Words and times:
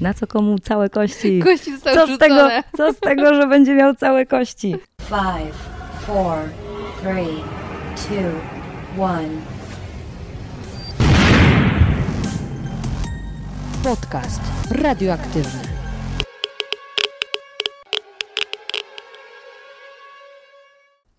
Na 0.00 0.14
co 0.14 0.26
komu 0.26 0.58
całe 0.58 0.90
kości? 0.90 1.40
Kości 1.44 1.72
zostały 1.72 1.96
Co 1.96 2.14
z, 2.14 2.18
tego, 2.18 2.48
co 2.76 2.92
z 2.92 3.00
tego, 3.00 3.34
że 3.34 3.46
będzie 3.46 3.74
miał 3.74 3.94
całe 3.94 4.26
kości? 4.26 4.76
Five, 5.00 5.56
four, 6.06 6.38
three, 7.00 7.42
two, 7.96 9.02
one. 9.02 9.28
Podcast 13.84 14.40
radioaktywny. 14.70 15.60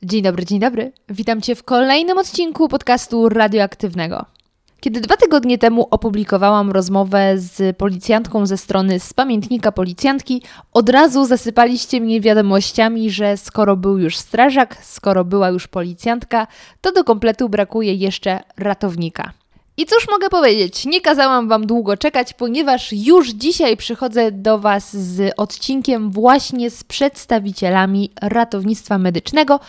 Dzień 0.03 0.21
dobry, 0.21 0.45
dzień 0.45 0.59
dobry. 0.59 0.91
Witam 1.09 1.41
Cię 1.41 1.55
w 1.55 1.63
kolejnym 1.63 2.17
odcinku 2.17 2.67
podcastu 2.67 3.29
radioaktywnego. 3.29 4.36
Kiedy 4.79 5.01
dwa 5.01 5.17
tygodnie 5.17 5.57
temu 5.57 5.87
opublikowałam 5.91 6.71
rozmowę 6.71 7.33
z 7.37 7.77
policjantką 7.77 8.45
ze 8.45 8.57
strony 8.57 8.99
z 8.99 9.13
pamiętnika 9.13 9.71
policjantki, 9.71 10.41
od 10.73 10.89
razu 10.89 11.25
zasypaliście 11.25 12.01
mnie 12.01 12.21
wiadomościami, 12.21 13.11
że 13.11 13.37
skoro 13.37 13.77
był 13.77 13.97
już 13.97 14.17
strażak, 14.17 14.77
skoro 14.83 15.25
była 15.25 15.49
już 15.49 15.67
policjantka, 15.67 16.47
to 16.81 16.91
do 16.91 17.03
kompletu 17.03 17.49
brakuje 17.49 17.93
jeszcze 17.93 18.39
ratownika. 18.57 19.31
I 19.77 19.85
cóż 19.85 20.07
mogę 20.11 20.29
powiedzieć? 20.29 20.85
Nie 20.85 21.01
kazałam 21.01 21.47
Wam 21.47 21.67
długo 21.67 21.97
czekać, 21.97 22.33
ponieważ 22.33 22.93
już 22.93 23.29
dzisiaj 23.29 23.77
przychodzę 23.77 24.31
do 24.31 24.59
Was 24.59 24.97
z 24.97 25.33
odcinkiem 25.37 26.11
właśnie 26.11 26.69
z 26.69 26.83
przedstawicielami 26.83 28.11
ratownictwa 28.21 28.97
medycznego, 28.97 29.59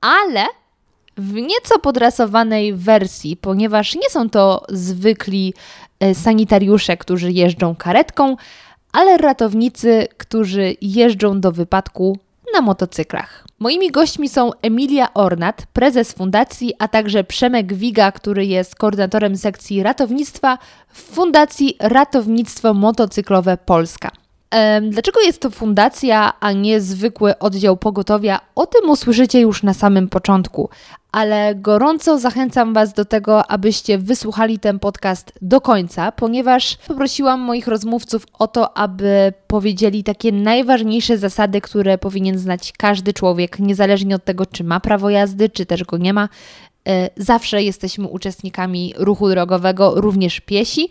ale 0.00 0.44
w 1.16 1.32
nieco 1.32 1.78
podrasowanej 1.78 2.74
wersji, 2.74 3.36
ponieważ 3.36 3.94
nie 3.94 4.10
są 4.10 4.30
to 4.30 4.64
zwykli 4.68 5.54
e, 6.00 6.14
sanitariusze, 6.14 6.96
którzy 6.96 7.32
jeżdżą 7.32 7.74
karetką, 7.74 8.36
ale 8.92 9.16
ratownicy, 9.16 10.08
którzy 10.16 10.76
jeżdżą 10.80 11.40
do 11.40 11.52
wypadku 11.52 12.18
na 12.54 12.60
motocyklach. 12.60 13.44
Moimi 13.58 13.90
gośćmi 13.90 14.28
są 14.28 14.50
Emilia 14.62 15.14
Ornat, 15.14 15.66
prezes 15.72 16.12
fundacji, 16.12 16.74
a 16.78 16.88
także 16.88 17.24
Przemek 17.24 17.74
Wiga, 17.74 18.12
który 18.12 18.46
jest 18.46 18.76
koordynatorem 18.76 19.36
sekcji 19.36 19.82
ratownictwa 19.82 20.58
w 20.88 21.00
Fundacji 21.00 21.76
Ratownictwo 21.80 22.74
Motocyklowe 22.74 23.56
Polska. 23.56 24.10
Dlaczego 24.90 25.20
jest 25.20 25.40
to 25.40 25.50
fundacja, 25.50 26.32
a 26.40 26.52
nie 26.52 26.80
zwykły 26.80 27.38
oddział 27.38 27.76
pogotowia? 27.76 28.40
O 28.54 28.66
tym 28.66 28.90
usłyszycie 28.90 29.40
już 29.40 29.62
na 29.62 29.74
samym 29.74 30.08
początku, 30.08 30.68
ale 31.12 31.54
gorąco 31.54 32.18
zachęcam 32.18 32.74
Was 32.74 32.92
do 32.92 33.04
tego, 33.04 33.50
abyście 33.50 33.98
wysłuchali 33.98 34.58
ten 34.58 34.78
podcast 34.78 35.32
do 35.42 35.60
końca, 35.60 36.12
ponieważ 36.12 36.76
poprosiłam 36.76 37.40
moich 37.40 37.66
rozmówców 37.66 38.26
o 38.38 38.46
to, 38.48 38.76
aby 38.78 39.32
powiedzieli 39.46 40.04
takie 40.04 40.32
najważniejsze 40.32 41.18
zasady, 41.18 41.60
które 41.60 41.98
powinien 41.98 42.38
znać 42.38 42.72
każdy 42.78 43.12
człowiek, 43.12 43.58
niezależnie 43.58 44.14
od 44.16 44.24
tego, 44.24 44.46
czy 44.46 44.64
ma 44.64 44.80
prawo 44.80 45.10
jazdy, 45.10 45.48
czy 45.48 45.66
też 45.66 45.84
go 45.84 45.96
nie 45.98 46.12
ma. 46.12 46.28
E, 46.88 47.10
Zawsze 47.16 47.62
jesteśmy 47.62 48.08
uczestnikami 48.08 48.94
ruchu 48.96 49.28
drogowego, 49.28 49.92
również 50.00 50.40
piesi. 50.40 50.88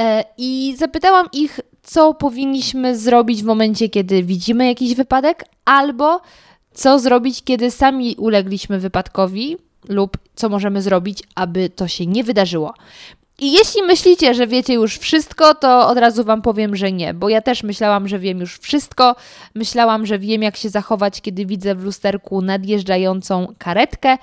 E, 0.00 0.24
I 0.38 0.74
zapytałam 0.78 1.26
ich, 1.32 1.60
co 1.88 2.14
powinniśmy 2.14 2.98
zrobić 2.98 3.42
w 3.42 3.46
momencie, 3.46 3.88
kiedy 3.88 4.22
widzimy 4.22 4.66
jakiś 4.66 4.94
wypadek, 4.94 5.44
albo 5.64 6.20
co 6.72 6.98
zrobić, 6.98 7.42
kiedy 7.44 7.70
sami 7.70 8.16
ulegliśmy 8.18 8.78
wypadkowi, 8.78 9.56
lub 9.88 10.18
co 10.34 10.48
możemy 10.48 10.82
zrobić, 10.82 11.22
aby 11.34 11.70
to 11.70 11.88
się 11.88 12.06
nie 12.06 12.24
wydarzyło. 12.24 12.74
I 13.38 13.52
jeśli 13.52 13.82
myślicie, 13.82 14.34
że 14.34 14.46
wiecie 14.46 14.74
już 14.74 14.98
wszystko, 14.98 15.54
to 15.54 15.88
od 15.88 15.98
razu 15.98 16.24
Wam 16.24 16.42
powiem, 16.42 16.76
że 16.76 16.92
nie, 16.92 17.14
bo 17.14 17.28
ja 17.28 17.42
też 17.42 17.62
myślałam, 17.62 18.08
że 18.08 18.18
wiem 18.18 18.40
już 18.40 18.58
wszystko. 18.58 19.16
Myślałam, 19.54 20.06
że 20.06 20.18
wiem, 20.18 20.42
jak 20.42 20.56
się 20.56 20.68
zachować, 20.68 21.20
kiedy 21.20 21.46
widzę 21.46 21.74
w 21.74 21.84
lusterku 21.84 22.42
nadjeżdżającą 22.42 23.54
karetkę, 23.58 24.18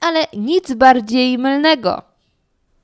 ale 0.00 0.26
nic 0.36 0.74
bardziej 0.74 1.38
mylnego. 1.38 2.02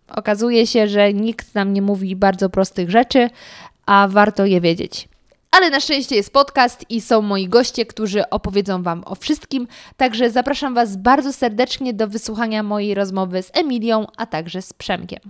Okazuje 0.08 0.66
się, 0.66 0.88
że 0.88 1.12
nikt 1.12 1.54
nam 1.54 1.72
nie 1.72 1.82
mówi 1.82 2.16
bardzo 2.16 2.50
prostych 2.50 2.90
rzeczy, 2.90 3.30
a 3.86 4.08
warto 4.08 4.46
je 4.46 4.60
wiedzieć. 4.60 5.08
Ale 5.50 5.70
na 5.70 5.80
szczęście 5.80 6.16
jest 6.16 6.32
podcast 6.32 6.84
i 6.90 7.00
są 7.00 7.22
moi 7.22 7.48
goście, 7.48 7.86
którzy 7.86 8.30
opowiedzą 8.30 8.82
Wam 8.82 9.02
o 9.06 9.14
wszystkim. 9.14 9.68
Także 9.96 10.30
zapraszam 10.30 10.74
Was 10.74 10.96
bardzo 10.96 11.32
serdecznie 11.32 11.94
do 11.94 12.08
wysłuchania 12.08 12.62
mojej 12.62 12.94
rozmowy 12.94 13.42
z 13.42 13.50
Emilią, 13.54 14.06
a 14.16 14.26
także 14.26 14.62
z 14.62 14.72
Przemkiem. 14.72 15.20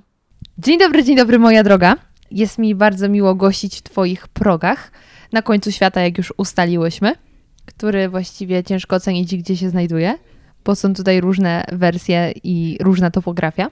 Dzień 0.59 0.79
dobry, 0.79 1.05
dzień 1.05 1.17
dobry, 1.17 1.39
moja 1.39 1.63
droga. 1.63 1.97
Jest 2.31 2.59
mi 2.59 2.75
bardzo 2.75 3.09
miło 3.09 3.35
gościć 3.35 3.77
w 3.77 3.83
Twoich 3.83 4.29
progach 4.29 4.93
na 5.33 5.43
końcu 5.43 5.73
świata, 5.73 6.01
jak 6.01 6.19
już 6.19 6.33
ustaliłyśmy, 6.37 7.13
który 7.67 8.09
właściwie 8.09 8.65
ciężko 8.65 8.97
ocenić, 8.97 9.37
gdzie 9.37 9.57
się 9.57 9.71
znajduje, 9.71 10.19
bo 10.65 10.75
są 10.75 10.95
tutaj 10.95 11.21
różne 11.21 11.65
wersje 11.73 12.33
i 12.45 12.79
różna 12.81 13.11
topografia. 13.11 13.71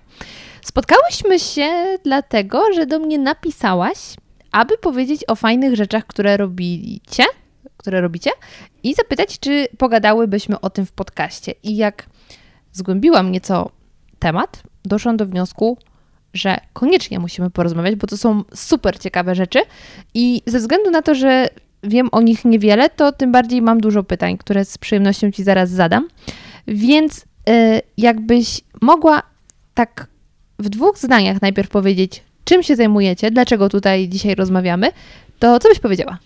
Spotkałyśmy 0.63 1.39
się 1.39 1.99
dlatego, 2.05 2.63
że 2.75 2.87
do 2.87 2.99
mnie 2.99 3.19
napisałaś, 3.19 3.99
aby 4.55 4.79
powiedzieć 4.79 5.25
o 5.29 5.35
fajnych 5.35 5.77
rzeczach, 5.77 6.07
które 6.07 6.37
robicie, 6.37 7.25
które 7.77 8.01
robicie 8.01 8.31
i 8.83 8.95
zapytać, 8.95 9.39
czy 9.39 9.69
pogadałybyśmy 9.79 10.61
o 10.61 10.71
tym 10.71 10.87
w 10.87 10.93
podcaście. 10.93 11.55
I 11.63 11.77
jak 11.77 12.07
zgłębiłam 12.73 13.33
nieco 13.33 13.71
temat, 14.19 14.63
doszłam 14.85 15.17
do 15.17 15.27
wniosku, 15.27 15.79
że 16.35 16.59
koniecznie 16.73 17.19
musimy 17.19 17.51
porozmawiać, 17.51 17.95
bo 17.95 18.07
to 18.07 18.17
są 18.17 18.45
super 18.55 18.99
ciekawe 18.99 19.35
rzeczy 19.35 19.59
i 20.15 20.43
ze 20.47 20.59
względu 20.59 20.91
na 20.91 21.03
to, 21.03 21.15
że 21.15 21.49
wiem 21.83 22.09
o 22.13 22.21
nich 22.21 22.45
niewiele, 22.45 22.91
to 22.91 23.13
tym 23.13 23.33
bardziej 23.33 23.63
mam 23.63 23.81
dużo 23.81 24.03
pytań, 24.03 24.39
które 24.39 24.65
z 24.65 24.79
przyjemnością 24.79 25.31
Ci 25.31 25.43
zaraz 25.43 25.71
zadam. 25.71 26.09
Więc 26.67 27.19
y, 27.19 27.25
jakbyś 27.97 28.61
mogła 28.81 29.23
tak 29.75 30.07
w 30.59 30.69
dwóch 30.69 30.99
zdaniach 30.99 31.43
najpierw 31.43 31.69
powiedzieć, 31.69 32.23
czym 32.45 32.63
się 32.63 32.77
zajmujecie, 32.77 33.31
dlaczego 33.31 33.69
tutaj 33.69 34.09
dzisiaj 34.09 34.35
rozmawiamy, 34.35 34.91
to 35.39 35.59
co 35.59 35.69
byś 35.69 35.79
powiedziała? 35.79 36.19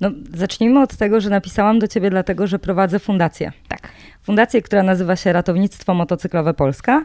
No, 0.00 0.10
zacznijmy 0.34 0.82
od 0.82 0.96
tego, 0.96 1.20
że 1.20 1.30
napisałam 1.30 1.78
do 1.78 1.88
ciebie 1.88 2.10
dlatego, 2.10 2.46
że 2.46 2.58
prowadzę 2.58 2.98
fundację. 2.98 3.52
Tak. 3.68 3.88
Fundację, 4.22 4.62
która 4.62 4.82
nazywa 4.82 5.16
się 5.16 5.32
Ratownictwo 5.32 5.94
Motocyklowe 5.94 6.54
Polska 6.54 7.04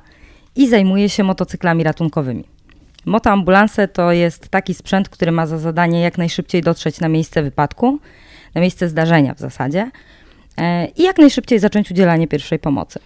i 0.56 0.68
zajmuje 0.68 1.10
się 1.10 1.24
motocyklami 1.24 1.84
ratunkowymi. 1.84 2.44
Motoambulanse 3.06 3.88
to 3.88 4.12
jest 4.12 4.50
taki 4.50 4.74
sprzęt, 4.74 5.10
który 5.10 5.32
ma 5.32 5.48
za 5.48 5.58
zadanie 5.58 6.02
jak 6.02 6.18
najszybciej 6.18 6.62
dotrzeć 6.62 7.00
na 7.00 7.10
miejsce 7.10 7.44
wypadku, 7.44 8.00
na 8.56 8.62
miejsce 8.62 8.90
zdarzenia 8.90 9.34
w 9.34 9.40
zasadzie 9.40 9.92
e, 10.58 10.86
i 10.86 11.04
jak 11.04 11.18
najszybciej 11.18 11.60
zacząć 11.60 11.92
udzielanie 11.92 12.28
pierwszej 12.28 12.60
pomocy. 12.60 13.00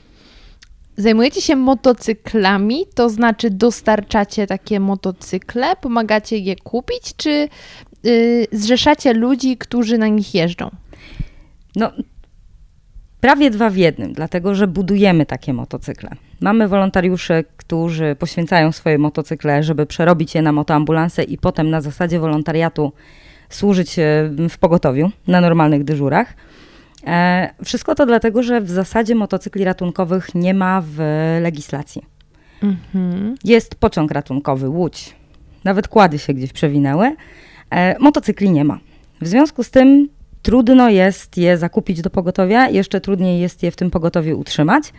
Zajmujecie 0.97 1.41
się 1.41 1.55
motocyklami, 1.55 2.85
to 2.95 3.09
znaczy 3.09 3.49
dostarczacie 3.49 4.47
takie 4.47 4.79
motocykle, 4.79 5.75
pomagacie 5.81 6.37
je 6.37 6.55
kupić, 6.55 7.15
czy 7.17 7.49
yy, 8.03 8.47
zrzeszacie 8.51 9.13
ludzi, 9.13 9.57
którzy 9.57 9.97
na 9.97 10.07
nich 10.07 10.35
jeżdżą? 10.35 10.69
No, 11.75 11.91
prawie 13.21 13.49
dwa 13.49 13.69
w 13.69 13.77
jednym, 13.77 14.13
dlatego 14.13 14.55
że 14.55 14.67
budujemy 14.67 15.25
takie 15.25 15.53
motocykle. 15.53 16.09
Mamy 16.41 16.67
wolontariuszy, 16.67 17.43
którzy 17.57 18.15
poświęcają 18.19 18.71
swoje 18.71 18.97
motocykle, 18.97 19.63
żeby 19.63 19.85
przerobić 19.85 20.35
je 20.35 20.41
na 20.41 20.51
motoambulanse 20.51 21.23
i 21.23 21.37
potem 21.37 21.69
na 21.69 21.81
zasadzie 21.81 22.19
wolontariatu 22.19 22.91
służyć 23.49 23.99
e, 23.99 24.29
w 24.49 24.57
pogotowiu 24.57 25.11
na 25.27 25.41
normalnych 25.41 25.83
dyżurach. 25.83 26.33
E, 27.07 27.53
Wszystko 27.63 27.95
to 27.95 28.05
dlatego, 28.05 28.43
że 28.43 28.61
w 28.61 28.69
zasadzie 28.69 29.15
motocykli 29.15 29.63
ratunkowych 29.63 30.35
nie 30.35 30.53
ma 30.53 30.83
w 30.85 30.97
legislacji. 31.41 32.01
Mhm. 32.63 33.35
Jest 33.43 33.75
pociąg 33.75 34.11
ratunkowy, 34.11 34.69
łódź. 34.69 35.15
Nawet 35.63 35.87
kłady 35.87 36.19
się 36.19 36.33
gdzieś 36.33 36.53
przewinęły. 36.53 37.15
E, 37.69 37.99
motocykli 37.99 38.51
nie 38.51 38.63
ma. 38.63 38.79
W 39.21 39.27
związku 39.27 39.63
z 39.63 39.71
tym 39.71 40.09
trudno 40.41 40.89
jest 40.89 41.37
je 41.37 41.57
zakupić 41.57 42.01
do 42.01 42.09
pogotowia, 42.09 42.69
jeszcze 42.69 43.01
trudniej 43.01 43.39
jest 43.39 43.63
je 43.63 43.71
w 43.71 43.75
tym 43.75 43.91
pogotowiu 43.91 44.39
utrzymać. 44.39 44.93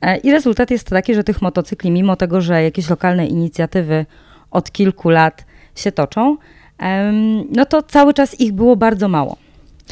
E, 0.00 0.16
I 0.16 0.32
rezultat 0.32 0.70
jest 0.70 0.88
taki, 0.88 1.14
że 1.14 1.24
tych 1.24 1.42
motocykli, 1.42 1.90
mimo 1.90 2.16
tego, 2.16 2.40
że 2.40 2.62
jakieś 2.62 2.90
lokalne 2.90 3.26
inicjatywy 3.26 4.06
od 4.50 4.72
kilku 4.72 5.10
lat 5.10 5.44
się 5.74 5.92
toczą, 5.92 6.36
no 7.52 7.66
to 7.66 7.82
cały 7.82 8.14
czas 8.14 8.40
ich 8.40 8.52
było 8.52 8.76
bardzo 8.76 9.08
mało. 9.08 9.36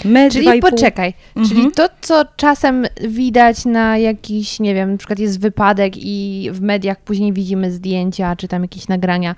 My 0.04 0.31
Czyli 0.31 0.60
poczekaj, 0.60 1.14
Mhm. 1.37 1.48
czyli 1.48 1.72
to, 1.72 1.88
co 2.00 2.25
czasem 2.37 2.87
widać 3.08 3.64
na 3.64 3.98
jakiś, 3.98 4.60
nie 4.60 4.75
wiem, 4.75 4.93
na 4.93 4.98
przykład 4.98 5.19
jest 5.19 5.40
wypadek 5.40 5.93
i 5.96 6.48
w 6.52 6.60
mediach 6.60 7.00
później 7.00 7.32
widzimy 7.32 7.72
zdjęcia, 7.72 8.37
czy 8.37 8.48
tam 8.48 8.62
jakieś 8.62 8.88
nagrania, 8.88 9.34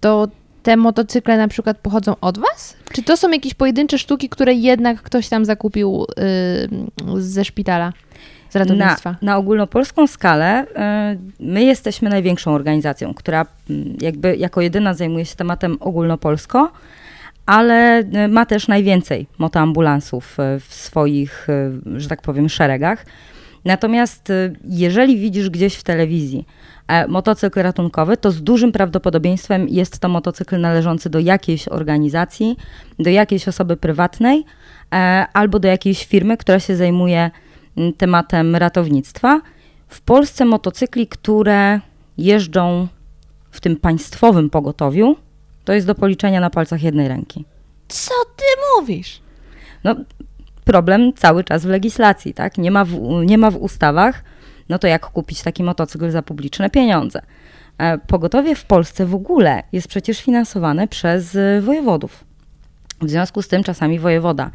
to 0.00 0.28
te 0.62 0.76
motocykle 0.76 1.38
na 1.38 1.48
przykład 1.48 1.78
pochodzą 1.78 2.14
od 2.20 2.38
Was? 2.38 2.76
Czy 2.92 3.02
to 3.02 3.16
są 3.16 3.30
jakieś 3.30 3.54
pojedyncze 3.54 3.98
sztuki, 3.98 4.28
które 4.28 4.54
jednak 4.54 5.02
ktoś 5.02 5.28
tam 5.28 5.44
zakupił 5.44 6.06
yy, 7.06 7.22
ze 7.22 7.44
szpitala, 7.44 7.92
z 8.50 8.56
ratownictwa? 8.56 9.10
Na, 9.10 9.18
na 9.22 9.36
ogólnopolską 9.36 10.06
skalę 10.06 10.64
y, 10.64 11.18
my 11.40 11.64
jesteśmy 11.64 12.10
największą 12.10 12.54
organizacją, 12.54 13.14
która 13.14 13.46
mm, 13.70 13.96
jakby 14.00 14.36
jako 14.36 14.60
jedyna 14.60 14.94
zajmuje 14.94 15.24
się 15.24 15.36
tematem 15.36 15.76
ogólnopolsko, 15.80 16.72
ale 17.46 18.00
y, 18.24 18.28
ma 18.28 18.46
też 18.46 18.68
najwięcej 18.68 19.26
motoambulansów 19.38 20.36
y, 20.40 20.60
w 20.60 20.74
swoich, 20.74 21.48
y, 21.48 22.00
że 22.00 22.08
tak 22.08 22.22
powiem, 22.22 22.48
szeregach. 22.48 23.06
Natomiast 23.64 24.32
jeżeli 24.68 25.18
widzisz 25.18 25.50
gdzieś 25.50 25.74
w 25.74 25.82
telewizji 25.82 26.46
e, 26.88 27.08
motocykl 27.08 27.60
ratunkowy, 27.60 28.16
to 28.16 28.30
z 28.30 28.42
dużym 28.42 28.72
prawdopodobieństwem 28.72 29.68
jest 29.68 29.98
to 29.98 30.08
motocykl 30.08 30.60
należący 30.60 31.10
do 31.10 31.18
jakiejś 31.18 31.68
organizacji, 31.68 32.56
do 32.98 33.10
jakiejś 33.10 33.48
osoby 33.48 33.76
prywatnej 33.76 34.44
e, 34.92 35.26
albo 35.32 35.58
do 35.58 35.68
jakiejś 35.68 36.06
firmy, 36.06 36.36
która 36.36 36.60
się 36.60 36.76
zajmuje 36.76 37.30
tematem 37.96 38.56
ratownictwa. 38.56 39.40
W 39.88 40.00
Polsce 40.00 40.44
motocykli, 40.44 41.06
które 41.06 41.80
jeżdżą 42.18 42.88
w 43.50 43.60
tym 43.60 43.76
państwowym 43.76 44.50
pogotowiu, 44.50 45.16
to 45.64 45.72
jest 45.72 45.86
do 45.86 45.94
policzenia 45.94 46.40
na 46.40 46.50
palcach 46.50 46.82
jednej 46.82 47.08
ręki. 47.08 47.44
Co 47.88 48.14
ty 48.36 48.44
mówisz? 48.76 49.20
No, 49.84 49.96
problem 50.64 51.12
cały 51.12 51.44
czas 51.44 51.64
w 51.64 51.68
legislacji, 51.68 52.34
tak? 52.34 52.58
Nie 52.58 52.70
ma 52.70 52.84
w, 52.84 52.98
nie 53.24 53.38
ma 53.38 53.50
w 53.50 53.56
ustawach, 53.56 54.24
no 54.68 54.78
to 54.78 54.86
jak 54.86 55.06
kupić 55.06 55.42
taki 55.42 55.62
motocykl 55.62 56.10
za 56.10 56.22
publiczne 56.22 56.70
pieniądze? 56.70 57.22
E, 57.78 57.98
Pogotowie 57.98 58.54
w 58.54 58.64
Polsce 58.64 59.06
w 59.06 59.14
ogóle 59.14 59.62
jest 59.72 59.88
przecież 59.88 60.22
finansowane 60.22 60.88
przez 60.88 61.34
y, 61.34 61.60
wojewodów. 61.62 62.24
W 63.02 63.10
związku 63.10 63.42
z 63.42 63.48
tym 63.48 63.62
czasami 63.62 63.98
wojewoda 63.98 64.50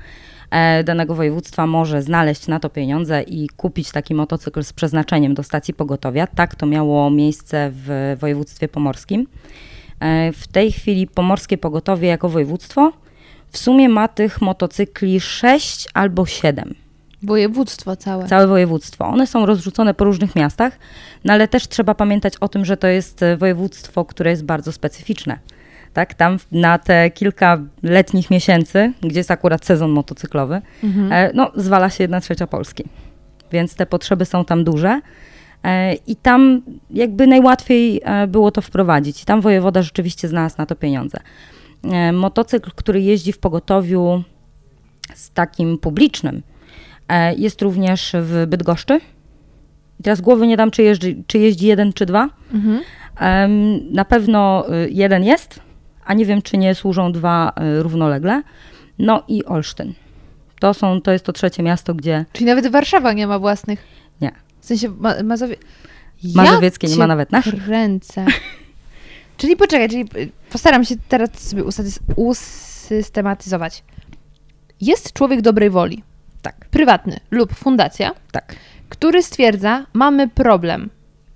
e, 0.52 0.84
danego 0.84 1.16
województwa 1.16 1.68
może 1.68 2.02
znaleźć 2.02 2.48
na 2.48 2.60
to 2.60 2.70
pieniądze 2.70 3.22
i 3.22 3.50
kupić 3.50 3.92
taki 3.92 4.16
motocykl 4.16 4.64
z 4.64 4.74
przeznaczeniem 4.74 5.34
do 5.34 5.44
stacji 5.44 5.74
pogotowia. 5.74 6.28
Tak 6.28 6.56
to 6.56 6.66
miało 6.66 7.10
miejsce 7.10 7.72
w 7.74 8.16
województwie 8.20 8.68
pomorskim. 8.68 9.28
E, 10.00 10.32
W 10.32 10.48
tej 10.48 10.72
chwili 10.72 11.08
pomorskie 11.08 11.58
pogotowie 11.58 12.08
jako 12.08 12.30
województwo 12.30 12.92
w 13.52 13.58
sumie 13.58 13.90
ma 13.90 14.08
tych 14.08 14.42
motocykli 14.42 15.20
6 15.20 15.88
albo 15.94 16.26
7. 16.26 16.76
Województwo 17.24 17.96
całe. 17.96 18.28
Całe 18.28 18.48
województwo. 18.48 19.06
One 19.06 19.28
są 19.28 19.46
rozrzucone 19.46 19.94
po 19.94 20.04
różnych 20.06 20.36
miastach, 20.36 20.80
no 21.24 21.34
ale 21.34 21.48
też 21.48 21.68
trzeba 21.68 21.96
pamiętać 21.96 22.34
o 22.38 22.48
tym, 22.48 22.66
że 22.66 22.78
to 22.78 22.88
jest 22.88 23.24
e, 23.24 23.38
województwo, 23.38 24.06
które 24.06 24.32
jest 24.32 24.46
bardzo 24.46 24.72
specyficzne. 24.72 25.40
Tak, 25.94 26.14
tam 26.14 26.38
na 26.52 26.78
te 26.78 27.10
kilka 27.12 27.58
letnich 27.84 28.32
miesięcy, 28.32 28.94
gdzie 29.02 29.20
jest 29.20 29.32
akurat 29.32 29.66
sezon 29.66 29.92
motocyklowy, 29.92 30.62
Mhm. 30.84 31.12
e, 31.14 31.32
no, 31.34 31.52
zwala 31.56 31.90
się 31.90 32.04
jedna 32.04 32.22
trzecia 32.22 32.48
Polski. 32.48 32.84
Więc 33.52 33.76
te 33.76 33.86
potrzeby 33.86 34.26
są 34.26 34.46
tam 34.46 34.64
duże. 34.64 35.02
E, 35.64 35.94
I 35.94 36.16
tam 36.16 36.62
jakby 36.92 37.28
najłatwiej 37.28 38.02
e, 38.04 38.28
było 38.28 38.52
to 38.52 38.62
wprowadzić. 38.62 39.22
I 39.22 39.26
tam 39.26 39.42
wojewoda 39.42 39.82
rzeczywiście 39.82 40.28
znalazł 40.28 40.56
na 40.58 40.66
to 40.66 40.76
pieniądze. 40.76 41.20
E, 41.84 42.12
Motocykl, 42.12 42.72
który 42.76 43.02
jeździ 43.02 43.34
w 43.34 43.40
pogotowiu 43.40 44.24
z 45.14 45.32
takim 45.32 45.78
publicznym, 45.78 46.42
jest 47.38 47.62
również 47.62 48.16
w 48.22 48.46
Bydgoszczy. 48.48 49.00
I 50.00 50.04
teraz 50.04 50.22
głowy 50.22 50.48
nie 50.48 50.58
dam, 50.58 50.72
czy 50.72 50.84
jeździ, 50.84 51.24
czy 51.28 51.40
jeździ 51.40 51.68
jeden, 51.68 51.94
czy 51.94 52.06
dwa. 52.06 52.30
Mhm. 52.54 52.82
Na 53.92 54.06
pewno 54.06 54.66
y, 54.74 54.90
jeden 54.92 55.24
jest, 55.24 55.60
a 56.06 56.14
nie 56.14 56.26
wiem, 56.26 56.42
czy 56.42 56.58
nie 56.58 56.76
służą 56.76 57.12
dwa 57.12 57.52
y, 57.80 57.84
równolegle. 57.84 58.42
No 59.00 59.24
i 59.28 59.46
Olsztyn. 59.46 59.94
To, 60.60 60.74
są, 60.74 61.02
to 61.02 61.12
jest 61.12 61.26
to 61.26 61.34
trzecie 61.34 61.64
miasto, 61.64 61.94
gdzie 61.94 62.26
Czyli 62.34 62.46
nawet 62.46 62.68
Warszawa 62.68 63.14
nie 63.14 63.28
ma 63.28 63.40
własnych. 63.40 63.88
Nie. 64.22 64.32
W 64.70 64.72
sensie 64.72 64.90
ma 64.90 65.24
Mazowie... 65.24 65.56
Mazowieckie 66.36 66.88
nie 66.88 66.96
ma 66.96 67.08
nawet 67.08 67.32
naszych. 67.32 67.66
Kręcę. 67.66 68.26
czyli 69.38 69.56
poczekaj, 69.56 69.90
czyli 69.90 70.06
postaram 70.50 70.86
się 70.86 70.96
teraz 71.10 71.30
sobie 71.40 71.64
usystematyzować. 72.16 73.84
Jest 74.82 75.14
człowiek 75.14 75.42
dobrej 75.42 75.70
woli, 75.70 76.04
Tak, 76.42 76.56
prywatny 76.72 77.20
lub 77.32 77.54
fundacja, 77.54 78.12
tak. 78.32 78.56
który 78.90 79.24
stwierdza, 79.24 79.86
mamy 79.94 80.28
problem 80.28 80.90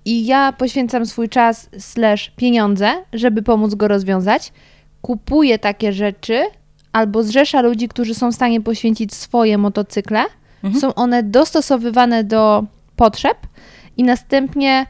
i 0.06 0.26
ja 0.26 0.52
poświęcam 0.52 1.06
swój 1.06 1.30
czas 1.30 1.70
slash 1.78 2.30
pieniądze, 2.36 2.94
żeby 3.14 3.42
pomóc 3.42 3.76
go 3.76 3.88
rozwiązać, 3.88 4.54
kupuję 5.02 5.60
takie 5.60 5.94
rzeczy 5.94 6.44
albo 6.92 7.24
zrzesza 7.24 7.62
ludzi, 7.62 7.88
którzy 7.88 8.16
są 8.16 8.32
w 8.32 8.36
stanie 8.36 8.62
poświęcić 8.62 9.14
swoje 9.14 9.58
motocykle, 9.58 10.24
Mhm. 10.64 10.82
są 10.82 10.94
one 10.96 11.24
dostosowywane 11.24 12.24
do 12.24 12.64
potrzeb 12.96 13.38
i 13.98 14.04
następnie 14.04 14.86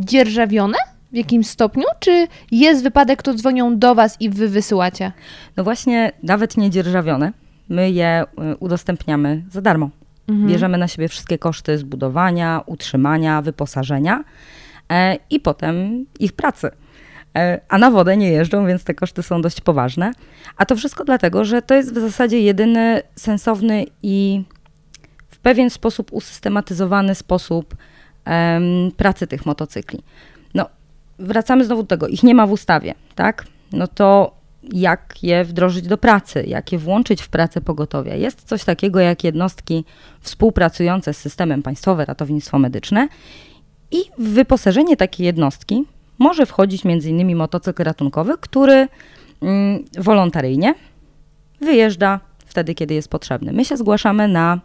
dzierżawione 0.00 0.78
w 1.12 1.16
jakimś 1.16 1.46
stopniu, 1.46 1.84
czy 2.00 2.26
jest 2.50 2.82
wypadek, 2.82 3.22
to 3.22 3.34
dzwonią 3.34 3.78
do 3.78 3.94
Was 3.94 4.20
i 4.20 4.30
Wy 4.30 4.48
wysyłacie? 4.48 5.12
No 5.56 5.64
właśnie, 5.64 6.12
nawet 6.22 6.56
niedzierżawione, 6.56 7.32
my 7.68 7.90
je 7.90 8.24
y, 8.52 8.56
udostępniamy 8.56 9.42
za 9.50 9.60
darmo. 9.60 9.90
Mhm. 10.28 10.48
Bierzemy 10.48 10.78
na 10.78 10.88
siebie 10.88 11.08
wszystkie 11.08 11.38
koszty 11.38 11.78
zbudowania, 11.78 12.62
utrzymania, 12.66 13.42
wyposażenia 13.42 14.24
e, 14.92 15.16
i 15.30 15.40
potem 15.40 16.06
ich 16.20 16.32
pracy. 16.32 16.70
E, 17.36 17.60
a 17.68 17.78
na 17.78 17.90
wodę 17.90 18.16
nie 18.16 18.30
jeżdżą, 18.30 18.66
więc 18.66 18.84
te 18.84 18.94
koszty 18.94 19.22
są 19.22 19.42
dość 19.42 19.60
poważne. 19.60 20.12
A 20.56 20.66
to 20.66 20.76
wszystko 20.76 21.04
dlatego, 21.04 21.44
że 21.44 21.62
to 21.62 21.74
jest 21.74 21.94
w 21.94 22.00
zasadzie 22.00 22.40
jedyny 22.40 23.02
sensowny 23.16 23.86
i 24.02 24.44
pewien 25.42 25.70
sposób 25.70 26.12
usystematyzowany 26.12 27.14
sposób 27.14 27.76
pracy 28.96 29.26
tych 29.26 29.46
motocykli. 29.46 30.02
No, 30.54 30.66
wracamy 31.18 31.64
znowu 31.64 31.82
do 31.82 31.88
tego, 31.88 32.08
ich 32.08 32.22
nie 32.22 32.34
ma 32.34 32.46
w 32.46 32.52
ustawie, 32.52 32.94
tak? 33.14 33.46
No 33.72 33.86
to 33.86 34.36
jak 34.72 35.22
je 35.22 35.44
wdrożyć 35.44 35.86
do 35.86 35.98
pracy, 35.98 36.44
jak 36.46 36.72
je 36.72 36.78
włączyć 36.78 37.22
w 37.22 37.28
pracę 37.28 37.60
pogotowia. 37.60 38.14
Jest 38.14 38.42
coś 38.44 38.64
takiego 38.64 39.00
jak 39.00 39.24
jednostki 39.24 39.84
współpracujące 40.20 41.14
z 41.14 41.18
systemem 41.18 41.62
Państwowe 41.62 42.04
Ratownictwo 42.04 42.58
Medyczne 42.58 43.08
i 43.90 43.96
w 44.18 44.28
wyposażenie 44.28 44.96
takiej 44.96 45.26
jednostki 45.26 45.84
może 46.18 46.46
wchodzić 46.46 46.86
m.in. 46.86 47.36
motocykl 47.36 47.82
ratunkowy, 47.82 48.34
który 48.40 48.88
mm, 49.42 49.84
wolontaryjnie 49.98 50.74
wyjeżdża 51.60 52.20
wtedy, 52.46 52.74
kiedy 52.74 52.94
jest 52.94 53.08
potrzebny. 53.08 53.52
My 53.52 53.64
się 53.64 53.76
zgłaszamy 53.76 54.28
na 54.28 54.60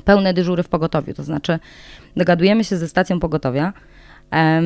pełne 0.00 0.34
dyżury 0.34 0.62
w 0.62 0.68
pogotowiu, 0.68 1.14
to 1.14 1.22
znaczy 1.22 1.58
dogadujemy 2.16 2.64
się 2.64 2.76
ze 2.76 2.88
stacją 2.88 3.20
pogotowia 3.20 3.72
em, 4.30 4.64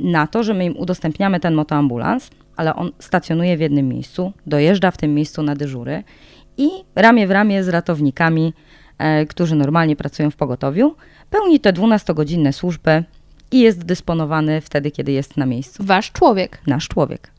na 0.00 0.26
to, 0.26 0.42
że 0.42 0.54
my 0.54 0.64
im 0.64 0.76
udostępniamy 0.76 1.40
ten 1.40 1.54
motoambulans, 1.54 2.30
ale 2.56 2.74
on 2.76 2.92
stacjonuje 2.98 3.56
w 3.56 3.60
jednym 3.60 3.88
miejscu, 3.88 4.32
dojeżdża 4.46 4.90
w 4.90 4.96
tym 4.96 5.14
miejscu 5.14 5.42
na 5.42 5.54
dyżury 5.54 6.04
i 6.56 6.68
ramię 6.94 7.26
w 7.26 7.30
ramię 7.30 7.64
z 7.64 7.68
ratownikami, 7.68 8.52
e, 8.98 9.26
którzy 9.26 9.54
normalnie 9.54 9.96
pracują 9.96 10.30
w 10.30 10.36
pogotowiu, 10.36 10.94
pełni 11.30 11.60
te 11.60 11.72
12-godzinne 11.72 12.52
służby 12.52 13.04
i 13.52 13.60
jest 13.60 13.84
dysponowany 13.84 14.60
wtedy, 14.60 14.90
kiedy 14.90 15.12
jest 15.12 15.36
na 15.36 15.46
miejscu. 15.46 15.84
Wasz 15.84 16.12
człowiek. 16.12 16.58
Nasz 16.66 16.88
człowiek. 16.88 17.30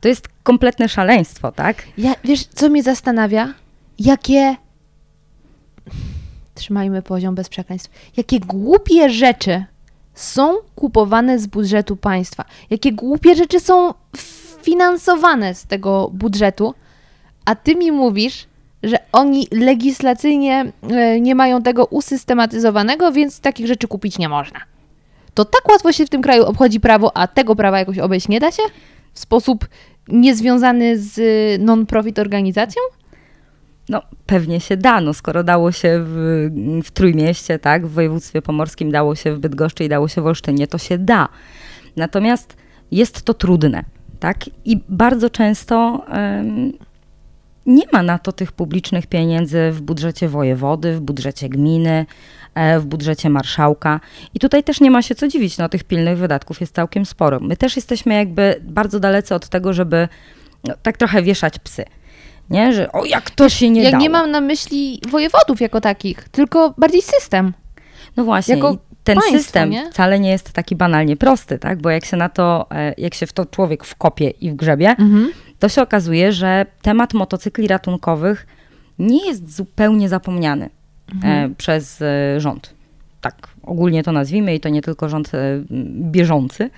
To 0.00 0.08
jest 0.08 0.28
kompletne 0.42 0.88
szaleństwo, 0.88 1.52
tak? 1.52 1.82
Ja, 1.98 2.14
wiesz, 2.24 2.44
co 2.44 2.68
mnie 2.68 2.82
zastanawia? 2.82 3.54
Jakie. 3.98 4.56
Trzymajmy 6.54 7.02
poziom 7.02 7.34
bez 7.34 7.48
przekleństw. 7.48 7.90
Jakie 8.16 8.40
głupie 8.40 9.10
rzeczy 9.10 9.64
są 10.14 10.54
kupowane 10.74 11.38
z 11.38 11.46
budżetu 11.46 11.96
państwa. 11.96 12.44
Jakie 12.70 12.92
głupie 12.92 13.34
rzeczy 13.34 13.60
są 13.60 13.94
finansowane 14.62 15.54
z 15.54 15.66
tego 15.66 16.10
budżetu, 16.12 16.74
a 17.44 17.54
ty 17.54 17.76
mi 17.76 17.92
mówisz, 17.92 18.46
że 18.82 18.96
oni 19.12 19.48
legislacyjnie 19.50 20.72
e, 20.90 21.20
nie 21.20 21.34
mają 21.34 21.62
tego 21.62 21.86
usystematyzowanego, 21.86 23.12
więc 23.12 23.40
takich 23.40 23.66
rzeczy 23.66 23.88
kupić 23.88 24.18
nie 24.18 24.28
można. 24.28 24.60
To 25.34 25.44
tak 25.44 25.68
łatwo 25.68 25.92
się 25.92 26.06
w 26.06 26.10
tym 26.10 26.22
kraju 26.22 26.44
obchodzi 26.44 26.80
prawo, 26.80 27.16
a 27.16 27.26
tego 27.26 27.56
prawa 27.56 27.78
jakoś 27.78 27.98
obejść 27.98 28.28
nie 28.28 28.40
da 28.40 28.50
się? 28.50 28.62
W 29.12 29.18
sposób 29.18 29.68
niezwiązany 30.08 30.98
z 30.98 31.18
non-profit 31.62 32.18
organizacją? 32.18 32.82
No, 33.88 34.02
pewnie 34.26 34.60
się 34.60 34.76
da, 34.76 35.00
no, 35.00 35.14
skoro 35.14 35.44
dało 35.44 35.72
się 35.72 36.00
w, 36.04 36.48
w 36.84 36.90
Trójmieście, 36.90 37.58
tak, 37.58 37.86
w 37.86 37.90
województwie 37.90 38.42
pomorskim, 38.42 38.90
dało 38.90 39.14
się 39.14 39.34
w 39.34 39.38
Bydgoszczy 39.38 39.84
i 39.84 39.88
dało 39.88 40.08
się 40.08 40.22
w 40.22 40.26
Olsztynie, 40.26 40.66
to 40.66 40.78
się 40.78 40.98
da. 40.98 41.28
Natomiast 41.96 42.56
jest 42.90 43.22
to 43.22 43.34
trudne, 43.34 43.84
tak, 44.20 44.50
i 44.64 44.80
bardzo 44.88 45.30
często 45.30 46.04
em, 46.08 46.72
nie 47.66 47.84
ma 47.92 48.02
na 48.02 48.18
to 48.18 48.32
tych 48.32 48.52
publicznych 48.52 49.06
pieniędzy 49.06 49.70
w 49.72 49.80
budżecie 49.80 50.28
wojewody, 50.28 50.94
w 50.94 51.00
budżecie 51.00 51.48
gminy, 51.48 52.06
e, 52.54 52.80
w 52.80 52.86
budżecie 52.86 53.30
marszałka. 53.30 54.00
I 54.34 54.38
tutaj 54.38 54.64
też 54.64 54.80
nie 54.80 54.90
ma 54.90 55.02
się 55.02 55.14
co 55.14 55.28
dziwić, 55.28 55.58
no 55.58 55.68
tych 55.68 55.84
pilnych 55.84 56.18
wydatków 56.18 56.60
jest 56.60 56.74
całkiem 56.74 57.06
sporo. 57.06 57.40
My 57.40 57.56
też 57.56 57.76
jesteśmy 57.76 58.14
jakby 58.14 58.60
bardzo 58.62 59.00
dalecy 59.00 59.34
od 59.34 59.48
tego, 59.48 59.72
żeby 59.72 60.08
no, 60.64 60.74
tak 60.82 60.96
trochę 60.96 61.22
wieszać 61.22 61.58
psy. 61.58 61.84
Nie, 62.50 62.72
że 62.72 62.92
o 62.92 63.04
jak 63.04 63.30
to 63.30 63.48
się 63.48 63.70
nie 63.70 63.82
ja 63.82 63.90
dało. 63.90 64.02
nie 64.02 64.10
mam 64.10 64.30
na 64.30 64.40
myśli 64.40 65.00
wojewodów 65.10 65.60
jako 65.60 65.80
takich, 65.80 66.28
tylko 66.28 66.74
bardziej 66.78 67.02
system. 67.02 67.52
No 68.16 68.24
właśnie. 68.24 68.54
Jako 68.54 68.76
ten 69.04 69.14
państwo, 69.18 69.38
system 69.38 69.70
nie? 69.70 69.90
wcale 69.90 70.20
nie 70.20 70.30
jest 70.30 70.52
taki 70.52 70.76
banalnie 70.76 71.16
prosty, 71.16 71.58
tak? 71.58 71.80
Bo 71.82 71.90
jak 71.90 72.04
się 72.04 72.16
na 72.16 72.28
to, 72.28 72.66
e, 72.70 72.94
jak 72.98 73.14
się 73.14 73.26
w 73.26 73.32
to 73.32 73.46
człowiek 73.46 73.84
wkopie 73.84 74.30
i 74.30 74.50
wgrzebie, 74.50 74.88
Mhm. 74.90 75.30
to 75.58 75.68
się 75.68 75.82
okazuje, 75.82 76.32
że 76.32 76.66
temat 76.82 77.14
motocykli 77.14 77.68
ratunkowych 77.68 78.46
nie 78.98 79.26
jest 79.26 79.56
zupełnie 79.56 80.08
zapomniany 80.08 80.70
Mhm. 81.14 81.50
e, 81.52 81.54
przez 81.54 82.02
e, 82.02 82.40
rząd. 82.40 82.74
Tak, 83.20 83.48
ogólnie 83.62 84.02
to 84.02 84.12
nazwijmy 84.12 84.54
i 84.54 84.60
to 84.60 84.68
nie 84.68 84.82
tylko 84.82 85.08
rząd 85.08 85.30
bieżący, 86.00 86.70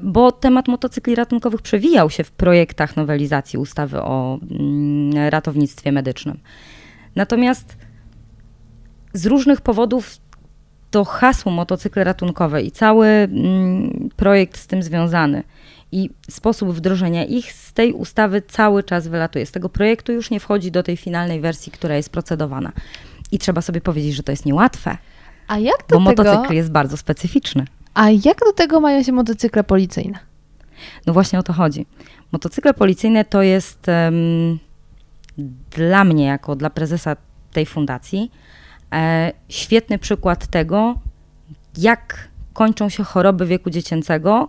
bo 0.00 0.32
temat 0.32 0.68
motocykli 0.68 1.14
ratunkowych 1.14 1.62
przewijał 1.62 2.10
się 2.10 2.24
w 2.24 2.30
projektach 2.30 2.96
nowelizacji 2.96 3.58
ustawy 3.58 4.02
o 4.02 4.38
mm, 4.50 5.28
ratownictwie 5.28 5.92
medycznym. 5.92 6.38
Natomiast 7.16 7.76
z 9.12 9.26
różnych 9.26 9.60
powodów 9.60 10.16
to 10.90 11.04
hasło 11.04 11.52
motocykle 11.52 12.04
ratunkowe 12.04 12.62
i 12.62 12.70
cały 12.70 13.06
mm, 13.06 14.08
projekt 14.16 14.58
z 14.58 14.66
tym 14.66 14.82
związany 14.82 15.42
i 15.92 16.10
sposób 16.30 16.68
wdrożenia 16.68 17.24
ich 17.24 17.52
z 17.52 17.72
tej 17.72 17.92
ustawy 17.92 18.42
cały 18.42 18.82
czas 18.82 19.08
wylatuje. 19.08 19.46
Z 19.46 19.52
tego 19.52 19.68
projektu 19.68 20.12
już 20.12 20.30
nie 20.30 20.40
wchodzi 20.40 20.70
do 20.70 20.82
tej 20.82 20.96
finalnej 20.96 21.40
wersji, 21.40 21.72
która 21.72 21.96
jest 21.96 22.10
procedowana. 22.10 22.72
I 23.32 23.38
trzeba 23.38 23.60
sobie 23.62 23.80
powiedzieć, 23.80 24.14
że 24.14 24.22
to 24.22 24.32
jest 24.32 24.46
niełatwe, 24.46 24.98
A 25.48 25.58
jak 25.58 25.78
do 25.88 26.00
bo 26.00 26.10
tego... 26.10 26.24
motocykl 26.24 26.54
jest 26.54 26.70
bardzo 26.70 26.96
specyficzny. 26.96 27.64
A 27.94 28.10
jak 28.10 28.38
do 28.46 28.52
tego 28.52 28.80
mają 28.80 29.02
się 29.02 29.12
motocykle 29.12 29.64
policyjne? 29.64 30.18
No 31.06 31.12
właśnie 31.12 31.38
o 31.38 31.42
to 31.42 31.52
chodzi. 31.52 31.86
Motocykle 32.32 32.74
policyjne 32.74 33.24
to 33.24 33.42
jest 33.42 33.88
em, 33.88 34.58
dla 35.70 36.04
mnie, 36.04 36.24
jako 36.24 36.56
dla 36.56 36.70
prezesa 36.70 37.16
tej 37.52 37.66
fundacji, 37.66 38.30
e, 38.92 39.32
świetny 39.48 39.98
przykład 39.98 40.46
tego, 40.46 40.94
jak 41.78 42.28
kończą 42.52 42.88
się 42.88 43.04
choroby 43.04 43.46
wieku 43.46 43.70
dziecięcego 43.70 44.48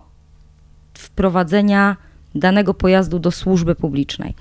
wprowadzenia 0.94 1.96
danego 2.34 2.74
pojazdu 2.74 3.18
do 3.18 3.30
służby 3.30 3.74
publicznej. 3.74 4.34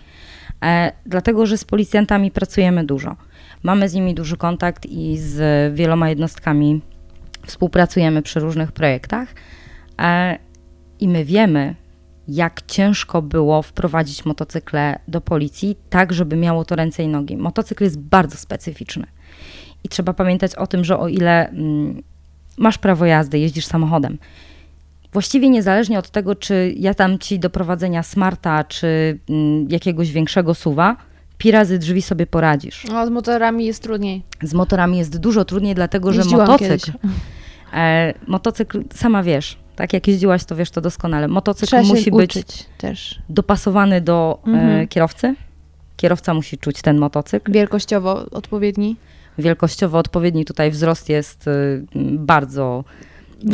E, 0.63 0.91
dlatego, 1.05 1.45
że 1.45 1.57
z 1.57 1.63
policjantami 1.63 2.31
pracujemy 2.31 2.85
dużo. 2.85 3.15
Mamy 3.63 3.89
z 3.89 3.93
nimi 3.93 4.15
duży 4.15 4.37
kontakt 4.37 4.85
i 4.85 5.17
z 5.17 5.75
wieloma 5.75 6.09
jednostkami 6.09 6.81
współpracujemy 7.49 8.21
przy 8.21 8.39
różnych 8.39 8.71
projektach. 8.71 9.27
E, 10.01 10.37
I 10.99 11.07
my 11.07 11.25
wiemy, 11.25 11.75
jak 12.27 12.61
ciężko 12.67 13.21
było 13.21 13.61
wprowadzić 13.61 14.25
motocykle 14.25 14.99
do 15.07 15.21
policji, 15.21 15.77
tak 15.89 16.13
żeby 16.13 16.35
miało 16.35 16.65
to 16.65 16.75
ręce 16.75 17.03
i 17.03 17.07
nogi. 17.07 17.37
Motocykl 17.37 17.83
jest 17.83 17.99
bardzo 17.99 18.37
specyficzny. 18.37 19.07
I 19.83 19.89
trzeba 19.89 20.13
pamiętać 20.13 20.55
o 20.55 20.67
tym, 20.67 20.83
że 20.83 20.99
o 20.99 21.07
ile 21.07 21.49
mm, 21.49 22.03
masz 22.57 22.77
prawo 22.77 23.05
jazdy, 23.05 23.39
jeździsz 23.39 23.65
samochodem, 23.65 24.17
właściwie 25.13 25.49
niezależnie 25.49 25.99
od 25.99 26.09
tego, 26.09 26.35
czy 26.35 26.73
ja 26.77 26.93
dam 26.93 27.19
ci 27.19 27.39
do 27.39 27.49
prowadzenia 27.49 28.03
smarta, 28.03 28.63
czy 28.63 29.19
mm, 29.29 29.67
jakiegoś 29.69 30.11
większego 30.11 30.53
suwa, 30.53 30.95
pi 31.37 31.51
razy 31.51 31.79
drzwi 31.79 32.01
sobie 32.01 32.27
poradzisz. 32.27 32.85
No, 32.91 33.07
z 33.07 33.09
motorami 33.09 33.65
jest 33.65 33.83
trudniej. 33.83 34.23
Z 34.43 34.53
motorami 34.53 34.97
jest 34.97 35.17
dużo 35.17 35.45
trudniej, 35.45 35.75
dlatego 35.75 36.13
że 36.13 36.19
Jeździłam 36.19 36.47
motocykl, 36.47 36.85
kiedyś. 36.85 37.01
E, 37.73 38.13
motocykl, 38.27 38.83
sama 38.93 39.23
wiesz, 39.23 39.57
tak 39.75 39.93
jak 39.93 40.07
jeździłaś, 40.07 40.43
to 40.45 40.55
wiesz 40.55 40.71
to 40.71 40.81
doskonale. 40.81 41.27
Motocykl 41.27 41.67
Trzeba 41.67 41.83
musi 41.83 42.11
być 42.11 42.33
też. 42.77 43.19
dopasowany 43.29 44.01
do 44.01 44.39
e, 44.47 44.49
Mhm. 44.49 44.87
kierowcy. 44.87 45.35
Kierowca 45.97 46.33
musi 46.33 46.57
czuć 46.57 46.81
ten 46.81 46.97
motocykl. 46.97 47.51
Wielkościowo 47.51 48.25
odpowiedni. 48.31 48.95
Wielkościowo 49.37 49.97
odpowiedni 49.97 50.45
tutaj 50.45 50.71
wzrost 50.71 51.09
jest 51.09 51.47
y, 51.47 51.85
bardzo 52.17 52.83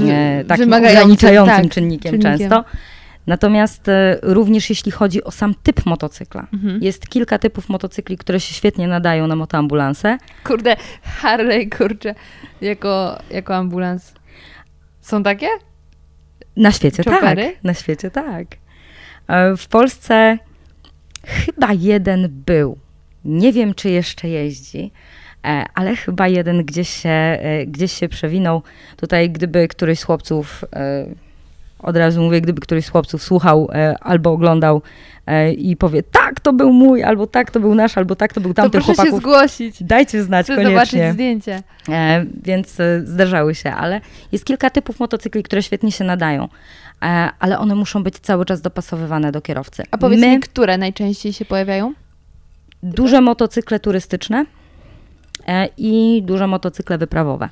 e, 0.10 0.44
takim 0.48 0.74
ograniczającym 0.74 1.56
tak, 1.64 1.72
czynnikiem, 1.72 2.12
czynnikiem. 2.12 2.38
często. 2.50 2.64
Natomiast 3.28 3.88
e, 3.90 4.20
również 4.22 4.70
jeśli 4.70 4.92
chodzi 4.92 5.24
o 5.24 5.32
sam 5.32 5.56
typ 5.64 5.86
motocykla. 5.86 6.48
Mhm. 6.54 6.82
Jest 6.84 7.10
kilka 7.10 7.40
typów 7.40 7.70
motocykli, 7.70 8.18
które 8.18 8.40
się 8.40 8.54
świetnie 8.54 8.88
nadają 8.88 9.28
na 9.28 9.36
motoambulanse. 9.36 10.18
Kurde, 10.44 10.76
Harley, 11.04 11.70
kurczę, 11.70 12.16
jako, 12.62 13.20
jako 13.32 13.56
ambulans. 13.56 14.14
Są 15.02 15.24
takie? 15.24 15.48
Na 16.58 16.72
świecie 16.72 17.04
Chopery? 17.04 17.44
tak. 17.44 17.64
Na 17.64 17.74
świecie 17.74 18.12
tak. 18.12 18.48
E, 19.28 19.58
W 19.58 19.68
Polsce 19.68 20.38
chyba 21.26 21.74
jeden 21.74 22.28
był. 22.46 22.78
Nie 23.26 23.54
wiem, 23.54 23.74
czy 23.74 23.90
jeszcze 23.90 24.30
jeździ, 24.30 24.92
e, 25.46 25.66
ale 25.74 25.96
chyba 25.96 26.28
jeden 26.28 26.64
gdzieś 26.66 26.90
się, 26.90 27.40
gdzieś 27.68 27.92
się 27.92 28.10
przewinął. 28.10 28.62
Tutaj, 28.98 29.30
gdyby 29.30 29.68
któryś 29.68 30.00
z 30.00 30.04
chłopców, 30.04 30.66
od 31.86 31.98
razu 31.98 32.22
mówię, 32.22 32.42
gdyby 32.42 32.62
któryś 32.62 32.86
z 32.86 32.90
chłopców 32.90 33.24
słuchał 33.24 33.70
e, 33.74 33.96
albo 34.00 34.32
oglądał 34.32 34.82
e, 35.28 35.54
i 35.54 35.76
powie, 35.76 36.04
tak, 36.04 36.40
to 36.40 36.54
był 36.54 36.74
mój, 36.74 37.04
albo 37.04 37.28
tak, 37.28 37.52
to 37.52 37.60
był 37.60 37.76
nasz, 37.76 37.98
albo 37.98 38.16
tak, 38.16 38.34
to 38.34 38.42
był 38.42 38.54
To 38.54 38.62
tamten 38.62 38.82
proszę 38.82 38.96
się 38.96 39.10
chłopaków. 39.10 39.20
zgłosić. 39.20 39.84
Dajcie 39.84 40.24
znać 40.24 40.46
Chcę 40.46 40.56
zobaczyć 40.56 40.72
koniecznie. 40.92 41.14
zdjęcie. 41.14 41.64
E, 41.90 42.26
więc 42.44 42.80
e, 42.80 43.02
zdarzały 43.06 43.56
się, 43.56 43.72
ale 43.72 44.02
jest 44.32 44.46
kilka 44.46 44.70
typów 44.70 45.00
motocykli, 45.00 45.44
które 45.44 45.64
świetnie 45.64 45.92
się 45.92 46.04
nadają, 46.04 46.44
e, 47.02 47.30
ale 47.40 47.60
one 47.60 47.76
muszą 47.76 48.04
być 48.04 48.20
cały 48.20 48.46
czas 48.46 48.62
dopasowywane 48.62 49.32
do 49.32 49.42
kierowcy. 49.42 49.84
A 49.92 49.98
powiedz 49.98 50.20
My 50.20 50.28
mi, 50.30 50.40
które 50.40 50.78
najczęściej 50.78 51.34
się 51.34 51.46
pojawiają? 51.46 51.94
duże 52.84 53.22
motocykle 53.22 53.80
turystyczne 53.80 54.46
e, 55.48 55.70
i 55.78 56.24
duże 56.26 56.48
motocykle 56.48 56.98
wyprawowe. 56.98 57.50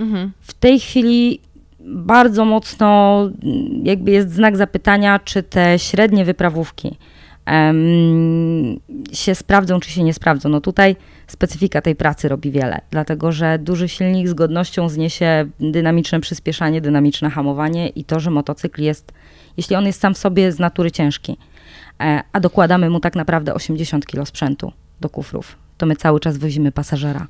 Mhm. 0.00 0.32
W 0.40 0.54
tej 0.54 0.80
chwili 0.80 1.40
bardzo 1.86 2.44
mocno 2.44 3.20
mm, 3.42 3.86
jakby 3.86 4.10
jest 4.10 4.32
znak 4.32 4.56
zapytania, 4.56 5.18
czy 5.18 5.42
te 5.42 5.78
średnie 5.78 6.24
wyprawówki 6.24 6.96
em, 7.46 8.80
się 9.12 9.34
sprawdzą, 9.34 9.80
czy 9.80 9.90
się 9.90 10.02
nie 10.02 10.14
sprawdzą. 10.14 10.48
No 10.48 10.60
tutaj 10.60 10.96
specyfika 11.26 11.80
tej 11.80 11.96
pracy 11.96 12.28
robi 12.28 12.50
wiele, 12.50 12.80
dlatego 12.90 13.32
że 13.32 13.58
duży 13.58 13.88
silnik 13.88 14.28
z 14.28 14.34
godnością 14.34 14.88
zniesie 14.88 15.46
dynamiczne 15.60 16.20
przyspieszanie, 16.20 16.80
dynamiczne 16.80 17.30
hamowanie 17.30 17.88
i 17.88 18.04
to, 18.04 18.20
że 18.20 18.30
motocykl 18.30 18.82
jest, 18.82 19.12
jeśli 19.56 19.76
on 19.76 19.86
jest 19.86 20.00
sam 20.00 20.14
w 20.14 20.18
sobie 20.18 20.52
z 20.52 20.58
natury 20.58 20.90
ciężki, 20.90 21.36
e, 22.00 22.22
a 22.32 22.40
dokładamy 22.40 22.90
mu 22.90 23.00
tak 23.00 23.16
naprawdę 23.16 23.54
80 23.54 24.06
kg 24.06 24.26
sprzętu 24.26 24.72
do 25.00 25.08
kufrów, 25.08 25.56
to 25.78 25.86
my 25.86 25.96
cały 25.96 26.20
czas 26.20 26.38
wozimy 26.38 26.72
pasażera. 26.72 27.26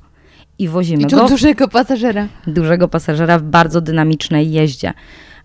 I 0.59 0.67
wozimy 0.67 1.03
I 1.03 1.05
go 1.05 1.27
dużego 1.27 1.67
pasażera. 1.67 2.27
dużego 2.47 2.87
pasażera 2.87 3.39
w 3.39 3.43
bardzo 3.43 3.81
dynamicznej 3.81 4.51
jeździe, 4.51 4.93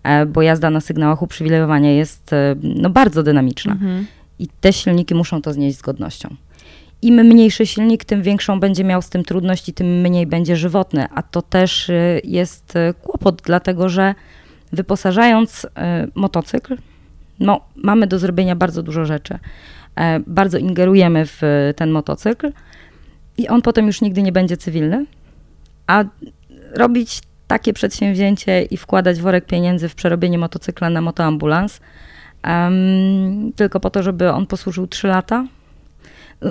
e, 0.03 0.25
bo 0.25 0.41
jazda 0.41 0.69
na 0.69 0.81
sygnałach 0.81 1.21
uprzywilejowania 1.21 1.91
jest 1.91 2.33
e, 2.33 2.55
no, 2.63 2.89
bardzo 2.89 3.23
dynamiczna 3.23 3.71
Mhm. 3.71 4.05
i 4.39 4.47
te 4.61 4.73
silniki 4.73 5.15
muszą 5.15 5.41
to 5.41 5.53
znieść 5.53 5.77
z 5.77 5.81
godnością. 5.81 6.35
Im 7.01 7.15
mniejszy 7.15 7.65
silnik, 7.65 8.05
tym 8.05 8.21
większą 8.21 8.59
będzie 8.59 8.83
miał 8.83 9.01
z 9.01 9.09
tym 9.09 9.23
trudność 9.23 9.69
i 9.69 9.73
tym 9.73 9.87
mniej 10.01 10.27
będzie 10.27 10.55
żywotny, 10.55 11.07
a 11.15 11.21
to 11.23 11.41
też 11.41 11.89
e, 11.89 12.19
jest 12.23 12.73
kłopot, 13.01 13.41
dlatego 13.45 13.89
że 13.89 14.15
wyposażając 14.71 15.67
motocykl, 16.15 16.77
no, 17.39 17.61
mamy 17.75 18.07
do 18.07 18.19
zrobienia 18.19 18.55
bardzo 18.55 18.83
dużo 18.83 19.05
rzeczy. 19.05 19.39
Bardzo 20.27 20.57
ingerujemy 20.57 21.25
w 21.25 21.41
ten 21.75 21.91
motocykl 21.91 22.51
i 23.37 23.47
on 23.47 23.61
potem 23.61 23.87
już 23.87 24.01
nigdy 24.01 24.21
nie 24.21 24.31
będzie 24.31 24.57
cywilny, 24.57 25.05
a 25.87 26.03
robić 26.73 27.21
takie 27.47 27.73
przedsięwzięcie 27.73 28.61
i 28.63 28.77
wkładać 28.77 29.21
worek 29.21 29.45
pieniędzy 29.45 29.89
w 29.89 29.95
przerobienie 29.95 30.37
motocykla 30.37 30.89
na 30.89 31.01
motoambulans, 31.01 31.79
em, 32.43 33.51
tylko 33.55 33.79
po 33.79 33.89
to, 33.89 34.03
żeby 34.03 34.31
on 34.31 34.45
posłużył 34.47 34.87
3 34.87 35.07
lata? 35.07 35.45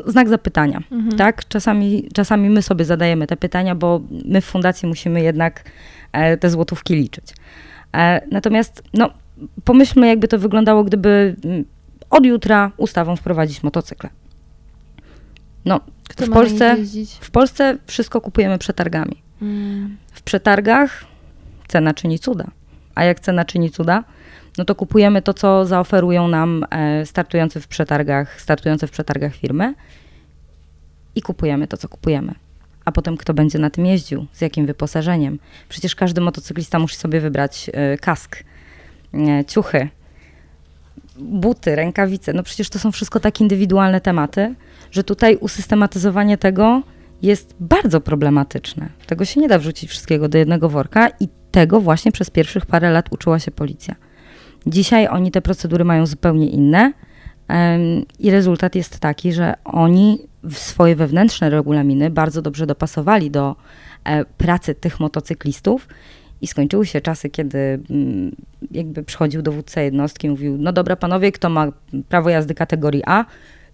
Znak 0.07 0.29
zapytania, 0.29 0.81
Mhm. 0.91 1.17
tak? 1.17 1.49
Czasami, 1.49 2.09
czasami 2.15 2.51
my 2.51 2.63
sobie 2.63 2.85
zadajemy 2.85 3.27
te 3.27 3.37
pytania, 3.37 3.75
bo 3.75 4.01
my 4.25 4.41
w 4.41 4.45
fundacji 4.45 4.89
musimy 4.89 5.23
jednak 5.23 5.65
e, 6.13 6.37
te 6.37 6.51
złotówki 6.51 6.95
liczyć. 6.95 7.25
E, 7.97 8.21
natomiast, 8.31 8.83
no, 8.95 9.11
pomyślmy, 9.65 10.07
jakby 10.07 10.29
to 10.29 10.39
wyglądało, 10.39 10.85
gdyby 10.85 11.37
mm, 11.45 11.65
od 12.11 12.27
jutra 12.27 12.71
ustawą 12.77 13.17
wprowadzić 13.17 13.63
motocykle. 13.63 14.11
No, 15.65 15.81
Kto 16.09 16.27
w 16.27 16.31
Polsce- 16.31 16.77
w 17.21 17.31
Polsce 17.31 17.79
wszystko 17.87 18.21
kupujemy 18.21 18.59
przetargami. 18.59 19.23
Mm. 19.43 19.97
W 20.13 20.23
przetargach 20.23 21.05
cena 21.69 21.95
czyni 21.95 22.19
cuda. 22.19 22.51
A 22.95 23.05
jak 23.05 23.21
cena 23.21 23.45
czyni 23.45 23.71
cuda, 23.71 24.05
no 24.59 24.65
to 24.65 24.75
kupujemy 24.75 25.23
to, 25.23 25.35
co 25.35 25.67
zaoferują 25.67 26.29
nam 26.29 26.65
e, 26.71 27.07
startujące 27.07 27.61
w 27.61 27.69
przetargach, 27.69 28.41
startujące 28.41 28.87
w 28.87 28.91
przetargach 28.91 29.35
firmy 29.35 29.75
i 31.15 31.23
kupujemy 31.23 31.67
to, 31.69 31.77
co 31.77 31.89
kupujemy. 31.89 32.35
A 32.85 32.93
potem 32.93 33.17
kto 33.17 33.35
będzie 33.35 33.59
na 33.59 33.71
tym 33.71 33.87
jeździł, 33.87 34.27
z 34.33 34.41
jakim 34.41 34.67
wyposażeniem. 34.67 35.39
Przecież 35.69 35.95
każdy 35.95 36.21
motocyklista 36.21 36.79
musi 36.79 36.97
sobie 36.97 37.21
wybrać 37.21 37.71
e, 37.73 37.99
kask, 37.99 38.45
e, 39.15 39.45
ciuchy, 39.45 39.89
buty, 41.23 41.77
rękawice. 41.77 42.33
No 42.33 42.43
przecież 42.43 42.69
to 42.69 42.79
są 42.79 42.93
wszystko 42.93 43.21
tak 43.21 43.41
indywidualne 43.41 44.01
tematy, 44.01 44.55
że 44.91 45.05
tutaj 45.05 45.37
usystematyzowanie 45.37 46.39
tego 46.39 46.83
jest 47.23 47.55
bardzo 47.61 48.01
problematyczne. 48.01 48.89
Tego 49.07 49.25
się 49.25 49.41
nie 49.41 49.49
da 49.49 49.59
wrzucić 49.59 49.91
wszystkiego 49.91 50.29
do 50.29 50.39
jednego 50.39 50.69
worka 50.69 51.09
i 51.21 51.29
tego 51.51 51.81
właśnie 51.81 52.13
przez 52.13 52.31
pierwszych 52.31 52.67
parę 52.67 52.91
lat 52.91 53.13
uczyła 53.13 53.39
się 53.39 53.51
policja. 53.51 53.95
Dzisiaj 54.67 55.09
oni 55.09 55.31
te 55.31 55.43
procedury 55.43 55.85
mają 55.85 56.07
zupełnie 56.07 56.49
inne 56.49 56.93
em, 57.49 57.81
i 58.19 58.31
rezultat 58.31 58.75
jest 58.75 58.99
taki, 58.99 59.33
że 59.33 59.55
oni 59.65 60.19
swoje 60.51 60.97
wewnętrzne 60.97 61.51
regulaminy 61.51 62.11
bardzo 62.11 62.43
dobrze 62.43 62.67
dopasowali 62.67 63.31
do 63.31 63.57
e, 64.05 64.25
pracy 64.25 64.75
tych 64.75 65.01
motocyklistów 65.01 65.89
i 66.43 66.47
skończyły 66.47 66.87
się 66.87 67.01
czasy, 67.01 67.31
kiedy 67.31 67.59
mm, 67.91 68.37
jakby 68.71 69.03
przychodził 69.03 69.43
dowódca 69.43 69.81
jednostki 69.81 70.27
i 70.27 70.31
mówił, 70.31 70.57
no 70.59 70.73
dobra 70.73 70.97
panowie, 70.97 71.33
kto 71.33 71.49
ma 71.49 71.73
prawo 72.09 72.31
jazdy 72.31 72.55
kategorii 72.55 73.03
A, 73.07 73.25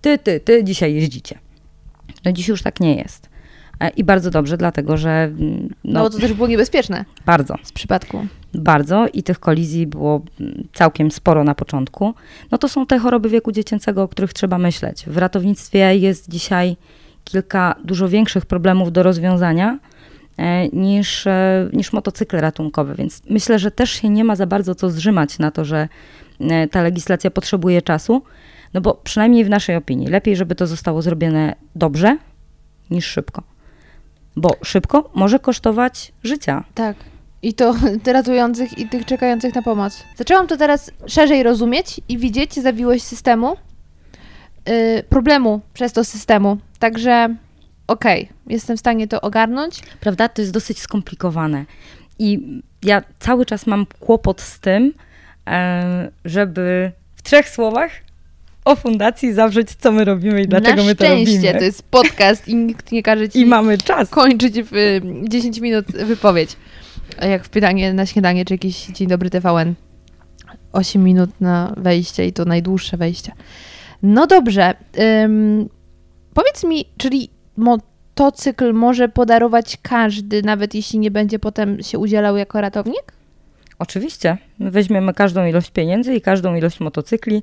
ty, 0.00 0.18
ty, 0.18 0.40
ty 0.40 0.64
dzisiaj 0.64 0.94
jeździcie. 0.94 1.38
No 2.25 2.32
dziś 2.32 2.48
już 2.48 2.62
tak 2.62 2.80
nie 2.80 2.96
jest. 2.96 3.28
E, 3.80 3.88
I 3.88 4.04
bardzo 4.04 4.30
dobrze, 4.30 4.56
dlatego 4.56 4.96
że 4.96 5.10
mm, 5.10 5.75
No, 5.84 6.02
no, 6.02 6.10
to 6.10 6.18
też 6.18 6.32
było 6.32 6.48
niebezpieczne 6.48 7.04
bardzo, 7.26 7.54
z 7.62 7.72
przypadku. 7.72 8.26
bardzo 8.54 9.06
i 9.12 9.22
tych 9.22 9.40
kolizji 9.40 9.87
było 9.87 10.22
mm, 10.40 10.68
całkiem 10.72 11.10
sporo 11.10 11.44
na 11.44 11.54
początku. 11.54 12.14
No 12.50 12.58
to 12.58 12.68
są 12.68 12.87
te 12.87 12.98
choroby 12.98 13.28
wieku 13.28 13.52
dziecięcego, 13.52 14.02
o 14.02 14.08
których 14.08 14.32
trzeba 14.32 14.58
myśleć. 14.58 15.04
W 15.06 15.16
ratownictwie 15.16 15.96
jest 15.96 16.30
dzisiaj 16.30 16.76
kilka 17.25 17.75
dużo 17.84 18.08
większych 18.08 18.46
problemów 18.46 18.92
do 18.92 19.02
rozwiązania 19.02 19.78
niż, 20.73 21.26
e, 21.26 21.68
niż 21.73 21.92
motocykle 21.92 22.40
ratunkowe, 22.40 22.95
więc 22.95 23.23
myślę, 23.30 23.59
że 23.59 23.71
też 23.71 23.90
się 23.90 24.09
nie 24.09 24.25
ma 24.25 24.37
za 24.37 24.47
bardzo 24.47 24.75
co 24.75 24.90
zrzymać 24.90 25.38
na 25.38 25.50
to, 25.50 25.64
że 25.64 25.88
e, 26.40 26.68
ta 26.68 26.83
legislacja 26.83 27.30
potrzebuje 27.30 27.83
czasu, 27.83 28.23
no 28.75 28.80
bo 28.80 28.95
przynajmniej 28.95 29.45
w 29.45 29.49
naszej 29.49 29.76
opinii 29.76 30.07
lepiej, 30.07 30.37
żeby 30.37 30.54
to 30.54 30.66
zostało 30.66 31.02
zrobione 31.02 31.54
dobrze 31.75 32.16
niż 32.90 33.07
szybko. 33.07 33.42
Bo 34.37 34.50
szybko 34.62 35.11
może 35.14 35.38
kosztować 35.38 36.12
życia. 36.23 36.64
Tak. 36.75 36.97
I 37.42 37.54
to 37.54 37.75
ratujących 38.07 38.78
i 38.78 38.88
tych 38.88 39.04
czekających 39.04 39.54
na 39.54 39.62
pomoc. 39.62 40.04
Zaczęłam 40.16 40.47
to 40.47 40.57
teraz 40.57 40.90
szerzej 41.07 41.42
rozumieć 41.42 42.00
i 42.09 42.18
widzieć 42.18 42.54
zawiłość 42.54 43.04
systemu, 43.04 43.57
yy, 44.66 45.02
problemu 45.09 45.61
przez 45.75 45.92
to 45.92 46.04
systemu. 46.04 46.59
Także 46.78 47.37
okej, 47.88 48.28
jestem 48.47 48.76
w 48.76 48.80
stanie 48.80 49.09
to 49.09 49.21
ogarnąć. 49.21 49.80
Prawda? 50.00 50.28
To 50.28 50.42
jest 50.42 50.52
dosyć 50.52 50.78
skomplikowane. 50.78 51.64
I 52.18 52.61
ja 52.83 53.02
cały 53.18 53.47
czas 53.47 53.66
mam 53.66 53.87
kłopot 54.00 54.40
z 54.40 54.61
tym, 54.61 54.92
e, 55.47 56.11
żeby 56.25 56.92
w 57.16 57.23
trzech 57.23 57.49
słowach 57.49 57.90
o 58.64 58.76
fundacji 58.76 59.33
zawrzeć, 59.33 59.68
co 59.78 59.92
my 59.92 60.04
robimy 60.04 60.42
i 60.42 60.49
dlaczego 60.49 60.76
na 60.76 60.88
my 60.88 60.95
to 60.95 61.04
szczęście 61.04 61.35
robimy. 61.37 61.59
to 61.59 61.64
jest 61.64 61.83
podcast 61.83 62.49
i 62.49 62.54
nikt 62.57 62.92
nie 62.92 63.02
każe 63.02 63.28
ci 63.28 63.40
I 63.40 63.47
mamy 63.47 63.78
czas. 63.78 64.11
kończyć 64.11 64.62
w 64.62 64.75
y, 64.76 65.00
10 65.28 65.61
minut 65.61 65.87
wypowiedź. 65.92 66.57
Jak 67.23 67.45
w 67.45 67.49
pytanie 67.49 67.92
na 67.92 68.07
śniadanie, 68.07 68.45
czy 68.45 68.54
jakiś 68.54 68.87
Dzień 68.87 69.09
Dobry 69.09 69.30
TVN. 69.30 69.75
8 70.73 71.04
minut 71.04 71.30
na 71.40 71.75
wejście 71.76 72.26
i 72.26 72.33
to 72.33 72.45
najdłuższe 72.45 72.97
wejście. 72.97 73.33
No 74.02 74.26
dobrze. 74.26 74.75
ym, 75.25 75.68
powiedz 76.35 76.64
mi, 76.64 76.85
czyli 76.97 77.30
motocykl 77.59 78.73
może 78.73 79.09
podarować 79.09 79.79
każdy, 79.83 80.43
nawet 80.43 80.75
jeśli 80.75 80.99
nie 80.99 81.11
będzie 81.11 81.38
potem 81.38 81.83
się 81.83 81.99
udzielał 81.99 82.37
jako 82.37 82.61
ratownik? 82.61 83.19
Oczywiście. 83.79 84.37
My 84.59 84.71
weźmiemy 84.71 85.15
każdą 85.15 85.47
ilość 85.47 85.71
pieniędzy 85.71 86.15
i 86.15 86.21
każdą 86.21 86.55
ilość 86.55 86.81
motocykli, 86.81 87.43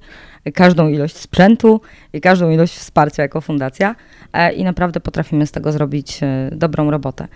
każdą 0.54 0.88
ilość 0.88 1.18
sprzętu 1.18 1.82
i 2.14 2.22
każdą 2.22 2.50
ilość 2.50 2.76
wsparcia 2.76 3.24
jako 3.24 3.42
fundacja 3.42 3.96
e, 4.34 4.54
i 4.54 4.64
naprawdę 4.64 5.00
potrafimy 5.00 5.48
z 5.48 5.52
tego 5.52 5.72
zrobić 5.72 6.20
e, 6.24 6.50
dobrą 6.52 6.92
robotę. 6.92 7.28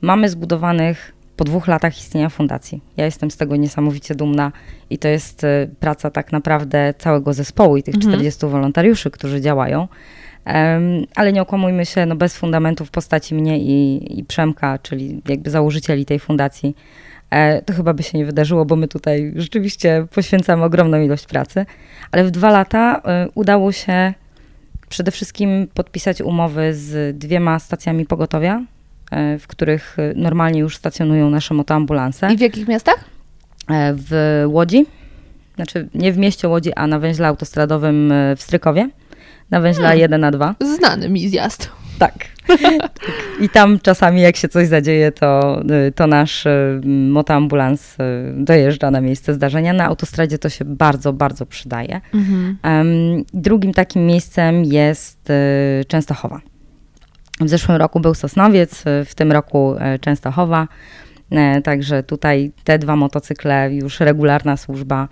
Mamy 0.00 0.28
zbudowanych 0.28 1.14
po 1.36 1.44
dwóch 1.44 1.68
latach 1.68 1.98
istnienia 1.98 2.28
fundacji. 2.28 2.80
Ja 2.96 3.04
jestem 3.04 3.30
z 3.30 3.36
tego 3.36 3.56
niesamowicie 3.56 4.14
dumna 4.14 4.52
i 4.90 4.98
to 4.98 5.08
jest 5.08 5.44
e, 5.44 5.68
praca 5.80 6.10
tak 6.10 6.32
naprawdę 6.32 6.94
całego 6.98 7.32
zespołu 7.32 7.76
i 7.76 7.82
tych 7.82 7.94
Mhm. 7.94 8.12
40 8.12 8.46
wolontariuszy, 8.46 9.10
którzy 9.10 9.40
działają. 9.40 9.88
Ale 11.14 11.32
nie 11.32 11.42
okłamujmy 11.42 11.86
się, 11.86 12.06
no 12.06 12.16
bez 12.16 12.36
fundamentu 12.36 12.84
w 12.84 12.90
postaci 12.90 13.34
mnie 13.34 13.58
i, 13.58 14.18
i 14.18 14.24
Przemka, 14.24 14.78
czyli 14.78 15.22
jakby 15.28 15.50
założycieli 15.50 16.06
tej 16.06 16.18
fundacji, 16.18 16.76
e, 17.30 17.62
to 17.62 17.72
chyba 17.72 17.94
by 17.94 18.02
się 18.02 18.18
nie 18.18 18.26
wydarzyło, 18.26 18.64
bo 18.64 18.76
my 18.76 18.88
tutaj 18.88 19.32
rzeczywiście 19.36 20.06
poświęcamy 20.14 20.64
ogromną 20.64 21.00
ilość 21.00 21.26
pracy. 21.26 21.66
Ale 22.12 22.24
w 22.24 22.30
dwa 22.30 22.50
lata 22.50 23.02
e, 23.04 23.28
udało 23.34 23.72
się 23.72 24.14
przede 24.88 25.10
wszystkim 25.10 25.68
podpisać 25.74 26.20
umowy 26.20 26.74
z 26.74 27.18
dwiema 27.18 27.58
stacjami 27.58 28.06
pogotowia, 28.06 28.62
e, 29.10 29.38
w 29.38 29.46
których 29.46 29.96
normalnie 30.16 30.60
już 30.60 30.76
stacjonują 30.76 31.30
nasze 31.30 31.54
motoambulanse. 31.54 32.32
I 32.32 32.36
w 32.36 32.40
jakich 32.40 32.68
miastach? 32.68 33.04
W 33.94 34.44
Łodzi, 34.46 34.86
znaczy 35.54 35.88
nie 35.94 36.12
w 36.12 36.18
mieście 36.18 36.48
Łodzi, 36.48 36.72
a 36.72 36.86
na 36.86 36.98
węźle 36.98 37.28
autostradowym 37.28 38.12
w 38.36 38.42
Strykowie, 38.42 38.88
na 39.54 39.60
węźle 39.60 39.84
Hmm. 39.84 39.98
1 40.00 40.20
na 40.20 40.30
2. 40.30 40.54
Znany 40.76 41.08
mi 41.08 41.28
zjazd. 41.28 41.70
Tak. 41.98 42.14
I 43.40 43.48
tam 43.48 43.78
czasami 43.80 44.20
jak 44.20 44.36
się 44.36 44.48
coś 44.48 44.68
zadzieje, 44.68 45.12
to, 45.12 45.62
y, 45.88 45.92
to 45.92 46.06
nasz 46.06 46.46
y, 46.46 46.80
motoambulans 47.08 47.94
y, 47.94 47.96
dojeżdża 48.36 48.90
na 48.90 49.00
miejsce 49.00 49.34
zdarzenia. 49.34 49.72
Na 49.72 49.84
autostradzie 49.84 50.38
to 50.38 50.48
się 50.48 50.64
bardzo, 50.64 51.12
bardzo 51.12 51.46
przydaje. 51.46 52.00
Mhm. 52.14 52.56
Drugim 53.34 53.72
takim 53.72 54.06
miejscem 54.06 54.64
jest 54.64 55.28
Częstochowa. 55.88 56.40
W 57.40 57.48
zeszłym 57.48 57.76
roku 57.76 58.00
był 58.00 58.14
Sosnowiec, 58.14 58.84
w 59.06 59.14
tym 59.14 59.32
roku 59.32 59.74
Częstochowa. 60.00 60.68
E, 61.30 61.62
Także 61.62 62.02
tutaj 62.02 62.52
te 62.64 62.78
dwa 62.78 62.96
motocykle, 62.96 63.74
już 63.74 64.00
regularna 64.00 64.56
służba, 64.56 65.08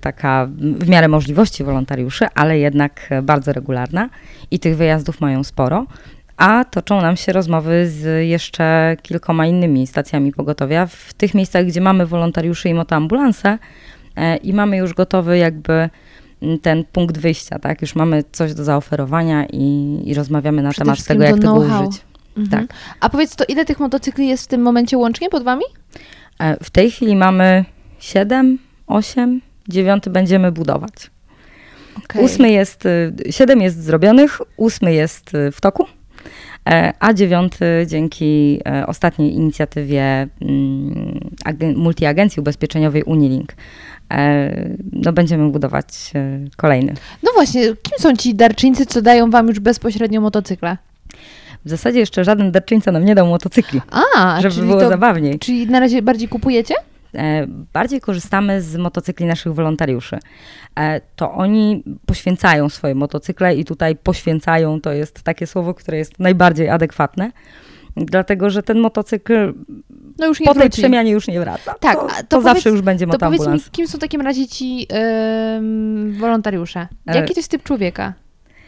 taka 0.00 0.48
w 0.60 0.88
miarę 0.88 1.08
możliwości 1.08 1.64
wolontariuszy, 1.64 2.26
ale 2.34 2.58
jednak 2.58 3.06
e, 3.10 3.22
bardzo 3.22 3.52
regularna 3.52 4.10
i 4.50 4.58
tych 4.58 4.76
wyjazdów 4.76 5.20
mają 5.20 5.44
sporo. 5.44 5.86
A 6.36 6.64
toczą 6.64 7.00
nam 7.00 7.16
się 7.16 7.32
rozmowy 7.32 7.88
z 7.88 8.28
jeszcze 8.28 8.96
kilkoma 9.02 9.46
innymi 9.46 9.86
stacjami 9.86 10.32
pogotowia 10.32 10.86
w 10.86 11.14
tych 11.14 11.34
miejscach, 11.34 11.66
gdzie 11.66 11.80
mamy 11.80 12.06
wolontariuszy 12.06 12.68
i 12.68 12.74
motoambulanse 12.74 13.58
e, 14.16 14.36
i 14.36 14.52
mamy 14.52 14.76
już 14.76 14.94
gotowy 14.94 15.38
jakby 15.38 15.90
ten 16.62 16.84
punkt 16.84 17.18
wyjścia, 17.18 17.58
tak? 17.58 17.82
Już 17.82 17.94
mamy 17.94 18.24
coś 18.32 18.54
do 18.54 18.64
zaoferowania 18.64 19.46
i, 19.52 19.98
i 20.04 20.14
rozmawiamy 20.14 20.62
na 20.62 20.70
Przede 20.70 20.84
temat 20.84 21.04
tego, 21.04 21.24
jak 21.24 21.34
tego 21.34 21.54
użyć. 21.54 22.02
Mhm. 22.36 22.66
Tak. 22.68 22.76
A 23.00 23.08
powiedz, 23.08 23.36
to 23.36 23.44
ile 23.48 23.64
tych 23.64 23.80
motocykli 23.80 24.28
jest 24.28 24.44
w 24.44 24.46
tym 24.46 24.62
momencie 24.62 24.98
łącznie 24.98 25.30
pod 25.30 25.42
wami? 25.42 25.64
E, 26.38 26.64
W 26.64 26.70
tej 26.70 26.90
chwili 26.90 27.16
mamy 27.16 27.64
7, 27.98 28.58
8, 28.86 29.40
9 29.72 30.08
będziemy 30.08 30.52
budować. 30.52 31.10
Okej. 32.04 32.24
Ósmy 32.24 32.50
jest, 32.50 32.86
y, 32.86 33.12
siedem 33.30 33.60
jest 33.60 33.82
zrobionych, 33.82 34.40
ósmy 34.56 34.94
jest 34.94 35.34
y, 35.34 35.52
w 35.52 35.60
toku, 35.60 35.86
e, 36.68 36.92
a 37.00 37.14
dziewiąty 37.14 37.64
dzięki 37.86 38.60
e, 38.68 38.86
ostatniej 38.86 39.34
inicjatywie 39.34 40.28
mm, 40.40 41.20
agen- 41.44 41.76
multiagencji 41.76 42.40
ubezpieczeniowej 42.40 43.02
Unilink 43.02 43.52
e, 44.12 44.70
no 44.92 45.12
będziemy 45.12 45.50
budować 45.50 45.86
kolejny. 46.56 46.94
No 47.22 47.30
właśnie, 47.34 47.62
kim 47.62 47.98
są 47.98 48.16
ci 48.16 48.34
darczyńcy, 48.34 48.86
co 48.86 49.02
dają 49.02 49.30
wam 49.30 49.48
już 49.48 49.60
bezpośrednio 49.60 50.20
motocykle? 50.20 50.76
W 51.64 51.70
zasadzie 51.70 51.98
jeszcze 51.98 52.24
żaden 52.24 52.52
darczyńca 52.52 52.92
nam 52.92 53.04
nie 53.04 53.14
dał 53.14 53.26
motocykli, 53.26 53.80
A, 54.16 54.40
żeby 54.40 54.66
było 54.66 54.80
to, 54.80 54.88
zabawniej. 54.88 55.38
Czyli 55.38 55.66
na 55.66 55.80
razie 55.80 56.02
bardziej 56.02 56.28
kupujecie? 56.28 56.74
E, 57.14 57.46
bardziej 57.72 58.00
korzystamy 58.00 58.62
z 58.62 58.76
motocykli 58.76 59.26
naszych 59.26 59.54
wolontariuszy. 59.54 60.18
E, 60.78 61.00
to 61.16 61.32
oni 61.32 61.84
poświęcają 62.06 62.68
swoje 62.68 62.94
motocykle 62.94 63.56
i 63.56 63.64
tutaj 63.64 63.96
poświęcają 63.96 64.80
to 64.80 64.92
jest 64.92 65.22
takie 65.22 65.46
słowo, 65.46 65.74
które 65.74 65.98
jest 65.98 66.18
najbardziej 66.18 66.68
adekwatne. 66.68 67.32
Dlatego, 67.96 68.50
że 68.50 68.62
ten 68.62 68.78
motocykl 68.80 69.54
No 70.18 70.26
już 70.26 70.40
nie 70.40 70.46
po 70.46 70.52
tej 70.54 70.62
wróci. 70.62 70.82
przemianie 70.82 71.10
już 71.10 71.28
nie 71.28 71.40
wraca. 71.40 71.74
Tak, 71.80 71.94
to, 71.96 72.00
to 72.08 72.14
to, 72.28 72.36
powiedz- 72.36 72.42
zawsze 72.44 72.70
już 72.70 72.80
będzie 72.80 73.06
To 73.06 73.18
powiedz 73.18 73.46
mi, 73.46 73.60
kim 73.72 73.88
są 73.88 73.98
w 73.98 74.00
takim 74.00 74.20
razie 74.20 74.46
ci 74.48 74.86
ym, 75.56 76.16
wolontariusze? 76.20 76.88
E- 77.06 77.16
Jaki 77.16 77.34
to 77.34 77.40
jest 77.40 77.50
typ 77.50 77.62
człowieka? 77.62 78.12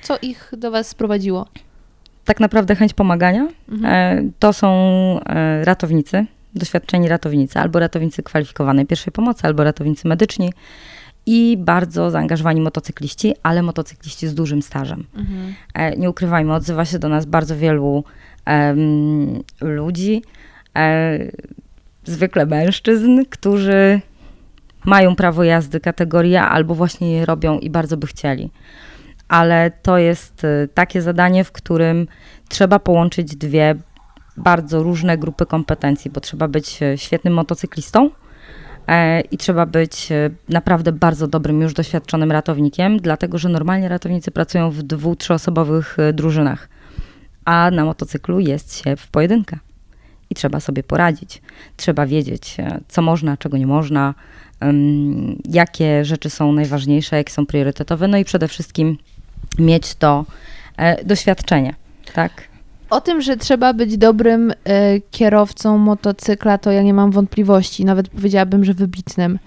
Co 0.02 0.18
ich 0.22 0.52
do 0.56 0.70
was 0.70 0.88
sprowadziło? 0.88 1.46
Tak 2.24 2.40
naprawdę 2.40 2.76
chęć 2.76 2.94
pomagania 2.94 3.48
Mhm. 3.72 4.32
to 4.38 4.52
są 4.52 4.70
ratownicy, 5.64 6.26
doświadczeni 6.54 7.08
ratownicy, 7.08 7.58
albo 7.58 7.78
ratownicy 7.78 8.22
kwalifikowanej 8.22 8.86
pierwszej 8.86 9.12
pomocy, 9.12 9.46
albo 9.46 9.64
ratownicy 9.64 10.08
medyczni 10.08 10.52
i 11.26 11.56
bardzo 11.60 12.10
zaangażowani 12.10 12.60
motocykliści, 12.60 13.34
ale 13.42 13.62
motocykliści 13.62 14.28
z 14.28 14.34
dużym 14.34 14.62
stażem. 14.62 15.04
Mhm. 15.14 15.54
E, 15.74 15.96
nie 15.96 16.10
ukrywajmy, 16.10 16.54
odzywa 16.54 16.84
się 16.84 16.98
do 16.98 17.08
nas 17.08 17.26
bardzo 17.26 17.56
wielu 17.56 18.04
em, 18.44 19.42
ludzi, 19.60 20.22
e, 20.76 21.18
zwykle 22.04 22.46
mężczyzn, 22.46 23.24
którzy 23.30 24.00
mają 24.84 25.16
prawo 25.16 25.44
jazdy 25.44 25.80
kategorii 25.80 26.36
A 26.36 26.48
albo 26.48 26.74
właśnie 26.74 27.12
je 27.12 27.26
robią 27.26 27.58
i 27.58 27.70
bardzo 27.70 27.96
by 27.96 28.06
chcieli. 28.06 28.50
Ale 29.28 29.70
to 29.82 29.98
jest 29.98 30.44
e, 30.44 30.68
takie 30.74 31.02
zadanie, 31.02 31.44
w 31.44 31.52
którym 31.52 32.06
trzeba 32.48 32.78
połączyć 32.78 33.36
dwie 33.36 33.74
bardzo 34.36 34.82
różne 34.82 35.18
grupy 35.18 35.46
kompetencji, 35.46 36.10
bo 36.10 36.20
trzeba 36.20 36.48
być 36.48 36.82
e, 36.82 36.98
świetnym 36.98 37.34
motocyklistą 37.34 38.10
e, 38.86 39.20
i 39.20 39.38
trzeba 39.38 39.66
być 39.66 40.12
e, 40.12 40.30
naprawdę 40.48 40.92
bardzo 40.92 41.28
dobrym, 41.28 41.60
już 41.60 41.74
doświadczonym 41.74 42.32
ratownikiem, 42.32 42.98
dlatego 42.98 43.38
że 43.38 43.48
normalnie 43.48 43.88
ratownicy 43.88 44.30
pracują 44.30 44.70
w 44.70 44.82
dwu, 44.82 45.16
trzyosobowych 45.16 45.96
drużynach, 46.12 46.68
a 47.44 47.70
na 47.70 47.84
motocyklu 47.84 48.40
jest 48.40 48.84
się 48.84 48.96
w 48.96 49.08
pojedynkę 49.08 49.58
i 50.30 50.34
trzeba 50.34 50.60
sobie 50.60 50.82
poradzić. 50.82 51.42
Trzeba 51.76 52.06
wiedzieć, 52.06 52.56
co 52.88 53.02
można, 53.02 53.36
czego 53.36 53.56
nie 53.56 53.66
można, 53.66 54.14
jakie 55.44 56.04
rzeczy 56.04 56.30
są 56.30 56.52
najważniejsze, 56.52 57.16
jakie 57.16 57.32
są 57.32 57.46
priorytetowe, 57.46 58.08
no 58.08 58.18
i 58.18 58.24
przede 58.24 58.48
wszystkim 58.48 58.98
mieć 59.58 59.94
to 59.94 60.24
doświadczenie, 61.04 61.74
tak? 62.14 62.51
O 62.92 63.00
tym, 63.00 63.20
że 63.20 63.36
trzeba 63.36 63.72
być 63.72 63.96
dobrym 63.98 64.50
e, 64.50 65.00
kierowcą 65.00 65.78
motocykla, 65.78 66.58
to 66.58 66.72
ja 66.72 66.82
nie 66.82 66.94
mam 66.94 67.10
wątpliwości. 67.10 67.84
Nawet 67.84 68.08
powiedziałabym, 68.08 68.64
że 68.64 68.74
wybitnym, 68.74 69.38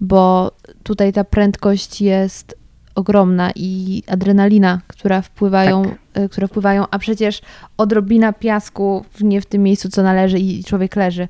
bo 0.00 0.52
tutaj 0.82 1.12
ta 1.12 1.24
prędkość 1.24 2.00
jest 2.00 2.54
ogromna 2.94 3.50
i 3.56 4.02
adrenalina, 4.06 4.80
która 4.86 5.22
wpływają, 5.22 5.82
Tak. 5.82 5.92
e, 6.14 6.28
które 6.28 6.48
wpływają, 6.48 6.84
a 6.90 6.98
przecież 6.98 7.40
odrobina 7.76 8.32
piasku 8.32 9.04
nie 9.20 9.40
w 9.40 9.46
tym 9.46 9.62
miejscu, 9.62 9.88
co 9.88 10.02
należy 10.02 10.38
i 10.38 10.64
człowiek 10.64 10.96
leży. 10.96 11.28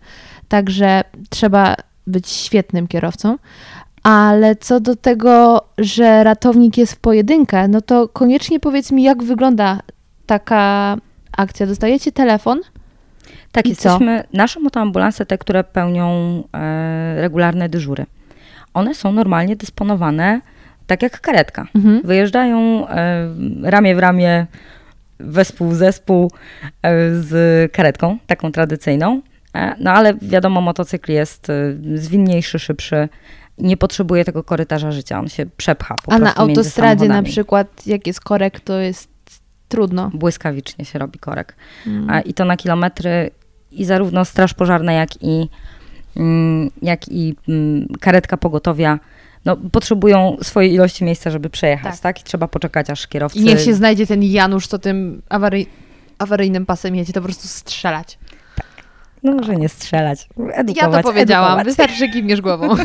Także 0.49 1.03
trzeba 1.29 1.77
być 2.07 2.29
świetnym 2.29 2.89
kierowcą. 2.89 3.37
Ale 4.03 4.57
co 4.57 4.81
do 4.81 4.97
tego, 4.97 5.65
że 5.79 6.25
ratownik 6.25 6.79
jest 6.79 6.93
w 6.93 7.01
pojedynkę, 7.01 7.69
no 7.69 7.81
to 7.81 8.09
koniecznie 8.09 8.61
powiedz 8.61 8.93
mi, 8.93 9.03
jak 9.03 9.23
wygląda 9.23 9.81
taka 10.27 10.97
akcja. 11.37 11.67
Dostajecie 11.67 12.13
telefon? 12.13 12.61
Tak, 13.53 13.67
I 13.67 13.77
co? 13.77 13.89
jesteśmy, 13.89 14.25
nasze 14.33 14.61
motoambulanse, 14.61 15.27
te, 15.27 15.39
które 15.39 15.65
pełnią 15.65 16.43
e, 16.55 17.21
regularne 17.21 17.69
dyżury, 17.69 18.07
one 18.75 18.95
są 18.95 19.13
normalnie 19.13 19.57
dysponowane 19.57 20.41
tak 20.87 21.03
jak 21.03 21.21
karetka. 21.21 21.67
Mhm. 21.75 22.01
Wyjeżdżają 22.05 22.89
e, 22.89 23.29
ramię 23.63 23.95
w 23.95 23.99
ramię, 23.99 24.47
wespół 25.21 25.69
w 25.69 25.75
zespół 25.75 26.31
e, 26.83 26.91
z 27.15 27.73
karetką, 27.73 28.19
taką 28.27 28.53
tradycyjną. 28.53 29.23
E, 29.55 29.75
no 29.79 29.91
ale 29.91 30.15
wiadomo, 30.15 30.61
motocykl 30.61 31.13
jest 31.13 31.51
e, 31.51 31.55
zwinniejszy, 31.95 32.59
szybszy, 32.59 33.09
nie 33.59 33.77
potrzebuje 33.77 34.25
tego 34.25 34.45
korytarza 34.45 34.93
życia, 34.93 35.19
on 35.19 35.29
się 35.29 35.47
przepcha 35.57 35.95
po 36.05 36.13
A 36.13 36.19
na 36.19 36.35
autostradzie 36.35 37.09
na 37.09 37.23
przykład, 37.23 37.87
jak 37.87 38.07
jest 38.07 38.21
korek, 38.21 38.61
to 38.61 38.79
jest 38.79 39.09
trudno. 39.71 40.11
Błyskawicznie 40.15 40.85
się 40.85 40.99
robi 40.99 41.19
korek. 41.19 41.57
Mm. 41.87 42.25
I 42.25 42.35
to 42.35 42.45
na 42.45 42.57
kilometry 42.57 43.31
i 43.73 43.85
zarówno 43.85 44.25
straż 44.25 44.55
pożarna, 44.55 44.93
jak 44.93 45.23
i, 45.23 45.49
mm, 46.17 46.71
jak 46.83 47.09
i 47.09 47.37
mm, 47.49 47.87
karetka 48.01 48.37
pogotowia 48.37 48.99
no, 49.45 49.57
potrzebują 49.57 50.37
swojej 50.43 50.75
ilości 50.75 51.05
miejsca, 51.05 51.31
żeby 51.31 51.51
przejechać, 51.51 51.93
Tak. 51.93 52.01
tak? 52.01 52.21
I 52.21 52.25
trzeba 52.25 52.49
poczekać, 52.49 52.91
aż 52.91 53.07
kierowcy... 53.07 53.39
I 53.39 53.43
niech 53.43 53.61
się 53.61 53.75
znajdzie 53.75 54.07
ten 54.07 54.23
Janusz, 54.23 54.67
co 54.67 54.79
tym 54.79 55.23
awaryj, 55.29 55.67
awaryjnym 56.19 56.67
pasem 56.67 56.97
jedzie, 56.97 57.13
to 57.13 57.21
po 57.21 57.25
prostu 57.25 57.49
strzelać. 57.49 58.19
No 59.23 59.33
może 59.33 59.57
nie 59.57 59.69
strzelać, 59.69 60.29
edukować. 60.53 60.95
ja 60.95 61.03
to 61.03 61.09
powiedziałam, 61.09 61.61
edukować. 61.61 61.67
wystarczy, 61.67 61.97
że 62.37 62.43
głową. 62.43 62.69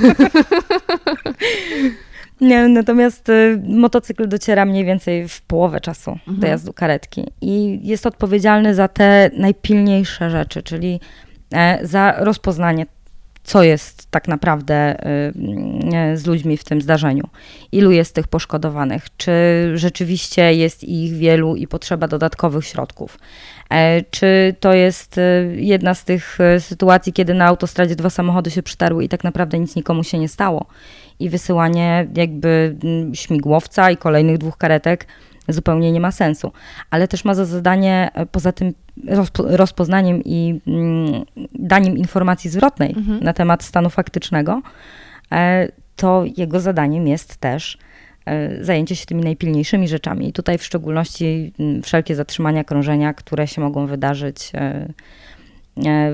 Nie, 2.46 2.68
natomiast 2.68 3.30
y, 3.30 3.62
motocykl 3.68 4.28
dociera 4.28 4.66
mniej 4.66 4.86
więcej 4.86 5.28
w 5.28 5.42
połowę 5.42 5.82
czasu 5.82 6.12
Mhm. 6.12 6.40
dojazdu 6.40 6.74
karetki 6.74 7.24
i 7.42 7.80
jest 7.84 8.06
odpowiedzialny 8.06 8.76
za 8.76 8.88
te 8.88 9.30
najpilniejsze 9.38 10.30
rzeczy, 10.30 10.64
czyli 10.64 11.00
e, 11.54 11.80
za 11.88 12.12
rozpoznanie, 12.18 12.86
co 13.44 13.64
jest 13.64 14.12
tak 14.12 14.28
naprawdę 14.28 14.96
y, 15.06 15.34
y, 16.14 16.18
z 16.18 16.26
ludźmi 16.26 16.58
w 16.58 16.64
tym 16.64 16.82
zdarzeniu. 16.82 17.24
Ilu 17.72 17.92
jest 17.92 18.16
tych 18.16 18.28
poszkodowanych, 18.28 19.06
czy 19.18 19.32
rzeczywiście 19.76 20.54
jest 20.54 20.84
ich 20.84 21.14
wielu 21.14 21.56
i 21.56 21.68
potrzeba 21.68 22.08
dodatkowych 22.08 22.66
środków. 22.66 23.20
E, 23.70 24.02
Czy 24.02 24.56
to 24.60 24.74
jest 24.74 25.20
jedna 25.56 25.94
z 25.94 26.04
tych 26.04 26.38
sytuacji, 26.60 27.14
kiedy 27.14 27.34
na 27.34 27.46
autostradzie 27.46 27.96
dwa 27.96 28.10
samochody 28.10 28.52
się 28.52 28.64
przytarły 28.64 29.04
i 29.04 29.10
tak 29.10 29.24
naprawdę 29.24 29.60
nic 29.60 29.76
nikomu 29.76 30.04
się 30.04 30.20
nie 30.20 30.30
stało 30.30 30.66
i 31.20 31.30
wysyłanie 31.30 32.08
jakby 32.16 32.76
mm, 32.84 33.16
śmigłowca 33.16 33.92
i 33.92 33.98
kolejnych 33.98 34.38
dwóch 34.38 34.58
karetek 34.58 35.08
zupełnie 35.48 35.92
nie 35.92 36.00
ma 36.00 36.12
sensu. 36.12 36.52
Ale 36.90 37.08
też 37.08 37.26
ma 37.26 37.36
za 37.36 37.46
zadanie 37.46 38.10
e, 38.14 38.26
poza 38.26 38.52
tym 38.52 38.74
rozpo, 39.08 39.44
rozpoznaniem 39.48 40.22
i 40.26 40.62
mm, 40.68 41.26
daniem 41.54 41.98
informacji 41.98 42.50
zwrotnej 42.50 42.96
Mhm. 42.98 43.24
na 43.24 43.34
temat 43.34 43.64
stanu 43.64 43.90
faktycznego, 43.90 44.62
e, 45.32 45.68
to 45.96 46.24
jego 46.38 46.60
zadaniem 46.60 47.08
jest 47.08 47.38
też 47.38 47.78
e, 48.26 48.64
zajęcie 48.64 48.96
się 48.96 49.06
tymi 49.06 49.24
najpilniejszymi 49.24 49.88
rzeczami. 49.88 50.30
I 50.30 50.34
tutaj 50.34 50.58
w 50.58 50.64
szczególności 50.64 51.54
mm, 51.60 51.82
wszelkie 51.82 52.16
zatrzymania 52.16 52.64
krążenia, 52.64 53.14
które 53.14 53.48
się 53.48 53.62
mogą 53.62 53.88
wydarzyć 53.88 54.52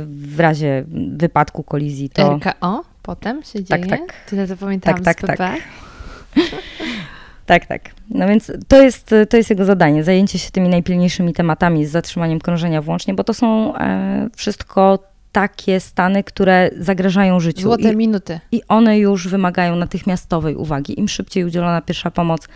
w 0.05 0.39
razie 0.39 0.83
wypadku, 1.17 1.63
kolizji, 1.63 2.09
to 2.09 2.33
RKO 2.35 2.90
potem 3.01 3.43
się 3.43 3.63
Tak, 3.63 3.85
dzieje? 3.85 3.97
tak. 3.97 4.13
Tyle 4.29 4.47
to 4.47 4.57
pamiętałam 4.57 5.03
Tak, 5.03 5.21
tak, 5.21 5.37
PP. 5.37 5.53
Tak, 7.45 7.65
tak. 7.65 7.81
No 8.09 8.27
więc 8.27 8.51
to 8.67 8.81
jest, 8.81 9.15
to 9.29 9.37
jest 9.37 9.49
jego 9.49 9.65
zadanie, 9.65 10.03
zajęcie 10.03 10.39
się 10.39 10.51
tymi 10.51 10.69
najpilniejszymi 10.69 11.33
tematami 11.33 11.85
z 11.85 11.91
zatrzymaniem 11.91 12.39
krążenia 12.39 12.81
włącznie, 12.81 13.13
bo 13.13 13.23
to 13.23 13.33
są 13.33 13.75
e, 13.77 14.29
wszystko 14.35 14.99
takie 15.31 15.79
stany, 15.79 16.23
które 16.23 16.69
zagrażają 16.77 17.39
życiu. 17.39 17.61
Złote 17.61 17.93
I, 17.93 17.95
minuty. 17.95 18.39
I 18.51 18.61
one 18.67 18.99
już 18.99 19.27
wymagają 19.27 19.75
natychmiastowej 19.75 20.55
uwagi. 20.55 20.99
Im 20.99 21.07
szybciej 21.07 21.45
udzielona 21.45 21.81
pierwsza 21.81 22.11
pomoc, 22.11 22.47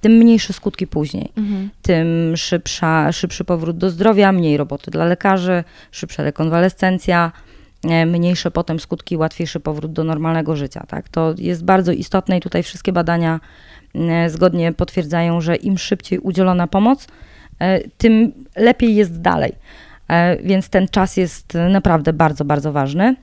tym 0.00 0.12
mniejsze 0.12 0.52
skutki 0.52 0.86
później. 0.86 1.32
Mhm. 1.36 1.70
Tym 1.82 2.36
szybsza, 2.36 3.12
szybszy 3.12 3.44
powrót 3.44 3.78
do 3.78 3.90
zdrowia, 3.90 4.32
mniej 4.32 4.56
roboty 4.56 4.90
dla 4.90 5.04
lekarzy, 5.04 5.64
szybsza 5.90 6.22
rekonwalescencja, 6.22 7.32
mniejsze 7.84 8.50
potem 8.50 8.80
skutki, 8.80 9.16
łatwiejszy 9.16 9.60
powrót 9.60 9.92
do 9.92 10.04
normalnego 10.04 10.56
życia. 10.56 10.84
Tak? 10.88 11.08
To 11.08 11.34
jest 11.38 11.64
bardzo 11.64 11.92
istotne 11.92 12.38
i 12.38 12.40
tutaj 12.40 12.62
wszystkie 12.62 12.92
badania 12.92 13.40
e, 13.94 14.30
zgodnie 14.30 14.72
potwierdzają, 14.72 15.40
że 15.40 15.56
im 15.56 15.78
szybciej 15.78 16.18
udzielona 16.18 16.66
pomoc, 16.66 17.06
e, 17.58 17.88
tym 17.88 18.32
lepiej 18.56 18.94
jest 18.94 19.20
dalej. 19.20 19.52
E, 20.08 20.42
Więc 20.42 20.68
ten 20.68 20.88
czas 20.88 21.16
jest 21.16 21.54
naprawdę 21.70 22.12
bardzo, 22.12 22.44
bardzo 22.44 22.72
ważny. 22.72 23.16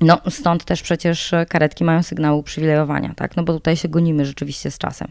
No, 0.00 0.20
stąd 0.30 0.64
też 0.64 0.82
przecież 0.82 1.34
karetki 1.48 1.84
mają 1.84 2.02
sygnał 2.02 2.38
uprzywilejowania, 2.38 3.14
tak? 3.16 3.36
No 3.36 3.42
bo 3.42 3.52
tutaj 3.52 3.76
się 3.76 3.88
gonimy 3.88 4.26
rzeczywiście 4.26 4.70
z 4.70 4.78
czasem. 4.78 5.08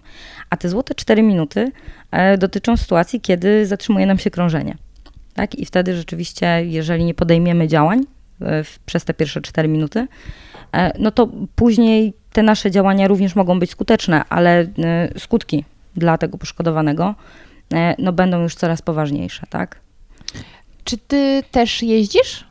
A 0.50 0.58
te 0.58 0.70
złote 0.70 0.96
4 0.96 1.24
minuty 1.24 1.72
e, 2.12 2.38
dotyczą 2.38 2.78
sytuacji, 2.78 3.22
kiedy 3.22 3.66
zatrzymuje 3.66 4.06
nam 4.06 4.18
się 4.18 4.32
krążenie. 4.32 4.78
Tak? 5.34 5.56
I 5.56 5.66
wtedy 5.66 5.96
rzeczywiście, 5.96 6.66
jeżeli 6.66 7.06
nie 7.06 7.14
podejmiemy 7.14 7.68
działań 7.68 8.02
e, 8.02 8.15
w, 8.40 8.80
przez 8.86 9.06
te 9.06 9.14
pierwsze 9.14 9.42
4 9.42 9.68
minuty, 9.68 10.08
e, 10.74 10.92
no 11.00 11.12
to 11.12 11.30
później 11.56 12.14
te 12.34 12.44
nasze 12.44 12.72
działania 12.72 13.08
również 13.08 13.36
mogą 13.36 13.60
być 13.60 13.72
skuteczne, 13.72 14.24
ale 14.30 14.60
e, 14.60 14.68
skutki 15.20 15.66
dla 15.96 16.18
tego 16.18 16.38
poszkodowanego 16.38 17.16
e, 17.74 17.96
no, 18.00 18.14
będą 18.14 18.42
już 18.42 18.56
coraz 18.56 18.82
poważniejsze, 18.82 19.44
tak? 19.50 19.80
Czy 20.84 20.98
ty 20.98 21.44
też 21.52 21.84
jeździsz? 21.84 22.46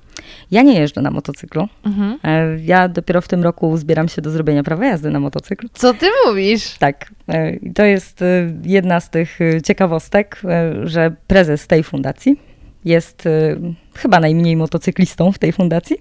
Ja 0.50 0.62
nie 0.62 0.80
jeżdżę 0.80 1.00
na 1.02 1.10
motocyklu. 1.10 1.68
Mhm. 1.86 2.18
E, 2.24 2.58
Ja 2.64 2.88
dopiero 2.88 3.20
w 3.20 3.28
tym 3.28 3.42
roku 3.42 3.76
zbieram 3.76 4.08
się 4.08 4.22
do 4.22 4.30
zrobienia 4.30 4.62
prawa 4.62 4.86
jazdy 4.86 5.10
na 5.10 5.20
motocykl. 5.20 5.68
Co 5.74 5.94
ty 5.94 6.06
mówisz? 6.26 6.74
Tak, 6.78 7.10
e, 7.28 7.70
to 7.74 7.84
jest 7.84 8.22
e, 8.22 8.52
jedna 8.64 9.00
z 9.00 9.10
tych 9.10 9.40
e, 9.40 9.62
ciekawostek, 9.62 10.40
e, 10.44 10.72
że 10.88 11.14
prezes 11.26 11.66
tej 11.66 11.82
fundacji 11.82 12.40
jest 12.84 13.26
e, 13.26 13.56
chyba 13.94 14.20
najmniej 14.20 14.56
motocyklistą 14.56 15.32
w 15.32 15.38
tej 15.38 15.52
fundacji, 15.52 15.96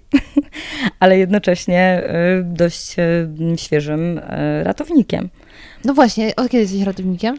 ale 1.00 1.18
jednocześnie 1.18 1.80
e, 1.80 2.44
dość 2.44 2.96
e, 3.00 3.04
świeżym 3.58 4.22
ratownikiem. 4.64 5.30
No 5.86 5.94
właśnie, 5.94 6.36
od 6.36 6.50
kiedy 6.50 6.62
jesteś 6.62 6.82
ratownikiem? 6.82 7.38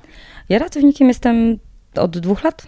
Ja 0.49 0.59
ratownikiem 0.59 1.09
jestem 1.09 1.59
od 1.97 2.19
dwóch 2.19 2.45
lat. 2.45 2.67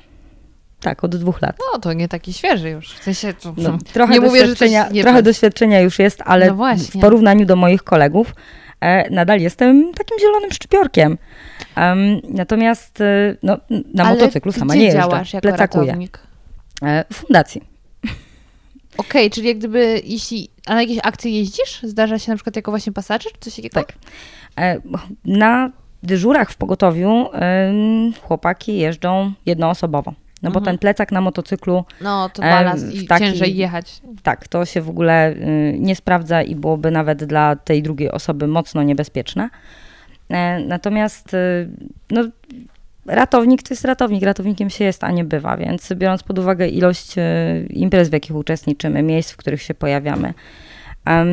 Tak, 0.81 1.05
od 1.05 1.17
dwóch 1.17 1.43
lat. 1.43 1.57
No 1.73 1.79
to 1.81 1.93
nie 1.93 2.09
taki 2.09 2.33
świeży 2.33 2.71
już. 2.71 2.95
W 2.95 3.03
sensie, 3.03 3.35
to, 3.35 3.55
No, 3.57 3.79
trochę, 3.93 4.13
nie 4.15 4.21
mówię, 4.21 4.41
że 4.41 4.47
doświadczenia, 4.47 4.89
nie 4.89 5.03
trochę 5.03 5.23
doświadczenia 5.23 5.81
już 5.81 5.99
jest, 5.99 6.23
ale 6.25 6.47
No 6.47 6.77
w 6.77 7.01
porównaniu 7.01 7.47
do 7.47 7.57
moich 7.57 7.83
kolegów 7.83 8.35
e, 8.81 9.11
nadal 9.11 9.41
jestem 9.41 9.93
takim 9.95 10.19
zielonym 10.21 10.51
szczypiorkiem. 10.53 11.19
Em, 11.77 12.21
natomiast 12.29 13.01
e, 13.01 13.37
no, 13.43 13.57
na 13.95 14.05
Ale 14.05 14.15
motocyklu 14.15 14.53
sama 14.53 14.75
nie 14.75 14.85
jeżdżę. 14.85 14.99
jako 14.99 15.41
plecakuję. 15.41 15.87
ratownik? 15.87 16.19
E, 16.83 17.05
fundacji. 17.13 17.63
Okej, 18.99 19.31
czyli 19.31 19.49
jak 19.49 19.59
gdyby, 19.59 20.01
jeśli, 20.05 20.49
a 20.67 20.75
na 20.75 20.81
jakieś 20.83 20.99
akcje 21.03 21.31
jeździsz? 21.31 21.81
Zdarza 21.83 22.19
się 22.19 22.33
na 22.33 22.37
przykład 22.37 22.57
jako 22.57 22.71
właśnie 22.73 22.93
pasażer, 22.93 23.33
czy 23.33 23.39
coś 23.41 23.57
takiego? 23.57 23.75
Tak. 23.75 23.93
E, 24.59 24.81
na 25.25 25.71
dyżurach 26.03 26.51
w 26.51 26.57
pogotowiu 26.57 27.27
chłopaki 28.23 28.77
jeżdżą 28.79 29.33
jednoosobowo. 29.47 30.13
No 30.43 30.51
bo 30.51 30.59
Mhm. 30.59 30.65
ten 30.65 30.79
plecak 30.79 31.13
na 31.13 31.21
motocyklu, 31.21 31.85
No, 32.01 32.29
to 32.29 32.43
balast 32.43 32.95
i 32.95 33.07
taki- 33.07 33.25
ciężej 33.25 33.57
jechać. 33.57 34.01
tak, 34.23 34.49
to 34.49 34.65
się 34.65 34.83
w 34.83 34.91
ogóle 34.91 35.33
y, 35.33 35.77
nie 35.81 35.97
sprawdza 35.97 36.43
i 36.43 36.55
byłoby 36.55 36.91
nawet 36.91 37.25
dla 37.25 37.57
tej 37.57 37.83
drugiej 37.83 38.11
osoby 38.11 38.47
mocno 38.47 38.83
niebezpieczne. 38.83 39.51
E, 40.29 40.61
Natomiast 40.61 41.35
y, 41.35 41.69
no, 42.11 42.23
ratownik 43.07 43.63
to 43.63 43.75
jest 43.75 43.85
ratownik, 43.85 44.23
ratownikiem 44.23 44.71
się 44.71 44.85
jest, 44.85 45.05
a 45.05 45.11
nie 45.11 45.25
bywa, 45.25 45.57
więc 45.57 45.93
biorąc 45.93 46.23
pod 46.23 46.39
uwagę 46.39 46.69
ilość 46.69 47.19
y, 47.19 47.23
imprez, 47.71 48.09
w 48.09 48.13
jakich 48.13 48.37
uczestniczymy, 48.37 49.03
miejsc, 49.03 49.33
w 49.33 49.37
których 49.37 49.63
się 49.63 49.75
pojawiamy 49.75 50.35
em, 51.05 51.29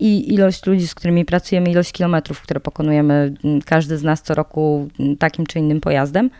i 0.00 0.34
ilość 0.34 0.66
ludzi, 0.66 0.88
z 0.88 0.94
którymi 0.94 1.24
pracujemy, 1.24 1.70
ilość 1.70 1.92
kilometrów, 1.92 2.40
które 2.40 2.60
pokonujemy, 2.60 3.34
każdy 3.64 3.98
z 3.98 4.02
nas 4.02 4.22
co 4.22 4.34
roku 4.34 4.88
takim 5.18 5.46
czy 5.46 5.58
innym 5.58 5.80
pojazdem, 5.80 6.30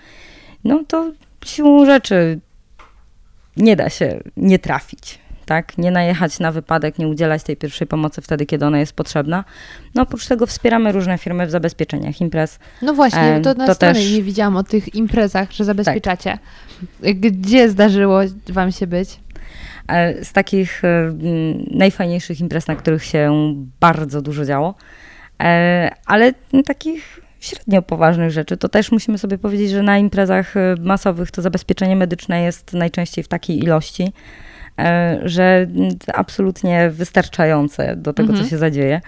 no 0.65 0.85
to 0.89 1.13
siłą 1.45 1.87
rzeczy 1.87 2.41
nie 3.57 3.77
da 3.77 3.91
się 3.91 4.21
nie 4.37 4.59
trafić. 4.59 5.19
Tak? 5.47 5.79
Nie 5.79 5.91
najechać 5.91 6.39
na 6.39 6.53
wypadek, 6.53 6.99
nie 6.99 7.09
udzielać 7.09 7.43
tej 7.43 7.57
pierwszej 7.57 7.87
pomocy 7.87 8.23
wtedy, 8.23 8.47
kiedy 8.47 8.67
ona 8.67 8.79
jest 8.79 8.93
potrzebna. 8.93 9.45
No 9.95 10.03
oprócz 10.03 10.27
tego 10.27 10.47
wspieramy 10.47 10.93
różne 10.93 11.19
firmy 11.19 11.47
w 11.47 11.51
zabezpieczeniach 11.51 12.21
imprez. 12.21 12.59
No 12.83 12.95
właśnie, 12.95 13.21
E, 13.23 13.41
to 13.41 13.55
na 13.55 13.67
to 13.67 13.75
stronie 13.75 13.95
też- 13.95 14.13
nie 14.13 14.23
widziałam 14.23 14.57
o 14.57 14.63
tych 14.63 14.95
imprezach, 14.95 15.53
że 15.53 15.65
zabezpieczacie. 15.65 16.39
Gdzie 17.03 17.69
zdarzyło 17.71 18.21
wam 18.49 18.73
się 18.73 18.87
być? 18.87 19.21
E, 19.89 20.25
Z 20.25 20.33
takich 20.33 20.85
e, 20.85 21.13
najfajniejszych 21.71 22.41
imprez, 22.41 22.67
na 22.67 22.77
których 22.77 23.05
się 23.05 23.55
bardzo 23.81 24.23
dużo 24.23 24.45
działo, 24.45 24.75
ale 26.07 26.33
takich 26.67 27.21
średnio 27.41 27.83
poważnych 27.83 28.31
rzeczy, 28.31 28.57
to 28.57 28.69
też 28.69 28.93
musimy 28.93 29.19
sobie 29.19 29.39
powiedzieć, 29.39 29.71
że 29.71 29.83
na 29.83 29.99
imprezach 29.99 30.55
masowych 30.81 31.31
to 31.31 31.43
zabezpieczenie 31.43 31.97
medyczne 31.97 32.43
jest 32.43 32.73
najczęściej 32.73 33.25
w 33.25 33.29
takiej 33.29 33.59
ilości, 33.59 34.13
że 35.25 35.67
m, 35.77 35.89
absolutnie 36.15 36.91
wystarczające 36.91 37.97
do 37.97 38.13
tego, 38.13 38.29
Mhm. 38.29 38.45
co 38.45 38.51
się 38.51 38.59
zadzieje. 38.59 39.01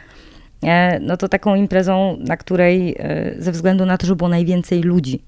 E, 0.62 1.00
No 1.00 1.16
to 1.16 1.29
taką 1.29 1.55
imprezą, 1.55 2.16
na 2.20 2.37
której 2.37 2.96
e, 2.98 3.35
ze 3.38 3.53
względu 3.53 3.87
na 3.87 3.98
to, 3.98 4.07
że 4.07 4.16
było 4.16 4.29
najwięcej 4.31 4.83
ludzi 4.83 5.22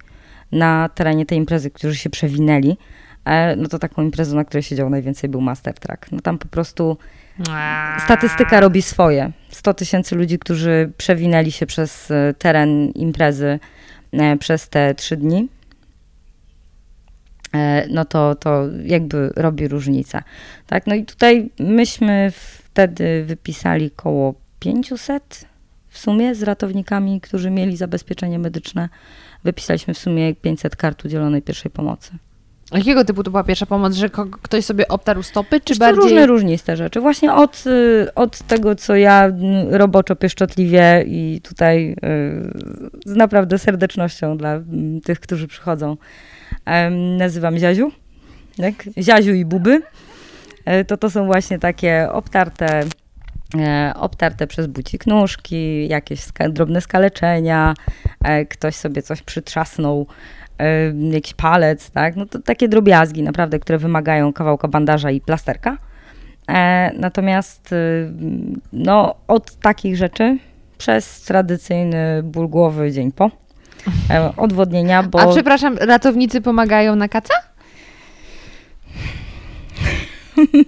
na 0.53 0.89
terenie 0.95 1.27
tej 1.27 1.39
imprezy, 1.39 1.71
którzy 1.71 1.97
się 1.97 2.11
przewinęli, 2.11 2.77
e, 3.25 3.57
no 3.57 3.69
to 3.69 3.79
taką 3.79 4.03
imprezą, 4.03 4.37
na 4.37 4.45
której 4.45 4.63
się 4.63 4.77
działo 4.77 4.91
najwięcej 4.91 5.31
był 5.31 5.41
Master 5.41 5.75
Track. 5.75 6.13
No 6.13 6.21
tam 6.21 6.39
po 6.39 6.49
prostu 6.49 6.97
statystyka 8.05 8.61
robi 8.61 8.83
swoje. 8.83 9.31
100 9.49 9.75
tysięcy 9.75 10.15
ludzi, 10.17 10.39
którzy 10.39 10.93
przewinęli 10.97 11.53
się 11.53 11.67
przez 11.67 12.11
e, 12.11 12.35
teren 12.39 12.89
imprezy 12.91 13.59
e, 14.13 14.37
przez 14.37 14.69
te 14.69 14.95
trzy 14.95 15.17
dni, 15.17 15.39
e, 15.39 15.56
no 17.91 18.05
to, 18.05 18.35
to 18.35 18.65
jakby 18.85 19.31
robi 19.37 19.69
różnicę. 19.69 20.23
Tak? 20.67 20.87
No 20.87 20.95
i 20.95 21.05
tutaj 21.05 21.51
myśmy 21.59 22.33
wtedy 22.35 23.25
wypisali 23.25 23.91
koło 23.91 24.35
500 24.59 25.45
w 25.89 25.99
sumie 25.99 26.35
z 26.35 26.43
ratownikami, 26.43 27.21
którzy 27.21 27.51
mieli 27.51 27.77
zabezpieczenie 27.77 28.39
medyczne. 28.39 28.89
Wypisaliśmy 29.45 29.95
w 29.95 29.99
sumie 29.99 30.35
500 30.35 30.77
kart 30.77 31.05
udzielonej 31.05 31.43
pierwszej 31.43 31.71
pomocy. 31.71 32.13
Jakiego 32.73 33.05
typu 33.05 33.23
to 33.23 33.31
była 33.31 33.45
pierwsza 33.45 33.67
pomoc, 33.67 33.95
że 33.95 34.11
ktoś 34.43 34.65
sobie 34.65 34.89
obtarł 34.89 35.23
stopy, 35.23 35.61
czy 35.61 35.75
to 35.75 35.79
bardziej... 35.79 36.03
różne 36.03 36.27
różniste 36.27 36.77
rzeczy. 36.77 37.01
Właśnie 37.01 37.35
od, 37.35 37.65
y, 37.67 38.15
od 38.15 38.39
tego, 38.39 38.75
co 38.75 38.97
ja 38.97 39.33
roboczo, 39.71 40.17
pieszczotliwie 40.17 41.05
i 41.07 41.41
tutaj 41.43 41.93
y, 41.93 41.97
z 43.07 43.17
naprawdę 43.17 43.59
serdecznością 43.59 44.37
dla 44.37 44.61
tych, 45.05 45.21
którzy 45.21 45.49
przychodzą, 45.49 45.97
nazywam 47.19 47.59
Ziaziu. 47.59 47.93
Tak? 48.57 48.75
Ziaziu 49.03 49.35
i 49.35 49.45
Buby. 49.45 49.83
E, 50.65 50.85
To 50.85 50.97
to 50.97 51.11
są 51.11 51.27
właśnie 51.27 51.59
takie 51.59 52.09
obtarte, 52.13 52.83
e, 53.59 53.93
obtarte 53.97 54.47
przez 54.47 54.67
bucik 54.67 55.07
nóżki, 55.07 55.89
jakieś 55.89 56.21
ska- 56.21 56.49
drobne 56.49 56.81
skaleczenia, 56.81 57.75
e, 58.25 58.45
ktoś 58.47 58.75
sobie 58.75 59.03
coś 59.03 59.23
przytrzasnął, 59.23 60.07
jakiś 61.11 61.35
palec, 61.35 61.91
tak? 61.91 62.17
No 62.17 62.27
to 62.27 62.39
takie 62.43 62.69
drobiazgi 62.69 63.23
naprawdę, 63.23 63.59
które 63.59 63.79
wymagają 63.79 64.33
kawałka 64.33 64.69
bandaża 64.69 65.11
i 65.11 65.21
plasterka. 65.21 65.79
Natomiast 66.99 67.73
y, 67.73 68.13
no, 68.73 69.15
od 69.29 69.57
takich 69.57 69.97
rzeczy 69.97 70.39
przez 70.79 71.23
tradycyjny 71.23 72.23
ból 72.23 72.49
głowy 72.49 72.93
dzień 72.93 73.13
po. 73.13 73.31
E, 74.11 74.33
odwodnienia, 74.37 75.03
bo... 75.03 75.21
A 75.21 75.27
przepraszam, 75.27 75.77
ratownicy 75.79 76.41
pomagają 76.41 76.97
na 76.97 77.09
kaca? 77.09 77.35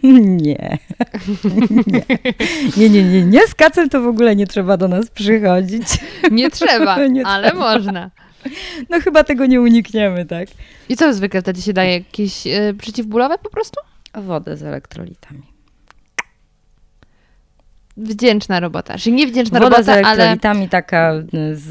Nie. 0.02 0.78
nie. 1.86 2.02
Nie, 2.76 2.90
nie, 2.90 3.04
nie, 3.04 3.22
nie. 3.26 3.46
Z 3.46 3.54
kacem 3.54 3.88
to 3.88 4.00
w 4.00 4.06
ogóle 4.06 4.36
nie 4.36 4.46
trzeba 4.46 4.76
do 4.76 4.88
nas 4.88 5.10
przychodzić. 5.10 5.88
Nie 6.30 6.50
trzeba, 6.50 7.06
Nie 7.06 7.26
ale 7.26 7.48
trzeba. 7.48 7.62
można. 7.62 8.10
No 8.90 9.00
chyba 9.00 9.24
tego 9.24 9.46
nie 9.46 9.60
unikniemy, 9.60 10.26
tak? 10.26 10.48
I 10.88 10.96
co 10.96 11.14
zwykle 11.14 11.42
wtedy 11.42 11.62
się 11.62 11.72
daje? 11.72 11.92
Jakieś 11.92 12.46
y, 12.46 12.74
przeciwbólowe 12.78 13.38
po 13.38 13.50
prostu? 13.50 13.80
Wodę 14.14 14.56
z 14.56 14.62
elektrolitami. 14.62 15.42
Wdzięczna 17.98 18.60
robota. 18.60 18.98
Czyli 18.98 19.16
nie 19.16 19.26
wdzięczna 19.26 19.60
Woda 19.60 19.82
z 19.82 19.88
robota, 19.88 20.08
ale 20.08 20.24
elektrolitami 20.24 20.68
taka 20.68 21.14
y, 21.14 21.56
z, 21.56 21.66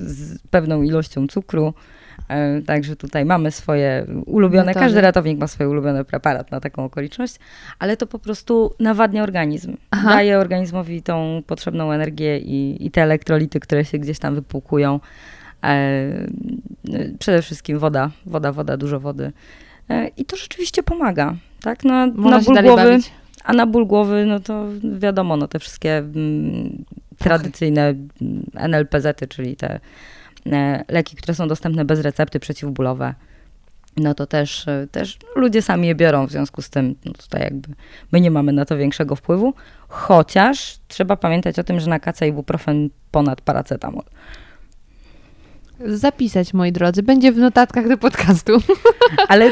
z 0.00 0.38
pewną 0.50 0.82
ilością 0.82 1.26
cukru. 1.26 1.74
E, 2.28 2.62
Także 2.62 2.96
tutaj 2.96 3.24
mamy 3.24 3.50
swoje 3.50 4.06
ulubione, 4.26 4.66
Metody. 4.66 4.84
każdy 4.84 5.00
ratownik 5.00 5.38
ma 5.38 5.46
swój 5.46 5.66
ulubiony 5.66 6.04
preparat 6.04 6.50
na 6.50 6.60
taką 6.60 6.84
okoliczność, 6.84 7.36
ale 7.78 7.96
to 7.96 8.06
po 8.06 8.18
prostu 8.18 8.74
nawadnia 8.80 9.22
organizm. 9.22 9.76
Aha. 9.90 10.08
Daje 10.10 10.38
organizmowi 10.38 11.02
tą 11.02 11.42
potrzebną 11.46 11.92
energię 11.92 12.38
i, 12.38 12.86
i 12.86 12.90
te 12.90 13.02
elektrolity, 13.02 13.60
które 13.60 13.84
się 13.84 13.98
gdzieś 13.98 14.18
tam 14.18 14.34
wypłukują. 14.34 15.00
E, 15.64 16.08
przede 17.18 17.42
wszystkim 17.42 17.78
woda, 17.78 18.10
woda, 18.26 18.52
woda, 18.52 18.76
dużo 18.76 19.00
wody. 19.00 19.32
E, 19.90 20.08
I 20.16 20.24
to 20.24 20.36
rzeczywiście 20.36 20.82
pomaga. 20.82 21.34
Tak? 21.62 21.84
No, 21.84 22.06
można 22.14 22.38
na 22.38 22.62
ból 22.62 22.62
głowy, 22.62 22.90
bawić. 22.90 23.10
A 23.44 23.52
na 23.52 23.66
ból 23.66 23.86
głowy, 23.86 24.26
no 24.26 24.40
to 24.40 24.66
wiadomo, 24.98 25.36
no 25.36 25.48
te 25.48 25.58
wszystkie 25.58 25.98
mm, 25.98 26.84
tradycyjne 27.18 27.88
mm, 27.88 28.44
NLPZ-y, 28.54 29.28
czyli 29.28 29.56
te 29.56 29.80
e, 30.46 30.84
leki, 30.88 31.16
które 31.16 31.34
są 31.34 31.48
dostępne 31.48 31.84
bez 31.84 32.00
recepty, 32.00 32.40
przeciwbólowe, 32.40 33.14
no 33.96 34.14
to 34.14 34.26
też, 34.26 34.68
e, 34.68 34.86
też 34.90 35.18
ludzie 35.36 35.62
sami 35.62 35.88
je 35.88 35.94
biorą, 35.94 36.26
w 36.26 36.30
związku 36.30 36.62
z 36.62 36.70
tym 36.70 36.94
no 37.04 37.12
tutaj 37.12 37.42
jakby 37.42 37.68
my 38.12 38.20
nie 38.20 38.30
mamy 38.30 38.52
na 38.52 38.64
to 38.64 38.76
większego 38.76 39.16
wpływu, 39.16 39.54
chociaż 39.88 40.78
trzeba 40.88 41.16
pamiętać 41.16 41.58
o 41.58 41.64
tym, 41.64 41.80
że 41.80 41.90
na 41.90 42.00
kaca 42.00 42.26
ibuprofen 42.26 42.90
ponad 43.10 43.40
paracetamol. 43.40 44.04
Zapisać, 45.86 46.54
moi 46.54 46.72
drodzy. 46.72 47.02
Będzie 47.02 47.32
w 47.32 47.38
notatkach 47.38 47.88
do 47.88 47.98
podcastu. 47.98 48.52
Ale 49.28 49.50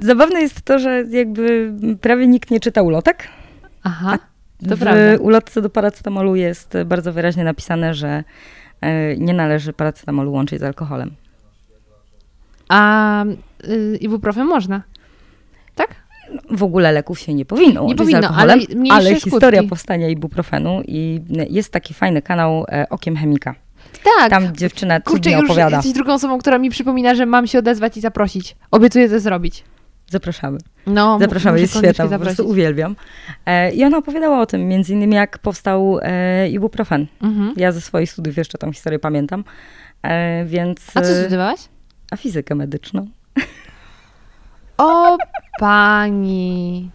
zabawne 0.00 0.40
jest 0.40 0.62
to, 0.62 0.78
że 0.78 1.04
jakby 1.10 1.72
prawie 2.00 2.26
nikt 2.26 2.50
nie 2.50 2.60
czyta 2.60 2.82
ulotek, 2.82 3.28
Aha, 3.82 4.18
to 4.68 4.76
w 4.76 4.78
prawda. 4.78 5.16
ulotce 5.20 5.62
do 5.62 5.70
paracetamolu 5.70 6.36
jest 6.36 6.74
bardzo 6.86 7.12
wyraźnie 7.12 7.44
napisane, 7.44 7.94
że 7.94 8.24
e, 8.80 9.16
nie 9.16 9.34
należy 9.34 9.72
paracetamolu 9.72 10.32
łączyć 10.32 10.60
z 10.60 10.62
alkoholem. 10.62 11.10
A 12.68 13.24
y, 13.64 13.98
ibuprofen 14.00 14.46
można? 14.46 14.82
Tak? 15.74 15.94
W 16.50 16.62
ogóle 16.62 16.92
leków 16.92 17.18
się 17.20 17.34
nie 17.34 17.44
powinno 17.44 17.82
łączyć 17.82 17.98
powinno, 17.98 18.22
z 18.22 18.24
alkoholem, 18.24 18.60
ale 18.60 18.90
ale 18.90 19.10
skutki. 19.10 19.30
historia 19.30 19.62
powstania 19.62 20.08
ibuprofenu 20.08 20.82
i 20.86 21.20
jest 21.50 21.72
taki 21.72 21.94
fajny 21.94 22.22
kanał 22.22 22.64
e, 22.68 22.86
Okiem 22.90 23.16
Chemika. 23.16 23.54
Tak. 24.04 24.30
Tam 24.30 24.56
dziewczyna 24.56 25.00
Kurczę, 25.00 25.30
cudnie 25.30 25.38
opowiada. 25.38 25.76
jesteś 25.76 25.92
drugą 25.92 26.14
osobą, 26.14 26.38
która 26.38 26.58
mi 26.58 26.70
przypomina, 26.70 27.14
że 27.14 27.26
mam 27.26 27.46
się 27.46 27.58
odezwać 27.58 27.96
i 27.96 28.00
zaprosić. 28.00 28.56
Obiecuję 28.70 29.08
to 29.08 29.20
zrobić. 29.20 29.64
Zapraszamy. 30.10 30.58
No, 30.86 31.18
Zapraszamy, 31.20 31.60
jest 31.60 31.76
świetna, 31.78 32.06
po 32.06 32.18
prostu 32.18 32.48
uwielbiam. 32.48 32.96
E, 33.46 33.72
I 33.72 33.84
ona 33.84 33.98
opowiadała 33.98 34.40
o 34.40 34.46
tym, 34.46 34.68
między 34.68 34.92
innymi 34.92 35.14
jak 35.14 35.38
powstał 35.38 35.98
e, 36.02 36.48
ibuprofen. 36.48 37.06
Mhm. 37.22 37.52
Ja 37.56 37.72
ze 37.72 37.80
swoich 37.80 38.12
studiów 38.12 38.36
jeszcze 38.36 38.58
tą 38.58 38.72
historię 38.72 38.98
pamiętam. 38.98 39.44
E, 40.02 40.44
więc... 40.44 40.90
A 40.94 41.00
co 41.00 41.08
e, 41.08 41.20
studiowałaś? 41.22 41.60
A 42.10 42.16
fizykę 42.16 42.54
medyczną. 42.54 43.06
O 44.78 45.16
pani. 45.60 46.90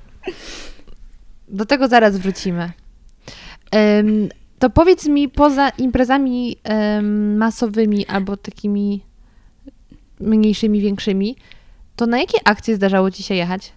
Do 1.47 1.65
tego 1.65 1.87
zaraz 1.87 2.17
wrócimy. 2.17 2.71
To 4.59 4.69
powiedz 4.69 5.07
mi, 5.07 5.29
poza 5.29 5.69
imprezami 5.69 6.55
masowymi 7.37 8.05
albo 8.07 8.37
takimi 8.37 9.03
mniejszymi, 10.19 10.81
większymi, 10.81 11.35
to 11.95 12.05
na 12.05 12.19
jakie 12.19 12.37
akcje 12.45 12.75
zdarzało 12.75 13.11
ci 13.11 13.23
się 13.23 13.35
jechać? 13.35 13.73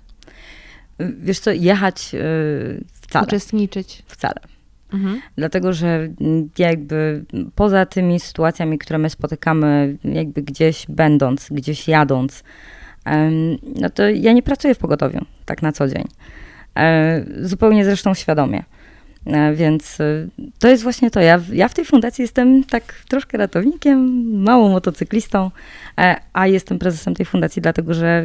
Wiesz 0.99 1.39
co, 1.39 1.51
jechać 1.53 2.15
e, 2.15 2.19
wcale, 2.93 3.27
Uczestniczyć? 3.27 4.03
wcale. 4.07 4.41
Mhm. 4.93 5.21
Dlatego, 5.37 5.73
że 5.73 6.09
jakby 6.59 7.25
poza 7.55 7.87
tymi 7.87 8.21
sytuacjami, 8.21 8.79
które 8.79 8.99
my 8.99 9.11
spotykamy, 9.11 9.99
jakby 10.05 10.43
gdzieś 10.43 10.87
będąc, 10.89 11.49
gdzieś 11.51 11.89
jadąc, 11.89 12.45
no 13.81 13.91
to 13.91 14.09
ja 14.09 14.33
nie 14.33 14.43
pracuję 14.43 14.75
w 14.75 14.79
pogotowiu 14.79 15.25
tak 15.45 15.63
na 15.63 15.73
co 15.73 15.89
dzień. 15.89 16.05
E, 16.77 17.25
zupełnie 17.41 17.85
zresztą 17.85 18.15
świadomie. 18.15 18.65
E, 19.27 19.55
Więc 19.55 20.01
e, 20.01 20.27
to 20.59 20.69
jest 20.69 20.83
właśnie 20.83 21.11
to. 21.11 21.21
Ja, 21.21 21.39
w- 21.39 21.49
ja 21.55 21.69
w 21.69 21.75
tej 21.75 21.85
fundacji 21.85 22.23
jestem 22.23 22.65
tak 22.65 22.95
troszkę 23.09 23.39
ratownikiem, 23.39 24.27
małą 24.43 24.69
motocyklistą, 24.69 25.51
e, 25.99 26.17
a 26.33 26.47
jestem 26.47 26.79
prezesem 26.79 27.15
tej 27.15 27.27
fundacji, 27.27 27.63
dlatego 27.63 27.95
że 27.95 28.25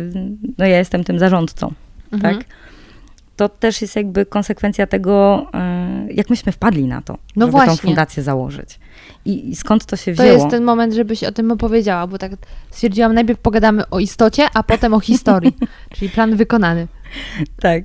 no, 0.58 0.66
ja 0.66 0.78
jestem 0.78 1.04
tym 1.04 1.20
zarządcą. 1.20 1.74
Mhm. 2.12 2.36
Tak? 2.38 2.46
To 3.36 3.50
też 3.50 3.82
jest 3.82 3.96
jakby 3.96 4.26
konsekwencja 4.26 4.88
tego, 4.88 5.48
jak 6.10 6.30
myśmy 6.30 6.52
wpadli 6.52 6.84
na 6.86 7.02
to, 7.02 7.14
No 7.36 7.46
żeby 7.46 7.58
tą 7.58 7.66
właśnie. 7.66 7.78
fundację 7.78 8.24
założyć. 8.24 8.80
I, 9.26 9.50
I 9.50 9.56
skąd 9.56 9.86
to 9.86 9.96
się 9.96 10.16
To 10.16 10.24
wzięło? 10.24 10.38
jest 10.38 10.50
ten 10.50 10.64
moment, 10.64 10.94
żebyś 10.94 11.24
o 11.24 11.32
tym 11.32 11.52
opowiedziała, 11.52 12.08
bo 12.08 12.18
tak 12.18 12.32
stwierdziłam, 12.72 13.14
najpierw 13.14 13.40
pogadamy 13.40 13.90
o 13.90 14.00
istocie, 14.00 14.44
a 14.54 14.64
potem 14.64 14.94
o 14.94 15.00
historii, 15.00 15.54
czyli 15.96 16.10
plan 16.12 16.36
wykonany. 16.36 16.88
Tak. 17.62 17.84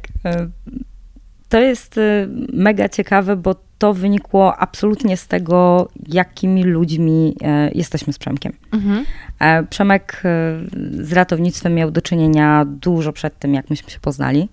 E, 1.46 1.50
To 1.50 1.60
jest 1.60 1.98
e, 1.98 2.26
mega 2.52 2.88
ciekawe, 2.88 3.36
bo 3.36 3.54
to 3.78 3.94
wynikło 3.94 4.56
absolutnie 4.56 5.16
z 5.16 5.26
tego, 5.26 5.88
jakimi 6.08 6.64
ludźmi 6.64 7.36
e, 7.42 7.70
jesteśmy 7.74 8.12
z 8.12 8.18
Przemkiem. 8.18 8.52
Mhm. 8.72 9.04
E, 9.38 9.62
Przemek 9.62 10.22
e, 10.24 10.60
z 11.04 11.12
ratownictwem 11.12 11.74
miał 11.74 11.90
do 11.90 12.02
czynienia 12.02 12.64
dużo 12.64 13.12
przed 13.12 13.38
tym, 13.38 13.54
jak 13.54 13.70
myśmy 13.70 13.90
się 13.90 14.00
poznali. 14.00 14.48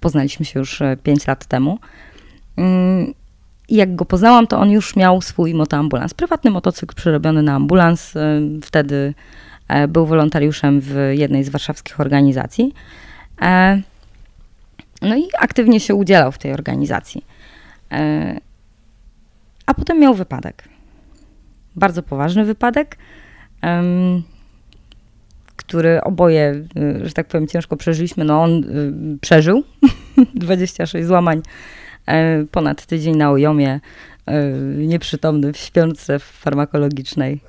Poznaliśmy 0.00 0.44
się 0.46 0.58
już 0.60 0.82
5 1.02 1.26
lat 1.26 1.46
temu. 1.46 1.78
Mm, 2.56 3.14
I 3.68 3.76
jak 3.76 3.96
go 3.96 4.04
poznałam, 4.04 4.46
to 4.46 4.58
on 4.58 4.70
już 4.70 4.96
miał 4.96 5.20
swój 5.22 5.54
motoambulans. 5.54 6.14
Prywatny 6.14 6.50
motocykl 6.50 6.94
przerobiony 6.94 7.42
na 7.42 7.54
ambulans. 7.54 8.16
E, 8.16 8.40
Wtedy 8.62 9.14
e, 9.68 9.88
był 9.88 10.06
wolontariuszem 10.06 10.80
w 10.80 11.10
jednej 11.12 11.44
z 11.44 11.48
warszawskich 11.48 12.00
organizacji. 12.00 12.74
No 15.02 15.16
i 15.16 15.28
aktywnie 15.38 15.80
się 15.80 15.94
udzielał 15.94 16.32
w 16.32 16.38
tej 16.38 16.52
organizacji. 16.52 17.24
E, 17.92 18.40
A 19.66 19.74
potem 19.74 20.00
miał 20.00 20.14
wypadek. 20.14 20.68
Bardzo 21.76 22.02
poważny 22.02 22.44
wypadek, 22.44 22.96
który 25.68 26.00
oboje, 26.02 26.64
y, 27.02 27.08
że 27.08 27.12
tak 27.12 27.28
powiem, 27.28 27.46
ciężko 27.46 27.76
przeżyliśmy. 27.76 28.24
No 28.24 28.42
on 28.42 28.64
y, 28.64 29.18
przeżył 29.20 29.64
26 30.34 31.06
złamań, 31.06 31.42
e, 32.06 32.44
ponad 32.50 32.86
tydzień 32.86 33.16
na 33.16 33.30
ojomie, 33.30 33.80
e, 34.26 34.50
nieprzytomny 34.76 35.52
w 35.52 35.56
śpiączce 35.56 36.18
farmakologicznej. 36.18 37.40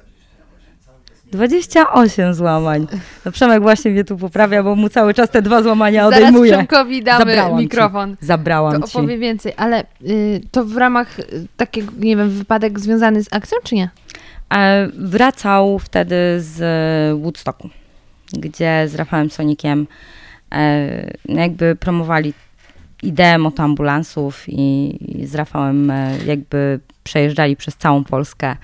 28 1.31 2.33
złamań. 2.33 2.87
No 3.25 3.31
Przemek 3.31 3.61
właśnie 3.61 3.91
mnie 3.91 4.03
tu 4.03 4.17
poprawia, 4.17 4.63
bo 4.63 4.75
mu 4.75 4.89
cały 4.89 5.13
czas 5.13 5.29
te 5.29 5.41
dwa 5.41 5.63
złamania 5.63 6.03
Zaraz 6.09 6.19
odejmuje. 6.19 6.51
Przemkowi 6.53 7.03
damy 7.03 7.19
Zabrałam 7.19 7.57
ci. 7.57 7.63
mikrofon. 7.63 8.15
Zabrałam 8.21 8.81
To 8.81 8.87
ci. 8.87 8.97
opowie 8.97 9.17
więcej, 9.17 9.53
ale 9.57 9.83
y, 10.09 10.41
to 10.51 10.65
w 10.65 10.77
ramach 10.77 11.19
y, 11.19 11.47
takiego, 11.57 11.91
nie 11.99 12.17
wiem, 12.17 12.29
wypadek 12.29 12.79
związany 12.79 13.23
z 13.23 13.33
akcją, 13.33 13.57
czy 13.63 13.75
nie? 13.75 13.89
E, 14.53 14.87
Wracał 14.97 15.79
wtedy 15.79 16.15
z 16.37 16.59
Woodstocku, 17.21 17.69
gdzie 18.33 18.85
z 18.87 18.95
Rafałem 18.95 19.29
Sonikiem 19.29 19.87
e, 20.51 21.11
jakby 21.25 21.75
promowali 21.75 22.33
ideę 23.03 23.37
motoambulansów 23.37 24.43
i, 24.47 24.97
i 25.21 25.25
z 25.27 25.35
Rafałem 25.35 25.91
e, 25.91 26.17
jakby 26.25 26.79
przejeżdżali 27.03 27.55
przez 27.55 27.75
całą 27.75 28.03
Polskę 28.03 28.55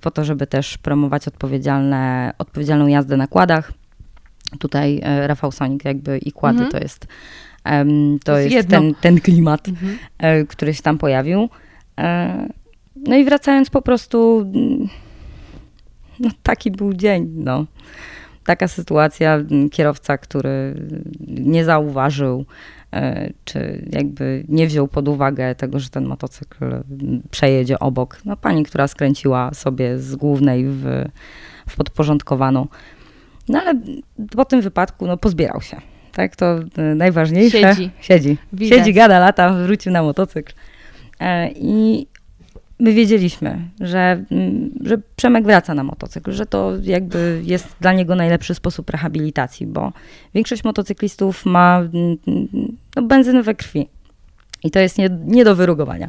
po 0.00 0.10
to, 0.10 0.24
żeby 0.24 0.46
też 0.46 0.78
promować 0.78 1.28
odpowiedzialne, 1.28 2.32
odpowiedzialną 2.38 2.86
jazdę 2.86 3.16
na 3.16 3.26
kładach. 3.26 3.72
Tutaj 4.58 5.00
e, 5.02 5.26
Rafał 5.26 5.52
Sonik 5.52 5.84
jakby 5.84 6.18
i 6.18 6.32
kłady 6.32 6.62
Mhm. 6.64 6.72
to 6.72 6.78
jest, 6.78 7.06
to 8.24 8.38
jest 8.38 8.54
jest 8.54 8.68
ten, 8.68 8.94
ten 8.94 9.20
klimat 9.20 9.68
Mhm. 9.68 9.98
e, 10.18 10.44
który 10.44 10.74
się 10.74 10.82
tam 10.82 10.98
pojawił. 10.98 11.48
E, 11.98 12.48
No 13.06 13.16
i 13.16 13.24
wracając 13.24 13.70
po 13.70 13.82
prostu, 13.82 14.46
no 16.20 16.30
taki 16.42 16.70
był 16.70 16.92
dzień, 16.94 17.30
no. 17.34 17.64
Taka 18.44 18.68
sytuacja, 18.68 19.38
kierowca, 19.72 20.18
który 20.18 20.74
nie 21.28 21.64
zauważył, 21.64 22.40
e, 22.40 22.44
czy 23.44 23.88
jakby 23.92 24.44
nie 24.48 24.66
wziął 24.66 24.88
pod 24.88 25.08
uwagę 25.08 25.54
tego, 25.54 25.78
że 25.80 25.88
ten 25.88 26.04
motocykl 26.04 26.64
przejedzie 27.30 27.78
obok. 27.78 28.20
No 28.24 28.36
pani, 28.36 28.64
która 28.64 28.88
skręciła 28.88 29.54
sobie 29.54 29.98
z 29.98 30.16
głównej 30.16 30.64
w, 30.66 31.04
w 31.68 31.76
podporządkowaną. 31.76 32.66
No 33.48 33.60
ale 33.60 33.80
po 34.36 34.44
tym 34.44 34.60
wypadku, 34.60 35.06
no 35.06 35.16
pozbierał 35.16 35.60
się. 35.60 35.80
Tak, 36.12 36.36
to 36.36 36.58
e, 36.76 36.94
najważniejsze. 36.94 37.58
Siedzi. 37.58 37.90
Siedzi. 38.00 38.38
Widać. 38.52 38.78
Siedzi, 38.78 38.94
gada 38.94 39.18
lata, 39.18 39.52
wrócił 39.52 39.92
na 39.92 40.02
motocykl. 40.02 40.52
E, 41.20 41.50
I 41.50 42.06
my 42.78 42.92
wiedzieliśmy, 42.92 43.58
że, 43.80 44.24
że 44.84 44.98
Przemek 45.16 45.44
wraca 45.44 45.74
na 45.74 45.84
motocykl, 45.84 46.32
że 46.32 46.46
to 46.46 46.72
jakby 46.82 47.42
jest 47.44 47.76
dla 47.80 47.92
niego 47.92 48.14
najlepszy 48.14 48.54
sposób 48.54 48.90
rehabilitacji, 48.90 49.66
bo 49.66 49.92
większość 50.34 50.64
motocyklistów 50.64 51.46
ma 51.46 51.82
no, 52.96 53.02
benzynę 53.02 53.42
we 53.42 53.54
krwi. 53.54 53.88
I 54.64 54.70
to 54.70 54.80
jest 54.80 54.98
nie, 54.98 55.08
nie 55.24 55.44
do 55.44 55.56
wyrugowania. 55.56 56.08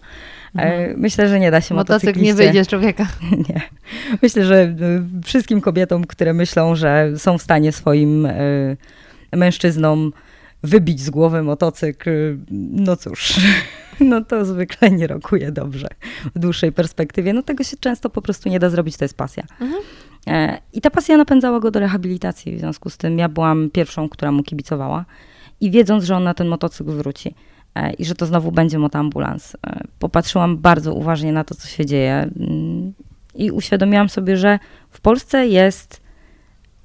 E, 0.56 0.93
Myślę, 0.97 1.30
że 1.30 1.39
nie 1.39 1.52
da 1.52 1.62
się 1.62 1.76
Mhm. 1.76 1.78
Motocykl 1.78 2.21
nie 2.21 2.34
wyjdzie 2.34 2.63
z 2.63 2.67
człowieka. 2.67 3.08
nie. 3.50 3.62
Myślę, 4.21 4.45
że 4.45 4.63
y, 4.63 5.21
wszystkim 5.26 5.62
kobietom, 5.62 6.04
które 6.04 6.34
myślą, 6.34 6.76
że 6.76 7.12
są 7.17 7.38
w 7.38 7.41
stanie 7.41 7.71
swoim 7.71 8.26
y, 8.26 8.78
mężczyznom 9.34 10.13
wybić 10.63 11.02
z 11.02 11.10
głowy 11.10 11.43
motocykl, 11.43 12.38
no 12.71 12.95
cóż, 12.95 13.36
no 14.00 14.26
to 14.26 14.45
zwykle 14.45 14.91
nie 14.91 15.08
rokuje 15.08 15.52
dobrze 15.52 15.88
w 16.36 16.39
dłuższej 16.39 16.71
perspektywie. 16.71 17.34
No 17.34 17.43
tego 17.43 17.63
się 17.63 17.78
często 17.78 18.10
po 18.10 18.21
prostu 18.21 18.50
nie 18.50 18.60
da 18.60 18.69
zrobić, 18.69 18.97
to 18.97 19.06
jest 19.06 19.17
pasja. 19.17 19.43
Mhm. 19.62 19.82
E, 20.28 20.58
I 20.73 20.82
ta 20.82 20.89
pasja 20.89 21.17
napędzała 21.17 21.60
go 21.60 21.71
do 21.71 21.80
rehabilitacji, 21.80 22.56
w 22.56 22.60
związku 22.60 22.89
z 22.89 22.97
tym 22.97 23.19
ja 23.19 23.30
byłam 23.30 23.69
pierwszą, 23.69 24.10
która 24.10 24.32
mu 24.32 24.43
kibicowała 24.43 25.06
i 25.62 25.72
wiedząc, 25.72 26.04
że 26.04 26.15
on 26.15 26.24
na 26.24 26.34
ten 26.34 26.48
motocykl 26.48 26.91
wróci 26.91 27.36
e, 27.76 27.93
i 27.93 28.06
że 28.06 28.15
to 28.15 28.26
znowu 28.26 28.52
będzie 28.52 28.80
motoambulans, 28.80 29.56
e, 29.56 29.84
popatrzyłam 30.00 30.58
bardzo 30.58 30.93
uważnie 30.93 31.32
na 31.32 31.43
to, 31.43 31.56
co 31.56 31.67
się 31.67 31.86
dzieje 31.86 32.30
mm, 32.39 32.93
i 33.36 33.52
uświadomiłam 33.52 34.10
sobie, 34.10 34.38
że 34.38 34.60
w 34.89 35.02
Polsce 35.02 35.48
jest 35.48 36.02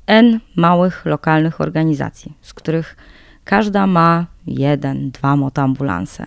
N 0.06 0.40
małych, 0.56 1.06
lokalnych 1.06 1.60
organizacji, 1.60 2.32
z 2.42 2.54
których 2.54 2.96
każda 3.44 3.86
ma 3.86 4.26
jeden, 4.46 5.10
dwa 5.10 5.36
motoambulanse. 5.36 6.26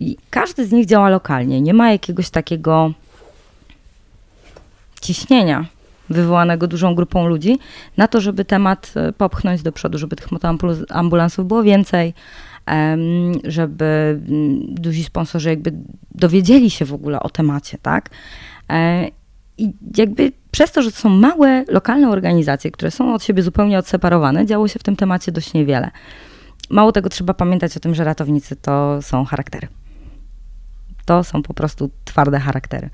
I 0.00 0.16
każdy 0.30 0.66
z 0.66 0.72
nich 0.72 0.86
działa 0.86 1.10
lokalnie. 1.10 1.60
Nie 1.60 1.74
ma 1.74 1.92
jakiegoś 1.92 2.30
takiego 2.30 2.92
ciśnienia 5.00 5.66
wywołanego 6.10 6.66
dużą 6.66 6.94
grupą 6.94 7.26
ludzi 7.26 7.58
na 7.96 8.08
to, 8.08 8.20
żeby 8.20 8.44
temat 8.44 8.92
e, 8.96 9.12
popchnąć 9.12 9.62
do 9.62 9.72
przodu, 9.72 9.98
żeby 9.98 10.16
tych 10.16 10.28
motoambulansów 10.32 11.48
było 11.48 11.62
więcej, 11.62 12.14
żeby 13.44 14.20
mm, 14.28 14.74
duzi 14.74 15.04
sponsorzy 15.04 15.48
jakby 15.50 15.72
dowiedzieli 16.14 16.70
się 16.70 16.84
w 16.84 16.94
ogóle 16.94 17.20
o 17.20 17.30
temacie, 17.30 17.78
tak? 17.82 18.10
E, 18.70 19.08
I 19.58 19.72
jakby 19.96 20.32
przez 20.50 20.72
to, 20.72 20.82
że 20.82 20.92
to 20.92 20.98
są 20.98 21.08
małe, 21.08 21.64
lokalne 21.68 22.10
organizacje, 22.10 22.70
które 22.70 22.90
są 22.90 23.14
od 23.14 23.22
siebie 23.24 23.42
zupełnie 23.42 23.78
odseparowane, 23.78 24.46
działo 24.46 24.68
się 24.68 24.78
w 24.78 24.82
tym 24.82 24.96
temacie 24.96 25.32
dość 25.32 25.52
niewiele. 25.52 25.90
Mało 26.70 26.92
tego, 26.92 27.08
trzeba 27.08 27.34
pamiętać 27.34 27.76
o 27.76 27.80
tym, 27.80 27.94
że 27.94 28.04
ratownicy 28.04 28.56
to 28.56 29.02
są 29.02 29.24
charaktery. 29.24 29.68
To 31.04 31.24
są 31.24 31.42
po 31.42 31.54
prostu 31.54 31.90
twarde 32.04 32.40
charaktery. 32.40 32.90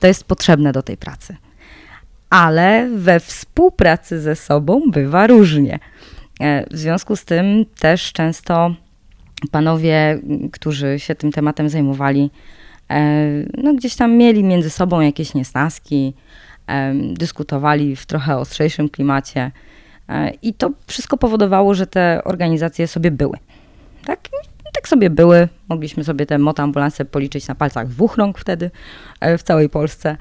To 0.00 0.06
jest 0.06 0.24
potrzebne 0.24 0.72
do 0.72 0.82
tej 0.82 0.96
pracy. 0.96 1.36
Ale 2.32 2.88
we 2.94 3.20
współpracy 3.20 4.20
ze 4.20 4.36
sobą 4.36 4.80
bywa 4.90 5.26
różnie. 5.26 5.78
E, 6.40 6.66
W 6.70 6.76
związku 6.76 7.16
z 7.16 7.24
tym 7.24 7.64
też 7.78 8.12
często 8.12 8.74
panowie, 9.50 10.20
którzy 10.52 10.98
się 10.98 11.14
tym 11.14 11.32
tematem 11.32 11.68
zajmowali, 11.68 12.30
e, 12.90 13.24
no 13.62 13.74
gdzieś 13.74 13.96
tam 13.96 14.12
mieli 14.16 14.44
między 14.44 14.70
sobą 14.70 15.00
jakieś 15.00 15.34
niesnaski, 15.34 16.14
em, 16.66 17.14
dyskutowali 17.14 17.96
w 17.96 18.06
trochę 18.06 18.36
ostrzejszym 18.36 18.88
klimacie. 18.88 19.50
E, 20.08 20.30
I 20.42 20.54
to 20.54 20.70
wszystko 20.86 21.16
powodowało, 21.16 21.74
że 21.74 21.86
te 21.86 22.20
organizacje 22.24 22.86
sobie 22.86 23.10
były. 23.10 23.38
Tak, 24.04 24.20
tak 24.74 24.88
sobie 24.88 25.10
były. 25.10 25.48
Mogliśmy 25.68 26.04
sobie 26.04 26.26
te 26.26 26.38
motoambulanse 26.38 27.04
policzyć 27.04 27.48
na 27.48 27.54
palcach 27.54 27.88
dwóch 27.88 28.16
rąk 28.16 28.38
wtedy 28.38 28.70
e, 29.20 29.38
w 29.38 29.42
całej 29.42 29.68
Polsce. 29.68 30.16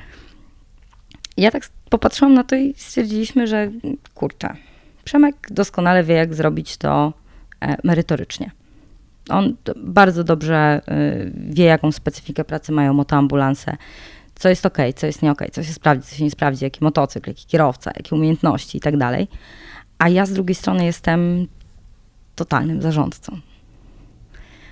Ja 1.42 1.52
tak 1.52 1.64
popatrzyłam 1.90 2.34
na 2.34 2.44
to 2.44 2.56
i 2.56 2.74
stwierdziliśmy, 2.78 3.48
że 3.48 3.72
kurczę, 4.14 4.56
Przemek 5.04 5.36
doskonale 5.52 6.04
wie, 6.04 6.14
jak 6.14 6.34
zrobić 6.34 6.78
to 6.78 7.14
e, 7.62 7.78
merytorycznie. 7.84 8.52
On 9.30 9.56
bardzo 9.76 10.24
dobrze 10.24 10.82
y, 10.92 11.32
wie, 11.36 11.66
jaką 11.66 11.92
specyfikę 11.92 12.44
pracy 12.44 12.72
mają 12.72 12.94
motoambulanse, 12.94 13.78
co 14.36 14.50
jest 14.50 14.66
ok, 14.66 14.78
co 14.96 15.08
jest 15.08 15.22
nie 15.22 15.32
ok, 15.32 15.42
co 15.52 15.64
się 15.64 15.74
sprawdzi, 15.74 16.08
co 16.08 16.16
się 16.16 16.24
nie 16.24 16.32
sprawdzi, 16.32 16.64
jaki 16.64 16.84
motocykl, 16.84 17.30
jaki 17.30 17.46
kierowca, 17.46 17.92
jakie 17.96 18.16
umiejętności 18.16 18.78
i 18.78 18.82
tak 18.82 18.98
dalej. 18.98 19.28
a 20.00 20.10
ja 20.10 20.26
z 20.26 20.34
drugiej 20.34 20.56
strony 20.56 20.86
jestem 20.86 21.48
totalnym 22.36 22.82
zarządcą. 22.82 23.40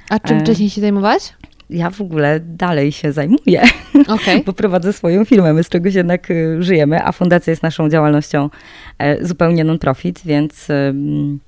A 0.10 0.20
czym 0.20 0.38
E. 0.38 0.40
wcześniej 0.40 0.70
się 0.70 0.82
zajmowałaś? 0.82 1.34
Ja 1.70 1.90
w 1.90 2.02
ogóle 2.02 2.40
dalej 2.40 2.92
się 2.92 3.12
zajmuję, 3.12 3.62
Okej. 4.08 4.44
bo 4.46 4.54
prowadzę 4.54 4.94
swoją 4.94 5.26
firmę, 5.26 5.54
my 5.54 5.64
z 5.64 5.70
czegoś 5.70 5.94
jednak 5.94 6.32
y, 6.32 6.64
żyjemy, 6.64 7.06
a 7.06 7.12
fundacja 7.12 7.52
jest 7.52 7.64
naszą 7.64 7.90
działalnością 7.90 8.50
e, 8.98 9.26
zupełnie 9.26 9.64
non-profit, 9.64 10.22
więc 10.26 10.70
ym, 10.70 11.40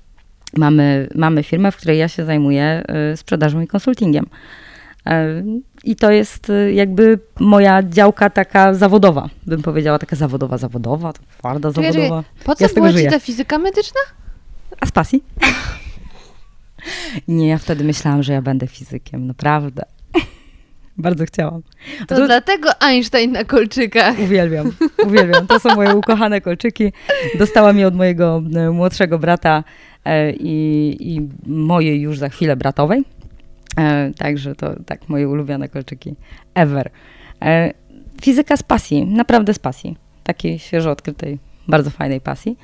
mamy, 0.56 1.08
mamy 1.14 1.42
firmę, 1.42 1.72
w 1.72 1.76
której 1.76 1.98
ja 1.98 2.08
się 2.08 2.24
zajmuję 2.24 2.82
y, 3.12 3.16
sprzedażą 3.16 3.60
i 3.60 3.66
konsultingiem. 3.66 4.26
E, 5.06 5.42
I 5.84 5.96
to 5.96 6.10
jest 6.10 6.50
y, 6.50 6.72
jakby 6.72 7.18
moja 7.40 7.82
działka 7.82 8.30
taka 8.30 8.74
zawodowa, 8.74 9.28
bym 9.46 9.62
powiedziała, 9.62 9.98
taka 9.98 10.16
zawodowa, 10.16 10.58
zawodowa, 10.58 11.12
twarda 11.12 11.70
zawodowa. 11.70 12.24
Po 12.44 12.54
co 12.54 12.64
Ja 12.64 12.70
była 12.74 12.92
ci 12.92 13.06
ta 13.06 13.20
fizyka 13.20 13.58
medyczna? 13.58 14.00
A 14.80 14.86
z 14.86 14.92
pasji? 14.92 15.24
Nie, 17.28 17.48
ja 17.48 17.58
wtedy 17.58 17.84
myślałam, 17.84 18.22
że 18.22 18.32
ja 18.32 18.42
będę 18.42 18.66
fizykiem, 18.66 19.26
naprawdę. 19.26 19.82
Bardzo 20.96 21.24
chciałam. 21.24 21.62
To, 22.08 22.16
to- 22.16 22.26
dlatego 22.26 22.68
Einstein 22.80 23.32
na 23.32 23.44
kolczykach. 23.44 24.18
Uwielbiam, 24.18 24.72
uwielbiam. 25.06 25.46
To 25.46 25.60
są 25.60 25.74
moje 25.74 25.94
ukochane 26.02 26.40
kolczyki. 26.40 26.92
Dostałam 27.38 27.78
je 27.78 27.86
od 27.86 27.94
mojego 27.94 28.42
e, 28.56 28.70
młodszego 28.70 29.18
brata 29.18 29.64
e, 30.04 30.32
i, 30.32 30.96
i 31.00 31.28
mojej 31.46 32.00
już 32.00 32.18
za 32.18 32.28
chwilę 32.28 32.56
bratowej. 32.56 33.04
E, 33.78 34.10
Także 34.18 34.54
to 34.54 34.74
tak, 34.86 35.08
moje 35.08 35.28
ulubione 35.28 35.68
kolczyki 35.68 36.14
ever. 36.54 36.90
Fizyka 38.22 38.56
z 38.56 38.62
pasji, 38.62 39.06
naprawdę 39.06 39.54
z 39.54 39.58
pasji. 39.58 39.96
Takiej 40.22 40.58
świeżo 40.58 40.90
odkrytej, 40.90 41.38
bardzo 41.68 41.90
fajnej 41.90 42.20
pasji. 42.20 42.58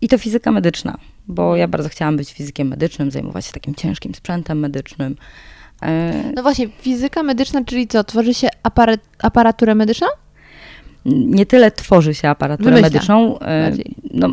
I 0.00 0.08
to 0.08 0.18
fizyka 0.18 0.52
medyczna, 0.52 0.98
bo 1.28 1.56
ja 1.56 1.68
bardzo 1.68 1.88
chciałam 1.88 2.16
być 2.16 2.32
fizykiem 2.32 2.68
medycznym, 2.68 3.10
zajmować 3.10 3.46
się 3.46 3.52
takim 3.52 3.74
ciężkim 3.74 4.14
sprzętem 4.14 4.58
medycznym. 4.58 5.16
E, 5.82 6.12
No 6.36 6.42
właśnie, 6.42 6.68
fizyka 6.68 7.22
medyczna, 7.22 7.64
czyli 7.64 7.88
co? 7.88 8.04
Tworzy 8.04 8.34
się 8.34 8.48
aparat, 8.62 9.00
aparaturę 9.22 9.74
medyczną? 9.74 10.06
nie 11.04 11.46
tyle 11.46 11.70
tworzy 11.70 12.14
się 12.14 12.28
aparaturę 12.28 12.70
Wymyśla 12.70 12.86
medyczną. 12.88 13.38
e, 13.38 13.62
bardziej. 13.62 13.94
No, 14.14 14.28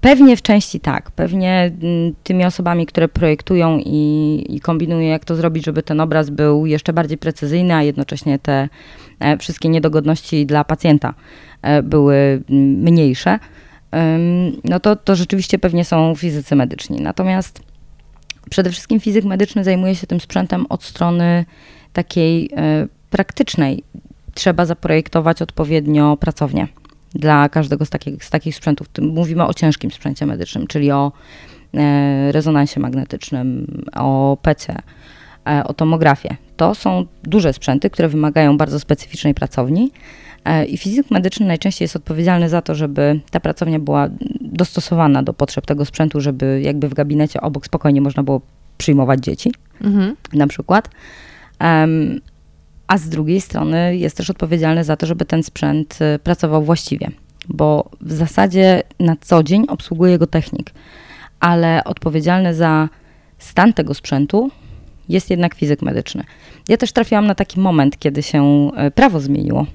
pewnie 0.00 0.36
w 0.36 0.42
części 0.42 0.80
tak. 0.80 1.10
Pewnie 1.10 1.72
mm, 1.82 2.14
tymi 2.22 2.44
osobami, 2.44 2.86
które 2.86 3.08
projektują 3.08 3.78
i, 3.78 4.46
i 4.48 4.60
kombinują, 4.60 5.00
jak 5.08 5.24
to 5.24 5.36
zrobić, 5.36 5.64
żeby 5.64 5.82
ten 5.82 6.00
obraz 6.00 6.30
był 6.30 6.66
jeszcze 6.66 6.92
bardziej 6.92 7.18
precyzyjny, 7.18 7.74
a 7.74 7.82
jednocześnie 7.82 8.38
te 8.38 8.68
e, 9.20 9.38
wszystkie 9.38 9.68
niedogodności 9.68 10.46
dla 10.46 10.64
pacjenta 10.64 11.14
były 11.82 12.14
mm, 12.50 12.64
mniejsze, 12.82 13.38
no 14.64 14.80
to, 14.80 14.96
to 14.96 15.16
rzeczywiście 15.16 15.58
pewnie 15.58 15.84
są 15.84 16.14
fizycy 16.14 16.56
medyczni. 16.56 17.00
Natomiast 17.00 17.62
przede 18.52 18.70
wszystkim 18.70 19.00
fizyk 19.00 19.24
medyczny 19.24 19.64
zajmuje 19.64 19.94
się 19.94 20.06
tym 20.06 20.20
sprzętem 20.20 20.66
od 20.68 20.84
strony 20.84 21.44
takiej 21.92 22.50
e, 22.56 22.86
praktycznej. 23.10 23.84
Trzeba 24.34 24.66
zaprojektować 24.66 25.42
odpowiednio 25.42 26.16
pracownię 26.16 26.68
dla 27.14 27.48
każdego 27.48 27.84
z 27.84 27.90
takich, 27.90 28.24
z 28.24 28.30
takich 28.30 28.56
sprzętów. 28.56 28.86
Mówimy 29.00 29.46
o 29.46 29.54
ciężkim 29.54 29.90
sprzęcie 29.90 30.26
medycznym, 30.26 30.66
czyli 30.66 30.90
o 30.90 31.12
e, 31.74 32.32
rezonansie 32.32 32.80
magnetycznym, 32.80 33.66
o 33.96 34.38
PC, 34.42 34.76
e, 35.48 35.64
o 35.64 35.74
tomografię. 35.74 36.36
To 36.56 36.74
są 36.74 37.06
duże 37.22 37.52
sprzęty, 37.52 37.90
które 37.90 38.08
wymagają 38.08 38.56
bardzo 38.56 38.80
specyficznej 38.80 39.34
pracowni. 39.34 39.90
E, 40.44 40.64
I 40.64 40.76
fizyk 40.76 41.10
medyczny 41.10 41.46
najczęściej 41.46 41.84
jest 41.84 41.96
odpowiedzialny 41.96 42.48
za 42.48 42.62
to, 42.62 42.74
żeby 42.74 43.20
ta 43.30 43.40
pracownia 43.40 43.78
była 43.78 44.08
dostosowana 44.40 45.22
do 45.22 45.34
potrzeb 45.34 45.66
tego 45.66 45.84
sprzętu, 45.84 46.20
żeby 46.20 46.60
jakby 46.64 46.88
w 46.88 46.94
gabinecie 46.94 47.40
obok 47.40 47.66
spokojnie 47.66 48.00
można 48.00 48.22
było 48.22 48.40
przyjmować 48.78 49.20
dzieci 49.20 49.52
Mhm. 49.80 50.16
na 50.32 50.46
przykład. 50.46 50.90
Em, 51.58 52.20
a 52.86 52.98
z 52.98 53.08
drugiej 53.08 53.40
strony 53.40 53.96
jest 53.96 54.16
też 54.16 54.30
odpowiedzialny 54.30 54.84
za 54.84 54.96
to, 54.96 55.06
żeby 55.06 55.24
ten 55.24 55.42
sprzęt 55.42 55.98
y, 56.16 56.18
pracował 56.18 56.62
właściwie, 56.62 57.08
bo 57.48 57.90
w 58.00 58.12
zasadzie 58.12 58.82
na 59.00 59.16
co 59.20 59.42
dzień 59.42 59.64
obsługuje 59.68 60.18
go 60.18 60.26
technik, 60.26 60.70
ale 61.40 61.84
odpowiedzialny 61.84 62.54
za 62.54 62.88
stan 63.38 63.72
tego 63.72 63.94
sprzętu 63.94 64.50
jest 65.08 65.30
jednak 65.30 65.54
fizyk 65.54 65.82
medyczny. 65.82 66.24
Ja 66.68 66.76
też 66.76 66.92
trafiłam 66.92 67.26
na 67.26 67.34
taki 67.34 67.60
moment, 67.60 67.98
kiedy 67.98 68.22
się 68.22 68.70
e, 68.76 68.90
prawo 68.90 69.20
zmieniło 69.20 69.66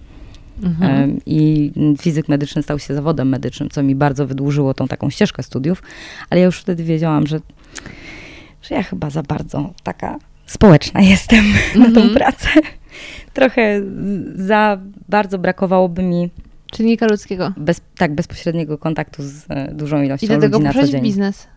Mhm. 0.64 1.20
I 1.26 1.72
fizyk 2.02 2.30
medyczny 2.30 2.64
stał 2.64 2.80
się 2.80 2.94
zawodem 2.96 3.30
medycznym, 3.30 3.70
co 3.70 3.84
mi 3.84 3.96
bardzo 3.96 4.28
wydłużyło 4.28 4.74
tą 4.74 4.88
taką 4.88 5.10
ścieżkę 5.10 5.44
studiów, 5.44 5.84
ale 6.30 6.40
ja 6.40 6.46
już 6.46 6.60
wtedy 6.60 6.84
wiedziałam, 6.84 7.28
że, 7.28 7.40
że 8.62 8.76
ja 8.76 8.84
chyba 8.84 9.10
za 9.10 9.24
bardzo 9.24 9.74
taka 9.84 10.20
społeczna 10.46 11.02
jestem 11.14 11.46
na 11.76 11.86
tą 11.86 12.02
Mhm. 12.02 12.14
pracę. 12.14 12.50
Trochę 13.34 13.82
za 14.36 14.78
bardzo 15.10 15.38
brakowałoby 15.40 16.04
mi 16.04 16.30
Czynnika 16.72 17.08
ludzkiego. 17.08 17.54
bez, 17.58 17.82
tak 17.98 18.16
bezpośredniego 18.16 18.78
kontaktu 18.78 19.24
z 19.24 19.46
e, 19.50 19.72
dużą 19.74 20.02
ilością 20.02 20.26
I 20.26 20.30
do 20.30 20.38
tego 20.38 20.58
ludzi 20.60 20.68
na 20.68 20.74
co 20.74 20.88
dzień. 20.88 21.02
biznes. 21.04 21.48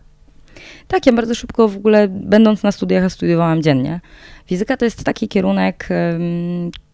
Tak, 0.87 1.05
ja 1.05 1.13
bardzo 1.13 1.35
szybko 1.35 1.67
w 1.67 1.77
ogóle, 1.77 2.07
będąc 2.07 2.63
na 2.63 2.71
studiach, 2.71 3.11
studiowałam 3.11 3.61
dziennie. 3.61 3.99
Fizyka 4.45 4.77
to 4.77 4.85
jest 4.85 5.03
taki 5.03 5.27
kierunek, 5.27 5.89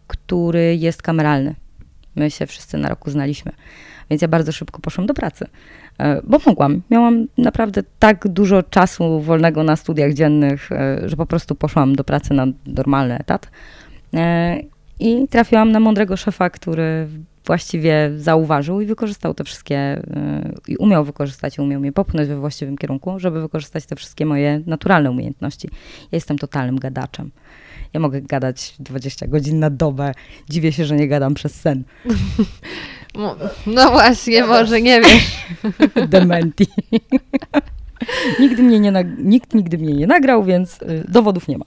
który 0.06 0.76
jest 0.76 1.02
kameralny. 1.02 1.54
My 2.18 2.30
się 2.30 2.46
wszyscy 2.46 2.78
na 2.78 2.88
roku 2.88 3.10
znaliśmy, 3.10 3.52
więc 4.10 4.22
ja 4.22 4.28
bardzo 4.28 4.52
szybko 4.52 4.80
poszłam 4.80 5.06
do 5.06 5.14
pracy, 5.14 5.46
e, 5.98 6.20
bo 6.24 6.38
mogłam. 6.46 6.82
Miałam 6.90 7.26
naprawdę 7.38 7.82
tak 7.98 8.28
dużo 8.28 8.62
czasu 8.62 9.20
wolnego 9.20 9.62
na 9.62 9.76
studiach 9.76 10.12
dziennych, 10.12 10.72
e, 10.72 11.08
że 11.08 11.16
po 11.16 11.26
prostu 11.26 11.54
poszłam 11.54 11.96
do 11.96 12.04
pracy 12.04 12.34
na 12.34 12.46
normalny 12.66 13.18
etat. 13.18 13.50
E, 14.14 14.58
I 15.00 15.28
trafiłam 15.28 15.72
na 15.72 15.80
mądrego 15.80 16.16
szefa, 16.16 16.50
który 16.50 17.08
właściwie 17.46 18.10
zauważył 18.16 18.80
i 18.80 18.86
wykorzystał 18.86 19.34
te 19.34 19.44
wszystkie, 19.44 20.02
i 20.68 20.76
umiał 20.76 21.04
wykorzystać, 21.04 21.58
i 21.58 21.60
umiał 21.60 21.80
mnie 21.80 21.92
popchnąć 21.92 22.28
we 22.28 22.36
właściwym 22.36 22.78
kierunku, 22.78 23.18
żeby 23.18 23.40
wykorzystać 23.40 23.86
te 23.86 23.96
wszystkie 23.96 24.26
moje 24.26 24.60
naturalne 24.66 25.10
umiejętności. 25.10 25.68
Ja 26.02 26.16
jestem 26.16 26.38
totalnym 26.38 26.78
gadaczem. 26.78 27.30
Ja 27.92 28.00
mogę 28.00 28.20
gadać 28.20 28.74
20 28.80 29.26
godzin 29.26 29.58
na 29.58 29.70
dobę. 29.70 30.12
Dziwię 30.48 30.72
się, 30.72 30.84
że 30.84 30.96
nie 30.96 31.08
gadam 31.08 31.34
przez 31.34 31.54
sen. 31.54 31.84
No 33.66 33.90
właśnie, 33.90 34.44
może 34.44 34.82
nie 34.82 35.00
wiesz. 35.00 35.46
Dementi. 36.08 36.66
nigdy 38.40 38.62
mnie 38.62 38.80
nie 38.80 39.04
nikt 39.18 39.54
nigdy 39.54 39.78
mnie 39.78 39.94
nie 39.94 40.06
nagrał, 40.06 40.44
więc 40.44 40.82
y, 40.82 41.04
dowodów 41.08 41.48
nie 41.48 41.58
ma. 41.58 41.64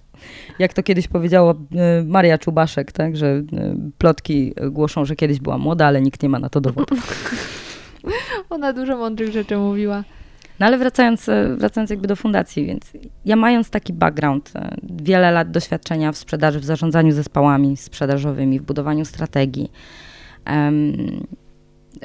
Jak 0.60 0.74
to 0.74 0.84
kiedyś 0.84 1.08
powiedziała 1.08 1.54
y, 1.54 2.06
Maria 2.06 2.38
Czubaszek, 2.38 2.92
tak, 2.92 3.18
że 3.18 3.26
y, 3.28 3.44
plotki 3.98 4.54
głoszą, 4.72 5.06
że 5.06 5.16
kiedyś 5.16 5.40
była 5.40 5.58
młoda, 5.58 5.86
ale 5.86 6.02
nikt 6.02 6.24
nie 6.24 6.30
ma 6.30 6.40
na 6.40 6.50
to 6.50 6.62
dowodów. 6.62 7.28
Ona 8.50 8.74
dużo 8.74 8.98
mądrych 8.98 9.32
rzeczy 9.32 9.58
mówiła. 9.58 10.04
No 10.62 10.68
ale 10.68 10.78
wracając, 10.78 11.30
e, 11.30 11.56
wracając 11.58 11.90
jakby 11.90 12.08
do 12.08 12.16
fundacji, 12.16 12.66
więc 12.66 12.94
ja 13.26 13.36
mając 13.36 13.70
taki 13.70 13.94
background, 13.94 14.52
e, 14.56 14.76
wiele 14.84 15.32
lat 15.32 15.52
doświadczenia 15.52 16.12
w 16.12 16.18
sprzedaży, 16.18 16.60
w 16.60 16.66
zarządzaniu 16.66 17.12
zespołami 17.12 17.78
sprzedażowymi, 17.78 18.60
w 18.60 18.64
budowaniu 18.64 19.06
strategii, 19.06 19.72
em, 20.46 20.96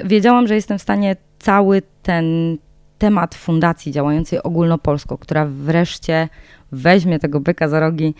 wiedziałam, 0.05 0.47
że 0.47 0.55
jestem 0.55 0.79
w 0.79 0.81
stanie 0.81 1.15
cały 1.39 1.81
ten 2.03 2.57
temat 2.97 3.35
fundacji 3.35 3.91
działającej 3.91 4.43
ogólnopolsko, 4.43 5.17
która 5.17 5.45
wreszcie 5.45 6.29
weźmie 6.71 7.19
tego 7.19 7.39
byka 7.39 7.67
za 7.67 7.79
rogi 7.79 8.15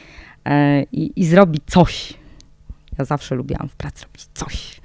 e, 0.46 0.84
i, 0.84 1.12
i 1.16 1.26
zrobi 1.26 1.60
coś. 1.66 2.14
Ja 3.00 3.06
zawsze 3.06 3.36
lubiłam 3.36 3.70
w 3.70 3.76
pracy 3.76 4.06
robić 4.06 4.28
coś. 4.34 4.82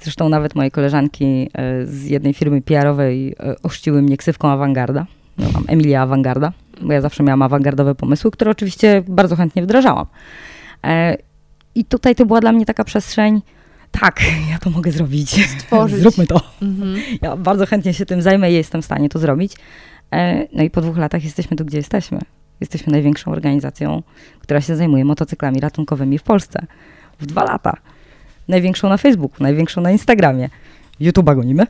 Zresztą 0.00 0.28
nawet 0.28 0.54
moje 0.54 0.70
koleżanki 0.70 1.50
e, 1.54 1.86
z 1.86 2.04
jednej 2.04 2.34
firmy 2.34 2.62
PR-owej 2.62 3.34
e, 3.40 3.54
ochrzciły 3.62 4.02
mnie 4.02 4.16
ksywką 4.16 4.48
awangarda. 4.48 5.06
Miałam 5.38 5.64
Emilia 5.68 6.02
Awangarda, 6.02 6.52
bo 6.82 6.92
ja 6.92 7.00
zawsze 7.00 7.22
miałam 7.22 7.42
awangardowe 7.42 7.94
pomysły, 7.94 8.30
które 8.30 8.50
oczywiście 8.50 9.02
bardzo 9.08 9.36
chętnie 9.36 9.62
wdrażałam. 9.62 10.06
E, 10.84 11.16
I 11.74 11.84
tutaj 11.84 12.14
to 12.14 12.26
była 12.26 12.40
dla 12.40 12.52
mnie 12.52 12.66
taka 12.66 12.84
przestrzeń, 12.84 13.42
tak, 13.90 14.20
ja 14.50 14.58
to 14.58 14.70
mogę 14.70 14.92
zrobić. 14.92 15.46
Stworzyć. 15.46 16.00
Zróbmy 16.02 16.26
to. 16.26 16.40
Mhm. 16.62 16.96
Ja 17.22 17.36
bardzo 17.36 17.66
chętnie 17.66 17.94
się 17.94 18.06
tym 18.06 18.22
zajmę 18.22 18.52
i 18.52 18.54
jestem 18.54 18.82
w 18.82 18.84
stanie 18.84 19.08
to 19.08 19.18
zrobić. 19.18 19.52
No 20.52 20.62
i 20.62 20.70
po 20.70 20.80
dwóch 20.80 20.98
latach 20.98 21.24
jesteśmy 21.24 21.56
tu, 21.56 21.64
gdzie 21.64 21.76
jesteśmy. 21.76 22.18
Jesteśmy 22.60 22.92
największą 22.92 23.30
organizacją, 23.32 24.02
która 24.40 24.60
się 24.60 24.76
zajmuje 24.76 25.04
motocyklami 25.04 25.60
ratunkowymi 25.60 26.18
w 26.18 26.22
Polsce. 26.22 26.66
W 27.20 27.26
dwa 27.26 27.44
lata. 27.44 27.76
Największą 28.48 28.88
na 28.88 28.96
Facebooku, 28.96 29.36
największą 29.42 29.80
na 29.80 29.90
Instagramie. 29.90 30.48
YouTube'a 31.00 31.34
gonimy. 31.34 31.66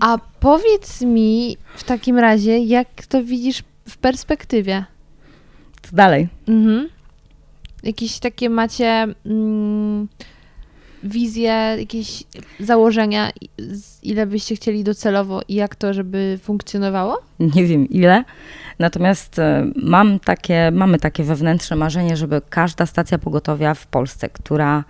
A 0.00 0.18
powiedz 0.40 1.00
mi 1.00 1.56
w 1.76 1.84
takim 1.84 2.18
razie, 2.18 2.58
jak 2.58 2.88
to 3.08 3.24
widzisz 3.24 3.62
w 3.88 3.96
perspektywie? 3.98 4.84
Co 5.82 5.96
dalej? 5.96 6.28
Mhm. 6.48 6.88
Jakieś 7.82 8.18
takie 8.18 8.50
macie. 8.50 9.06
Mm, 9.26 10.08
wizję, 11.04 11.76
jakieś 11.78 12.24
założenia, 12.60 13.30
ile 14.02 14.26
byście 14.26 14.56
chcieli 14.56 14.84
docelowo 14.84 15.40
i 15.48 15.54
jak 15.54 15.76
to, 15.76 15.94
żeby 15.94 16.38
funkcjonowało? 16.42 17.18
nie 17.40 17.64
wiem 17.64 17.88
ile. 17.88 18.24
Natomiast 18.78 19.38
e, 19.38 19.66
mam 19.76 20.20
takie, 20.20 20.70
mamy 20.70 20.98
takie 20.98 21.24
wewnętrzne 21.24 21.76
marzenie, 21.76 22.16
żeby 22.16 22.40
każda 22.50 22.86
stacja 22.86 23.18
pogotowia 23.18 23.74
w 23.74 23.86
Polsce, 23.86 24.28
która 24.28 24.84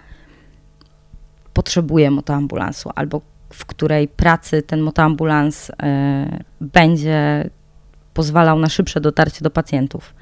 potrzebuje 1.54 2.10
motoambulansu 2.10 2.90
albo 2.94 3.20
w 3.50 3.66
której 3.66 4.08
pracy 4.08 4.62
ten 4.62 4.80
motoambulans 4.80 5.70
e, 5.70 6.44
będzie 6.60 7.50
pozwalał 8.14 8.58
na 8.58 8.68
szybsze 8.68 9.00
dotarcie 9.00 9.40
do 9.42 9.50
pacjentów, 9.50 10.14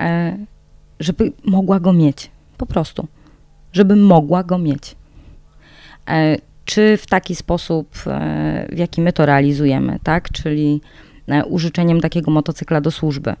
e, 0.00 0.36
żeby 1.00 1.32
mogła 1.44 1.80
go 1.80 1.92
mieć. 1.92 2.30
Po 2.58 2.66
prostu. 2.66 3.06
Żeby 3.72 3.96
mogła 3.96 4.42
go 4.42 4.58
mieć. 4.58 4.96
E, 6.08 6.36
czy 6.64 6.96
w 6.96 7.06
taki 7.06 7.34
sposób, 7.34 7.96
w 8.72 8.76
jaki 8.76 9.00
my 9.00 9.12
to 9.12 9.26
realizujemy, 9.26 9.98
tak? 10.02 10.30
Czyli 10.30 10.80
użyczeniem 11.46 12.00
takiego 12.00 12.30
motocykla 12.30 12.80
do 12.80 12.90
służby. 12.90 13.34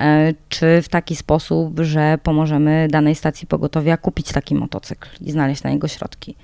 E, 0.00 0.34
Czy 0.48 0.82
w 0.82 0.88
taki 0.88 1.16
sposób, 1.16 1.80
że 1.80 2.18
pomożemy 2.22 2.88
danej 2.90 3.14
stacji 3.14 3.46
pogotowia 3.46 3.96
kupić 3.96 4.32
taki 4.32 4.54
motocykl 4.54 5.08
i 5.20 5.30
znaleźć 5.30 5.62
na 5.62 5.70
niego 5.70 5.88
środki. 5.88 6.36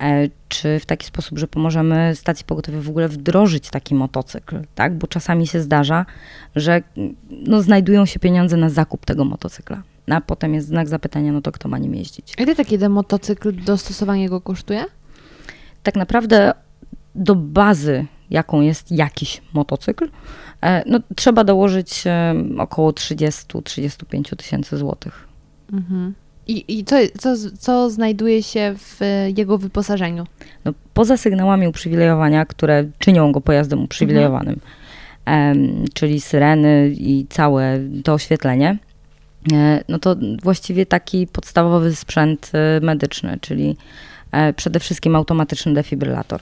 E, 0.00 0.28
Czy 0.48 0.78
w 0.78 0.86
taki 0.86 1.06
sposób, 1.06 1.38
że 1.38 1.48
pomożemy 1.48 2.12
stacji 2.14 2.44
pogotowia 2.46 2.80
w 2.80 2.88
ogóle 2.88 3.08
wdrożyć 3.08 3.70
taki 3.70 3.94
motocykl, 3.94 4.60
tak? 4.74 4.94
Bo 4.98 5.06
czasami 5.06 5.46
się 5.46 5.60
zdarza, 5.60 6.06
że 6.56 6.82
mm, 6.96 7.16
no, 7.30 7.62
znajdują 7.62 8.06
się 8.06 8.20
pieniądze 8.20 8.56
na 8.56 8.70
zakup 8.70 9.04
tego 9.04 9.24
motocykla. 9.24 9.82
A 10.10 10.20
potem 10.20 10.54
jest 10.54 10.66
znak 10.66 10.88
zapytania, 10.88 11.32
no 11.32 11.40
to 11.40 11.52
kto 11.52 11.68
ma 11.68 11.78
nim 11.78 11.94
jeździć? 11.94 12.34
Ile 12.38 12.54
taki 12.54 12.74
jeden 12.74 12.92
motocykl, 12.92 13.52
dostosowanie 13.64 14.28
go 14.28 14.40
kosztuje? 14.40 14.84
tak 15.82 15.96
naprawdę 15.96 16.52
do 17.14 17.34
bazy, 17.34 18.06
jaką 18.30 18.60
jest 18.60 18.92
jakiś 18.92 19.42
motocykl, 19.52 20.08
e, 20.62 20.82
no, 20.86 21.00
trzeba 21.16 21.44
dołożyć 21.44 22.02
e, 22.06 22.34
około 22.58 22.90
30-35 22.90 24.36
tysięcy 24.36 24.76
złotych. 24.76 25.28
Mhm. 25.72 26.14
I, 26.46 26.78
i 26.78 26.84
co, 26.84 26.96
co, 27.18 27.34
co 27.58 27.90
znajduje 27.90 28.42
się 28.42 28.74
w 28.78 29.02
e, 29.02 29.30
jego 29.30 29.58
wyposażeniu? 29.58 30.26
No, 30.64 30.72
poza 30.94 31.16
sygnałami 31.16 31.68
uprzywilejowania, 31.68 32.46
które 32.46 32.84
czynią 32.98 33.32
go 33.32 33.40
pojazdem 33.40 33.84
uprzywilejowanym, 33.84 34.60
em, 35.24 35.84
czyli 35.94 36.20
syreny 36.20 36.94
i 36.98 37.26
całe 37.28 37.78
to 38.04 38.14
oświetlenie, 38.14 38.78
no 39.88 39.98
to 39.98 40.16
właściwie 40.42 40.86
taki 40.86 41.26
podstawowy 41.26 41.94
sprzęt 41.96 42.52
medyczny, 42.82 43.38
czyli 43.40 43.76
przede 44.56 44.80
wszystkim 44.80 45.16
automatyczny 45.16 45.74
defibrylator. 45.74 46.40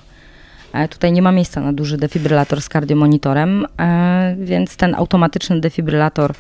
E, 0.73 0.89
Tutaj 0.89 1.13
nie 1.13 1.23
ma 1.23 1.33
miejsca 1.33 1.61
na 1.61 1.73
duży 1.73 1.97
defibrylator 1.97 2.63
z 2.63 2.69
kardiomonitorem, 2.69 3.67
e, 3.81 4.37
więc 4.41 4.77
ten 4.77 4.95
automatyczny 4.95 5.61
defibrylator, 5.61 6.35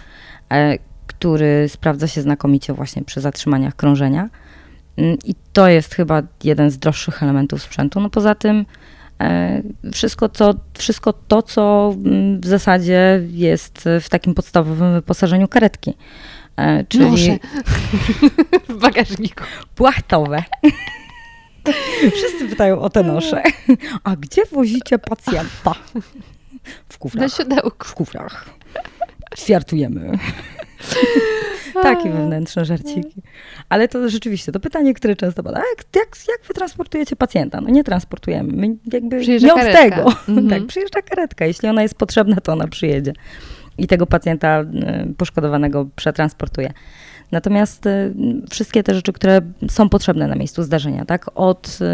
e, 0.52 0.78
który 1.06 1.68
sprawdza 1.68 2.06
się 2.06 2.22
znakomicie 2.22 2.72
właśnie 2.72 3.04
przy 3.04 3.20
zatrzymaniach 3.20 3.76
krążenia. 3.76 4.28
Mm, 4.96 5.16
I 5.24 5.34
to 5.52 5.68
jest 5.68 5.94
chyba 5.94 6.22
jeden 6.44 6.70
z 6.70 6.78
droższych 6.78 7.22
elementów 7.22 7.62
sprzętu. 7.62 8.00
No 8.00 8.10
poza 8.10 8.34
tym 8.34 8.66
wszystko, 9.92 10.28
co, 10.28 10.54
wszystko 10.78 11.12
to, 11.12 11.42
co 11.42 11.94
mm, 12.04 12.40
w 12.40 12.46
zasadzie 12.46 13.22
jest 13.30 13.88
w 14.00 14.08
takim 14.08 14.34
podstawowym 14.34 14.92
wyposażeniu 14.92 15.48
karetki. 15.48 15.94
Czyli 16.88 17.10
Noszę. 17.10 17.38
w 18.68 18.80
bagażniku. 18.80 19.44
płachtowe. 19.74 20.42
Wszyscy 22.16 22.48
pytają 22.48 22.80
o 22.80 22.90
te 22.90 23.02
nosze. 23.02 23.42
A 24.04 24.16
gdzie 24.16 24.42
wozicie 24.52 24.98
pacjenta? 24.98 25.74
W 26.88 26.92
Na 26.92 26.98
kufrach. 26.98 27.32
siodełku. 27.32 27.88
W 27.88 27.94
kufrach. 27.94 28.44
Ćwiartujemy. 29.38 30.10
Takie 31.82 32.10
wewnętrzne 32.10 32.64
żarciki. 32.64 33.22
Ale 33.68 33.88
to 33.88 34.08
rzeczywiście, 34.08 34.52
to 34.52 34.60
pytanie, 34.60 34.94
które 34.94 35.16
często 35.16 35.42
pada, 35.42 35.58
jak, 35.58 35.86
jak, 35.96 36.16
jak 36.28 36.40
wy 36.48 36.54
transportujecie 36.54 37.16
pacjenta? 37.16 37.60
No 37.60 37.68
nie 37.70 37.84
transportujemy. 37.84 38.52
My 38.52 38.76
jakby 38.92 39.20
Przyjeżdża 39.20 39.46
nie 39.46 39.54
od 39.54 39.60
karetka. 39.60 39.82
tego. 39.96 40.12
Mhm. 40.28 40.48
Tak, 40.48 40.66
przyjeżdża 40.66 41.02
karetka. 41.02 41.46
Jeśli 41.46 41.68
ona 41.68 41.82
jest 41.82 41.94
potrzebna, 41.94 42.36
to 42.36 42.52
ona 42.52 42.68
przyjedzie. 42.68 43.12
I 43.78 43.86
tego 43.86 44.06
pacjenta 44.06 44.60
y, 45.10 45.14
poszkodowanego 45.14 45.86
przetransportuje. 45.96 46.72
Natomiast 47.30 47.86
y, 47.86 48.14
wszystkie 48.50 48.82
te 48.82 48.94
rzeczy, 48.94 49.12
które 49.12 49.40
są 49.70 49.88
potrzebne 49.88 50.26
na 50.26 50.34
miejscu 50.34 50.62
zdarzenia, 50.62 51.04
tak, 51.04 51.30
od 51.34 51.78
y, 51.80 51.84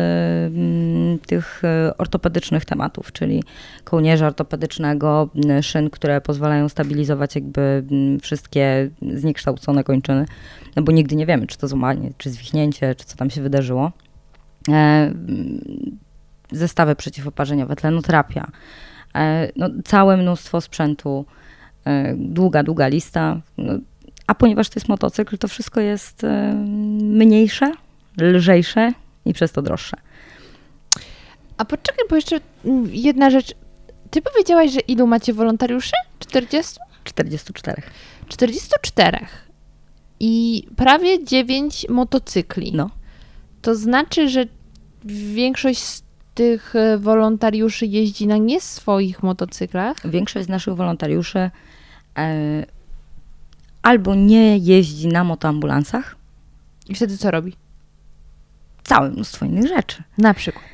mm, 0.47 1.19
tych 1.19 1.63
y, 1.65 1.97
ortopedycznych 1.97 2.65
tematów, 2.65 3.13
czyli 3.13 3.43
kołnierza 3.85 4.27
ortopedycznego, 4.27 5.29
szyn, 5.63 5.91
które 5.91 6.21
pozwalają 6.21 6.69
stabilizować 6.69 7.35
jakby 7.35 7.85
mm, 7.91 8.21
wszystkie 8.21 8.91
zniekształcone 9.15 9.85
kończyny, 9.85 10.27
no 10.77 10.83
bo 10.83 10.93
nigdy 10.93 11.17
nie 11.17 11.27
wiemy, 11.27 11.47
czy 11.47 11.59
to 11.59 11.69
złamanie, 11.69 12.11
czy 12.19 12.31
zwichnięcie, 12.31 12.95
czy 12.95 13.05
co 13.05 13.17
tam 13.17 13.31
się 13.31 13.43
wydarzyło. 13.43 13.93
E, 14.69 14.73
mm, 14.73 15.61
Zestawy 16.53 16.97
przeciwoparzeniowe, 16.97 17.77
tlenoterapia, 17.77 18.51
e, 19.15 19.53
no, 19.57 19.69
całe 19.85 20.17
mnóstwo 20.17 20.61
sprzętu, 20.61 21.25
e, 21.85 22.15
długa, 22.19 22.63
długa 22.63 22.89
lista. 22.89 23.41
No, 23.59 23.73
a 24.27 24.35
ponieważ 24.35 24.69
to 24.69 24.73
jest 24.77 24.89
motocykl, 24.89 25.39
to 25.39 25.49
wszystko 25.49 25.81
jest 25.81 26.25
e, 26.25 26.55
mniejsze, 27.03 27.73
lżejsze 28.21 28.93
i 29.25 29.33
przez 29.33 29.53
to 29.53 29.63
droższe. 29.63 29.97
A 31.57 31.65
poczekaj, 31.65 32.05
bo 32.11 32.17
jeszcze 32.17 32.41
mm, 32.65 32.89
jedna 32.93 33.31
rzecz. 33.31 33.55
Ty 34.11 34.23
powiedziałaś, 34.23 34.73
że 34.73 34.81
ilu 34.81 35.07
macie 35.07 35.33
wolontariuszy? 35.33 35.93
40? 36.19 36.75
44. 37.05 37.83
44. 38.29 39.19
I 40.21 40.67
prawie 40.77 41.25
9 41.25 41.87
motocykli. 41.89 42.73
No. 42.73 42.91
To 43.63 43.75
znaczy, 43.75 44.29
że 44.29 44.45
większość 45.35 45.81
z 45.81 46.03
tych 46.35 46.77
e, 46.77 46.99
wolontariuszy 46.99 47.87
jeździ 47.87 48.27
na 48.27 48.37
nie 48.37 48.61
swoich 48.61 49.23
motocyklach. 49.23 49.97
Większość 50.11 50.47
z 50.47 50.49
naszych 50.49 50.75
wolontariuszy 50.75 51.39
e, 51.39 51.51
albo 53.85 54.15
nie 54.15 54.59
jeździ 54.59 55.09
na 55.09 55.25
motoambulansach, 55.25 56.17
I 56.89 56.95
wtedy 56.95 57.19
co 57.19 57.31
robi? 57.31 57.57
całe 58.85 59.11
mnóstwo 59.11 59.47
innych 59.47 59.69
rzeczy. 59.69 60.03
Na 60.19 60.35
przykład. 60.35 60.65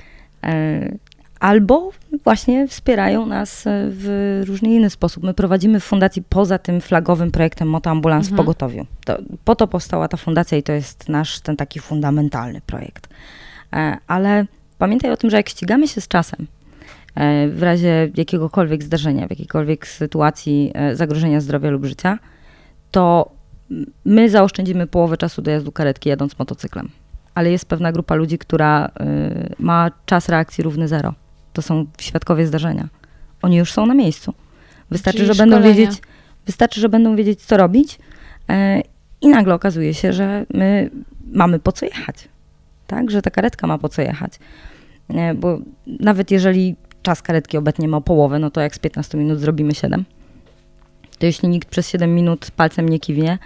E, 0.44 0.94
Albo 1.40 1.90
właśnie 2.24 2.68
wspierają 2.68 3.26
nas 3.26 3.66
e, 3.66 3.70
w 3.90 4.42
różny 4.46 4.68
inny 4.74 4.90
sposób. 4.90 5.22
My 5.24 5.34
prowadzimy 5.34 5.80
w 5.80 5.84
fundacji 5.84 6.22
poza 6.28 6.58
tym 6.58 6.80
flagowym 6.80 7.30
projektem 7.30 7.68
Motoambulans 7.68 8.26
w 8.26 8.30
Mhm. 8.30 8.36
Pogotowiu. 8.36 8.86
To, 9.04 9.18
po 9.44 9.56
to 9.56 9.66
powstała 9.68 10.08
ta 10.08 10.16
fundacja 10.16 10.58
i 10.58 10.62
to 10.62 10.72
jest 10.72 11.08
nasz 11.08 11.40
ten 11.40 11.56
taki 11.56 11.80
fundamentalny 11.80 12.60
projekt. 12.60 13.08
E, 13.72 13.98
Ale 14.06 14.46
pamiętaj 14.78 15.10
o 15.10 15.16
tym, 15.16 15.30
że 15.30 15.36
jak 15.36 15.48
ścigamy 15.48 15.88
się 15.88 16.00
z 16.00 16.08
czasem, 16.08 16.46
w 17.50 17.58
razie 17.62 18.10
jakiegokolwiek 18.16 18.82
zdarzenia, 18.82 19.26
w 19.26 19.30
jakiejkolwiek 19.30 19.86
sytuacji 19.86 20.72
zagrożenia 20.92 21.40
zdrowia 21.40 21.70
lub 21.70 21.84
życia, 21.84 22.18
to 22.90 23.30
my 24.04 24.30
zaoszczędzimy 24.30 24.86
połowę 24.86 25.16
czasu 25.16 25.42
dojazdu 25.42 25.72
karetki 25.72 26.08
jadąc 26.08 26.38
motocyklem. 26.38 26.90
Ale 27.34 27.50
jest 27.50 27.64
pewna 27.64 27.92
grupa 27.92 28.14
ludzi, 28.14 28.38
która 28.38 28.86
y, 28.86 29.54
ma 29.58 29.90
czas 30.06 30.28
reakcji 30.28 30.64
równy 30.64 30.88
zero. 30.88 31.14
To 31.52 31.62
są 31.62 31.86
świadkowie 32.00 32.46
zdarzenia. 32.46 32.88
Oni 33.42 33.56
już 33.56 33.72
są 33.72 33.86
na 33.86 33.94
miejscu. 33.94 34.34
Wystarczy, 34.90 35.18
Czyli 35.18 35.34
że 35.34 35.34
będą 35.34 35.62
wiedzieć, 35.62 35.90
wystarczy, 36.46 36.80
że 36.80 36.88
będą 36.88 37.16
wiedzieć, 37.16 37.42
co 37.42 37.56
robić 37.56 37.98
e, 38.48 38.82
i 39.20 39.28
nagle 39.28 39.54
okazuje 39.54 39.94
się, 39.94 40.12
że 40.12 40.46
my 40.54 40.90
mamy 41.32 41.58
po 41.58 41.72
co 41.72 41.86
jechać. 41.86 42.28
Tak, 42.86 43.10
że 43.10 43.22
ta 43.22 43.30
karetka 43.30 43.66
ma 43.66 43.78
po 43.78 43.88
co 43.88 44.02
jechać. 44.02 44.32
E, 45.08 45.34
bo 45.34 45.58
nawet 45.86 46.30
jeżeli 46.30 46.76
czas 47.02 47.22
karetki 47.22 47.56
obecnie 47.56 47.88
ma 47.88 48.00
połowę, 48.00 48.38
no 48.38 48.50
to 48.50 48.60
jak 48.60 48.74
z 48.74 48.78
15 48.78 49.18
minut 49.18 49.40
zrobimy 49.40 49.74
7, 49.74 50.04
to 51.20 51.26
jeśli 51.26 51.48
nikt 51.48 51.68
przez 51.68 51.88
7 51.88 52.14
minut 52.14 52.50
palcem 52.56 52.88
nie 52.88 53.00
kiwnie, 53.00 53.38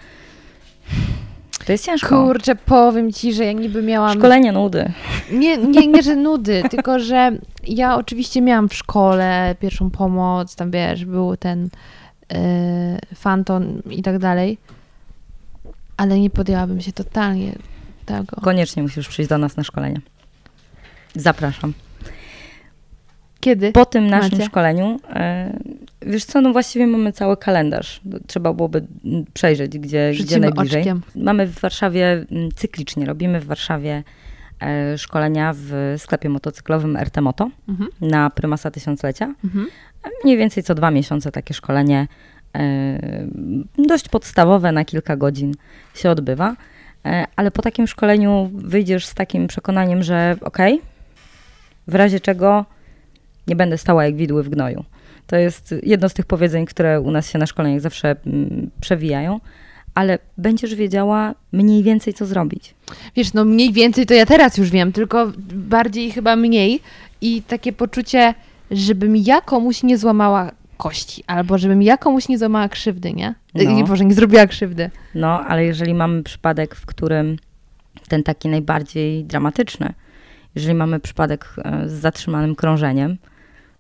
to 1.67 1.73
jest 1.73 1.85
ciężko. 1.85 2.25
Kurczę, 2.25 2.57
powiem 2.57 3.13
ci, 3.13 3.35
że 3.35 3.45
ja 3.45 3.53
niby 3.53 3.83
miałam. 3.83 4.19
Szkolenie 4.19 4.53
nudy. 4.53 4.93
Nie, 5.33 5.59
nie, 5.59 5.87
nie, 5.87 6.03
że 6.03 6.17
nudy, 6.29 6.63
tylko 6.71 6.99
że 6.99 7.33
ja 7.67 7.97
oczywiście 7.97 8.41
miałam 8.41 8.69
w 8.69 8.75
szkole 8.75 9.57
pierwszą 9.61 9.91
pomoc, 9.91 10.57
tam 10.57 10.71
wiesz, 10.71 11.05
był 11.05 11.37
ten 11.37 11.69
yy, 12.31 12.39
fanton 13.15 13.83
i 13.91 14.03
tak 14.03 14.19
dalej, 14.19 14.59
ale 15.97 16.21
nie 16.21 16.31
podjęłabym 16.31 16.81
się 16.81 16.93
totalnie 16.93 17.53
tego. 18.07 18.37
Koniecznie 18.41 18.83
musisz 18.83 19.09
przyjść 19.09 19.29
do 19.29 19.39
nas 19.39 19.57
na 19.57 19.65
szkolenie. 19.65 20.01
Zapraszam. 21.15 21.73
Kiedy? 23.45 23.73
Po 23.73 23.87
tym 23.87 24.07
naszym 24.07 24.33
Macie? 24.33 24.45
szkoleniu, 24.45 25.01
e, 25.11 25.59
wiesz 26.03 26.25
co, 26.25 26.41
no 26.41 26.53
właściwie 26.53 26.87
mamy 26.87 27.13
cały 27.13 27.37
kalendarz. 27.37 28.01
Trzeba 28.27 28.53
byłoby 28.53 28.87
przejrzeć, 29.35 29.79
gdzie, 29.79 30.13
gdzie 30.21 30.39
najbliżej. 30.39 30.81
oczkiem. 30.81 31.03
Mamy 31.17 31.47
w 31.47 31.61
Warszawie 31.61 32.25
mm, 32.31 32.49
cyklicznie, 32.57 33.07
robimy 33.07 33.41
w 33.41 33.45
Warszawie 33.47 34.03
e, 34.63 34.99
szkolenia 34.99 35.53
w 35.57 35.95
sklepie 35.99 36.29
motocyklowym 36.29 36.97
RT 36.97 37.21
Moto 37.21 37.51
Mhm. 37.69 37.91
na 38.01 38.31
prymasa 38.31 38.71
tysiąclecia. 38.71 39.35
Mhm. 39.45 39.67
Mniej 40.25 40.37
więcej 40.37 40.63
co 40.63 40.75
dwa 40.75 40.91
miesiące 40.91 41.33
takie 41.33 41.55
szkolenie 41.55 42.09
e, 42.57 42.99
dość 43.79 44.09
podstawowe 44.09 44.73
na 44.73 44.85
kilka 44.85 45.17
godzin 45.17 45.55
się 45.95 46.11
odbywa. 46.11 46.57
E, 47.07 47.25
ale 47.37 47.51
po 47.51 47.63
takim 47.63 47.87
szkoleniu 47.87 48.51
wyjdziesz 48.55 49.07
z 49.07 49.15
takim 49.15 49.47
przekonaniem, 49.47 50.03
że 50.03 50.37
okej, 50.41 50.81
w 51.87 51.95
razie 51.95 52.21
czego 52.21 52.65
nie 53.47 53.57
będę 53.57 53.79
stała 53.79 54.05
jak 54.05 54.17
widły 54.17 54.43
w 54.43 54.49
gnoju. 54.49 54.85
To 55.27 55.37
jest 55.37 55.75
jedno 55.83 56.09
z 56.09 56.15
tych 56.15 56.27
powiedzeń, 56.27 56.67
które 56.67 57.01
u 57.01 57.11
nas 57.11 57.31
się 57.31 57.39
na 57.39 57.47
szkoleniach 57.47 57.81
zawsze 57.81 58.17
mm, 58.27 58.71
przewijają, 58.81 59.41
ale 59.95 60.19
będziesz 60.39 60.75
wiedziała 60.75 61.35
mniej 61.53 61.83
więcej, 61.83 62.15
co 62.15 62.27
zrobić. 62.27 62.75
Wiesz, 63.17 63.35
no 63.35 63.45
mniej 63.45 63.73
więcej 63.73 64.07
to 64.07 64.15
ja 64.15 64.27
teraz 64.27 64.59
już 64.59 64.71
wiem, 64.71 64.93
tylko 64.93 65.33
bardziej 65.55 66.11
chyba 66.11 66.37
mniej 66.37 66.81
i 67.21 67.43
takie 67.43 67.73
poczucie, 67.73 68.35
żebym 68.71 69.17
ja 69.17 69.41
komuś 69.41 69.83
nie 69.83 69.99
złamała 69.99 70.51
kości, 70.77 71.25
albo 71.27 71.59
żebym 71.59 71.83
ja 71.83 71.97
komuś 71.97 72.29
nie 72.29 72.39
złamała 72.39 72.69
krzywdy, 72.69 73.13
nie? 73.13 73.35
No. 73.55 73.87
Boże, 73.87 74.05
nie 74.05 74.15
zrobiła 74.15 74.47
krzywdy. 74.47 74.91
No, 75.15 75.41
ale 75.41 75.65
jeżeli 75.65 75.95
mamy 75.95 76.23
przypadek, 76.23 76.75
w 76.75 76.87
którym 76.87 77.37
ten 78.09 78.23
taki 78.23 78.49
najbardziej 78.49 79.25
dramatyczny, 79.25 79.95
jeżeli 80.55 80.75
mamy 80.75 81.01
przypadek 81.01 81.55
e, 81.65 81.89
z 81.89 81.93
zatrzymanym 81.93 82.55
krążeniem, 82.55 83.17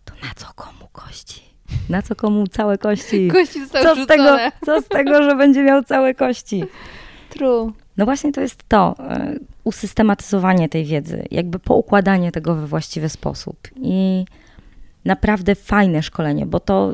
to 0.04 0.14
na 0.14 0.34
co 0.36 0.46
komu 0.54 0.88
kości? 0.92 1.42
Na 1.88 2.02
co 2.02 2.16
komu 2.16 2.46
całe 2.46 2.78
kości? 2.78 3.28
Kości 3.28 3.60
zostały 3.60 3.84
Co 3.84 4.04
z, 4.04 4.06
tego, 4.06 4.36
co 4.66 4.80
z 4.80 4.88
tego, 4.88 5.22
że 5.22 5.36
będzie 5.36 5.62
miał 5.62 5.82
całe 5.82 6.14
kości? 6.14 6.64
True. 7.30 7.72
No 7.96 8.04
właśnie 8.04 8.32
to 8.32 8.40
jest 8.40 8.68
to, 8.68 8.94
e, 8.98 9.36
usystematyzowanie 9.64 10.68
tej 10.68 10.84
wiedzy, 10.84 11.24
jakby 11.30 11.58
poukładanie 11.58 12.32
tego 12.32 12.54
we 12.54 12.66
właściwy 12.66 13.08
sposób 13.08 13.56
i 13.76 14.24
naprawdę 15.04 15.54
fajne 15.54 16.02
szkolenie, 16.02 16.46
bo 16.46 16.60
to 16.60 16.92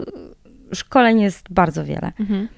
szkoleń 0.72 1.20
jest 1.20 1.46
bardzo 1.50 1.84
wiele. 1.84 2.12
Mhm. 2.20 2.48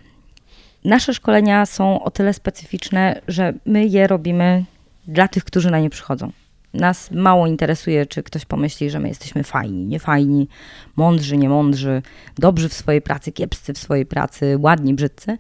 Nasze 0.85 1.15
szkolenia 1.15 1.67
są 1.67 2.05
o 2.05 2.11
tyle 2.11 2.33
specyficzne, 2.33 3.21
że 3.29 3.53
my 3.67 3.87
je 3.87 4.07
robimy 4.07 4.65
dla 5.07 5.29
tych, 5.29 5.45
którzy 5.45 5.71
na 5.71 5.81
nie 5.81 5.91
przychodzą. 5.91 6.33
Nas 6.75 7.11
mało 7.11 7.47
interesuje, 7.47 8.07
czy 8.07 8.23
ktoś 8.23 8.45
pomyśli, 8.45 8.91
że 8.91 9.01
my 9.01 9.09
jesteśmy 9.09 9.45
fajni, 9.45 9.87
niefajni, 9.87 10.49
mądrzy, 10.97 11.37
niemądrzy, 11.37 12.03
dobrzy 12.39 12.69
w 12.69 12.73
swojej 12.73 13.03
pracy, 13.03 13.33
kiepscy 13.33 13.73
w 13.73 13.79
swojej 13.79 14.07
pracy, 14.07 14.57
ładni, 14.59 14.95
brzydcy. 14.95 15.37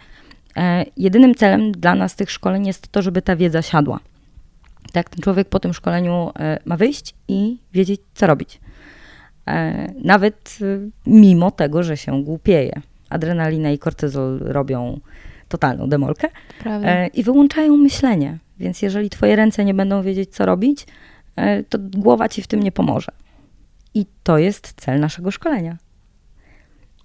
E, 0.56 0.84
jedynym 0.96 1.34
celem 1.34 1.72
dla 1.72 1.94
nas 1.94 2.16
tych 2.16 2.30
szkoleń 2.30 2.66
jest 2.66 2.88
to, 2.88 3.02
żeby 3.02 3.22
ta 3.22 3.36
wiedza 3.36 3.62
siadła. 3.62 4.00
Tak, 4.92 5.08
ten 5.08 5.20
człowiek 5.20 5.48
po 5.48 5.60
tym 5.60 5.74
szkoleniu 5.74 6.30
e, 6.38 6.58
ma 6.64 6.76
wyjść 6.76 7.14
i 7.28 7.58
wiedzieć, 7.72 8.00
co 8.14 8.26
robić. 8.26 8.60
E, 9.48 9.92
nawet 10.04 10.58
mimo 11.06 11.50
tego, 11.50 11.82
że 11.82 11.96
się 11.96 12.24
głupieje. 12.24 12.80
Adrenalina 13.08 13.70
i 13.70 13.78
kortyzol 13.78 14.38
robią 14.38 15.00
totalną 15.48 15.88
demolkę 15.88 16.28
Prawda. 16.62 16.88
e, 16.88 17.06
i 17.06 17.22
wyłączają 17.22 17.76
myślenie. 17.76 18.38
Więc 18.58 18.82
jeżeli 18.82 19.10
twoje 19.10 19.36
ręce 19.36 19.64
nie 19.64 19.74
będą 19.74 20.02
wiedzieć, 20.02 20.34
co 20.34 20.46
robić, 20.46 20.86
to 21.68 21.78
głowa 21.78 22.28
ci 22.28 22.42
w 22.42 22.46
tym 22.46 22.62
nie 22.62 22.72
pomoże. 22.72 23.12
I 23.94 24.06
to 24.22 24.38
jest 24.38 24.72
cel 24.76 25.00
naszego 25.00 25.30
szkolenia. 25.30 25.76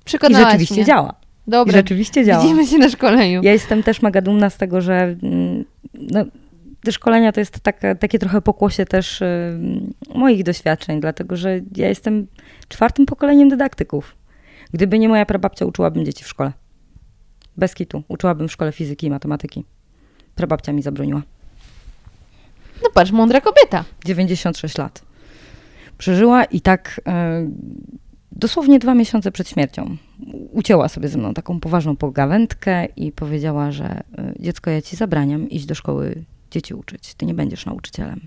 I 0.01 0.05
Przekonałaś 0.05 0.45
rzeczywiście 0.51 0.75
mnie. 0.75 0.85
działa. 0.85 1.13
I 1.47 1.51
Dobra, 1.51 1.73
rzeczywiście 1.73 2.25
działa. 2.25 2.43
widzimy 2.43 2.67
się 2.67 2.77
na 2.77 2.89
szkoleniu. 2.89 3.41
Ja 3.43 3.51
jestem 3.51 3.83
też 3.83 4.01
mega 4.01 4.21
dumna 4.21 4.49
z 4.49 4.57
tego, 4.57 4.81
że 4.81 5.15
mm, 5.23 5.65
no, 5.93 6.25
te 6.83 6.91
szkolenia 6.91 7.31
to 7.31 7.39
jest 7.39 7.59
taka, 7.59 7.95
takie 7.95 8.19
trochę 8.19 8.41
pokłosie 8.41 8.85
też 8.85 9.21
y, 9.21 9.59
moich 10.15 10.43
doświadczeń, 10.43 10.99
dlatego 10.99 11.35
że 11.35 11.59
ja 11.75 11.87
jestem 11.89 12.27
czwartym 12.67 13.05
pokoleniem 13.05 13.49
dydaktyków. 13.49 14.15
Gdyby 14.73 14.99
nie 14.99 15.09
moja 15.09 15.25
prababcia, 15.25 15.65
uczyłabym 15.65 16.05
dzieci 16.05 16.23
w 16.23 16.27
szkole. 16.27 16.53
Bez 17.57 17.75
kitu. 17.75 18.03
Uczyłabym 18.07 18.47
w 18.47 18.51
szkole 18.51 18.71
fizyki 18.71 19.07
i 19.07 19.09
matematyki. 19.09 19.63
Prababcia 20.35 20.73
mi 20.73 20.81
zabroniła. 20.81 21.21
No 22.83 22.89
patrz, 22.93 23.11
mądra 23.11 23.41
kobieta. 23.41 23.83
96 24.05 24.77
lat. 24.77 25.01
Przeżyła 25.97 26.43
i 26.43 26.61
tak 26.61 27.01
e, 27.07 27.47
dosłownie 28.31 28.79
dwa 28.79 28.93
miesiące 28.93 29.31
przed 29.31 29.49
śmiercią 29.49 29.97
ucięła 30.51 30.87
sobie 30.87 31.07
ze 31.07 31.17
mną 31.17 31.33
taką 31.33 31.59
poważną 31.59 31.95
pogawędkę 31.95 32.85
i 32.85 33.11
powiedziała, 33.11 33.71
że 33.71 33.85
e, 33.85 34.33
dziecko, 34.39 34.69
ja 34.69 34.81
ci 34.81 34.95
zabraniam 34.95 35.49
iść 35.49 35.65
do 35.65 35.75
szkoły 35.75 36.23
dzieci 36.51 36.73
uczyć. 36.73 37.13
Ty 37.13 37.25
nie 37.25 37.33
będziesz 37.33 37.65
nauczycielem. 37.65 38.19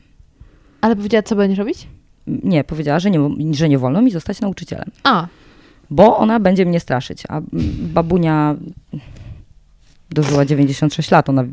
Ale 0.80 0.96
powiedziała, 0.96 1.22
co 1.22 1.36
będziesz 1.36 1.58
robić? 1.58 1.88
Nie, 2.26 2.64
powiedziała, 2.64 2.98
że 2.98 3.10
nie, 3.10 3.54
że 3.54 3.68
nie 3.68 3.78
wolno 3.78 4.02
mi 4.02 4.10
zostać 4.10 4.40
nauczycielem, 4.40 4.90
A, 5.04 5.26
bo 5.90 6.18
ona 6.18 6.40
będzie 6.40 6.66
mnie 6.66 6.80
straszyć. 6.80 7.22
A 7.28 7.40
babunia 7.94 8.56
dożyła 10.10 10.44
96 10.44 11.10
lat, 11.10 11.28
ona 11.28 11.44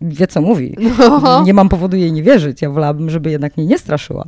wie, 0.00 0.26
co 0.26 0.40
mówi. 0.40 0.76
no. 0.98 1.42
Nie 1.44 1.54
mam 1.54 1.68
powodu 1.68 1.96
jej 1.96 2.12
nie 2.12 2.22
wierzyć. 2.22 2.62
Ja 2.62 2.70
wolałabym, 2.70 3.10
żeby 3.10 3.30
jednak 3.30 3.56
mnie 3.56 3.66
nie 3.66 3.78
straszyła. 3.78 4.24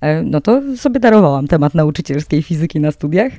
E, 0.00 0.22
No 0.22 0.40
to 0.40 0.62
sobie 0.76 1.00
darowałam 1.00 1.46
temat 1.48 1.74
nauczycielskiej 1.74 2.42
fizyki 2.42 2.80
na 2.80 2.90
studiach. 2.92 3.32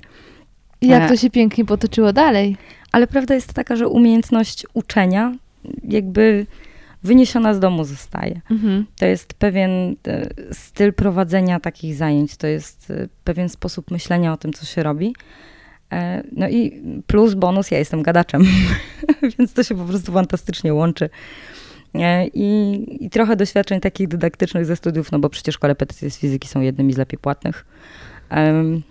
Jak 0.82 1.09
to 1.09 1.17
się 1.17 1.29
pięknie 1.29 1.65
potoczyło 1.65 2.13
dalej. 2.13 2.57
Ale 2.91 3.07
prawda 3.07 3.36
jest 3.36 3.53
taka, 3.53 3.75
że 3.75 3.88
umiejętność 3.88 4.65
uczenia 4.73 5.36
jakby 5.84 6.45
wyniesiona 7.03 7.53
z 7.53 7.59
domu 7.59 7.84
zostaje. 7.84 8.41
Mhm. 8.51 8.86
To 8.99 9.05
jest 9.05 9.34
pewien 9.34 9.95
e, 10.07 10.29
styl 10.53 10.93
prowadzenia 10.93 11.59
takich 11.59 11.95
zajęć, 11.95 12.38
to 12.38 12.47
jest 12.47 12.91
e, 12.91 13.07
pewien 13.23 13.49
sposób 13.49 13.91
myślenia 13.91 14.34
o 14.34 14.38
tym, 14.38 14.53
co 14.53 14.65
się 14.65 14.84
robi. 14.84 15.15
E, 15.91 16.23
No 16.32 16.49
i 16.49 16.82
plus 17.07 17.34
bonus, 17.34 17.71
ja 17.71 17.77
jestem 17.79 18.03
gadaczem, 18.03 18.43
więc 19.39 19.53
to 19.53 19.63
się 19.63 19.75
po 19.75 19.84
prostu 19.86 20.11
fantastycznie 20.11 20.73
łączy. 20.73 21.09
I, 22.33 22.85
I 23.05 23.09
trochę 23.09 23.35
doświadczeń 23.35 23.79
takich 23.79 24.07
dydaktycznych 24.07 24.65
ze 24.65 24.75
studiów, 24.75 25.11
no 25.11 25.19
bo 25.19 25.29
przecież 25.29 25.57
korepetycje 25.57 26.11
z 26.11 26.17
fizyki 26.19 26.47
są 26.47 26.61
jednymi 26.61 26.93
z 26.93 26.97
lepiej 26.97 27.19
płatnych. 27.19 27.65
Em, 28.29 28.81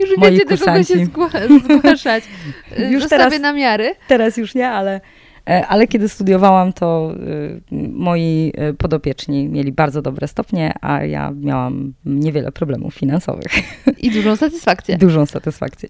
Już 0.00 0.10
Moi 0.18 0.30
wiecie, 0.30 0.44
do 0.44 0.58
kogo 0.58 0.82
się 0.82 0.94
kursanci. 0.94 1.06
zgła- 1.06 1.78
zgłaszać. 1.78 2.24
Już 2.78 2.90
Już 2.92 3.06
teraz- 3.08 3.24
Zostawię 3.24 3.38
namiary. 3.38 3.94
Teraz 4.08 4.36
już 4.36 4.54
nie, 4.54 4.68
ale, 4.68 5.00
e, 5.48 5.66
ale 5.66 5.86
kiedy 5.86 6.08
studiowałam, 6.08 6.72
to 6.72 7.14
y, 7.14 7.60
moi 7.92 8.52
y, 8.70 8.74
podopieczni 8.74 9.48
mieli 9.48 9.72
bardzo 9.72 10.02
dobre 10.02 10.28
stopnie, 10.28 10.72
a 10.80 11.04
ja 11.04 11.32
miałam 11.40 11.92
niewiele 12.04 12.52
problemów 12.52 12.94
finansowych. 12.94 13.52
I 14.04 14.10
dużą 14.10 14.36
satysfakcję. 14.36 14.98
Dużą 14.98 15.26
satysfakcję. 15.26 15.88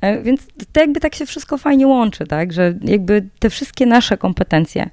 E, 0.00 0.22
Więc 0.22 0.46
to 0.72 0.80
jakby 0.80 1.00
tak 1.00 1.14
się 1.14 1.26
wszystko 1.26 1.58
fajnie 1.58 1.86
łączy, 1.86 2.26
tak? 2.26 2.52
Że 2.52 2.74
jakby 2.84 3.28
te 3.38 3.50
wszystkie 3.50 3.86
nasze 3.86 4.16
kompetencje, 4.18 4.90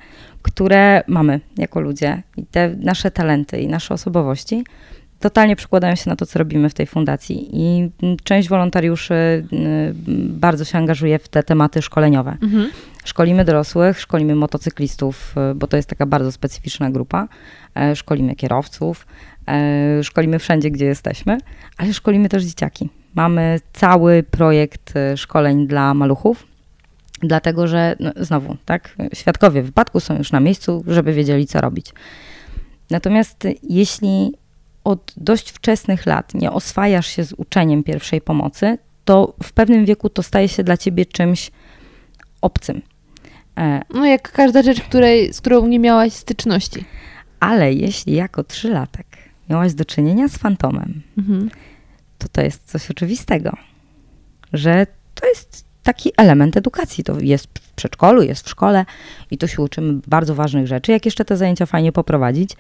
które 0.60 1.04
mamy 1.08 1.40
jako 1.58 1.80
ludzie 1.80 2.24
i 2.38 2.46
te 2.46 2.76
nasze 2.80 3.12
talenty 3.12 3.60
i 3.60 3.68
nasze 3.68 3.94
osobowości, 3.94 4.64
totalnie 5.20 5.56
przekładają 5.56 5.96
się 5.96 6.10
na 6.10 6.16
to, 6.16 6.26
co 6.26 6.40
robimy 6.40 6.70
w 6.70 6.74
tej 6.74 6.86
fundacji. 6.86 7.50
I 7.54 7.90
mm, 8.04 8.18
część 8.24 8.50
wolontariuszy 8.50 9.14
y, 9.14 9.46
bardzo 10.30 10.66
się 10.66 10.78
angażuje 10.78 11.20
w 11.20 11.28
te 11.28 11.44
tematy 11.44 11.82
szkoleniowe. 11.82 12.38
Mhm. 12.42 12.70
Szkolimy 13.04 13.46
dorosłych, 13.46 14.00
szkolimy 14.00 14.36
motocyklistów, 14.36 15.36
y, 15.52 15.56
bo 15.56 15.68
to 15.68 15.78
jest 15.78 15.90
taka 15.90 16.06
bardzo 16.06 16.32
specyficzna 16.32 16.92
grupa. 16.92 17.28
E, 17.76 17.96
Szkolimy 17.96 18.36
kierowców, 18.36 19.08
e, 19.48 20.04
szkolimy 20.04 20.40
wszędzie, 20.40 20.72
gdzie 20.72 20.86
jesteśmy, 20.86 21.38
ale 21.78 21.94
szkolimy 21.94 22.30
też 22.30 22.44
dzieciaki. 22.44 22.90
Mamy 23.16 23.60
cały 23.74 24.24
projekt 24.24 24.96
e, 24.96 25.18
szkoleń 25.18 25.68
dla 25.68 25.94
maluchów, 25.94 26.49
dlatego 27.22 27.68
że 27.68 27.96
no, 28.00 28.12
znowu, 28.16 28.58
tak, 28.66 28.96
świadkowie 29.14 29.62
wypadku 29.62 30.00
są 30.00 30.18
już 30.18 30.32
na 30.32 30.40
miejscu, 30.40 30.84
żeby 30.88 31.14
wiedzieli, 31.14 31.48
co 31.48 31.62
robić. 31.62 31.94
Natomiast 32.90 33.48
jeśli 33.64 34.34
od 34.84 35.14
dość 35.18 35.50
wczesnych 35.52 36.06
lat 36.06 36.34
nie 36.34 36.52
oswajasz 36.52 37.08
się 37.08 37.24
z 37.24 37.34
uczeniem 37.34 37.84
pierwszej 37.84 38.22
pomocy, 38.22 38.78
to 39.06 39.34
w 39.44 39.54
pewnym 39.54 39.86
wieku 39.86 40.10
to 40.10 40.24
staje 40.24 40.48
się 40.48 40.64
dla 40.64 40.78
ciebie 40.78 41.06
czymś 41.06 41.52
obcym. 42.42 42.82
E, 43.58 43.82
No 43.94 44.06
jak 44.06 44.32
każda 44.32 44.62
rzecz, 44.64 44.82
której, 44.82 45.34
z 45.34 45.42
którą 45.42 45.68
nie 45.68 45.80
miałaś 45.80 46.14
styczności. 46.14 46.86
Ale 47.40 47.74
jeśli 47.74 48.14
jako 48.14 48.44
trzylatek 48.44 49.06
miałaś 49.50 49.74
do 49.74 49.86
czynienia 49.86 50.28
z 50.28 50.38
fantomem, 50.38 51.02
Mhm. 51.18 51.50
to 52.18 52.28
to 52.30 52.42
jest 52.42 52.66
coś 52.72 52.92
oczywistego, 52.92 53.58
że 54.54 54.88
to 55.16 55.28
jest 55.28 55.66
taki 55.90 56.12
element 56.18 56.58
edukacji. 56.58 57.04
To 57.04 57.20
jest 57.20 57.48
w 57.60 57.74
przedszkolu, 57.74 58.22
jest 58.22 58.46
w 58.46 58.50
szkole 58.50 58.86
i 59.32 59.38
to 59.38 59.48
się 59.48 59.62
uczymy 59.62 60.00
bardzo 60.08 60.36
ważnych 60.36 60.68
rzeczy. 60.68 60.92
Jak 60.92 61.06
jeszcze 61.06 61.26
te 61.26 61.38
zajęcia 61.38 61.66
fajnie 61.66 61.92
poprowadzić, 61.92 62.52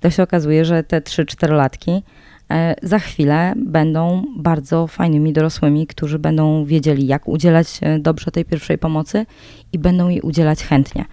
to 0.00 0.10
się 0.10 0.22
okazuje, 0.22 0.64
że 0.64 0.82
te 0.82 1.00
3-4 1.00 1.52
latki 1.52 2.02
e, 2.50 2.74
za 2.82 2.98
chwilę 2.98 3.52
będą 3.56 4.24
bardzo 4.36 4.86
fajnymi 4.86 5.32
dorosłymi, 5.32 5.86
którzy 5.86 6.18
będą 6.18 6.64
wiedzieli, 6.64 7.06
jak 7.06 7.28
udzielać 7.28 7.66
e, 7.82 7.98
dobrze 7.98 8.30
tej 8.30 8.44
pierwszej 8.44 8.78
pomocy 8.78 9.26
i 9.72 9.78
będą 9.78 10.08
jej 10.08 10.20
udzielać 10.20 10.64
chętnie. 10.64 11.04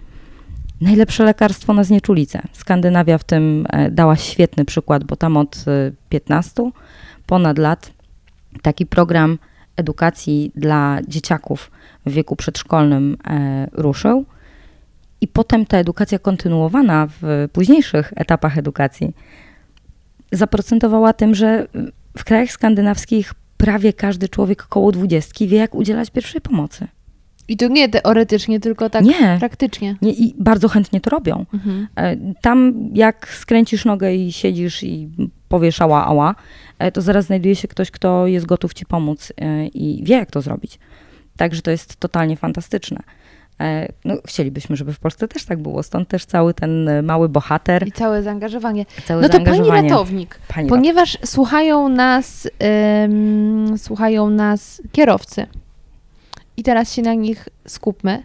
Najlepsze 0.80 1.24
lekarstwo 1.24 1.72
na 1.72 1.84
znieczulicę. 1.84 2.42
Skandynawia 2.52 3.18
w 3.18 3.24
tym 3.24 3.66
e, 3.68 3.90
dała 3.90 4.16
świetny 4.16 4.64
przykład, 4.64 5.04
bo 5.04 5.16
tam 5.16 5.36
od 5.36 5.64
e, 5.66 5.92
15 6.08 6.70
ponad 7.26 7.58
lat 7.58 7.92
taki 8.62 8.86
program 8.86 9.38
edukacji 9.80 10.52
dla 10.56 10.98
dzieciaków 11.08 11.70
w 12.06 12.12
wieku 12.12 12.36
przedszkolnym 12.36 13.16
e, 13.26 13.66
ruszył. 13.72 14.24
I 15.20 15.28
potem 15.28 15.66
ta 15.66 15.78
edukacja 15.78 16.18
kontynuowana 16.18 17.08
w 17.20 17.48
późniejszych 17.52 18.12
etapach 18.16 18.58
edukacji 18.58 19.14
zaprocentowała 20.32 21.12
tym, 21.12 21.34
że 21.34 21.66
w 22.18 22.24
krajach 22.24 22.50
skandynawskich 22.50 23.34
prawie 23.56 23.92
każdy 23.92 24.28
człowiek 24.28 24.62
koło 24.62 24.92
dwudziestki 24.92 25.48
wie, 25.48 25.58
jak 25.58 25.74
udzielać 25.74 26.10
pierwszej 26.10 26.40
pomocy. 26.40 26.88
I 27.50 27.56
to 27.56 27.68
nie 27.68 27.88
teoretycznie, 27.88 28.60
tylko 28.60 28.90
tak 28.90 29.04
Nie. 29.04 29.36
praktycznie. 29.38 29.96
Nie, 30.02 30.12
I 30.12 30.34
bardzo 30.38 30.68
chętnie 30.68 31.00
to 31.00 31.10
robią. 31.10 31.46
Mhm. 31.54 31.88
E, 31.96 32.16
Tam 32.40 32.74
jak 32.94 33.28
skręcisz 33.28 33.84
nogę 33.84 34.14
i 34.14 34.32
siedzisz 34.32 34.82
i 34.82 35.08
powiesz 35.48 35.80
ała, 35.80 36.06
ała, 36.06 36.34
e, 36.78 36.92
to 36.92 37.00
zaraz 37.02 37.24
znajduje 37.26 37.56
się 37.56 37.68
ktoś, 37.68 37.90
kto 37.90 38.26
jest 38.26 38.46
gotów 38.46 38.74
ci 38.74 38.86
pomóc 38.86 39.32
e, 39.40 39.66
i 39.66 40.04
wie, 40.04 40.14
jak 40.14 40.30
to 40.30 40.40
zrobić. 40.40 40.78
Także 41.36 41.62
to 41.62 41.70
jest 41.70 41.96
totalnie 41.96 42.36
fantastyczne. 42.36 43.00
No, 44.04 44.14
chcielibyśmy, 44.26 44.76
żeby 44.76 44.92
w 44.92 44.98
Polsce 44.98 45.28
też 45.28 45.44
tak 45.44 45.58
było, 45.62 45.82
stąd 45.82 46.08
też 46.08 46.24
cały 46.24 46.54
ten 46.54 46.90
mały 47.02 47.28
bohater, 47.28 47.88
I 47.88 47.92
całe 47.92 48.22
zaangażowanie. 48.22 48.86
całe 49.04 49.22
No 49.22 49.28
to 49.28 49.40
pani 49.40 49.70
ratownik, 49.70 50.38
Pani 50.48 50.68
ponieważ 50.68 51.18
słuchają 51.24 51.88
nas, 51.88 52.48
słuchają 53.76 54.30
nas 54.30 54.82
kierowcy. 54.92 55.46
I 56.60 56.62
teraz 56.62 56.92
się 56.94 57.02
na 57.02 57.14
nich 57.14 57.48
skupmy. 57.66 58.22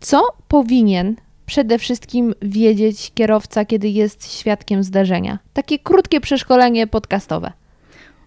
Co 0.00 0.22
powinien 0.48 1.16
przede 1.46 1.78
wszystkim 1.78 2.34
wiedzieć 2.42 3.12
kierowca, 3.14 3.64
kiedy 3.64 3.88
jest 3.88 4.38
świadkiem 4.38 4.82
zdarzenia? 4.82 5.38
Takie 5.52 5.78
krótkie 5.78 6.20
przeszkolenie 6.20 6.86
podcastowe. 6.86 7.52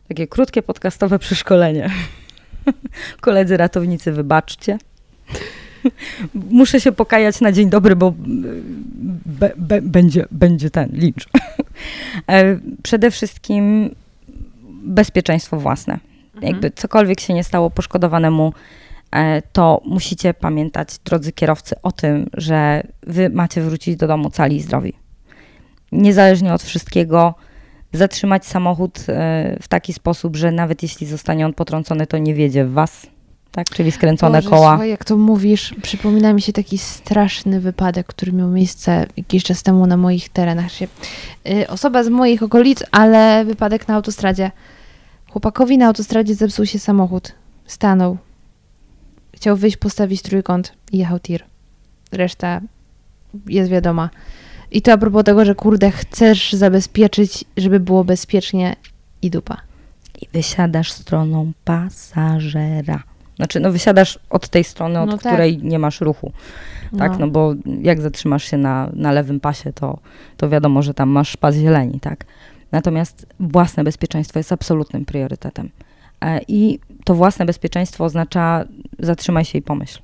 Takie 0.08 0.28
krótkie 0.28 0.62
podcastowe 0.62 1.20
przeszkolenie. 1.20 1.90
Koledzy 3.22 3.58
ratownicy, 3.58 4.12
wybaczcie. 4.12 4.78
Muszę 6.34 6.82
się 6.82 6.92
pokajać 6.92 7.42
na 7.42 7.52
dzień 7.52 7.70
dobry, 7.70 7.96
bo 7.96 8.14
be, 9.26 9.52
be, 9.58 9.82
będzie, 9.82 10.26
będzie 10.32 10.70
ten 10.70 10.90
lincz. 10.94 11.28
E, 12.30 12.60
Przede 12.84 13.12
wszystkim 13.12 13.96
bezpieczeństwo 14.84 15.58
własne. 15.58 16.00
Jakby 16.42 16.72
cokolwiek 16.72 17.20
się 17.20 17.34
nie 17.34 17.44
stało 17.44 17.70
poszkodowanemu, 17.70 18.54
e, 18.56 18.81
to 19.52 19.82
musicie 19.86 20.34
pamiętać, 20.34 20.90
drodzy 21.06 21.32
kierowcy, 21.32 21.76
o 21.84 21.92
tym, 21.92 22.30
że 22.34 22.84
wy 23.04 23.30
macie 23.30 23.62
wrócić 23.62 23.96
do 23.96 24.08
domu 24.08 24.30
cali 24.30 24.56
i 24.56 24.62
zdrowi. 24.62 24.94
Niezależnie 25.92 26.54
od 26.54 26.64
wszystkiego, 26.64 27.36
zatrzymać 27.94 28.46
samochód 28.46 29.00
e, 29.00 29.58
w 29.62 29.68
taki 29.68 29.94
sposób, 29.94 30.36
że 30.36 30.52
nawet 30.52 30.84
jeśli 30.84 31.08
zostanie 31.08 31.46
on 31.46 31.54
potrącony, 31.54 32.08
to 32.08 32.18
nie 32.18 32.34
wiedzie 32.34 32.66
w 32.66 32.72
was, 32.72 33.08
tak? 33.52 33.70
Czyli 33.70 33.92
skręcone 33.92 34.38
Boże, 34.38 34.50
koła. 34.50 34.70
Słuchaj, 34.70 34.90
jak 34.90 35.06
to 35.06 35.18
mówisz, 35.18 35.76
przypomina 35.82 36.34
mi 36.34 36.42
się 36.42 36.54
taki 36.54 36.78
straszny 36.78 37.60
wypadek, 37.60 38.08
który 38.08 38.34
miał 38.34 38.50
miejsce 38.50 39.06
jakiś 39.18 39.44
czas 39.44 39.64
temu 39.64 39.88
na 39.88 39.98
moich 39.98 40.30
terenach. 40.30 40.72
Się, 40.72 40.88
y, 41.50 41.68
osoba 41.68 42.04
z 42.04 42.10
moich 42.10 42.44
okolic, 42.44 42.84
ale 42.92 43.46
wypadek 43.46 43.88
na 43.88 43.96
autostradzie. 43.96 44.52
Chłopakowi 45.32 45.78
na 45.78 45.88
autostradzie 45.88 46.36
zepsuł 46.36 46.66
się 46.66 46.80
samochód. 46.80 47.32
Stanął. 47.66 48.18
Chciał 49.34 49.58
wyjść, 49.58 49.78
postawić 49.78 50.22
trójkąt 50.22 50.74
i 50.92 50.98
jechał 50.98 51.20
tir. 51.20 51.44
Reszta 52.12 52.62
jest 53.48 53.72
wiadoma. 53.72 54.10
I 54.72 54.82
to 54.82 54.94
a 54.94 54.98
propos 54.98 55.24
tego, 55.24 55.46
że 55.46 55.56
kurde, 55.56 55.92
chcesz 55.92 56.54
zabezpieczyć, 56.54 57.46
żeby 57.58 57.80
było 57.80 58.04
bezpiecznie 58.04 58.76
i 59.22 59.30
dupa. 59.30 59.58
I 60.22 60.28
wysiadasz 60.34 60.92
stroną 60.92 61.52
pasażera. 61.66 63.04
Znaczy, 63.36 63.60
no 63.60 63.72
wysiadasz 63.72 64.20
od 64.30 64.50
tej 64.50 64.64
strony, 64.64 65.00
od 65.00 65.10
No 65.10 65.18
tak. 65.18 65.34
której 65.34 65.58
nie 65.58 65.80
masz 65.80 66.02
ruchu. 66.02 66.32
Tak, 66.98 67.12
No. 67.12 67.18
no 67.20 67.28
bo 67.28 67.54
jak 67.82 68.02
zatrzymasz 68.02 68.44
się 68.44 68.58
na, 68.58 68.90
na 68.94 69.12
lewym 69.12 69.40
pasie, 69.40 69.74
to, 69.74 70.00
to 70.38 70.50
wiadomo, 70.50 70.82
że 70.82 70.94
tam 70.94 71.10
masz 71.10 71.38
pas 71.38 71.56
zieleni, 71.56 72.00
tak. 72.00 72.26
Natomiast 72.72 73.26
własne 73.40 73.84
bezpieczeństwo 73.84 74.40
jest 74.40 74.52
absolutnym 74.52 75.06
priorytetem. 75.06 75.70
E, 76.22 76.40
I 76.48 76.80
to 77.04 77.16
własne 77.16 77.46
bezpieczeństwo 77.46 78.04
oznacza 78.06 78.66
zatrzymaj 79.00 79.46
się 79.46 79.58
i 79.58 79.62
pomyśl. 79.62 80.00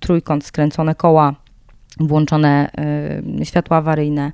Trójkąt, 0.00 0.44
skręcone 0.44 0.94
koła, 0.94 1.34
włączone 2.00 2.70
y, 3.40 3.44
światła 3.44 3.76
awaryjne, 3.76 4.32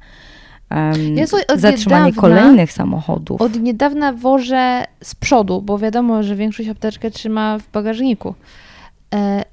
Ja 1.15 1.27
słuchaj, 1.27 1.47
zatrzymanie 1.59 2.07
niedawna- 2.13 2.21
kolejnych 2.21 2.73
samochodów. 2.73 3.41
Od 3.41 3.61
niedawna 3.61 4.13
wożę 4.13 4.85
z 5.03 5.15
przodu, 5.15 5.63
bo 5.63 5.79
wiadomo, 5.79 6.23
że 6.23 6.37
większość 6.37 6.69
apteczkę 6.69 7.11
trzyma 7.11 7.59
w 7.59 7.71
bagażniku. 7.73 8.35
E, 9.15 9.45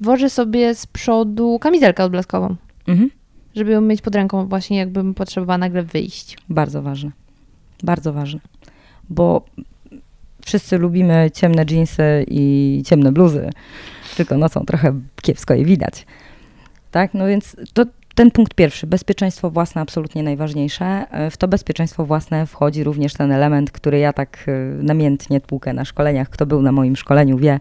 wożę 0.00 0.30
sobie 0.30 0.74
z 0.74 0.86
przodu 0.86 1.58
kamizelkę 1.58 2.04
odblaskową, 2.04 2.56
Mhm. 2.88 3.10
żeby 3.56 3.72
ją 3.72 3.80
mieć 3.80 4.00
pod 4.02 4.14
ręką 4.14 4.46
właśnie 4.46 4.76
jakbym 4.78 5.14
potrzebowała 5.14 5.58
nagle 5.58 5.82
wyjść. 5.82 6.38
Bardzo 6.48 6.82
ważne. 6.82 7.10
Bardzo 7.82 8.12
ważne. 8.12 8.40
Bo 9.10 9.44
wszyscy 10.44 10.78
lubimy 10.78 11.30
ciemne 11.34 11.66
dżinsy 11.66 12.24
i 12.28 12.82
ciemne 12.86 13.12
bluzy, 13.12 13.50
tylko 14.16 14.38
nocą 14.38 14.64
trochę 14.64 15.00
kiepsko 15.22 15.54
je 15.54 15.64
widać. 15.64 16.06
Tak, 16.90 17.14
no 17.14 17.26
więc 17.26 17.56
to 17.74 17.84
ten 18.14 18.30
punkt 18.30 18.54
pierwszy, 18.54 18.86
bezpieczeństwo 18.86 19.50
własne 19.50 19.80
absolutnie 19.80 20.22
najważniejsze. 20.22 20.84
E, 21.10 21.30
W 21.30 21.36
to 21.36 21.48
bezpieczeństwo 21.48 22.06
własne 22.06 22.46
wchodzi 22.46 22.84
również 22.84 23.14
ten 23.14 23.32
element, 23.32 23.70
który 23.70 23.98
ja 23.98 24.12
tak 24.12 24.44
e, 24.48 24.52
namiętnie 24.82 25.40
tłukę 25.40 25.72
na 25.72 25.84
szkoleniach. 25.84 26.28
Kto 26.28 26.46
był 26.46 26.62
na 26.62 26.72
moim 26.72 26.96
szkoleniu 26.96 27.38
wie, 27.38 27.58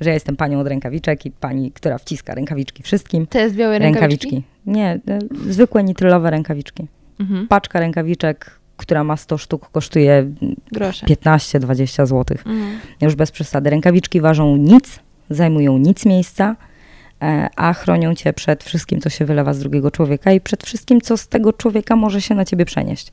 że 0.00 0.10
ja 0.10 0.14
jestem 0.14 0.36
panią 0.36 0.60
od 0.60 0.66
rękawiczek 0.66 1.26
i 1.26 1.30
pani, 1.30 1.72
która 1.72 1.98
wciska 1.98 2.34
rękawiczki 2.34 2.82
wszystkim. 2.82 3.26
To 3.26 3.38
jest 3.38 3.54
białe 3.54 3.78
rękawiczki? 3.78 4.42
Nie, 4.66 5.00
e, 5.08 5.18
zwykłe 5.48 5.84
nitrylowe 5.84 6.30
rękawiczki. 6.30 6.86
Mhm. 7.20 7.48
Paczka 7.48 7.80
rękawiczek, 7.80 8.57
która 8.78 9.04
ma 9.04 9.16
100 9.16 9.38
sztuk, 9.38 9.70
kosztuje 9.70 10.30
Grosze. 10.72 11.06
15-20 11.06 12.06
zł. 12.06 12.24
Mhm. 12.46 12.80
Już 13.00 13.14
bez 13.14 13.30
przesady. 13.30 13.70
Rękawiczki 13.70 14.20
ważą 14.20 14.56
nic, 14.56 15.00
zajmują 15.30 15.78
nic 15.78 16.06
miejsca, 16.06 16.56
e, 17.22 17.48
a 17.56 17.72
chronią 17.72 18.14
cię 18.14 18.32
przed 18.32 18.64
wszystkim, 18.64 19.00
co 19.00 19.10
się 19.10 19.24
wylewa 19.24 19.54
z 19.54 19.58
drugiego 19.58 19.90
człowieka 19.90 20.32
i 20.32 20.40
przed 20.40 20.64
wszystkim, 20.64 21.00
co 21.00 21.16
z 21.16 21.28
tego 21.28 21.52
człowieka 21.52 21.96
może 21.96 22.20
się 22.20 22.34
na 22.34 22.44
ciebie 22.44 22.64
przenieść. 22.64 23.12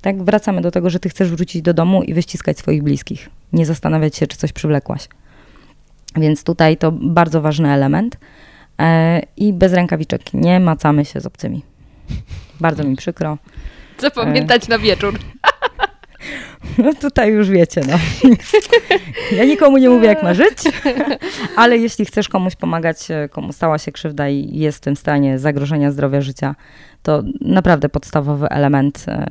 Tak, 0.00 0.22
wracamy 0.22 0.60
do 0.60 0.70
tego, 0.70 0.90
że 0.90 1.00
ty 1.00 1.08
chcesz 1.08 1.30
wrócić 1.30 1.62
do 1.62 1.74
domu 1.74 2.02
i 2.02 2.14
wyściskać 2.14 2.58
swoich 2.58 2.82
bliskich. 2.82 3.30
Nie 3.52 3.66
zastanawiać 3.66 4.16
się, 4.16 4.26
czy 4.26 4.36
coś 4.36 4.52
przywlekłaś. 4.52 5.08
Więc 6.16 6.44
tutaj 6.44 6.76
to 6.76 6.92
bardzo 6.92 7.40
ważny 7.40 7.72
element. 7.72 8.16
E, 8.78 9.22
I 9.36 9.52
bez 9.52 9.72
rękawiczek 9.72 10.34
nie 10.34 10.60
macamy 10.60 11.04
się 11.04 11.20
z 11.20 11.26
obcymi. 11.26 11.62
Bardzo 12.60 12.84
mi 12.84 12.96
przykro. 12.96 13.38
Zapamiętać 14.02 14.68
na 14.68 14.78
wieczór. 14.78 15.18
No 16.78 16.94
tutaj 16.94 17.32
już 17.32 17.50
wiecie, 17.50 17.80
no. 17.88 17.98
Ja 19.38 19.44
nikomu 19.44 19.78
nie 19.78 19.90
mówię, 19.90 20.06
jak 20.06 20.22
ma 20.22 20.34
żyć, 20.34 20.58
ale 21.56 21.78
jeśli 21.78 22.04
chcesz 22.04 22.28
komuś 22.28 22.56
pomagać, 22.56 23.10
e, 23.10 23.28
komu 23.28 23.52
stała 23.52 23.78
się 23.78 23.92
krzywda 23.92 24.28
i 24.28 24.58
jest 24.58 24.78
w 24.78 24.80
tym 24.80 24.96
stanie 24.96 25.38
zagrożenia 25.38 25.90
zdrowia 25.90 26.20
życia, 26.20 26.54
to 27.02 27.22
naprawdę 27.40 27.88
podstawowy 27.88 28.48
element. 28.48 29.04
e, 29.08 29.26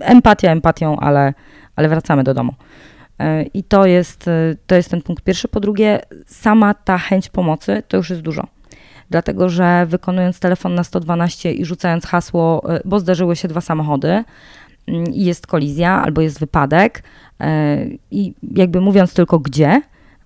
Empatia 0.00 0.50
empatią, 0.50 0.96
ale, 1.00 1.34
ale 1.76 1.88
wracamy 1.88 2.24
do 2.24 2.34
domu. 2.34 2.52
E, 3.18 3.42
I 3.42 3.64
to 3.64 3.86
jest, 3.86 4.28
e, 4.28 4.54
to 4.66 4.74
jest 4.74 4.90
ten 4.90 5.02
punkt 5.02 5.24
pierwszy. 5.24 5.48
Po 5.48 5.60
drugie, 5.60 6.00
sama 6.26 6.74
ta 6.74 6.98
chęć 6.98 7.28
pomocy 7.28 7.82
to 7.88 7.96
już 7.96 8.10
jest 8.10 8.22
dużo. 8.22 8.46
Dlatego, 9.10 9.48
że 9.48 9.86
wykonując 9.86 10.40
telefon 10.40 10.74
na 10.74 10.84
112 10.84 11.52
i 11.52 11.64
rzucając 11.64 12.06
hasło, 12.06 12.74
e, 12.74 12.80
bo 12.84 13.00
zdarzyły 13.00 13.36
się 13.36 13.48
dwa 13.48 13.60
samochody, 13.60 14.24
mm, 14.86 15.14
i 15.14 15.24
jest 15.24 15.46
kolizja 15.46 16.02
albo 16.02 16.20
jest 16.20 16.40
wypadek 16.40 17.02
e, 17.40 17.78
i 18.10 18.34
jakby 18.54 18.80
mówiąc 18.80 19.14
tylko 19.14 19.38
gdzie, 19.38 19.82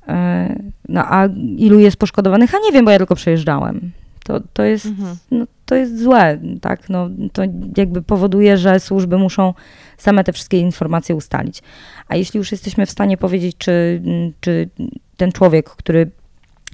e, 0.09 0.57
no 0.89 1.05
a 1.05 1.28
ilu 1.57 1.78
jest 1.78 1.97
poszkodowanych, 1.97 2.55
a 2.55 2.59
nie 2.64 2.72
wiem, 2.72 2.85
bo 2.85 2.91
ja 2.91 2.99
tylko 2.99 3.14
przejeżdżałem. 3.14 3.93
To, 4.24 4.41
to, 4.53 4.62
jest, 4.62 4.87
Mhm. 4.87 5.16
no, 5.31 5.47
to 5.66 5.74
jest 5.74 6.03
złe, 6.03 6.39
tak, 6.61 6.89
no, 6.89 7.09
to 7.33 7.43
jakby 7.76 8.03
powoduje, 8.03 8.59
że 8.59 8.81
służby 8.81 9.18
muszą 9.18 9.55
same 9.99 10.24
te 10.24 10.33
wszystkie 10.33 10.59
informacje 10.59 11.14
ustalić. 11.14 11.62
A 12.09 12.16
jeśli 12.16 12.39
już 12.39 12.53
jesteśmy 12.53 12.87
w 12.87 12.91
stanie 12.91 13.16
powiedzieć, 13.16 13.57
czy, 13.59 14.03
czy 14.41 14.68
ten 15.16 15.33
człowiek, 15.33 15.70
który 15.70 16.11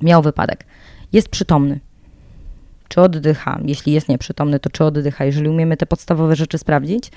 miał 0.02 0.22
wypadek, 0.22 0.64
jest 1.12 1.28
przytomny, 1.28 1.80
czy 2.89 3.01
oddycha, 3.01 3.61
jeśli 3.64 3.93
jest 3.93 4.09
nieprzytomny, 4.09 4.61
to 4.61 4.70
czy 4.70 4.84
oddycha, 4.84 5.24
jeżeli 5.24 5.49
umiemy 5.49 5.76
te 5.76 5.87
podstawowe 5.87 6.37
rzeczy 6.37 6.59
sprawdzić, 6.59 7.11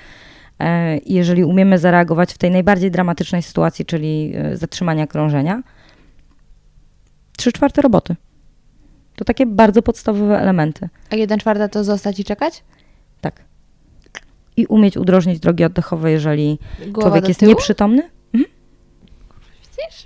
E, 0.60 0.98
i 0.98 1.14
jeżeli 1.14 1.44
umiemy 1.44 1.78
zareagować 1.78 2.32
w 2.32 2.38
tej 2.38 2.50
najbardziej 2.50 2.90
dramatycznej 2.90 3.42
sytuacji, 3.42 3.84
czyli 3.84 4.32
e, 4.36 4.56
zatrzymania 4.56 5.06
krążenia, 5.06 5.62
trzy 7.36 7.52
czwarte 7.52 7.82
roboty. 7.82 8.16
To 9.16 9.24
takie 9.24 9.46
bardzo 9.46 9.82
podstawowe 9.82 10.40
elementy. 10.40 10.88
A 11.10 11.16
jedna 11.16 11.38
czwarta 11.38 11.68
to 11.68 11.84
zostać 11.84 12.20
i 12.20 12.24
czekać? 12.24 12.64
Tak. 13.20 13.44
I 14.56 14.66
umieć 14.66 14.96
udrożnić 14.96 15.40
drogi 15.40 15.64
oddechowe, 15.64 16.10
jeżeli 16.10 16.58
Głowa 16.78 17.00
człowiek 17.00 17.28
jest 17.28 17.42
nieprzytomny. 17.42 18.10
Mhm. 18.34 18.54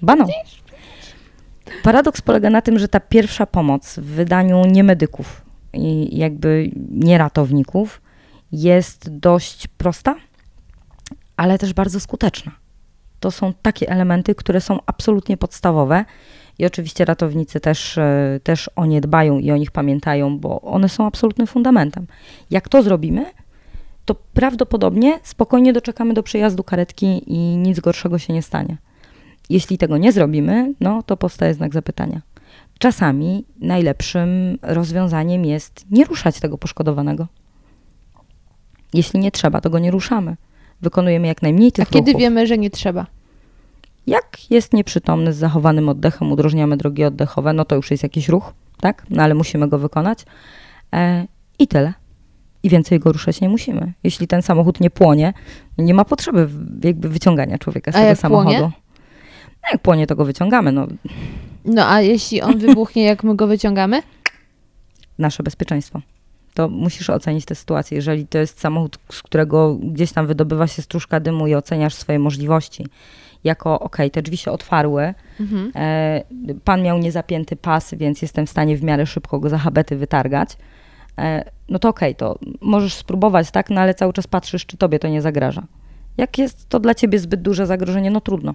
Baną. 0.02 0.26
Paradoks 1.82 2.20
polega 2.20 2.50
na 2.50 2.62
tym, 2.62 2.78
że 2.78 2.88
ta 2.88 3.00
pierwsza 3.00 3.46
pomoc 3.46 3.98
w 3.98 4.04
wydaniu 4.04 4.64
nie 4.64 4.84
medyków 4.84 5.43
i 5.74 6.16
jakby 6.16 6.70
nie 6.90 7.18
ratowników 7.18 8.00
jest 8.52 9.16
dość 9.16 9.66
prosta, 9.66 10.16
ale 11.36 11.58
też 11.58 11.72
bardzo 11.72 12.00
skuteczna. 12.00 12.52
To 13.20 13.30
są 13.30 13.52
takie 13.62 13.88
elementy, 13.88 14.34
które 14.34 14.60
są 14.60 14.78
absolutnie 14.86 15.36
podstawowe 15.36 16.04
i 16.58 16.66
oczywiście 16.66 17.04
ratownicy 17.04 17.60
też, 17.60 17.98
e, 17.98 18.40
też 18.42 18.70
o 18.76 18.86
nie 18.86 19.00
dbają 19.00 19.38
i 19.38 19.50
o 19.50 19.56
nich 19.56 19.70
pamiętają, 19.70 20.38
bo 20.38 20.60
one 20.60 20.88
są 20.88 21.06
absolutnym 21.06 21.46
fundamentem. 21.46 22.06
Jak 22.50 22.68
to 22.68 22.82
zrobimy, 22.82 23.26
to 24.04 24.14
prawdopodobnie 24.14 25.20
spokojnie 25.22 25.72
doczekamy 25.72 26.14
do 26.14 26.22
przyjazdu 26.22 26.64
karetki 26.64 27.22
i 27.26 27.56
nic 27.56 27.80
gorszego 27.80 28.18
się 28.18 28.32
nie 28.32 28.42
stanie. 28.42 28.76
Jeśli 29.50 29.78
tego 29.78 29.98
nie 29.98 30.12
zrobimy, 30.12 30.74
no 30.80 31.02
to 31.02 31.16
powstaje 31.16 31.54
znak 31.54 31.72
zapytania. 31.72 32.20
Czasami 32.78 33.44
najlepszym 33.60 34.58
rozwiązaniem 34.62 35.44
jest 35.44 35.86
nie 35.90 36.04
ruszać 36.04 36.40
tego 36.40 36.58
poszkodowanego. 36.58 37.26
Jeśli 38.94 39.20
nie 39.20 39.30
trzeba, 39.30 39.60
to 39.60 39.70
go 39.70 39.78
nie 39.78 39.90
ruszamy. 39.90 40.36
Wykonujemy 40.82 41.26
jak 41.26 41.42
najmniej 41.42 41.68
A 41.68 41.70
tych 41.72 41.88
kiedy 41.88 42.10
ruchów. 42.10 42.20
wiemy, 42.20 42.46
że 42.46 42.58
nie 42.58 42.70
trzeba? 42.70 43.06
Jak 44.06 44.50
jest 44.50 44.72
nieprzytomny 44.72 45.32
z 45.32 45.36
zachowanym 45.36 45.88
oddechem, 45.88 46.32
udrożniamy 46.32 46.76
drogi 46.76 47.04
oddechowe, 47.04 47.52
no 47.52 47.64
to 47.64 47.76
już 47.76 47.90
jest 47.90 48.02
jakiś 48.02 48.28
ruch, 48.28 48.52
tak? 48.80 49.06
No 49.10 49.22
ale 49.22 49.34
musimy 49.34 49.68
go 49.68 49.78
wykonać. 49.78 50.24
E, 50.94 51.26
I 51.58 51.68
tyle. 51.68 51.92
I 52.62 52.68
więcej 52.68 53.00
go 53.00 53.12
ruszać 53.12 53.40
nie 53.40 53.48
musimy. 53.48 53.92
Jeśli 54.04 54.26
ten 54.26 54.42
samochód 54.42 54.80
nie 54.80 54.90
płonie, 54.90 55.32
nie 55.78 55.94
ma 55.94 56.04
potrzeby 56.04 56.48
jakby 56.84 57.08
wyciągania 57.08 57.58
człowieka 57.58 57.92
z 57.92 57.96
A 57.96 57.98
tego 58.00 58.16
samochodu. 58.16 58.50
płonie? 58.50 58.72
No 59.62 59.68
jak 59.72 59.82
płonie, 59.82 60.06
to 60.06 60.16
go 60.16 60.24
wyciągamy. 60.24 60.72
No, 60.72 60.86
No 61.64 61.88
a 61.88 62.00
jeśli 62.00 62.42
on 62.42 62.58
wybuchnie, 62.58 63.04
jak 63.04 63.24
my 63.24 63.36
go 63.36 63.46
wyciągamy? 63.46 64.02
nasze 65.18 65.42
bezpieczeństwo. 65.42 66.00
To 66.54 66.68
musisz 66.68 67.10
ocenić 67.10 67.44
tę 67.44 67.54
sytuację. 67.54 67.96
Jeżeli 67.96 68.26
to 68.26 68.38
jest 68.38 68.60
samochód, 68.60 68.98
z 69.12 69.22
którego 69.22 69.74
gdzieś 69.74 70.12
tam 70.12 70.26
wydobywa 70.26 70.66
się 70.66 70.82
stróżka 70.82 71.20
dymu 71.20 71.46
i 71.46 71.54
oceniasz 71.54 71.94
swoje 71.94 72.18
możliwości, 72.18 72.86
jako 73.44 73.80
ok, 73.80 73.96
te 74.12 74.22
drzwi 74.22 74.36
się 74.36 74.50
otwarły, 74.50 75.14
Mhm. 75.40 75.72
e, 75.74 76.22
pan 76.64 76.82
miał 76.82 76.98
niezapięty 76.98 77.56
pas, 77.56 77.94
więc 77.94 78.22
jestem 78.22 78.46
w 78.46 78.50
stanie 78.50 78.76
w 78.76 78.82
miarę 78.82 79.06
szybko 79.06 79.40
go 79.40 79.48
za 79.48 79.58
habety 79.58 79.96
wytargać, 79.96 80.56
e, 81.18 81.50
no 81.68 81.78
to 81.78 81.88
okej, 81.88 82.14
to 82.14 82.38
możesz 82.60 82.94
spróbować, 82.94 83.50
tak, 83.50 83.70
no 83.70 83.80
ale 83.80 83.94
cały 83.94 84.12
czas 84.12 84.26
patrzysz, 84.26 84.66
czy 84.66 84.76
tobie 84.76 84.98
to 84.98 85.08
nie 85.08 85.22
zagraża. 85.22 85.62
Jak 86.16 86.38
jest 86.38 86.68
to 86.68 86.80
dla 86.80 86.94
ciebie 86.94 87.18
zbyt 87.18 87.42
duże 87.42 87.66
zagrożenie, 87.66 88.10
no 88.10 88.20
trudno. 88.20 88.54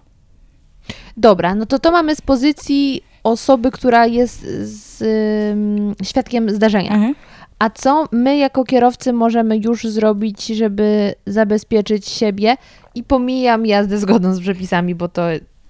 Dobra, 1.17 1.55
no 1.55 1.65
to 1.65 1.79
to 1.79 1.91
mamy 1.91 2.15
z 2.15 2.21
pozycji 2.21 3.03
osoby, 3.23 3.71
która 3.71 4.05
jest 4.05 4.41
z, 4.61 5.01
ym, 5.53 5.95
świadkiem 6.03 6.49
zdarzenia. 6.49 6.91
Mhm. 6.91 7.15
A 7.59 7.69
co 7.69 8.05
my 8.11 8.37
jako 8.37 8.63
kierowcy 8.63 9.13
możemy 9.13 9.57
już 9.57 9.83
zrobić, 9.83 10.47
żeby 10.47 11.15
zabezpieczyć 11.25 12.07
siebie? 12.07 12.55
I 12.95 13.03
pomijam 13.03 13.65
jazdę 13.65 13.97
zgodną 13.97 14.33
z 14.33 14.39
przepisami, 14.41 14.95
bo 14.95 15.07
to 15.07 15.21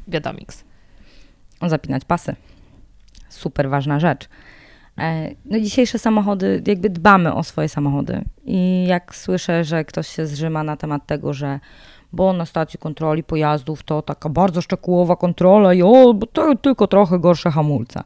wiadomiks. 0.08 0.64
zapinać 1.68 2.06
pasy. 2.06 2.36
Super 3.30 3.70
ważna 3.70 4.00
rzecz. 4.00 4.30
E, 4.98 5.30
No 5.46 5.60
dzisiejsze 5.60 6.00
samochody, 6.00 6.64
jakby 6.68 6.90
dbamy 6.90 7.34
o 7.34 7.44
swoje 7.44 7.70
samochody. 7.70 8.22
I 8.46 8.86
jak 8.88 9.16
słyszę, 9.16 9.64
że 9.64 9.86
ktoś 9.86 10.08
się 10.08 10.26
zrzyma 10.26 10.64
na 10.64 10.78
temat 10.78 11.06
tego, 11.06 11.34
że 11.34 11.60
bo 12.14 12.34
na 12.34 12.46
stacji 12.46 12.80
kontroli 12.80 13.24
pojazdów 13.24 13.84
to 13.84 14.02
taka 14.02 14.30
bardzo 14.30 14.62
szczegółowa 14.62 15.16
kontrola 15.16 15.74
i 15.74 15.82
o, 15.82 16.14
bo 16.14 16.26
to 16.28 16.56
tylko 16.56 16.88
trochę 16.88 17.20
gorsze 17.20 17.52
hamulce. 17.52 18.04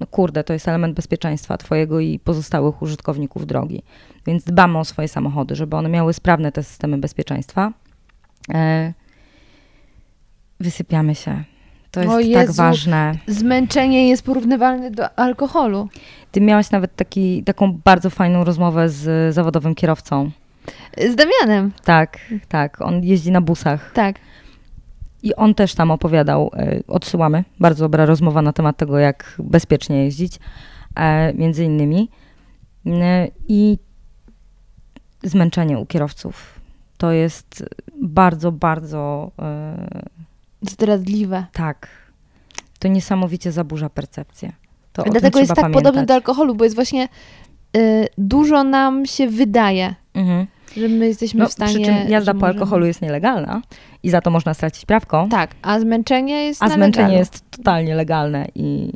No 0.00 0.06
kurde, 0.06 0.44
to 0.44 0.52
jest 0.52 0.68
element 0.68 0.94
bezpieczeństwa 0.96 1.58
twojego 1.58 2.00
i 2.00 2.18
pozostałych 2.18 2.82
użytkowników 2.82 3.46
drogi. 3.46 3.82
Więc 4.26 4.44
dbamy 4.44 4.78
o 4.78 4.84
swoje 4.84 5.08
samochody, 5.08 5.54
żeby 5.56 5.76
one 5.76 5.88
miały 5.88 6.12
sprawne 6.12 6.52
te 6.52 6.62
systemy 6.62 6.98
bezpieczeństwa. 6.98 7.72
E, 8.54 8.92
Wysypiamy 10.60 11.14
się. 11.14 11.44
To 11.90 12.00
jest 12.00 12.12
O 12.12 12.16
tak 12.16 12.26
Jezu. 12.26 12.52
ważne. 12.52 13.14
Zmęczenie 13.26 14.08
jest 14.08 14.22
porównywalne 14.22 14.90
do 14.90 15.18
alkoholu. 15.18 15.88
Ty 16.32 16.40
miałaś 16.40 16.70
nawet 16.70 16.96
taki, 16.96 17.44
taką 17.44 17.72
bardzo 17.84 18.10
fajną 18.10 18.44
rozmowę 18.44 18.88
z 18.88 19.34
zawodowym 19.34 19.74
kierowcą. 19.74 20.30
Z 21.10 21.14
Damianem, 21.14 21.72
Tak, 21.84 22.18
tak. 22.48 22.80
On 22.82 23.04
jeździ 23.04 23.30
na 23.32 23.40
busach 23.40 23.92
tak. 23.92 24.16
i 25.22 25.34
on 25.34 25.54
też 25.54 25.74
tam 25.74 25.90
opowiadał. 25.90 26.50
e, 26.56 26.80
Odsyłamy. 26.88 27.44
Bardzo 27.60 27.84
dobra 27.84 28.06
rozmowa 28.06 28.42
na 28.42 28.52
temat 28.52 28.76
tego, 28.76 28.98
jak 28.98 29.34
bezpiecznie 29.38 30.04
jeździć, 30.04 30.38
e, 30.94 31.34
między 31.34 31.64
innymi. 31.64 32.10
E, 32.86 33.28
I 33.48 33.78
zmęczenie 35.22 35.78
u 35.78 35.86
kierowców. 35.86 36.60
To 36.98 37.12
jest 37.12 37.64
bardzo, 38.02 38.52
bardzo 38.52 39.30
Zdradliwe. 40.62 41.46
tak. 41.52 41.88
To 42.78 42.88
niesamowicie 42.88 43.52
zaburza 43.52 43.90
percepcję. 43.90 44.52
To 44.92 45.02
Dlatego 45.02 45.38
jest 45.38 45.48
tak 45.54 45.64
podobny 45.64 45.82
pamiętać. 45.82 46.06
do 46.08 46.14
alkoholu, 46.14 46.54
bo 46.54 46.64
jest 46.64 46.74
właśnie 46.76 47.08
y, 47.76 48.06
dużo 48.18 48.64
nam 48.64 49.06
się 49.06 49.28
wydaje, 49.28 49.94
Mhm. 50.14 50.46
Że 50.76 50.88
my 50.88 51.06
jesteśmy 51.06 51.40
No, 51.40 51.48
w 51.48 51.52
stanie. 51.52 51.72
przy 51.74 51.84
czym 51.84 52.10
jazda 52.10 52.32
po 52.32 52.38
możemy- 52.40 52.52
alkoholu 52.52 52.86
jest 52.86 53.02
nielegalna 53.02 53.62
i 54.02 54.10
za 54.10 54.20
to 54.20 54.30
można 54.30 54.54
stracić 54.54 54.84
prawko, 54.86 55.28
Tak, 55.30 55.50
a 55.62 55.80
zmęczenie 55.80 56.44
jest 56.44 56.62
a 56.62 56.68
zmęczenie 56.68 57.16
jest 57.16 57.50
totalnie 57.50 57.94
legalne 57.94 58.46
i, 58.54 58.92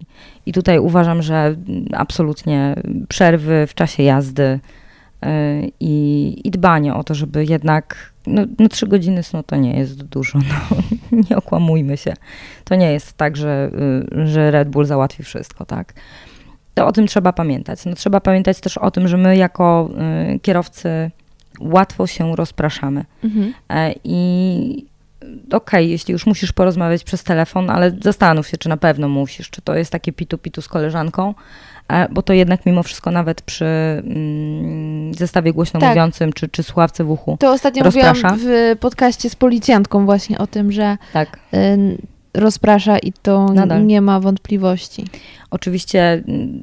i 0.46 0.52
tutaj 0.52 0.78
uważam, 0.78 1.22
że 1.22 1.56
absolutnie 1.92 2.74
przerwy 3.08 3.66
w 3.66 3.74
czasie 3.74 4.02
jazdy 4.02 4.42
y, 5.24 5.28
i, 5.80 6.36
i 6.44 6.50
dbanie 6.50 6.94
o 6.94 7.04
to, 7.04 7.14
żeby 7.14 7.44
jednak 7.44 8.12
no, 8.26 8.42
no 8.58 8.68
trzy 8.68 8.86
godziny 8.86 9.22
snu 9.22 9.42
to 9.42 9.56
nie 9.56 9.78
jest 9.78 10.02
dużo, 10.02 10.38
no, 10.38 10.76
nie 11.30 11.36
okłamujmy 11.36 11.96
się. 11.96 12.14
To 12.64 12.74
nie 12.74 12.92
jest 12.92 13.12
tak, 13.12 13.36
że, 13.36 13.70
y, 14.18 14.26
że 14.26 14.50
Red 14.50 14.68
Bull 14.68 14.84
załatwi 14.84 15.22
wszystko, 15.22 15.64
tak. 15.64 15.92
To 16.74 16.86
o 16.86 16.92
tym 16.92 17.06
trzeba 17.06 17.32
pamiętać. 17.32 17.84
No, 17.84 17.94
trzeba 17.94 18.20
pamiętać 18.20 18.60
też 18.60 18.78
o 18.78 18.90
tym, 18.90 19.08
że 19.08 19.16
my 19.16 19.36
jako 19.36 19.90
y, 20.34 20.38
kierowcy 20.40 21.10
łatwo 21.60 22.06
się 22.06 22.36
rozpraszamy. 22.36 23.04
Mhm. 23.24 23.54
E, 23.70 23.94
I 24.04 24.90
okej, 25.52 25.90
jeśli 25.90 26.12
już 26.12 26.26
musisz 26.26 26.52
porozmawiać 26.52 27.04
przez 27.04 27.24
telefon, 27.24 27.70
ale 27.70 27.92
zastanów 28.00 28.48
się, 28.48 28.56
czy 28.56 28.68
na 28.68 28.76
pewno 28.76 29.08
musisz, 29.08 29.50
czy 29.50 29.62
to 29.62 29.74
jest 29.74 29.92
takie 29.92 30.12
pitu-pitu 30.12 30.62
z 30.62 30.68
koleżanką, 30.68 31.34
e, 31.88 32.08
bo 32.08 32.22
to 32.22 32.32
jednak 32.32 32.66
mimo 32.66 32.82
wszystko 32.82 33.10
nawet 33.10 33.42
przy 33.42 33.64
mm, 33.64 35.14
zestawie 35.14 35.52
głośno 35.52 35.80
Tak. 35.80 35.88
mówiącym, 35.88 36.32
czy, 36.32 36.48
czy 36.48 36.62
słuchawce 36.62 37.04
w 37.04 37.10
uchu. 37.10 37.36
To 37.40 37.52
ostatnio 37.52 37.84
Rozprasza? 37.84 38.30
mówiłam 38.32 38.38
w 38.38 38.78
podcaście 38.80 39.30
z 39.30 39.36
policjantką 39.36 40.04
właśnie 40.04 40.38
o 40.38 40.46
tym, 40.46 40.72
że 40.72 40.96
Tak. 41.12 41.38
y, 41.54 41.98
rozprasza 42.34 42.98
i 42.98 43.12
to 43.12 43.46
Nadal. 43.52 43.86
nie 43.86 44.00
ma 44.00 44.20
wątpliwości. 44.20 45.04
Oczywiście, 45.50 46.12
mm, 46.12 46.62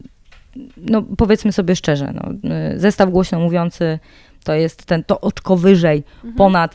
no 0.78 1.02
powiedzmy 1.02 1.52
sobie 1.52 1.76
szczerze, 1.76 2.14
no, 2.14 2.50
y, 2.76 2.80
zestaw 2.80 3.10
głośno 3.10 3.40
mówiący 3.40 4.00
to 4.48 4.54
jest 4.54 4.86
ten, 4.86 5.04
to 5.04 5.22
oczko 5.22 5.56
wyżej, 5.58 6.04
ponad 6.38 6.74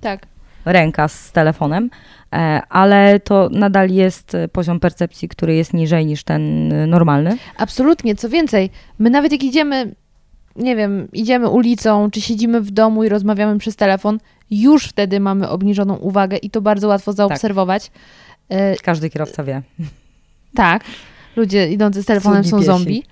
Tak. 0.00 0.26
ręka 0.64 1.08
z 1.08 1.32
telefonem, 1.32 1.90
e, 2.32 2.62
ale 2.68 3.20
to 3.20 3.48
nadal 3.52 3.90
jest 3.90 4.34
e, 4.34 4.48
poziom 4.48 4.80
percepcji, 4.80 5.28
który 5.28 5.54
jest 5.54 5.74
niżej 5.74 6.06
niż 6.06 6.24
ten 6.24 6.72
e, 6.72 6.86
normalny. 6.86 7.36
Absolutnie, 7.56 8.14
co 8.16 8.28
więcej, 8.28 8.70
my 8.98 9.10
nawet 9.10 9.32
jak 9.32 9.42
idziemy, 9.42 9.94
nie 10.56 10.76
wiem, 10.76 11.08
idziemy 11.12 11.48
ulicą, 11.48 12.10
czy 12.10 12.20
siedzimy 12.20 12.60
w 12.60 12.70
domu 12.70 13.04
i 13.04 13.08
rozmawiamy 13.08 13.58
przez 13.58 13.76
telefon, 13.76 14.18
już 14.50 14.84
wtedy 14.88 15.20
mamy 15.20 15.48
obniżoną 15.48 15.94
uwagę 15.96 16.36
i 16.36 16.50
to 16.50 16.60
bardzo 16.60 16.88
łatwo 16.88 17.12
zaobserwować. 17.12 17.90
E, 18.48 18.76
Każdy 18.76 19.10
kierowca 19.10 19.44
wie. 19.44 19.62
tak, 20.54 20.84
ludzie 21.36 21.68
idący 21.68 22.02
z 22.02 22.06
telefonem 22.06 22.42
Cudni 22.44 22.50
są 22.50 22.58
piesi. 22.58 22.66
zombie. 22.66 23.02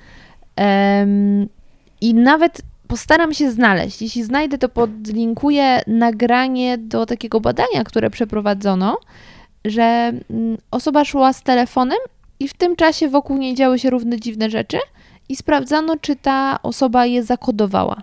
Em, 0.56 1.48
I 2.00 2.14
nawet 2.14 2.62
postaram 2.88 3.34
się 3.34 3.50
znaleźć, 3.50 4.02
jeśli 4.02 4.22
znajdę, 4.22 4.58
to 4.58 4.68
podlinkuję 4.68 5.80
nagranie 5.86 6.78
do 6.78 7.06
takiego 7.06 7.40
badania, 7.40 7.84
które 7.84 8.10
przeprowadzono, 8.10 8.98
że 9.64 10.12
mm, 10.30 10.58
osoba 10.70 11.04
szła 11.04 11.32
z 11.32 11.42
telefonem 11.42 11.98
i 12.40 12.48
w 12.48 12.54
tym 12.54 12.76
czasie 12.76 13.08
wokół 13.08 13.36
niej 13.36 13.54
działy 13.54 13.78
się 13.78 13.90
równe 13.90 14.20
dziwne 14.20 14.50
rzeczy 14.50 14.78
i 15.28 15.36
sprawdzano, 15.36 15.96
czy 16.00 16.16
ta 16.16 16.58
osoba 16.62 17.06
je 17.06 17.22
zakodowała. 17.22 18.02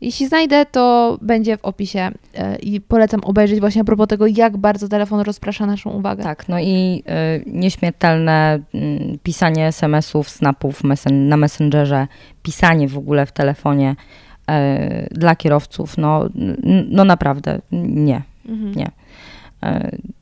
Jeśli 0.00 0.28
znajdę, 0.28 0.66
to 0.66 1.18
będzie 1.22 1.56
w 1.56 1.64
opisie 1.64 2.10
e, 2.34 2.56
i 2.56 2.80
polecam 2.80 3.20
obejrzeć 3.24 3.60
właśnie 3.60 3.80
a 3.82 3.84
propos 3.84 4.08
tego, 4.08 4.26
jak 4.26 4.56
bardzo 4.56 4.88
telefon 4.88 5.20
rozprasza 5.20 5.66
naszą 5.66 5.90
uwagę. 5.90 6.22
Tak, 6.22 6.48
no 6.48 6.60
i 6.60 7.02
y, 7.46 7.50
nieśmiertelne 7.50 8.58
y, 8.74 9.18
pisanie 9.22 9.66
SMS-ów, 9.66 10.30
snapów 10.30 10.84
messen 10.84 11.28
na 11.28 11.36
Messengerze, 11.36 12.06
pisanie 12.42 12.88
w 12.88 12.98
ogóle 12.98 13.26
w 13.26 13.32
telefonie 13.32 13.96
y, 14.50 14.54
dla 15.10 15.36
kierowców, 15.36 15.98
no, 15.98 16.28
no 16.90 17.04
naprawdę 17.04 17.60
nie. 17.72 18.22
Mhm. 18.48 18.72
Nie. 18.74 18.90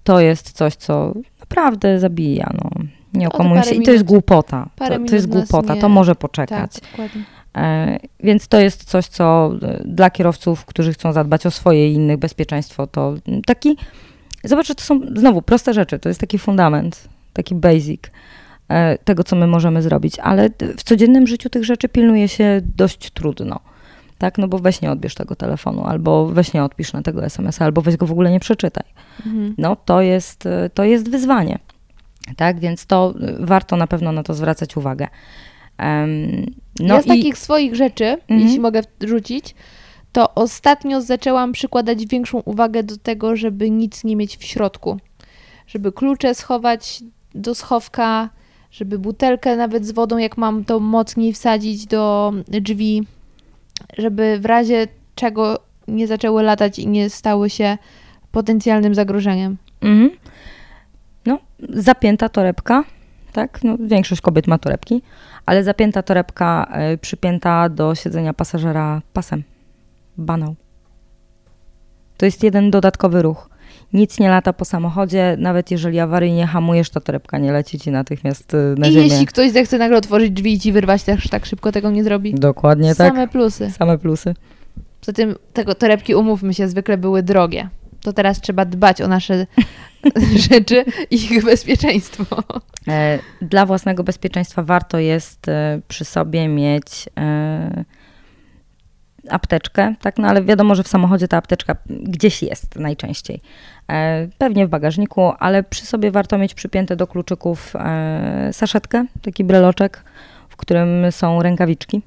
To 0.05 0.21
jest 0.21 0.53
coś, 0.53 0.75
co 0.75 1.15
naprawdę 1.41 2.01
zabija, 2.01 2.51
no. 2.55 2.71
Nie 3.15 3.29
O, 3.29 3.63
się. 3.63 3.75
I 3.75 3.83
to 3.83 3.91
jest 3.91 4.05
głupota. 4.05 4.69
To, 4.77 4.99
to 5.09 5.15
jest 5.15 5.27
głupota, 5.27 5.75
nie- 5.75 5.81
to 5.81 5.89
może 5.89 6.13
Tak, 6.13 6.19
poczekać. 6.21 6.71
dokładnie. 6.91 7.23
E, 7.57 7.99
Więc 8.21 8.49
to 8.49 8.61
jest 8.61 8.85
coś, 8.85 9.07
co 9.07 9.53
e, 9.63 9.83
dla 9.85 10.11
kierowców, 10.11 10.65
którzy 10.65 10.93
chcą 10.93 11.13
zadbać 11.13 11.47
o 11.47 11.51
swoje 11.51 11.91
i 11.91 11.95
innych 11.95 12.17
bezpieczeństwo, 12.17 12.87
to 12.87 13.15
taki, 13.47 13.77
zobacz, 14.45 14.67
że 14.67 14.75
to 14.75 14.83
są 14.83 15.01
znowu 15.17 15.43
proste 15.43 15.75
rzeczy, 15.75 15.99
to 15.99 16.09
jest 16.09 16.21
taki 16.21 16.39
fundament, 16.39 17.09
taki 17.33 17.55
basic 17.55 18.03
e, 18.69 18.99
tego, 18.99 19.25
co 19.25 19.37
my 19.37 19.47
możemy 19.47 19.83
zrobić, 19.83 20.19
ale 20.19 20.51
w 20.77 20.83
codziennym 20.83 21.27
życiu 21.27 21.51
tych 21.51 21.65
rzeczy 21.65 21.89
pilnuje 21.89 22.29
się 22.29 22.61
dość 22.77 23.11
trudno. 23.11 23.61
Tak, 24.19 24.39
no 24.39 24.49
bo 24.49 24.59
weź 24.59 24.81
nie 24.81 24.91
odbierz 24.91 25.15
tego 25.15 25.37
telefonu, 25.37 25.85
albo 25.85 26.27
weź 26.27 26.53
nie 26.53 26.65
odpisz 26.65 26.93
na 26.93 27.03
tego 27.03 27.25
SMS-a, 27.25 27.65
albo 27.65 27.83
weź 27.83 27.97
go 27.97 28.07
w 28.07 28.13
ogóle 28.13 28.31
nie 28.31 28.41
przeczytaj. 28.41 28.85
Mhm. 29.27 29.55
No 29.59 29.77
to 29.77 30.01
jest, 30.01 30.49
to 30.75 30.85
jest 30.85 31.11
wyzwanie. 31.11 31.59
Tak, 32.37 32.61
więc 32.61 32.87
to 32.87 33.15
warto 33.41 33.77
na 33.77 33.87
pewno 33.87 34.13
na 34.13 34.23
to 34.23 34.35
zwracać 34.35 34.77
uwagę. 34.77 35.07
Em, 35.79 36.47
No 36.81 36.95
ja 36.95 37.03
z 37.03 37.05
i- 37.05 37.09
takich 37.09 37.39
swoich 37.39 37.75
rzeczy, 37.77 38.05
Mhm. 38.07 38.41
jeśli 38.41 38.61
mogę 38.61 38.81
rzucić, 39.01 39.55
to 40.13 40.35
ostatnio 40.35 41.01
zaczęłam 41.01 41.53
przykładać 41.53 42.07
większą 42.07 42.39
uwagę 42.41 42.83
do 42.83 42.97
tego, 42.97 43.37
żeby 43.37 43.71
nic 43.71 44.05
nie 44.05 44.17
mieć 44.17 44.37
w 44.37 44.45
środku. 44.45 44.97
Żeby 45.67 45.93
klucze 45.93 46.35
schować 46.35 47.03
do 47.35 47.55
schowka, 47.55 48.31
żeby 48.71 48.99
butelkę 48.99 49.57
nawet 49.57 49.87
z 49.87 49.93
wodą, 49.93 50.19
jak 50.19 50.37
mam, 50.37 50.65
to 50.65 50.81
mocniej 50.81 51.33
wsadzić 51.33 51.87
do 51.87 52.33
drzwi, 52.49 53.03
żeby 53.99 54.39
w 54.41 54.45
razie 54.45 54.87
czego 55.15 55.59
nie 55.89 56.07
zaczęły 56.07 56.43
latać 56.43 56.79
i 56.79 56.87
nie 56.87 57.11
stały 57.11 57.51
się 57.51 57.79
potencjalnym 58.33 58.95
zagrożeniem. 58.95 59.57
Mhm. 59.83 60.11
No, 61.27 61.39
zapięta 61.69 62.29
torebka, 62.29 62.85
tak? 63.37 63.65
No, 63.65 63.77
większość 63.81 64.21
kobiet 64.21 64.47
ma 64.47 64.59
torebki, 64.59 65.03
ale 65.47 65.65
zapięta 65.65 66.03
torebka 66.03 66.73
y, 66.95 66.99
przypięta 66.99 67.69
do 67.69 67.95
siedzenia 67.95 68.33
pasażera 68.35 69.03
pasem. 69.13 69.43
Banał. 70.19 70.55
To 72.17 72.27
jest 72.27 72.43
jeden 72.43 72.71
dodatkowy 72.71 73.23
ruch. 73.23 73.49
Nic 73.93 74.19
nie 74.21 74.29
lata 74.29 74.53
po 74.53 74.65
samochodzie, 74.65 75.37
nawet 75.39 75.71
jeżeli 75.71 76.01
awaryjnie 76.01 76.47
hamujesz, 76.47 76.91
to 76.91 77.01
torebka 77.01 77.39
nie 77.39 77.53
leci 77.53 77.79
ci 77.79 77.91
natychmiast 77.91 78.55
y, 78.55 78.75
na 78.79 78.87
I 78.87 78.93
ziemię. 78.93 79.07
jeśli 79.07 79.27
ktoś 79.27 79.51
zechce 79.51 79.79
nagle 79.79 79.99
otworzyć 79.99 80.31
drzwi 80.31 80.53
i 80.53 80.61
ci 80.61 80.73
wyrwać, 80.73 81.03
też 81.03 81.29
tak 81.29 81.47
szybko 81.47 81.73
tego 81.73 81.91
nie 81.91 82.05
zrobi. 82.05 82.35
Dokładnie 82.35 82.95
tak. 82.95 83.15
Same 83.15 83.29
plusy. 83.29 83.71
Same 83.71 83.99
plusy. 83.99 84.35
Poza 85.01 85.13
tym 85.13 85.35
tego 85.53 85.75
torebki, 85.75 86.15
umówmy 86.15 86.55
się, 86.55 86.69
zwykle 86.69 86.99
były 86.99 87.23
drogie. 87.23 87.69
To 88.07 88.13
teraz 88.13 88.41
trzeba 88.41 88.65
dbać 88.65 89.01
o 89.01 89.09
nasze 89.09 89.47
rzeczy 90.51 90.85
i 91.11 91.15
ich 91.15 91.45
bezpieczeństwo. 91.45 92.25
E, 92.89 93.19
Dla 93.43 93.67
własnego 93.67 94.05
bezpieczeństwa 94.05 94.63
warto 94.63 94.99
jest 94.99 95.49
e, 95.49 95.81
przy 95.89 96.05
sobie 96.05 96.49
mieć 96.49 97.09
e, 97.19 97.85
apteczkę, 99.31 99.95
tak? 100.01 100.19
No 100.19 100.29
ale 100.29 100.43
wiadomo, 100.43 100.75
że 100.75 100.83
w 100.83 100.89
samochodzie 100.89 101.29
ta 101.29 101.37
apteczka 101.37 101.77
gdzieś 101.91 102.43
jest 102.43 102.77
najczęściej. 102.77 103.41
Pewnie 104.39 104.67
w 104.67 104.71
bagażniku, 104.71 105.33
ale 105.39 105.63
przy 105.63 105.87
sobie 105.87 106.11
warto 106.11 106.39
mieć 106.39 106.55
przypięte 106.55 106.97
do 106.97 107.07
kluczyków 107.07 107.75
saszetkę, 108.53 109.05
taki 109.23 109.45
breloczek, 109.45 110.05
w 110.49 110.57
którym 110.57 110.89
są 111.13 111.43
rękawiczki. 111.43 112.03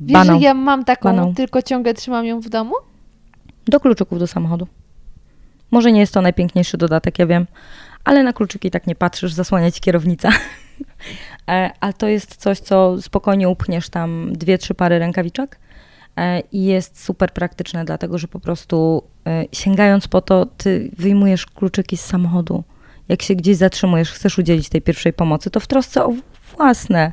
Wiesz, 0.00 0.12
Banał. 0.12 0.38
że 0.38 0.44
ja 0.44 0.54
mam 0.54 0.84
taką, 0.84 1.08
Banał. 1.08 1.34
tylko 1.34 1.62
ciągle 1.62 1.94
trzymam 1.94 2.26
ją 2.26 2.40
w 2.40 2.48
domu? 2.48 2.74
Do 3.66 3.80
kluczyków 3.80 4.18
do 4.18 4.26
samochodu. 4.26 4.66
Może 5.72 5.92
nie 5.92 6.00
jest 6.00 6.14
to 6.14 6.22
najpiękniejszy 6.22 6.76
dodatek, 6.76 7.18
ja 7.18 7.26
wiem, 7.26 7.46
ale 8.04 8.22
na 8.22 8.32
kluczyki 8.32 8.70
tak 8.70 8.86
nie 8.86 8.94
patrzysz, 8.94 9.32
zasłania 9.32 9.70
ci 9.70 9.80
kierownica. 9.80 10.30
Ale 11.80 11.92
to 11.98 12.08
jest 12.08 12.36
coś, 12.36 12.58
co 12.58 13.02
spokojnie 13.02 13.48
upchniesz 13.48 13.88
tam 13.88 14.32
dwie, 14.32 14.58
trzy 14.58 14.74
pary 14.74 14.98
rękawiczek 14.98 15.58
e, 16.16 16.40
i 16.40 16.64
jest 16.64 17.04
super 17.04 17.32
praktyczne, 17.32 17.84
dlatego 17.84 18.18
że 18.18 18.28
po 18.28 18.40
prostu 18.40 19.02
e, 19.26 19.44
sięgając 19.52 20.08
po 20.08 20.20
to, 20.20 20.46
ty 20.46 20.90
wyjmujesz 20.98 21.46
kluczyki 21.46 21.96
z 21.96 22.04
samochodu. 22.04 22.64
Jak 23.08 23.22
się 23.22 23.34
gdzieś 23.34 23.56
zatrzymujesz, 23.56 24.12
chcesz 24.12 24.38
udzielić 24.38 24.68
tej 24.68 24.82
pierwszej 24.82 25.12
pomocy, 25.12 25.50
to 25.50 25.60
w 25.60 25.66
trosce 25.66 26.04
o 26.04 26.12
własne 26.56 27.12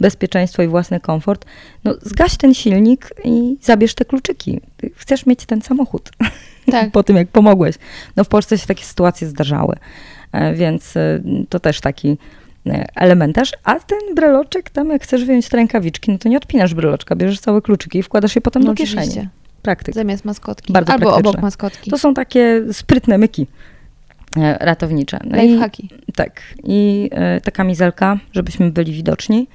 bezpieczeństwo 0.00 0.62
i 0.62 0.68
własny 0.68 1.00
komfort, 1.00 1.44
no 1.84 1.94
zgaś 2.02 2.36
ten 2.36 2.54
silnik 2.54 3.10
i 3.24 3.56
zabierz 3.62 3.94
te 3.94 4.04
kluczyki. 4.04 4.60
Chcesz 4.96 5.26
mieć 5.26 5.46
ten 5.46 5.62
samochód 5.62 6.10
Tak. 6.70 6.90
po 6.92 7.02
tym, 7.02 7.16
jak 7.16 7.28
pomogłeś. 7.28 7.76
No 8.16 8.24
w 8.24 8.28
Polsce 8.28 8.58
się 8.58 8.66
takie 8.66 8.84
sytuacje 8.84 9.28
zdarzały, 9.28 9.76
e, 10.32 10.54
więc 10.54 10.96
e, 10.96 11.20
to 11.48 11.60
też 11.60 11.80
taki 11.80 12.18
e, 12.66 12.84
elementarz. 12.94 13.52
A 13.64 13.80
ten 13.80 13.98
breloczek 14.14 14.70
tam, 14.70 14.90
jak 14.90 15.02
chcesz 15.02 15.24
wyjąć 15.24 15.48
te 15.48 15.56
rękawiczki, 15.56 16.10
no 16.12 16.18
to 16.18 16.28
nie 16.28 16.36
odpinasz 16.36 16.74
breloczka, 16.74 17.16
bierzesz 17.16 17.40
całe 17.40 17.62
kluczyki 17.62 17.98
i 17.98 18.02
wkładasz 18.02 18.36
je 18.36 18.40
potem 18.42 18.62
No 18.62 18.68
do 18.68 18.74
kieszeni. 18.74 19.28
Praktyk. 19.62 19.94
Zamiast 19.94 20.24
maskotki. 20.24 20.72
Bardzo 20.72 20.92
Albo 20.92 21.06
praktyczne. 21.06 21.30
obok 21.30 21.42
maskotki. 21.42 21.90
To 21.90 21.98
są 21.98 22.14
takie 22.14 22.62
sprytne 22.72 23.18
myki 23.18 23.46
ratownicze. 24.60 25.18
No 25.24 25.42
i, 25.42 25.48
Lifehacki. 25.48 25.90
tak. 26.16 26.40
I 26.64 27.08
e, 27.12 27.40
ta 27.40 27.50
kamizelka, 27.50 28.18
żebyśmy 28.32 28.70
byli 28.70 28.92
widoczni. 28.92 29.48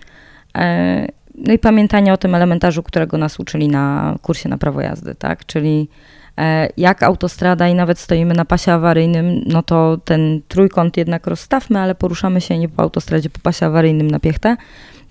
E, 0.57 1.07
no 1.35 1.53
i 1.53 1.59
pamiętanie 1.59 2.13
o 2.13 2.17
tym 2.17 2.35
elementarzu, 2.35 2.83
którego 2.83 3.17
nas 3.17 3.39
uczyli 3.39 3.67
na 3.67 4.15
kursie 4.21 4.49
na 4.49 4.57
prawo 4.57 4.81
jazdy, 4.81 5.15
tak? 5.15 5.45
Czyli 5.45 5.89
e, 6.37 6.69
jak 6.77 7.03
autostrada 7.03 7.67
i 7.67 7.75
nawet 7.75 7.99
stoimy 7.99 8.33
na 8.33 8.45
pasie 8.45 8.73
awaryjnym, 8.73 9.41
no 9.47 9.63
to 9.63 9.97
ten 10.05 10.41
trójkąt 10.47 10.97
jednak 10.97 11.27
rozstawmy, 11.27 11.79
ale 11.79 11.95
poruszamy 11.95 12.41
się 12.41 12.57
nie 12.57 12.69
po 12.69 12.83
autostradzie, 12.83 13.29
po 13.29 13.39
pasie 13.39 13.65
awaryjnym 13.65 14.11
na 14.11 14.19
piechtę, 14.19 14.57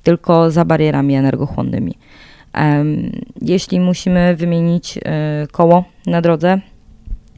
tylko 0.03 0.51
za 0.51 0.65
barierami 0.65 1.15
energochłonnymi. 1.15 1.95
Jeśli 3.43 3.81
musimy 3.81 4.37
wymienić 4.37 4.99
e, 4.99 5.47
koło 5.53 5.85
na 6.07 6.21
drodze, 6.21 6.61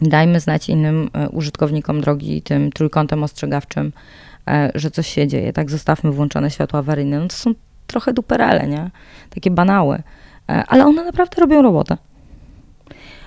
dajmy 0.03 0.41
znać 0.41 0.69
innym 0.69 1.11
użytkownikom 1.33 2.01
drogi, 2.01 2.43
tym 2.43 2.73
trójkątem 2.73 3.23
ostrzegawczym, 3.23 3.93
że 4.75 4.91
coś 4.91 5.07
się 5.07 5.27
dzieje. 5.29 5.53
Tak, 5.53 5.71
zostawmy 5.71 6.11
włączone 6.11 6.51
światła 6.51 6.79
awaryjne. 6.79 7.21
No 7.21 7.29
to 7.29 7.35
są 7.35 7.55
trochę 7.95 8.13
duperele, 8.13 8.67
nie? 8.67 8.91
Takie 9.31 9.51
banały. 9.51 10.03
E, 10.49 10.65
Ale 10.69 10.87
one 10.87 11.05
naprawdę 11.05 11.41
robią 11.41 11.63
robotę. 11.63 11.97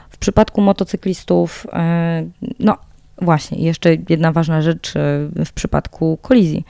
W 0.09 0.17
przypadku 0.17 0.61
motocyklistów, 0.61 1.67
e, 1.73 2.25
no 2.59 2.77
właśnie, 3.21 3.63
jeszcze 3.63 3.89
jedna 4.09 4.31
ważna 4.31 4.61
rzecz 4.61 4.95
e, 4.95 4.99
w 5.45 5.51
przypadku 5.53 6.17
kolizji. 6.21 6.65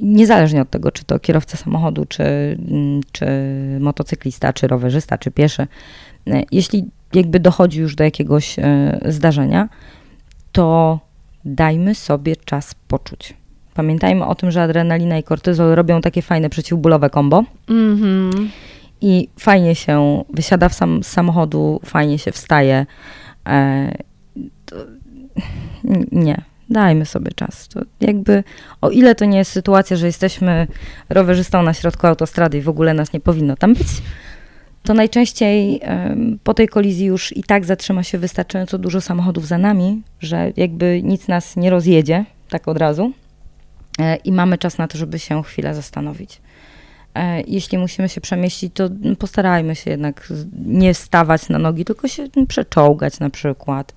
Niezależnie 0.00 0.62
od 0.62 0.70
tego, 0.70 0.92
czy 0.92 1.04
to 1.04 1.18
kierowca 1.18 1.56
samochodu, 1.56 2.04
czy, 2.04 2.22
mm, 2.22 3.00
czy 3.12 3.26
motocyklista, 3.80 4.52
czy 4.52 4.66
rowerzysta, 4.66 5.18
czy 5.18 5.30
pieszy, 5.30 5.66
jeśli 6.52 6.90
jakby 7.14 7.40
dochodzi 7.40 7.80
już 7.80 7.94
do 7.94 8.04
jakiegoś 8.04 8.56
zdarzenia, 9.08 9.68
to 10.52 10.98
dajmy 11.44 11.94
sobie 11.94 12.36
czas 12.36 12.74
poczuć. 12.88 13.34
Pamiętajmy 13.74 14.26
o 14.26 14.34
tym, 14.34 14.50
że 14.50 14.62
adrenalina 14.62 15.18
i 15.18 15.22
kortyzol 15.22 15.74
robią 15.74 16.00
takie 16.00 16.22
fajne 16.22 16.50
przeciwbólowe 16.50 17.10
kombo 17.10 17.44
Mhm. 17.68 18.50
i 19.00 19.28
fajnie 19.38 19.74
się 19.74 20.24
wysiada 20.30 20.68
w 20.68 20.74
sam, 20.74 21.02
z 21.02 21.06
samochodu, 21.06 21.80
fajnie 21.84 22.18
się 22.18 22.32
wstaje. 22.32 22.86
E, 23.48 23.92
to, 24.66 24.76
nie, 26.12 26.42
dajmy 26.70 27.06
sobie 27.06 27.30
czas. 27.32 27.68
To 27.68 27.80
jakby, 28.00 28.44
o 28.80 28.90
ile 28.90 29.14
to 29.14 29.24
nie 29.24 29.38
jest 29.38 29.50
sytuacja, 29.52 29.96
że 29.96 30.06
jesteśmy 30.06 30.66
rowerzystą 31.08 31.62
na 31.62 31.74
środku 31.74 32.06
autostrady 32.06 32.58
i 32.58 32.62
w 32.62 32.68
ogóle 32.68 32.94
nas 32.94 33.12
nie 33.12 33.20
powinno 33.20 33.56
tam 33.56 33.74
być, 33.74 33.88
to 34.82 34.94
najczęściej 34.94 35.80
po 36.44 36.54
tej 36.54 36.68
kolizji 36.68 37.06
już 37.06 37.36
i 37.36 37.42
tak 37.42 37.64
zatrzyma 37.64 38.02
się 38.02 38.18
wystarczająco 38.18 38.78
dużo 38.78 39.00
samochodów 39.00 39.46
za 39.46 39.58
nami, 39.58 40.02
że 40.20 40.52
jakby 40.56 41.00
nic 41.02 41.28
nas 41.28 41.56
nie 41.56 41.70
rozjedzie 41.70 42.24
tak 42.48 42.68
od 42.68 42.78
razu 42.78 43.12
i 44.24 44.32
mamy 44.32 44.58
czas 44.58 44.78
na 44.78 44.88
to, 44.88 44.98
żeby 44.98 45.18
się 45.18 45.42
chwilę 45.42 45.74
zastanowić. 45.74 46.40
E, 47.14 47.40
Jeśli 47.40 47.78
musimy 47.78 48.08
się 48.08 48.20
przemieścić, 48.20 48.72
to 48.74 48.88
postarajmy 49.18 49.76
się 49.76 49.90
jednak 49.90 50.32
nie 50.66 50.94
stawać 50.94 51.48
na 51.48 51.58
nogi, 51.58 51.84
tylko 51.84 52.08
się 52.08 52.28
przeczołgać 52.48 53.20
na 53.20 53.30
przykład. 53.30 53.94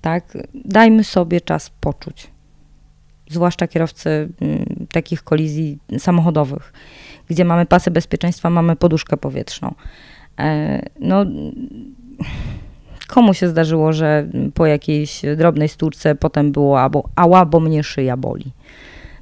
Tak? 0.00 0.38
Dajmy 0.54 1.04
sobie 1.04 1.40
czas 1.40 1.70
poczuć. 1.80 2.30
Zwłaszcza 3.30 3.68
kierowcy 3.68 4.28
mm, 4.40 4.86
takich 4.92 5.22
kolizji 5.22 5.78
samochodowych, 5.98 6.72
gdzie 7.28 7.44
mamy 7.44 7.66
pasy 7.66 7.90
bezpieczeństwa, 7.90 8.50
mamy 8.50 8.76
poduszkę 8.76 9.16
powietrzną. 9.16 9.74
E, 10.38 10.82
no, 11.00 11.24
komu 13.06 13.34
się 13.34 13.48
zdarzyło, 13.48 13.92
że 13.92 14.26
po 14.54 14.66
jakiejś 14.66 15.22
drobnej 15.36 15.68
stłuczce 15.68 16.14
potem 16.14 16.52
było 16.52 16.80
albo 16.80 17.08
ała, 17.16 17.46
bo 17.46 17.60
mnie 17.60 17.82
szyja 17.82 18.16
boli. 18.16 18.52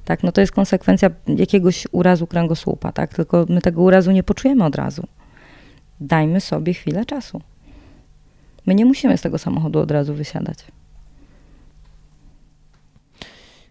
Tak, 0.08 0.22
no 0.22 0.32
to 0.32 0.40
jest 0.40 0.52
konsekwencja 0.52 1.10
jakiegoś 1.26 1.86
urazu 1.92 2.26
kręgosłupa, 2.26 2.92
tak? 2.92 3.14
Tylko 3.14 3.46
my 3.48 3.60
tego 3.60 3.82
urazu 3.82 4.10
nie 4.10 4.22
poczujemy 4.22 4.64
od 4.64 4.76
razu. 4.76 5.06
Dajmy 6.00 6.40
sobie 6.40 6.74
chwilę 6.74 7.04
czasu. 7.04 7.40
My 8.66 8.74
nie 8.74 8.84
musimy 8.84 9.18
z 9.18 9.20
tego 9.20 9.38
samochodu 9.38 9.78
od 9.78 9.90
razu 9.90 10.14
wysiadać. 10.14 10.58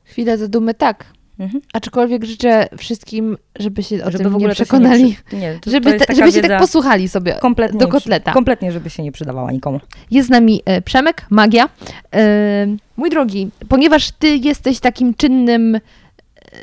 Chwilę 0.03 0.37
zadumy 0.37 0.73
tak. 0.73 1.05
Mhm. 1.39 1.61
Aczkolwiek 1.73 2.25
życzę 2.25 2.67
wszystkim, 2.77 3.37
żeby 3.59 3.83
się 3.83 4.03
o 4.03 4.11
Żeby 4.11 4.23
tym 4.23 4.33
w 4.33 4.35
ogóle 4.35 4.49
nie 4.49 4.55
to 4.55 4.63
przekonali. 4.63 5.17
Nie, 5.33 5.39
nie, 5.39 5.53
to, 5.53 5.59
to 5.59 5.71
żeby 5.71 5.91
te, 5.91 5.99
taka 5.99 6.15
żeby 6.15 6.31
się 6.31 6.41
tak 6.41 6.59
posłuchali 6.59 7.09
sobie 7.09 7.33
kompletnie 7.33 7.79
do 7.79 7.87
kotleta. 7.87 8.33
Kompletnie, 8.33 8.71
żeby 8.71 8.89
się 8.89 9.03
nie 9.03 9.11
przydawała 9.11 9.51
nikomu. 9.51 9.79
Jest 10.11 10.27
z 10.27 10.31
nami 10.31 10.61
e, 10.65 10.81
Przemek, 10.81 11.25
Magia. 11.29 11.69
E, 12.15 12.67
mój 12.97 13.09
drogi, 13.09 13.49
ponieważ 13.69 14.11
ty 14.11 14.35
jesteś 14.35 14.79
takim 14.79 15.13
czynnym 15.13 15.79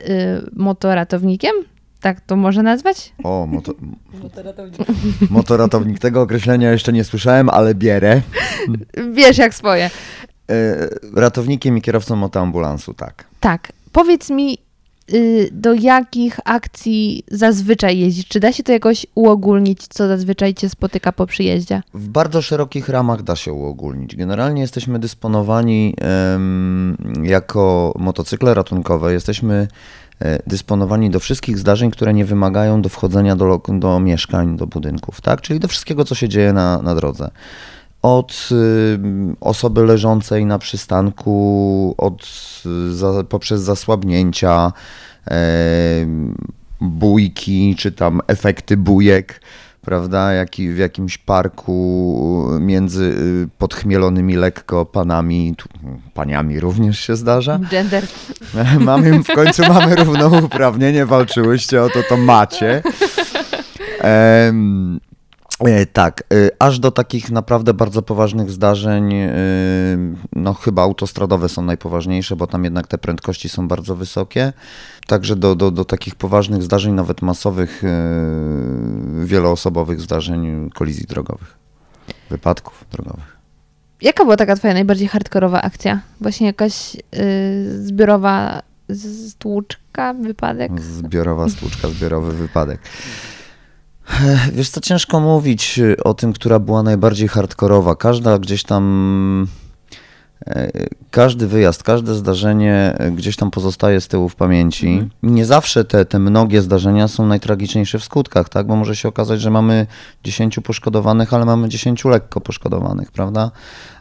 e, 0.09 0.43
motoratownikiem, 0.53 1.53
tak 2.01 2.21
to 2.21 2.37
można 2.37 2.63
nazwać? 2.63 3.13
O, 3.25 3.47
moto, 3.47 3.73
motoratownik. 5.31 5.99
Tego 5.99 6.23
określenia 6.23 6.71
jeszcze 6.73 6.93
nie 6.93 7.05
słyszałem, 7.05 7.49
ale 7.49 7.75
bierę. 7.75 8.23
Wiesz 9.13 9.39
jak 9.39 9.55
swoje. 9.55 9.91
E, 10.51 10.89
ratownikiem 11.15 11.79
i 11.79 11.83
kierowcą 11.83 12.17
motoambulansu, 12.17 12.95
tak. 12.95 13.25
Tak. 13.41 13.73
Powiedz 13.93 14.31
mi, 14.31 14.53
y, 14.53 14.59
do 15.53 15.75
jakich 15.75 16.41
akcji 16.45 17.23
zazwyczaj 17.31 17.99
jeździsz? 17.99 18.29
Czy 18.29 18.41
da 18.41 18.53
się 18.53 18.63
to 18.63 18.73
jakoś 18.73 19.07
uogólnić, 19.15 19.87
co 19.89 20.09
zazwyczaj 20.09 20.55
cię 20.55 20.69
spotyka 20.69 21.13
po 21.13 21.27
przyjeździe? 21.27 21.83
W 21.95 22.09
bardzo 22.09 22.43
szerokich 22.43 22.89
ramach 22.89 23.23
da 23.23 23.37
się 23.37 23.53
uogólnić. 23.53 24.17
Generalnie 24.17 24.63
jesteśmy 24.63 24.99
dysponowani 24.99 25.97
jako 27.23 27.95
motocykle 27.99 28.55
ratunkowe, 28.55 29.13
jesteśmy 29.13 29.69
e, 30.21 30.39
dysponowani 30.47 31.11
do 31.11 31.21
wszystkich 31.21 31.59
zdarzeń, 31.59 31.91
które 31.91 32.15
nie 32.15 32.25
wymagają 32.25 32.83
do 32.83 32.89
wchodzenia 32.89 33.37
do, 33.37 33.61
do 33.69 34.01
mieszkań, 34.01 34.57
do 34.57 34.67
budynków, 34.67 35.21
tak? 35.21 35.41
Czyli 35.41 35.61
do 35.61 35.69
wszystkiego, 35.69 36.05
co 36.05 36.15
się 36.15 36.29
dzieje 36.29 36.53
na, 36.53 36.83
na 36.83 36.95
drodze. 36.95 37.31
Od 38.05 38.49
osoby 39.41 39.83
leżącej 39.83 40.47
na 40.47 40.59
przystanku, 40.59 41.95
od, 41.99 42.23
y, 42.67 42.95
za, 42.95 43.25
poprzez 43.29 43.61
zasłabnięcia, 43.61 44.73
em, 45.27 46.35
bójki, 46.81 47.77
czy 47.79 47.93
tam 47.93 48.21
efekty 48.27 48.77
bujek, 48.77 49.41
prawda, 49.81 50.33
jaki, 50.33 50.71
w 50.71 50.79
jakimś 50.79 51.19
parku 51.19 52.49
między 52.61 53.05
y, 53.05 53.49
podchmielonymi 53.59 54.37
lekko 54.37 54.85
panami, 54.85 55.55
tu, 55.57 55.69
paniami 56.15 56.61
również 56.61 57.01
się 57.01 57.17
zdarza. 57.17 57.59
Gender. 57.71 58.05
Mamy, 58.81 59.23
w 59.23 59.35
końcu 59.35 59.63
mamy 59.63 59.97
równouprawnienie, 59.97 61.07
walczyłyście 61.07 61.83
o 61.83 61.89
to, 61.89 62.03
to 62.09 62.17
macie. 62.17 62.83
Em, 64.01 65.01
e, 65.11 65.14
tak, 65.93 66.25
e, 66.33 66.51
aż 66.59 66.79
do 66.79 66.91
takich 66.91 67.31
naprawdę 67.31 67.75
bardzo 67.75 68.03
poważnych 68.03 68.51
zdarzeń, 68.51 69.15
e, 69.15 69.33
no 70.33 70.55
chyba 70.55 70.83
autostradowe 70.83 71.49
są 71.49 71.63
najpoważniejsze, 71.63 72.37
bo 72.37 72.47
tam 72.47 72.65
jednak 72.65 72.87
te 72.87 72.99
prędkości 72.99 73.49
są 73.49 73.69
bardzo 73.69 73.97
wysokie. 73.97 74.53
Także 75.07 75.37
do, 75.37 75.55
do, 75.55 75.71
do 75.71 75.85
takich 75.85 76.15
poważnych 76.15 76.63
zdarzeń, 76.63 76.95
nawet 76.95 77.23
masowych, 77.23 77.85
e, 77.85 79.25
wieloosobowych 79.25 80.01
zdarzeń, 80.01 80.71
kolizji 80.71 81.07
drogowych, 81.07 81.57
wypadków 82.31 82.85
drogowych. 82.93 83.35
Jaka 84.03 84.25
była 84.25 84.37
taka 84.37 84.57
twoja 84.57 84.75
najbardziej 84.75 85.09
hardkorowa 85.09 85.63
akcja? 85.63 86.01
Właśnie 86.21 86.47
jakaś 86.47 86.97
y, 86.97 87.87
zbiorowa 87.87 88.63
stłuczka, 89.29 90.15
wypadek? 90.15 90.81
Zbiorowa 90.81 91.49
stłuczka, 91.49 91.89
zbiorowy 91.89 92.33
wypadek. 92.33 92.81
Wiesz 94.53 94.71
co, 94.71 94.81
ciężko 94.81 95.21
mówić 95.21 95.79
y, 95.79 95.97
o 96.05 96.15
tym, 96.15 96.33
która 96.33 96.59
była 96.59 96.83
najbardziej 96.83 97.29
hardkorowa. 97.29 97.97
Każda 97.97 98.39
gdzieś 98.39 98.63
tam, 98.63 99.47
e, 100.47 100.71
każdy 101.11 101.47
wyjazd, 101.47 101.83
każde 101.83 102.15
zdarzenie 102.15 102.95
e, 102.99 103.11
gdzieś 103.11 103.37
tam 103.37 103.51
pozostaje 103.51 104.01
z 104.01 104.09
tyłu 104.09 104.29
w 104.29 104.37
pamięci. 104.37 105.09
Nie 105.23 105.47
zawsze 105.47 105.85
te, 105.85 106.05
te 106.05 106.19
mnogie 106.19 106.63
zdarzenia 106.63 107.09
są 107.09 107.27
najtragiczniejsze 107.27 107.99
w 107.99 108.05
skutkach, 108.05 108.49
tak? 108.49 108.67
Bo 108.67 108.77
może 108.77 108.97
się 108.97 109.09
okazać, 109.09 109.41
że 109.41 109.51
mamy 109.51 109.87
10 110.25 110.61
poszkodowanych, 110.61 111.35
ale 111.35 111.45
mamy 111.45 111.69
10 111.69 112.05
lekko 112.05 112.41
poszkodowanych, 112.41 113.13
prawda? 113.13 113.51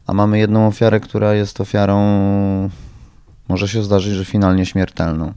A 0.08 0.14
mamy 0.14 0.39
jedną 0.39 0.68
ofiarę, 0.68 0.99
która 0.99 1.34
jest 1.34 1.62
ofiarą, 1.62 1.99
może 3.49 3.68
się 3.68 3.84
zdarzyć, 3.84 4.14
że 4.14 4.26
finalnie 4.26 4.66
śmiertelną. 4.66 5.34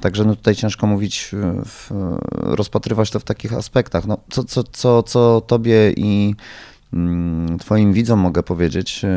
Także 0.00 0.24
no 0.24 0.36
tutaj 0.36 0.54
ciężko 0.54 0.86
mówić, 0.86 1.30
w, 1.64 1.90
rozpatrywać 2.32 3.10
to 3.10 3.20
w 3.20 3.24
takich 3.24 3.52
aspektach. 3.52 4.06
No, 4.06 4.18
co, 4.30 4.44
co, 4.44 4.62
co, 4.62 5.02
co 5.02 5.40
tobie 5.40 5.92
i 5.96 6.34
mm, 6.92 7.58
twoim 7.58 7.92
widzom 7.92 8.20
mogę 8.20 8.42
powiedzieć, 8.42 9.04
e, 9.04 9.08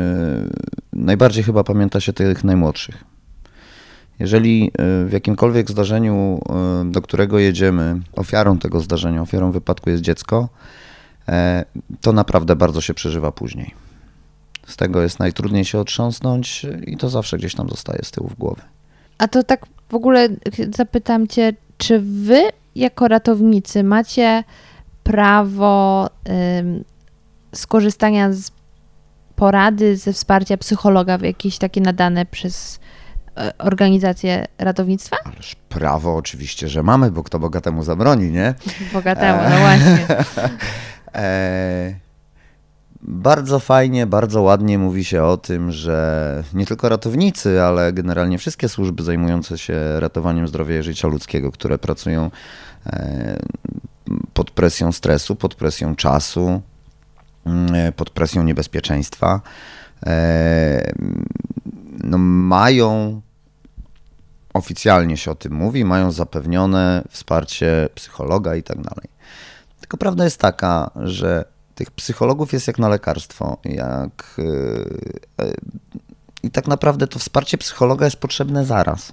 najbardziej 0.92 1.44
chyba 1.44 1.64
pamięta 1.64 2.00
się 2.00 2.12
tych 2.12 2.44
najmłodszych. 2.44 3.04
Jeżeli 4.22 4.70
e, 4.78 5.04
w 5.04 5.12
jakimkolwiek 5.12 5.70
zdarzeniu, 5.70 6.40
e, 6.48 6.90
do 6.90 7.02
którego 7.02 7.38
jedziemy, 7.38 8.00
ofiarą 8.12 8.58
tego 8.58 8.80
zdarzenia, 8.80 9.22
ofiarą 9.22 9.52
wypadku 9.52 9.90
jest 9.90 10.02
dziecko, 10.02 10.48
e, 11.28 11.64
to 12.00 12.12
naprawdę 12.12 12.56
bardzo 12.56 12.80
się 12.80 12.94
przeżywa 12.94 13.32
później. 13.32 13.74
Z 14.66 14.76
tego 14.76 15.02
jest 15.02 15.18
najtrudniej 15.18 15.64
się 15.64 15.78
otrząsnąć 15.78 16.66
i 16.86 16.96
to 16.96 17.08
zawsze 17.08 17.38
gdzieś 17.38 17.54
tam 17.54 17.68
zostaje 17.68 18.00
z 18.02 18.10
tyłu 18.10 18.28
w 18.28 18.34
głowy. 18.34 18.62
A 19.18 19.28
to 19.28 19.42
tak 19.42 19.66
w 19.92 19.94
ogóle 19.94 20.28
zapytam 20.76 21.28
cię, 21.28 21.52
czy 21.78 22.00
wy 22.00 22.42
jako 22.74 23.08
ratownicy 23.08 23.84
macie 23.84 24.44
prawo 25.02 26.10
ym, 26.58 26.84
skorzystania 27.54 28.32
z 28.32 28.50
porady, 29.36 29.96
ze 29.96 30.12
wsparcia 30.12 30.56
psychologa 30.56 31.18
w 31.18 31.22
jakieś 31.22 31.58
takie 31.58 31.80
nadane 31.80 32.26
przez 32.26 32.80
e, 33.36 33.58
organizacje 33.58 34.44
ratownictwa? 34.58 35.16
Ależ 35.24 35.56
prawo 35.68 36.16
oczywiście, 36.16 36.68
że 36.68 36.82
mamy, 36.82 37.10
bo 37.10 37.22
kto 37.22 37.38
bogatemu 37.38 37.82
zabroni, 37.82 38.30
nie? 38.30 38.54
Bogatemu, 38.92 39.42
no 39.50 39.58
właśnie. 39.58 40.06
E, 41.14 41.94
bardzo 43.02 43.58
fajnie, 43.58 44.06
bardzo 44.06 44.42
ładnie 44.42 44.78
mówi 44.78 45.04
się 45.04 45.22
o 45.22 45.36
tym, 45.36 45.72
że 45.72 46.44
nie 46.54 46.66
tylko 46.66 46.88
ratownicy, 46.88 47.62
ale 47.62 47.92
generalnie 47.92 48.38
wszystkie 48.38 48.68
służby 48.68 49.02
zajmujące 49.02 49.58
się 49.58 50.00
ratowaniem 50.00 50.48
zdrowia 50.48 50.78
i 50.78 50.82
życia 50.82 51.08
ludzkiego, 51.08 51.52
które 51.52 51.78
pracują 51.78 52.30
e, 52.86 53.38
pod 54.34 54.50
presją 54.50 54.92
stresu, 54.92 55.36
pod 55.36 55.54
presją 55.54 55.96
czasu, 55.96 56.62
mm, 57.46 57.92
pod 57.92 58.10
presją 58.10 58.42
niebezpieczeństwa, 58.42 59.40
e, 60.06 60.92
no 62.04 62.18
mają 62.18 63.20
oficjalnie 64.54 65.16
się 65.16 65.30
o 65.30 65.34
tym 65.34 65.52
mówi, 65.52 65.84
mają 65.84 66.12
zapewnione 66.12 67.02
wsparcie 67.10 67.88
psychologa 67.94 68.56
i 68.56 68.62
tak 68.62 68.76
dalej. 68.76 69.08
Tylko 69.80 69.96
prawda 69.96 70.24
jest 70.24 70.40
taka, 70.40 70.90
że 70.96 71.51
tych 71.74 71.90
psychologów 71.90 72.52
jest 72.52 72.66
jak 72.66 72.78
na 72.78 72.88
lekarstwo. 72.88 73.56
Jak, 73.64 74.34
yy, 74.38 74.44
yy, 75.40 75.52
I 76.42 76.50
tak 76.50 76.68
naprawdę 76.68 77.06
to 77.06 77.18
wsparcie 77.18 77.58
psychologa 77.58 78.04
jest 78.04 78.16
potrzebne 78.16 78.64
zaraz. 78.64 79.12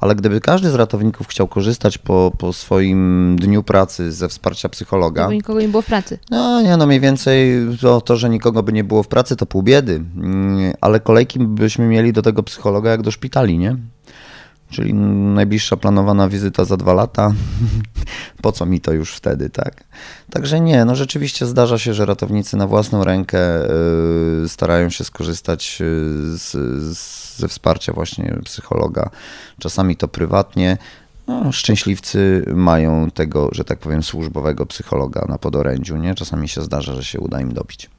Ale 0.00 0.14
gdyby 0.14 0.40
każdy 0.40 0.70
z 0.70 0.74
ratowników 0.74 1.28
chciał 1.28 1.48
korzystać 1.48 1.98
po, 1.98 2.32
po 2.38 2.52
swoim 2.52 3.36
dniu 3.40 3.62
pracy 3.62 4.12
ze 4.12 4.28
wsparcia 4.28 4.68
psychologa, 4.68 5.22
Żeby 5.22 5.34
nikogo 5.34 5.60
nie 5.60 5.68
było 5.68 5.82
w 5.82 5.86
pracy. 5.86 6.18
no 6.30 6.62
nie, 6.62 6.76
no 6.76 6.86
mniej 6.86 7.00
więcej 7.00 7.52
to, 7.80 8.00
to, 8.00 8.16
że 8.16 8.30
nikogo 8.30 8.62
by 8.62 8.72
nie 8.72 8.84
było 8.84 9.02
w 9.02 9.08
pracy, 9.08 9.36
to 9.36 9.46
pół 9.46 9.62
biedy. 9.62 9.94
Mm, 9.94 10.72
Ale 10.80 11.00
kolejki 11.00 11.38
byśmy 11.38 11.86
mieli 11.86 12.12
do 12.12 12.22
tego 12.22 12.42
psychologa 12.42 12.90
jak 12.90 13.02
do 13.02 13.10
szpitali, 13.10 13.58
nie? 13.58 13.76
Czyli 14.70 14.94
najbliższa 14.94 15.76
planowana 15.76 16.28
wizyta 16.28 16.64
za 16.64 16.76
dwa 16.76 16.92
lata. 16.92 17.32
Po 18.42 18.52
co 18.52 18.66
mi 18.66 18.80
to 18.80 18.92
już 18.92 19.14
wtedy, 19.14 19.50
tak? 19.50 19.84
Także 20.30 20.60
nie, 20.60 20.84
no 20.84 20.96
rzeczywiście 20.96 21.46
zdarza 21.46 21.78
się, 21.78 21.94
że 21.94 22.06
ratownicy 22.06 22.56
na 22.56 22.66
własną 22.66 23.04
rękę 23.04 23.38
y, 24.44 24.48
starają 24.48 24.90
się 24.90 25.04
skorzystać 25.04 25.78
y, 25.80 26.38
z, 26.38 26.52
z, 26.96 27.36
ze 27.36 27.48
wsparcia 27.48 27.92
właśnie 27.92 28.38
psychologa. 28.44 29.10
Czasami 29.58 29.96
to 29.96 30.08
prywatnie. 30.08 30.78
No, 31.26 31.52
szczęśliwcy 31.52 32.44
mają 32.54 33.10
tego, 33.10 33.48
że 33.52 33.64
tak 33.64 33.78
powiem, 33.78 34.02
służbowego 34.02 34.66
psychologa 34.66 35.26
na 35.28 35.38
podorędziu, 35.38 35.96
nie? 35.96 36.14
Czasami 36.14 36.48
się 36.48 36.62
zdarza, 36.62 36.94
że 36.94 37.04
się 37.04 37.20
uda 37.20 37.40
im 37.40 37.52
dobić. 37.52 37.90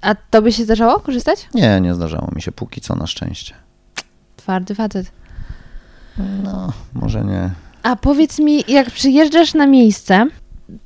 A 0.00 0.14
to 0.14 0.42
by 0.42 0.52
się 0.52 0.64
zdarzało 0.64 1.00
korzystać? 1.00 1.48
Nie, 1.54 1.80
nie 1.80 1.94
zdarzało 1.94 2.28
mi 2.34 2.42
się 2.42 2.52
póki 2.52 2.80
co 2.80 2.94
na 2.94 3.06
szczęście. 3.06 3.54
Twardy 4.36 4.74
facet. 4.74 5.21
No, 6.44 6.72
może 6.94 7.24
nie. 7.24 7.50
A 7.82 7.96
powiedz 7.96 8.38
mi, 8.38 8.64
jak 8.68 8.90
przyjeżdżasz 8.90 9.54
na 9.54 9.66
miejsce, 9.66 10.26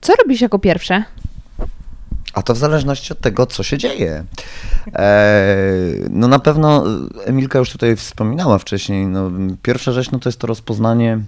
co 0.01 0.13
robisz 0.23 0.41
jako 0.41 0.59
pierwsze? 0.59 1.05
A 2.35 2.43
to 2.43 2.55
w 2.55 2.59
zależności 2.59 3.13
od 3.13 3.21
tego, 3.21 3.47
co 3.47 3.63
się 3.63 3.79
dzieje. 3.79 4.25
E, 4.95 5.57
no 6.11 6.29
na 6.29 6.39
pewno 6.39 6.85
Emilka 7.25 7.59
już 7.59 7.71
tutaj 7.71 7.97
wspominała 7.97 8.59
wcześniej. 8.59 9.07
No, 9.07 9.31
pierwsza 9.63 9.93
rzecz 9.93 10.11
no, 10.11 10.19
to 10.19 10.29
jest 10.29 10.39
to 10.39 10.47
rozpoznanie 10.47 11.21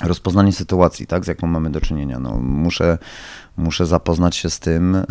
rozpoznanie 0.00 0.52
sytuacji, 0.52 1.06
tak, 1.06 1.24
z 1.24 1.28
jaką 1.28 1.46
mamy 1.46 1.70
do 1.70 1.80
czynienia. 1.80 2.18
No, 2.18 2.38
muszę, 2.40 2.98
muszę 3.56 3.86
zapoznać 3.86 4.36
się 4.36 4.50
z 4.50 4.60
tym, 4.60 4.94
y, 4.94 5.04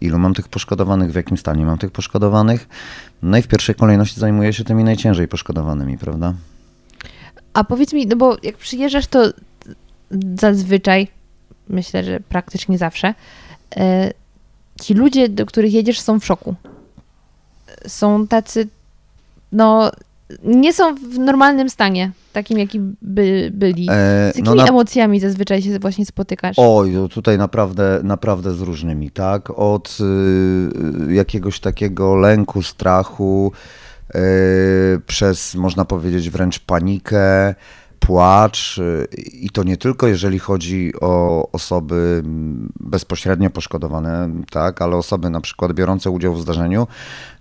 ilu 0.00 0.18
mam 0.18 0.34
tych 0.34 0.48
poszkodowanych, 0.48 1.12
w 1.12 1.14
jakim 1.14 1.36
stanie 1.36 1.66
mam 1.66 1.78
tych 1.78 1.90
poszkodowanych. 1.90 2.68
No 3.22 3.38
i 3.38 3.42
w 3.42 3.48
pierwszej 3.48 3.74
kolejności 3.74 4.20
zajmuję 4.20 4.52
się 4.52 4.64
tymi 4.64 4.84
najciężej 4.84 5.28
poszkodowanymi, 5.28 5.98
prawda? 5.98 6.34
A 7.54 7.64
powiedz 7.64 7.92
mi, 7.92 8.06
no 8.06 8.16
bo 8.16 8.36
jak 8.42 8.56
przyjeżdżasz, 8.56 9.06
to 9.06 9.32
zazwyczaj, 10.40 11.08
myślę, 11.68 12.04
że 12.04 12.20
praktycznie 12.20 12.78
zawsze, 12.78 13.14
y, 13.76 13.80
ci 14.80 14.94
ludzie, 14.94 15.28
do 15.28 15.46
których 15.46 15.72
jedziesz, 15.72 16.00
są 16.00 16.20
w 16.20 16.24
szoku. 16.24 16.54
Są 17.86 18.26
tacy, 18.26 18.68
no, 19.52 19.90
nie 20.44 20.72
są 20.72 20.94
w 20.94 21.18
normalnym 21.18 21.70
stanie, 21.70 22.10
takim 22.32 22.58
jaki 22.58 22.80
by 23.02 23.50
byli. 23.54 23.86
E, 23.90 24.32
z 24.32 24.36
jakimi 24.36 24.48
no 24.48 24.54
na- 24.54 24.66
emocjami 24.68 25.20
zazwyczaj 25.20 25.62
się 25.62 25.78
właśnie 25.78 26.06
spotykasz? 26.06 26.56
Oj, 26.58 26.90
no 26.90 27.08
tutaj 27.08 27.38
naprawdę, 27.38 28.00
naprawdę 28.02 28.54
z 28.54 28.60
różnymi, 28.60 29.10
tak? 29.10 29.50
Od 29.50 29.98
y, 31.08 31.14
jakiegoś 31.14 31.60
takiego 31.60 32.14
lęku, 32.14 32.62
strachu, 32.62 33.52
y, 33.54 33.83
przez 35.06 35.54
można 35.54 35.84
powiedzieć 35.84 36.30
wręcz 36.30 36.58
panikę, 36.58 37.54
płacz 38.06 38.78
y, 38.78 39.06
i 39.32 39.50
to 39.50 39.62
nie 39.62 39.76
tylko 39.76 40.06
jeżeli 40.06 40.38
chodzi 40.38 40.92
o 41.00 41.48
osoby 41.52 42.22
mm, 42.24 42.72
bezpośrednio 42.80 43.50
poszkodowane, 43.50 44.30
tak, 44.50 44.82
ale 44.82 44.96
osoby 44.96 45.30
na 45.30 45.40
przykład 45.40 45.72
biorące 45.72 46.10
udział 46.10 46.34
w 46.34 46.40
zdarzeniu, 46.40 46.86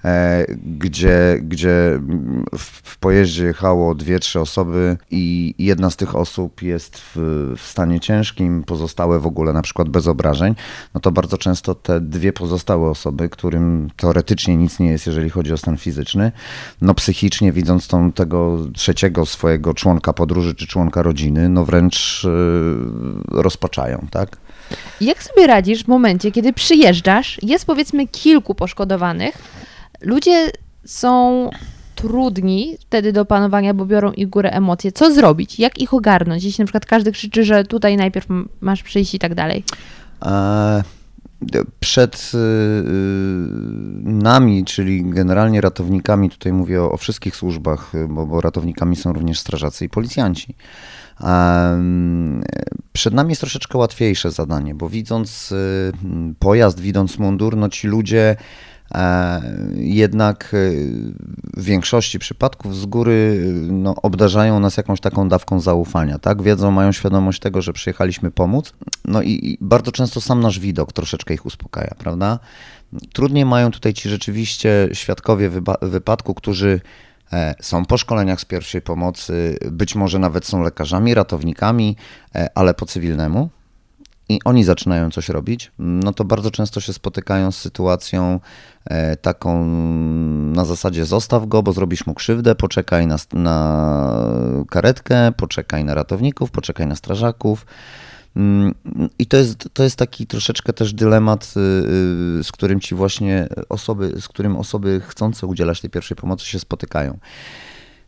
e, 0.06 0.46
gdzie, 0.80 1.40
gdzie 1.42 1.88
mm, 1.94 2.46
w, 2.58 2.98
pojeździe 2.98 3.46
jechało 3.46 3.96
dwie, 3.96 4.20
trzy 4.20 4.40
osoby 4.40 4.98
i 5.12 5.56
jedna 5.58 5.90
z 5.90 5.96
tych 5.96 6.16
osób 6.16 6.62
jest 6.62 6.98
w, 6.98 7.16
w 7.58 7.62
stanie 7.62 8.00
ciężkim, 8.00 8.64
pozostałe 8.64 9.20
w 9.20 9.28
ogóle 9.28 9.54
na 9.54 9.62
przykład 9.62 9.90
bez 9.90 10.08
obrażeń, 10.08 10.56
no 10.94 11.02
to 11.02 11.12
bardzo 11.12 11.38
często 11.38 11.76
te 11.76 12.02
dwie 12.02 12.34
pozostałe 12.34 12.90
osoby, 12.90 13.30
którym 13.30 13.90
teoretycznie 13.98 14.58
nic 14.58 14.80
nie 14.80 14.92
jest, 14.92 15.08
jeżeli 15.08 15.30
chodzi 15.30 15.54
o 15.54 15.58
stan 15.58 15.78
fizyczny, 15.78 16.32
no 16.82 16.94
psychicznie 16.94 17.52
widząc 17.52 17.88
tą, 17.88 18.12
tego 18.12 18.58
trzeciego 18.74 19.26
swojego 19.26 19.74
członka 19.74 20.14
podróży 20.14 20.53
czy 20.56 20.68
członka 20.68 21.02
rodziny, 21.02 21.50
no 21.50 21.66
wręcz 21.66 22.24
yy, 22.24 23.42
rozpaczają, 23.42 24.08
tak? 24.12 24.38
Jak 25.02 25.24
sobie 25.24 25.48
radzisz 25.48 25.84
w 25.84 25.88
momencie, 25.88 26.32
kiedy 26.32 26.54
przyjeżdżasz, 26.54 27.40
jest 27.42 27.66
powiedzmy 27.66 28.08
kilku 28.08 28.56
poszkodowanych, 28.56 29.36
ludzie 30.02 30.52
są 30.86 31.50
trudni 31.96 32.78
wtedy 32.80 33.14
do 33.14 33.26
panowania, 33.26 33.74
bo 33.74 33.86
biorą 33.86 34.12
ich 34.12 34.30
górę 34.30 34.50
emocje. 34.50 34.92
Co 34.92 35.14
zrobić? 35.14 35.60
Jak 35.60 35.80
ich 35.80 35.94
ogarnąć? 35.94 36.44
Jeśli 36.44 36.62
na 36.62 36.66
przykład 36.66 36.86
każdy 36.86 37.12
krzyczy, 37.12 37.44
że 37.44 37.64
tutaj 37.64 37.98
najpierw 37.98 38.28
masz 38.62 38.84
przyjść 38.84 39.16
i 39.16 39.20
tak 39.20 39.36
dalej. 39.36 39.64
E, 40.26 40.84
Przed 41.80 42.32
y, 42.34 42.38
y, 42.38 42.42
nami, 44.04 44.66
czyli 44.66 45.10
generalnie 45.10 45.62
ratownikami, 45.62 46.30
tutaj 46.30 46.54
mówię 46.54 46.84
o, 46.84 46.98
wszystkich 46.98 47.36
służbach, 47.36 47.96
y, 47.96 48.08
bo, 48.08 48.26
bo 48.26 48.42
ratownikami 48.42 48.96
są 48.96 49.14
również 49.14 49.40
strażacy 49.40 49.86
i 49.86 49.90
policjanci. 49.90 50.56
Przed 52.94 53.14
nami 53.14 53.30
jest 53.30 53.42
troszeczkę 53.42 53.78
łatwiejsze 53.78 54.32
zadanie, 54.32 54.76
bo 54.76 54.90
widząc 54.90 55.54
pojazd, 56.40 56.80
widząc 56.80 57.20
mundur, 57.20 57.58
no 57.58 57.70
ci 57.70 57.88
ludzie 57.88 58.36
jednak 59.76 60.54
y, 60.54 61.14
w 61.58 61.64
większości 61.64 62.20
przypadków 62.20 62.78
z 62.78 62.86
góry 62.86 63.12
y, 63.12 63.72
no, 63.72 63.96
obdarzają 63.96 64.60
nas 64.60 64.78
jakąś 64.78 65.00
taką 65.00 65.30
dawką 65.30 65.60
zaufania, 65.60 66.20
tak? 66.20 66.42
Wiedzą, 66.42 66.72
mają 66.72 66.92
świadomość 66.92 67.40
tego, 67.40 67.62
że 67.62 67.74
przyjechaliśmy 67.74 68.32
pomóc. 68.32 68.74
No 69.06 69.22
i, 69.22 69.30
i 69.30 69.58
bardzo 69.62 69.92
często 69.92 70.22
sam 70.22 70.40
nasz 70.40 70.60
widok 70.60 70.94
troszeczkę 70.94 71.34
ich 71.34 71.46
uspokaja, 71.46 71.96
prawda? 71.98 72.40
Trudniej 73.14 73.46
mają 73.46 73.72
tutaj 73.72 73.94
ci 73.94 74.10
rzeczywiście 74.10 74.90
świadkowie 74.94 75.50
wypadku, 75.82 76.34
którzy 76.34 76.82
e, 77.34 77.56
są 77.62 77.86
po 77.86 77.98
szkoleniach 77.98 78.42
z 78.42 78.46
pierwszej 78.46 78.82
pomocy, 78.82 79.58
być 79.72 79.96
może 79.96 80.20
nawet 80.20 80.46
są 80.46 80.62
lekarzami, 80.62 81.14
ratownikami, 81.14 81.96
e, 82.36 82.50
ale 82.56 82.74
po 82.74 82.86
cywilnemu 82.86 83.50
i 84.30 84.40
oni 84.46 84.64
zaczynają 84.64 85.12
coś 85.12 85.30
robić, 85.30 85.72
no 85.80 86.14
to 86.14 86.26
bardzo 86.26 86.52
często 86.52 86.82
się 86.82 86.94
spotykają 86.94 87.52
z 87.52 87.58
sytuacją 87.58 88.40
e, 88.86 89.16
taką 89.16 89.66
na 90.54 90.66
zasadzie 90.66 91.06
zostaw 91.06 91.48
go, 91.48 91.64
bo 91.64 91.74
zrobisz 91.74 92.08
mu 92.08 92.14
krzywdę, 92.14 92.56
poczekaj 92.56 93.08
na, 93.08 93.18
na 93.34 94.18
karetkę, 94.70 95.32
poczekaj 95.38 95.86
na 95.86 95.94
ratowników, 95.94 96.52
poczekaj 96.52 96.88
na 96.88 96.96
strażaków. 96.96 97.66
Mm, 98.36 98.76
I 99.20 99.26
to 99.26 99.38
jest, 99.38 99.70
to 99.74 99.84
jest 99.84 99.96
taki 99.96 100.28
troszeczkę 100.28 100.74
też 100.74 100.94
dylemat, 100.94 101.54
y, 101.58 101.60
y, 102.40 102.44
z 102.44 102.52
którym 102.52 102.80
ci 102.80 102.96
właśnie 102.96 103.48
osoby, 103.70 104.14
z 104.22 104.28
którym 104.28 104.58
osoby 104.58 105.02
chcące 105.08 105.48
udzielać 105.48 105.82
tej 105.82 105.90
pierwszej 105.90 106.18
pomocy 106.18 106.46
się 106.46 106.60
spotykają. 106.60 107.18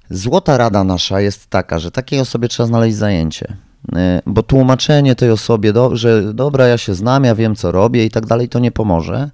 Złota 0.09 0.57
rada 0.57 0.83
nasza 0.83 1.21
jest 1.21 1.47
taka, 1.47 1.79
że 1.79 1.91
takiej 1.91 2.19
osobie 2.19 2.47
trzeba 2.47 2.67
znaleźć 2.67 2.95
zajęcie. 2.95 3.57
Y, 3.93 4.21
Bo 4.25 4.43
tłumaczenie 4.43 5.15
tej 5.15 5.31
osobie, 5.31 5.73
że 5.91 6.33
dobra, 6.33 6.67
ja 6.67 6.77
się 6.77 6.95
znam, 6.95 7.23
ja 7.23 7.35
wiem 7.35 7.55
co 7.55 7.71
robię 7.71 8.05
i 8.05 8.11
tak 8.11 8.25
dalej, 8.25 8.49
to 8.49 8.59
nie 8.59 8.71
pomoże. 8.71 9.29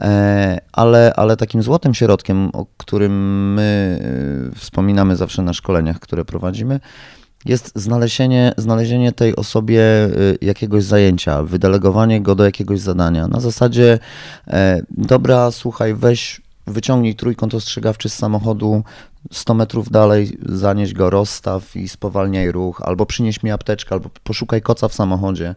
E, 0.00 0.60
Ale, 0.72 1.12
ale 1.16 1.36
takim 1.36 1.62
złotym 1.62 1.94
środkiem, 1.94 2.50
o 2.52 2.66
którym 2.76 3.54
my 3.54 3.98
y, 4.54 4.58
wspominamy 4.58 5.16
zawsze 5.16 5.42
na 5.42 5.52
szkoleniach, 5.52 6.00
które 6.00 6.24
prowadzimy, 6.24 6.80
jest 7.44 7.72
znalezienie, 7.74 8.52
znalezienie 8.56 9.12
tej 9.12 9.36
osobie 9.36 9.82
jakiegoś 10.40 10.84
zajęcia, 10.84 11.42
wydelegowanie 11.42 12.20
go 12.20 12.34
do 12.34 12.44
jakiegoś 12.44 12.80
zadania. 12.80 13.28
Na 13.28 13.40
zasadzie, 13.40 13.98
e, 14.48 14.80
dobra, 14.90 15.50
słuchaj, 15.50 15.94
weź, 15.94 16.40
wyciągnij 16.66 17.14
trójkąt 17.14 17.54
ostrzegawczy 17.54 18.08
z 18.08 18.14
samochodu, 18.14 18.82
100 19.32 19.54
metrów 19.54 19.90
dalej, 19.90 20.38
zanieś 20.42 20.92
go, 20.92 21.10
rozstaw 21.10 21.76
i 21.76 21.88
spowalniaj 21.88 22.52
ruch, 22.52 22.82
albo 22.84 23.06
przynieś 23.06 23.42
mi 23.42 23.50
apteczkę, 23.50 23.92
albo 23.92 24.10
poszukaj 24.24 24.62
koca 24.62 24.88
w 24.88 24.94
samochodzie. 24.94 25.54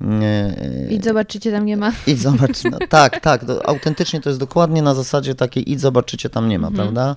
Nie, 0.00 0.54
I 0.90 1.02
zobaczycie, 1.02 1.52
tam 1.52 1.66
nie 1.66 1.76
ma. 1.76 1.92
Idź 2.06 2.20
zobacz, 2.20 2.64
no, 2.64 2.78
tak, 2.88 3.20
tak, 3.20 3.44
to, 3.44 3.68
autentycznie 3.68 4.20
to 4.20 4.30
jest 4.30 4.40
dokładnie 4.40 4.82
na 4.82 4.94
zasadzie 4.94 5.34
takiej 5.34 5.72
idź 5.72 5.80
zobaczycie 5.80 6.30
tam 6.30 6.48
nie 6.48 6.58
ma, 6.58 6.70
prawda? 6.70 7.16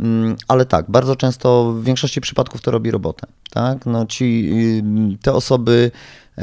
Mm, 0.00 0.36
Ale 0.48 0.66
tak, 0.66 0.90
bardzo 0.90 1.16
często 1.16 1.72
w 1.72 1.84
większości 1.84 2.20
przypadków 2.20 2.60
to 2.60 2.70
robi 2.70 2.90
robotę, 2.90 3.26
tak? 3.50 3.86
No 3.86 4.06
ci, 4.06 4.50
y, 5.14 5.18
te 5.22 5.32
osoby 5.32 5.90
e, 6.38 6.42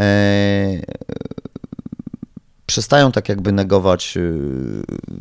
przestają 2.67 3.11
tak 3.11 3.29
jakby 3.29 3.51
negować 3.51 4.17
y, 4.17 4.39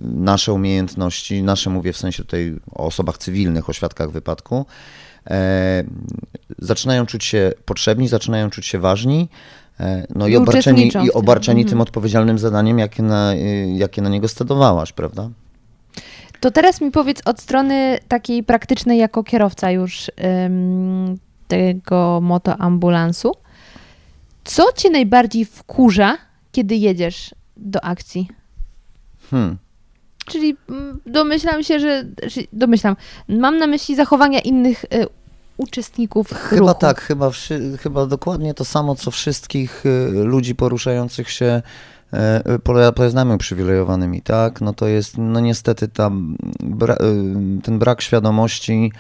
nasze 0.03 0.53
umiejętności, 0.53 1.43
nasze 1.43 1.71
mówię 1.71 1.93
w 1.93 1.97
sensie 1.97 2.23
tutaj 2.23 2.57
o 2.73 2.85
osobach 2.87 3.19
cywilnych, 3.19 3.69
o 3.69 3.73
świadkach 3.73 4.11
wypadku, 4.11 4.67
e, 5.31 5.85
zaczynają 6.59 7.07
czuć 7.07 7.25
się 7.25 7.53
potrzebni, 7.65 8.09
zaczynają 8.09 8.51
czuć 8.51 8.67
się 8.67 8.79
ważni, 8.79 9.29
e, 9.81 10.07
no 10.15 10.27
i, 10.27 10.33
I 10.33 10.37
obarczeni, 10.37 10.89
i 10.89 10.91
tym. 10.93 11.11
obarczeni 11.15 11.61
Mhm. 11.61 11.71
tym 11.71 11.81
odpowiedzialnym 11.81 12.39
zadaniem, 12.39 12.79
jakie 12.79 13.03
na, 13.03 13.35
y, 13.35 13.73
jakie 13.77 14.03
na 14.03 14.09
niego 14.09 14.29
stedowałaś, 14.29 14.93
prawda? 14.93 15.31
To 16.41 16.51
teraz 16.51 16.81
mi 16.81 16.91
powiedz 16.91 17.23
od 17.25 17.41
strony 17.41 17.99
takiej 18.09 18.43
praktycznej, 18.43 18.99
jako 18.99 19.25
kierowca 19.25 19.71
już 19.71 20.11
ym, 20.45 21.19
tego 21.49 22.21
motoambulansu, 22.23 23.33
co 24.45 24.73
cię 24.73 24.91
najbardziej 24.91 25.45
wkurza, 25.45 26.17
kiedy 26.53 26.77
jedziesz 26.77 27.35
do 27.57 27.85
akcji? 27.85 28.29
Hmm. 29.31 29.57
Czyli 30.27 30.57
mm, 30.69 31.01
domyślam 31.07 31.63
się, 31.63 31.81
że. 31.81 32.05
Domyślam. 32.53 32.97
Mam 33.29 33.59
na 33.59 33.67
myśli 33.67 33.97
zachowania 33.97 34.41
innych 34.41 34.85
y, 34.85 35.07
uczestników 35.57 36.29
Chyba 36.33 36.61
ruchu. 36.73 36.81
tak, 36.81 37.01
chyba, 37.01 37.31
chyba 37.81 38.07
dokładnie 38.07 38.55
to 38.55 38.65
samo, 38.65 38.95
co 38.95 39.11
wszystkich 39.11 39.87
y, 39.87 40.11
ludzi 40.25 40.55
poruszających 40.55 41.31
się 41.31 41.63
poja- 42.65 42.93
pojazdami 42.93 43.33
uprzywilejowanymi, 43.35 44.23
tak? 44.23 44.61
No 44.61 44.73
to 44.73 44.87
jest, 44.87 45.19
no 45.19 45.41
niestety 45.41 45.89
tam 45.89 46.37
bra- 46.61 47.03
y, 47.59 47.63
ten 47.63 47.79
brak 47.79 48.03
świadomości 48.03 48.93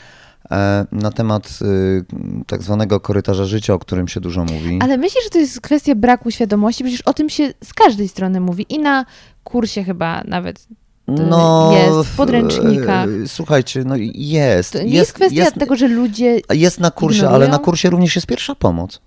na 0.92 1.10
temat 1.10 1.58
y, 1.62 2.04
tak 2.46 2.62
zwanego 2.62 3.00
korytarza 3.00 3.44
życia, 3.44 3.74
o 3.74 3.78
którym 3.78 4.08
się 4.08 4.20
dużo 4.20 4.44
mówi. 4.44 4.78
Ale 4.82 4.96
myślisz, 4.98 5.24
że 5.24 5.30
to 5.30 5.38
jest 5.38 5.60
kwestia 5.60 5.94
braku 5.94 6.30
świadomości? 6.30 6.84
Przecież 6.84 7.00
o 7.00 7.12
tym 7.14 7.30
się 7.30 7.54
z 7.64 7.74
każdej 7.74 8.08
strony 8.08 8.40
mówi. 8.40 8.66
I 8.68 8.78
na 8.78 9.04
kursie 9.44 9.84
chyba 9.84 10.22
nawet. 10.24 10.66
No, 11.08 11.72
jest 11.72 12.08
w 12.08 12.16
podręcznikach. 12.16 13.08
e, 13.24 13.28
Słuchajcie, 13.28 13.82
no 13.84 13.94
jest. 14.14 14.72
To 14.72 14.82
nie 14.82 14.90
jest, 14.90 15.12
kwestia 15.12 15.36
jest, 15.36 15.54
tego, 15.54 15.76
że 15.76 15.88
ludzie. 15.88 16.40
jest 16.54 16.80
na 16.80 16.90
kursie, 16.90 17.16
ignorują? 17.16 17.36
ale 17.36 17.48
na 17.48 17.58
kursie 17.58 17.90
również 17.90 18.14
jest 18.16 18.26
pierwsza 18.26 18.54
pomoc. 18.54 19.00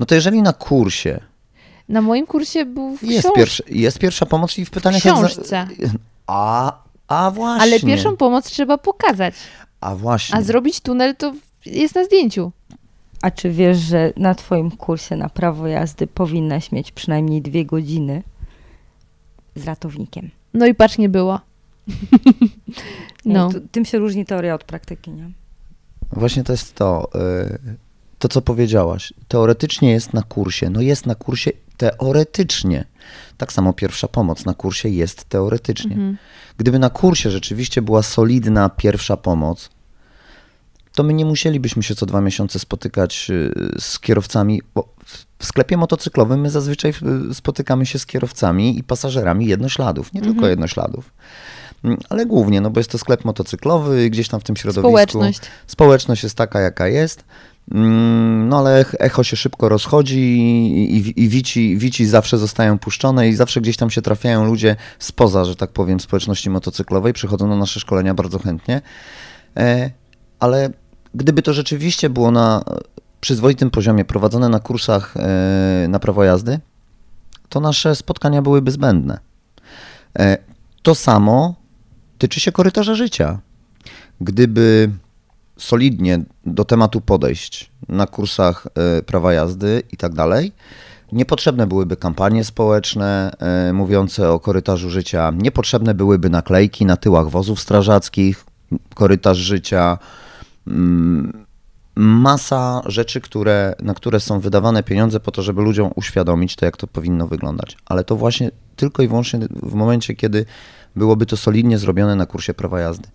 No 0.00 0.06
to 0.06 0.14
jeżeli 0.14 0.42
na 0.42 0.52
kursie 0.52 1.20
Na 1.88 2.02
moim 2.02 2.26
kursie 2.26 2.64
był 2.64 2.96
w 2.96 3.02
Jest, 3.02 3.28
pierwsza, 3.36 3.64
jest 3.68 3.98
pierwsza 3.98 4.26
pomoc 4.26 4.58
i 4.58 4.64
w 4.64 4.68
w 4.68 4.70
pytaniach... 4.70 5.00
książce. 5.00 5.66
A, 6.26 6.72
a 7.08 7.30
właśnie. 7.30 7.62
Ale 7.62 7.80
pierwszą 7.80 8.16
pomoc 8.16 8.50
trzeba 8.50 8.78
pokazać. 8.78 9.34
A 9.84 9.96
właśnie. 9.96 10.38
A 10.38 10.42
zrobić 10.42 10.80
tunel 10.80 11.16
to 11.16 11.34
jest 11.66 11.94
na 11.94 12.04
zdjęciu. 12.04 12.52
A 13.22 13.30
czy 13.30 13.50
wiesz, 13.50 13.78
że 13.78 14.12
na 14.16 14.34
twoim 14.34 14.70
kursie 14.70 15.16
na 15.16 15.28
prawo 15.28 15.66
jazdy 15.66 16.06
powinnaś 16.06 16.72
mieć 16.72 16.92
przynajmniej 16.92 17.42
dwie 17.42 17.64
godziny 17.64 18.22
z 19.56 19.64
ratownikiem? 19.64 20.30
No 20.54 20.66
i 20.66 20.74
patrz, 20.74 20.98
nie 20.98 21.08
było. 21.08 21.40
No. 23.24 23.48
Tu- 23.52 23.60
tym 23.60 23.84
się 23.84 23.98
różni 23.98 24.24
teoria 24.24 24.54
od 24.54 24.64
praktyki, 24.64 25.10
nie? 25.10 25.30
Właśnie 26.12 26.44
to 26.44 26.52
jest 26.52 26.74
to, 26.74 27.10
y, 27.14 27.76
to 28.18 28.28
co 28.28 28.42
powiedziałaś. 28.42 29.12
Teoretycznie 29.28 29.90
jest 29.90 30.12
na 30.12 30.22
kursie. 30.22 30.70
No 30.70 30.80
jest 30.80 31.06
na 31.06 31.14
kursie 31.14 31.50
teoretycznie. 31.76 32.84
Tak 33.36 33.52
samo 33.52 33.72
pierwsza 33.72 34.08
pomoc 34.08 34.44
na 34.44 34.54
kursie 34.54 34.88
jest 34.88 35.24
teoretycznie. 35.24 35.92
Mhm. 35.92 36.16
Gdyby 36.58 36.78
na 36.78 36.90
kursie 36.90 37.30
rzeczywiście 37.30 37.82
była 37.82 38.02
solidna 38.02 38.68
pierwsza 38.68 39.16
pomoc, 39.16 39.70
to 40.94 41.02
my 41.02 41.14
nie 41.14 41.24
musielibyśmy 41.24 41.82
się 41.82 41.94
co 41.94 42.06
dwa 42.06 42.20
miesiące 42.20 42.58
spotykać 42.58 43.26
y, 43.30 43.52
z 43.80 43.98
kierowcami, 44.00 44.62
bo 44.74 44.88
w- 45.04 45.46
sklepie 45.46 45.76
motocyklowym 45.76 46.40
my 46.40 46.50
zazwyczaj 46.50 46.92
y, 47.30 47.34
spotykamy 47.34 47.86
się 47.86 47.98
z 47.98 48.06
kierowcami 48.06 48.78
i 48.78 48.82
pasażerami 48.84 49.46
jednośladów, 49.46 50.12
nie 50.12 50.20
Mhm. 50.20 50.34
tylko 50.34 50.48
jednośladów. 50.48 51.10
Mm, 51.84 51.98
Ale 52.08 52.26
głównie, 52.26 52.60
no 52.60 52.70
bo 52.70 52.80
jest 52.80 52.90
to 52.90 52.98
sklep 52.98 53.24
motocyklowy, 53.24 54.10
gdzieś 54.10 54.28
tam 54.28 54.40
w 54.40 54.44
tym 54.44 54.56
środowisku. 54.56 54.88
Społeczność. 54.88 55.40
Społeczność 55.66 56.22
jest 56.22 56.36
taka, 56.36 56.60
jaka 56.60 56.88
jest. 56.88 57.24
Mm, 57.72 58.48
No 58.48 58.58
ale 58.58 58.80
ech- 58.84 58.94
echo 58.98 59.24
się 59.24 59.36
szybko 59.36 59.68
rozchodzi 59.68 60.18
i, 60.18 60.96
i, 60.96 61.22
i 61.24 61.28
wici, 61.28 61.76
wici 61.78 62.06
zawsze 62.06 62.38
zostają 62.38 62.78
puszczone 62.78 63.28
i 63.28 63.34
zawsze 63.34 63.60
gdzieś 63.60 63.76
tam 63.76 63.90
się 63.90 64.02
trafiają 64.02 64.44
ludzie 64.44 64.76
spoza, 64.98 65.44
że 65.44 65.56
tak 65.56 65.70
powiem, 65.70 66.00
społeczności 66.00 66.50
motocyklowej, 66.50 67.12
przychodzą 67.12 67.48
na 67.48 67.56
nasze 67.56 67.80
szkolenia 67.80 68.14
bardzo 68.14 68.38
chętnie. 68.38 68.82
E, 69.56 69.90
ale 70.40 70.70
gdyby 71.14 71.42
to 71.42 71.52
rzeczywiście 71.52 72.10
było 72.10 72.30
na 72.30 72.64
przyzwoitym 73.20 73.70
poziomie 73.70 74.04
prowadzone 74.04 74.48
na 74.48 74.60
kursach 74.60 75.14
e, 75.16 75.86
na 75.88 75.98
prawo 75.98 76.24
jazdy, 76.24 76.60
to 77.48 77.60
nasze 77.60 77.96
spotkania 77.96 78.42
byłyby 78.42 78.70
zbędne. 78.70 79.18
E, 80.18 80.38
To 80.82 80.94
samo 80.94 81.54
tyczy 82.18 82.40
się 82.40 82.52
korytarza 82.52 82.94
życia. 82.94 83.38
Gdyby 84.20 84.90
solidnie 85.58 86.24
do 86.46 86.64
tematu 86.64 87.00
podejść 87.00 87.70
na 87.88 88.06
kursach 88.06 88.66
e, 88.98 89.02
prawa 89.02 89.32
jazdy 89.32 89.82
i 89.92 89.96
tak 89.96 90.14
dalej, 90.14 90.52
niepotrzebne 91.12 91.66
byłyby 91.66 91.96
kampanie 91.96 92.44
społeczne 92.44 93.30
e, 93.38 93.72
mówiące 93.72 94.30
o 94.30 94.40
korytarzu 94.40 94.90
życia, 94.90 95.32
niepotrzebne 95.36 95.94
byłyby 95.94 96.30
naklejki 96.30 96.86
na 96.86 96.96
tyłach 96.96 97.28
wozów 97.28 97.60
strażackich, 97.60 98.44
korytarz 98.94 99.38
życia, 99.38 99.98
masa 101.96 102.82
rzeczy, 102.86 103.20
które, 103.20 103.74
na 103.82 103.94
które 103.94 104.20
są 104.20 104.40
wydawane 104.40 104.82
pieniądze 104.82 105.20
po 105.20 105.30
to, 105.30 105.42
żeby 105.42 105.62
ludziom 105.62 105.90
uświadomić 105.96 106.56
to, 106.56 106.64
jak 106.64 106.76
to 106.76 106.86
powinno 106.86 107.26
wyglądać. 107.26 107.76
Ale 107.86 108.04
to 108.04 108.16
właśnie 108.16 108.50
tylko 108.76 109.02
i 109.02 109.08
wyłącznie 109.08 109.38
w 109.62 109.74
momencie, 109.74 110.14
kiedy 110.14 110.46
byłoby 110.96 111.26
to 111.26 111.36
solidnie 111.36 111.78
zrobione 111.78 112.16
na 112.16 112.26
kursie 112.26 112.54
prawa 112.54 112.80
jazdy. 112.80 113.08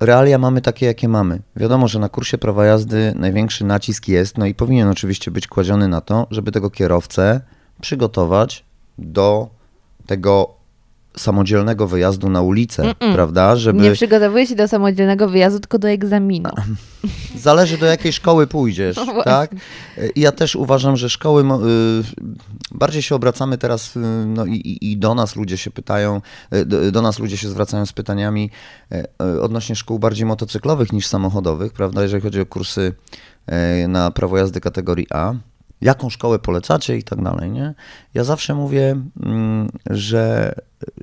Realia 0.00 0.38
mamy 0.38 0.60
takie, 0.60 0.86
jakie 0.86 1.08
mamy. 1.08 1.42
Wiadomo, 1.56 1.88
że 1.88 1.98
na 1.98 2.08
kursie 2.08 2.38
prawa 2.38 2.64
jazdy 2.64 3.12
największy 3.16 3.64
nacisk 3.64 4.08
jest, 4.08 4.38
no 4.38 4.46
i 4.46 4.54
powinien 4.54 4.88
oczywiście 4.88 5.30
być 5.30 5.46
kładziony 5.46 5.88
na 5.88 6.00
to, 6.00 6.26
żeby 6.30 6.52
tego 6.52 6.70
kierowcę 6.70 7.40
przygotować 7.80 8.64
do 8.98 9.48
tego 10.06 10.61
samodzielnego 11.16 11.86
wyjazdu 11.88 12.28
na 12.30 12.42
ulicę, 12.42 12.82
Mm-mm. 12.82 13.14
prawda? 13.14 13.56
Żeby... 13.56 13.82
Nie 13.82 13.92
przygotowuję 13.92 14.46
się 14.46 14.54
do 14.54 14.68
samodzielnego 14.68 15.28
wyjazdu, 15.28 15.60
tylko 15.60 15.78
do 15.78 15.88
egzaminu. 15.88 16.50
Zależy 17.36 17.78
do 17.78 17.86
jakiej 17.86 18.12
szkoły 18.12 18.46
pójdziesz, 18.46 18.96
No 18.96 19.22
tak? 19.22 19.50
I 20.14 20.20
ja 20.20 20.32
też 20.32 20.56
uważam, 20.56 20.96
że 20.96 21.10
szkoły, 21.10 21.42
y, 21.42 21.46
bardziej 22.70 23.02
się 23.02 23.14
obracamy 23.14 23.58
teraz, 23.58 23.96
y, 23.96 24.00
no 24.26 24.46
i- 24.46 24.78
i, 24.80 24.96
do 24.96 25.14
nas 25.14 25.36
ludzie 25.36 25.56
się 25.58 25.70
pytają, 25.70 26.20
y, 26.54 26.64
do, 26.66 26.92
do 26.92 27.02
nas 27.02 27.18
ludzie 27.18 27.36
się 27.36 27.48
zwracają 27.48 27.86
z 27.86 27.92
pytaniami 27.92 28.50
odnośnie 29.42 29.76
szkół 29.76 29.98
bardziej 29.98 30.26
motocyklowych 30.26 30.92
niż 30.92 31.06
samochodowych, 31.06 31.72
prawda, 31.72 32.02
jeżeli 32.02 32.22
chodzi 32.22 32.40
o 32.40 32.46
kursy 32.46 32.92
na 33.88 34.10
prawo 34.10 34.38
jazdy 34.38 34.60
kategorii 34.60 35.06
A. 35.10 35.34
Jaką 35.82 36.10
szkołę 36.10 36.38
polecacie 36.38 36.96
i 36.98 37.02
tak 37.02 37.22
dalej, 37.22 37.50
nie? 37.50 37.74
Ja 38.14 38.24
zawsze 38.24 38.54
mówię, 38.54 38.96
mm, 39.22 39.68
że 39.90 40.54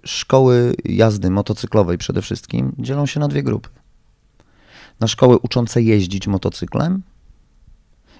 szkoły 0.03 0.73
jazdy 0.85 1.29
motocyklowej 1.29 1.97
przede 1.97 2.21
wszystkim 2.21 2.75
dzielą 2.77 3.05
się 3.05 3.19
na 3.19 3.27
dwie 3.27 3.43
grupy 3.43 3.69
na 4.99 5.07
szkoły 5.07 5.37
uczące 5.37 5.81
jeździć 5.81 6.27
motocyklem 6.27 7.01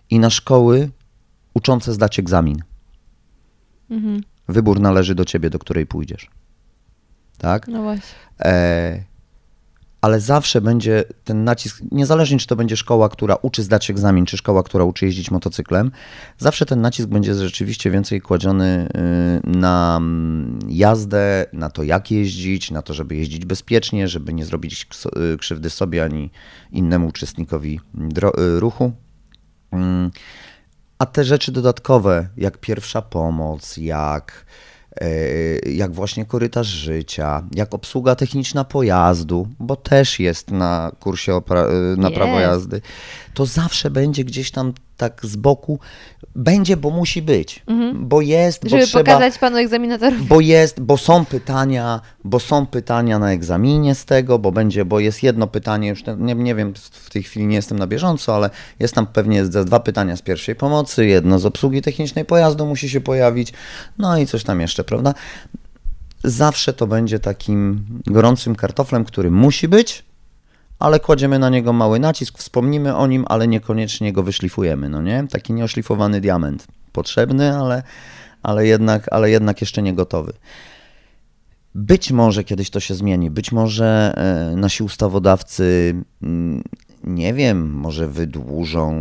i 0.10 0.19
na 0.19 0.30
szkoły 0.30 0.90
uczące 1.53 1.94
zdać 1.94 2.19
egzamin. 2.19 2.64
Mhm. 3.90 4.23
Wybór 4.48 4.80
należy 4.80 5.15
do 5.15 5.26
ciebie, 5.26 5.49
do 5.49 5.60
której 5.60 5.86
pójdziesz. 5.86 6.30
Tak? 7.38 7.68
No 7.68 7.81
właśnie. 7.81 8.18
E, 8.40 9.03
ale 10.01 10.19
zawsze 10.19 10.61
będzie 10.61 11.03
ten 11.23 11.43
nacisk, 11.43 11.81
niezależnie 11.91 12.38
czy 12.38 12.47
to 12.47 12.55
będzie 12.55 12.77
szkoła, 12.77 13.09
która 13.09 13.35
uczy 13.35 13.63
zdać 13.63 13.89
egzamin, 13.89 14.26
czy 14.26 14.38
szkoła, 14.38 14.63
która 14.63 14.84
uczy 14.84 15.05
jeździć 15.05 15.31
motocyklem, 15.31 15.91
zawsze 16.38 16.65
ten 16.65 16.81
nacisk 16.81 17.09
będzie 17.09 17.35
rzeczywiście 17.35 17.91
więcej 17.91 18.21
kładziony 18.21 18.89
y, 19.45 19.49
na 19.49 19.97
mm, 19.97 20.59
jazdę, 20.67 21.45
na 21.53 21.69
to 21.69 21.84
jak 21.84 22.11
jeździć, 22.11 22.71
na 22.71 22.81
to, 22.81 22.93
żeby 22.93 23.15
jeździć 23.15 23.45
bezpiecznie, 23.45 24.07
żeby 24.07 24.34
nie 24.34 24.45
zrobić 24.45 24.88
y, 25.34 25.38
krzywdy 25.38 25.69
sobie 25.69 26.03
ani 26.03 26.31
innemu 26.71 27.07
uczestnikowi 27.07 27.80
y, 28.57 28.59
ruchu. 28.59 28.91
Mm, 29.71 30.11
A 30.97 31.05
te 31.05 31.23
rzeczy 31.23 31.51
dodatkowe, 31.51 32.27
jak 32.38 32.57
pierwsza 32.57 33.01
pomoc, 33.01 33.77
jak, 33.77 34.45
jak 35.65 35.91
właśnie 35.93 36.26
korytarz 36.26 36.67
życia, 36.67 37.43
jak 37.55 37.73
obsługa 37.73 38.15
techniczna 38.15 38.63
pojazdu, 38.63 39.47
bo 39.59 39.76
też 39.76 40.19
jest 40.19 40.51
na 40.51 40.91
kursie 40.99 41.34
e, 41.34 41.41
na 41.97 42.11
prawo 42.11 42.39
jazdy, 42.39 42.81
to 43.34 43.45
zawsze 43.45 43.89
będzie 43.89 44.23
gdzieś 44.23 44.51
tam 44.51 44.73
tak 44.99 45.19
z 45.23 45.35
boku. 45.35 45.80
Będzie, 46.35 46.77
bo 46.77 46.89
musi 46.89 47.21
być. 47.21 47.63
Bo 47.93 48.21
jest, 48.21 48.61
bo 48.61 48.65
Mhm. 48.65 48.81
Żeby 48.81 48.88
trzeba. 48.88 49.03
pokazać 49.03 49.38
panu 49.38 49.57
egzaminatorowi. 49.57 50.23
Bo 50.23 50.39
jest, 50.39 50.81
bo 50.81 50.97
są 50.97 51.26
pytania, 51.26 52.01
bo 52.23 52.39
są 52.39 52.65
pytania 52.65 53.19
na 53.19 53.31
egzaminie 53.31 53.95
z 53.95 54.05
tego, 54.05 54.39
bo 54.39 54.51
będzie, 54.51 54.85
bo 54.85 54.99
jest 54.99 55.23
jedno 55.23 55.47
pytanie, 55.47 55.88
już 55.89 56.03
nie, 56.17 56.35
nie 56.35 56.55
wiem, 56.55 56.73
w 56.91 57.09
tej 57.09 57.23
chwili 57.23 57.47
nie 57.47 57.55
jestem 57.55 57.80
na 57.80 57.88
bieżąco, 57.88 58.35
ale 58.35 58.49
jest 58.80 58.95
tam 58.95 59.07
pewnie 59.07 59.43
dwa 59.43 59.80
pytania 59.80 60.15
z 60.15 60.21
pierwszej 60.21 60.55
pomocy, 60.55 61.05
jedno 61.05 61.39
z 61.39 61.45
obsługi 61.45 61.81
technicznej 61.81 62.26
pojazdu 62.26 62.65
musi 62.65 62.89
się 62.89 63.01
pojawić, 63.01 63.53
no 63.97 64.17
i 64.17 64.26
coś 64.26 64.43
tam 64.43 64.61
jeszcze, 64.61 64.84
prawda? 64.84 65.13
Zawsze 66.23 66.73
to 66.73 66.88
będzie 66.88 67.19
takim 67.19 67.85
gorącym 68.07 68.55
kartoflem, 68.55 69.05
który 69.05 69.31
musi 69.31 69.67
być, 69.67 70.09
ale 70.80 70.99
kładziemy 70.99 71.39
na 71.39 71.49
niego 71.49 71.73
mały 71.73 71.99
nacisk, 71.99 72.38
wspomnimy 72.38 72.95
o 72.95 73.07
nim, 73.07 73.26
ale 73.27 73.47
niekoniecznie 73.47 74.14
go 74.14 74.23
wyszlifujemy, 74.23 74.89
no 74.89 75.01
nie? 75.01 75.27
Taki 75.31 75.53
nieoszlifowany 75.53 76.22
diament. 76.22 76.68
Potrzebny, 76.91 77.56
ale, 77.56 77.84
ale, 78.43 78.68
jednak, 78.68 79.14
ale 79.14 79.30
jednak 79.30 79.61
jeszcze 79.61 79.81
nie 79.81 79.93
gotowy. 79.93 80.34
Być 81.76 82.11
może 82.11 82.43
kiedyś 82.43 82.69
to 82.69 82.80
się 82.80 82.95
zmieni, 82.95 83.31
być 83.31 83.51
może 83.51 84.14
e, 84.18 84.56
nasi 84.56 84.84
ustawodawcy, 84.84 85.95
mm, 86.23 86.64
nie 87.03 87.34
wiem, 87.34 87.72
może 87.73 88.07
wydłużą 88.07 88.93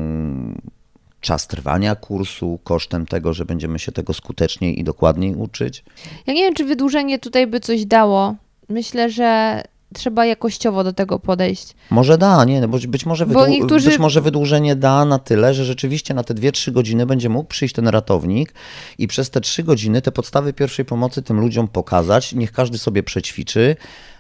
czas 1.21 1.47
trwania 1.47 1.97
kursu 1.97 2.59
kosztem 2.65 3.07
tego, 3.07 3.35
że 3.35 3.45
będziemy 3.45 3.79
się 3.79 3.93
tego 3.93 4.15
skuteczniej 4.15 4.81
i 4.81 4.85
dokładniej 4.85 5.35
uczyć. 5.35 5.85
Ja 6.27 6.35
nie 6.35 6.43
wiem, 6.43 6.55
czy 6.55 6.65
wydłużenie 6.65 7.19
tutaj 7.19 7.47
by 7.47 7.61
coś 7.61 7.87
dało. 7.87 8.35
Myślę, 8.69 9.11
że 9.11 9.63
trzeba 9.95 10.27
jakościowo 10.27 10.85
do 10.85 10.93
tego 10.93 11.19
podejść. 11.19 11.75
Może 11.91 12.19
da, 12.19 12.45
nie, 12.45 12.61
no 12.61 12.69
bo 12.69 12.79
być 12.89 13.07
może, 13.07 13.27
wydłu- 13.27 13.49
niektórzy- 13.49 13.89
być 13.91 13.99
może 13.99 14.21
wydłużenie 14.21 14.77
da 14.77 15.05
na 15.05 15.19
tyle, 15.19 15.55
że 15.55 15.65
rzeczywiście 15.65 16.15
na 16.15 16.25
te 16.25 16.35
2-3 16.35 16.73
godziny 16.73 17.07
będzie 17.07 17.29
mógł 17.29 17.49
przyjść 17.49 17.75
ten 17.75 17.89
ratownik 17.89 18.55
i 18.99 19.09
przez 19.09 19.31
te 19.31 19.41
3 19.41 19.63
godziny 19.63 20.03
te 20.03 20.13
podstawy 20.13 20.53
pierwszej 20.53 20.85
pomocy 20.85 21.23
tym 21.23 21.41
ludziom 21.41 21.69
pokazać. 21.69 22.33
Niech 22.33 22.53
każdy 22.53 22.79
sobie 22.79 23.03
przećwiczy, 23.03 23.77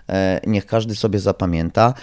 e, 0.08 0.40
niech 0.46 0.66
każdy 0.66 0.94
sobie 0.94 1.18
zapamięta. 1.18 1.94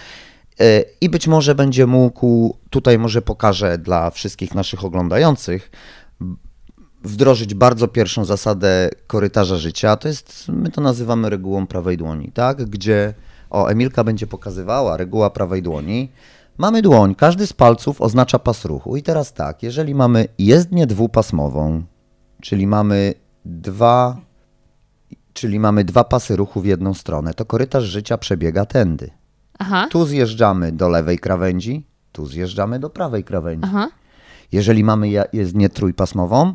E, 0.60 0.82
I 1.00 1.08
być 1.08 1.26
może 1.28 1.54
będzie 1.54 1.86
mógł, 1.86 2.56
tutaj 2.70 2.98
może 2.98 3.22
pokażę 3.22 3.78
dla 3.78 4.10
wszystkich 4.10 4.54
naszych 4.54 4.84
oglądających, 4.84 5.70
wdrożyć 7.04 7.54
bardzo 7.54 7.88
pierwszą 7.88 8.24
zasadę 8.24 8.90
korytarza 9.06 9.56
życia. 9.56 9.96
To 9.96 10.08
jest, 10.08 10.44
my 10.48 10.70
to 10.70 10.80
nazywamy 10.80 11.30
regułą 11.30 11.66
prawej 11.66 11.96
dłoni, 11.96 12.32
tak? 12.32 12.64
Gdzie, 12.64 13.14
o, 13.50 13.66
Emilka 13.68 14.04
będzie 14.04 14.26
pokazywała 14.26 14.96
reguła 14.96 15.30
prawej 15.30 15.62
dłoni. 15.62 16.12
Mamy 16.58 16.82
dłoń, 16.82 17.14
każdy 17.14 17.46
z 17.46 17.52
palców 17.52 18.00
oznacza 18.00 18.38
pas 18.38 18.64
ruchu. 18.64 18.96
I 18.96 19.02
teraz 19.02 19.32
tak, 19.32 19.62
jeżeli 19.62 19.94
mamy 19.94 20.28
jezdnię 20.38 20.86
dwupasmową, 20.86 21.82
czyli 22.42 22.66
mamy 22.66 23.14
dwa, 23.44 24.16
czyli 25.32 25.60
mamy 25.60 25.84
dwa 25.84 26.04
pasy 26.04 26.36
ruchu 26.36 26.60
w 26.60 26.64
jedną 26.66 26.94
stronę, 26.94 27.34
to 27.34 27.44
korytarz 27.44 27.84
życia 27.84 28.18
przebiega 28.18 28.64
tędy. 28.66 29.10
Aha, 29.58 29.86
Tu 29.90 30.06
zjeżdżamy 30.06 30.72
do 30.72 30.88
lewej 30.88 31.18
krawędzi, 31.18 31.86
tu 32.12 32.26
zjeżdżamy 32.26 32.78
do 32.78 32.90
prawej 32.90 33.24
krawędzi. 33.24 33.68
aha. 33.68 33.88
Jeżeli 34.52 34.84
mamy 34.84 35.08
jezdnię 35.32 35.68
trójpasmową, 35.68 36.54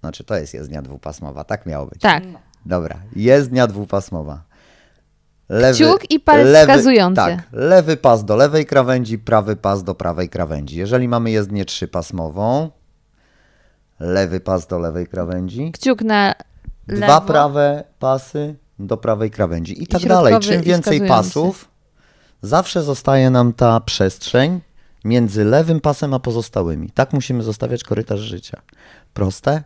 znaczy 0.00 0.24
to 0.24 0.36
jest 0.36 0.54
jezdnia 0.54 0.82
dwupasmowa, 0.82 1.44
tak 1.44 1.66
miało 1.66 1.86
być. 1.86 2.00
Tak. 2.00 2.22
Dobra, 2.66 2.96
jezdnia 3.16 3.66
dwupasmowa. 3.66 4.42
Lewy, 5.50 5.74
Kciuk 5.74 6.10
i 6.10 6.20
palec 6.20 6.58
wskazujący. 6.58 7.16
Tak, 7.16 7.42
lewy 7.52 7.96
pas 7.96 8.24
do 8.24 8.36
lewej 8.36 8.66
krawędzi, 8.66 9.18
prawy 9.18 9.56
pas 9.56 9.84
do 9.84 9.94
prawej 9.94 10.28
krawędzi. 10.28 10.78
Jeżeli 10.78 11.08
mamy 11.08 11.30
jezdnię 11.30 11.64
trzypasmową, 11.64 12.70
lewy 14.00 14.40
pas 14.40 14.66
do 14.66 14.78
lewej 14.78 15.06
krawędzi, 15.06 15.72
Kciuk 15.72 16.02
na 16.02 16.34
lewo. 16.88 17.06
dwa 17.06 17.20
prawe 17.20 17.84
pasy 17.98 18.54
do 18.78 18.96
prawej 18.96 19.30
krawędzi 19.30 19.82
i 19.82 19.86
tak 19.86 20.00
środkowy 20.00 20.30
dalej. 20.30 20.42
Czym 20.42 20.60
i 20.60 20.64
więcej 20.64 21.08
pasów, 21.08 21.68
zawsze 22.42 22.82
zostaje 22.82 23.30
nam 23.30 23.52
ta 23.52 23.80
przestrzeń 23.80 24.60
między 25.04 25.44
lewym 25.44 25.80
pasem 25.80 26.14
a 26.14 26.18
pozostałymi. 26.18 26.90
Tak 26.90 27.12
musimy 27.12 27.42
zostawiać 27.42 27.84
korytarz 27.84 28.20
życia. 28.20 28.60
Proste? 29.14 29.62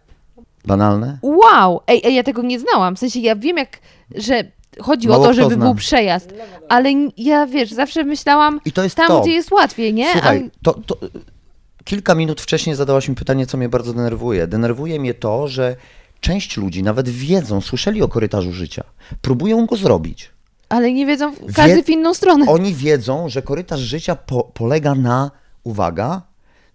Banalne? 0.67 1.19
Wow! 1.23 1.81
Ej, 1.87 2.01
ej, 2.05 2.15
ja 2.15 2.23
tego 2.23 2.43
nie 2.43 2.61
znałam. 2.61 2.97
W 2.97 2.99
sensie 2.99 3.21
ja 3.21 3.37
wiem, 3.37 3.57
jak, 3.57 3.79
że 4.15 4.45
chodzi 4.81 5.09
Mało 5.09 5.25
o 5.25 5.27
to, 5.27 5.35
żeby 5.35 5.57
był 5.57 5.75
przejazd, 5.75 6.35
ale 6.69 6.91
ja 7.17 7.47
wiesz, 7.47 7.73
zawsze 7.73 8.05
myślałam 8.05 8.61
I 8.65 8.73
to 8.73 8.83
jest 8.85 8.97
tam, 8.97 9.07
to. 9.09 9.21
gdzie 9.21 9.31
jest 9.33 9.53
łatwiej, 9.53 9.95
nie? 9.95 10.13
Słuchaj, 10.13 10.51
A- 10.55 10.65
to, 10.65 10.75
to 10.87 10.97
kilka 11.85 12.15
minut 12.15 12.41
wcześniej 12.41 12.77
zadałaś 12.77 13.09
mi 13.09 13.15
pytanie, 13.15 13.47
co 13.47 13.57
mnie 13.59 13.69
bardzo 13.69 13.93
denerwuje. 13.93 14.47
Denerwuje 14.47 15.01
mnie 15.01 15.15
to, 15.15 15.49
że 15.49 15.77
część 16.21 16.57
ludzi 16.57 16.83
nawet 16.83 17.09
wiedzą, 17.09 17.61
słyszeli 17.61 18.03
o 18.03 18.09
korytarzu 18.09 18.53
życia, 18.53 18.85
próbują 19.23 19.67
go 19.67 19.77
zrobić. 19.77 20.31
ale 20.69 20.93
nie 20.93 21.07
wiedzą, 21.07 21.33
każdy 21.55 21.77
Wie- 21.77 21.83
w 21.83 21.89
inną 21.91 22.15
stronę. 22.15 22.47
Oni 22.49 22.75
wiedzą, 22.75 23.29
że 23.29 23.43
korytarz 23.43 23.81
życia 23.81 24.17
po, 24.17 24.43
polega 24.45 24.95
na, 24.95 25.31
uwaga, 25.65 26.23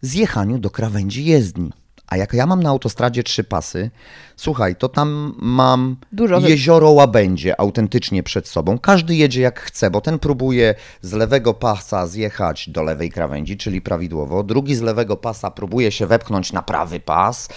zjechaniu 0.01 0.57
do 0.59 0.69
krawędzi 0.69 1.25
jezdni. 1.25 1.71
A 2.09 2.17
jak 2.17 2.33
ja 2.33 2.45
mam 2.45 2.63
na 2.63 2.69
autostradzie 2.69 3.23
trzy 3.23 3.43
pasy, 3.43 3.91
słuchaj, 4.35 4.75
to 4.75 4.89
tam 4.89 5.35
mam 5.37 5.97
Dużo 6.11 6.39
jezioro 6.39 6.91
łabędzie 6.91 7.59
autentycznie 7.59 8.23
przed 8.23 8.47
sobą. 8.47 8.79
Każdy 8.79 9.15
jedzie 9.15 9.41
jak 9.41 9.59
chce, 9.59 9.91
bo 9.91 10.01
ten 10.01 10.19
próbuje 10.19 10.75
z 11.01 11.13
lewego 11.13 11.53
pasa 11.53 12.07
zjechać 12.07 12.69
do 12.69 12.83
lewej 12.83 13.11
krawędzi, 13.11 13.57
czyli 13.57 13.81
prawidłowo. 13.81 14.43
Drugi 14.43 14.75
z 14.75 14.81
lewego 14.81 15.17
pasa 15.17 15.51
próbuje 15.51 15.91
się 15.91 16.07
wepchnąć 16.07 16.53
na 16.53 16.61
prawy 16.61 16.99
pas. 16.99 17.49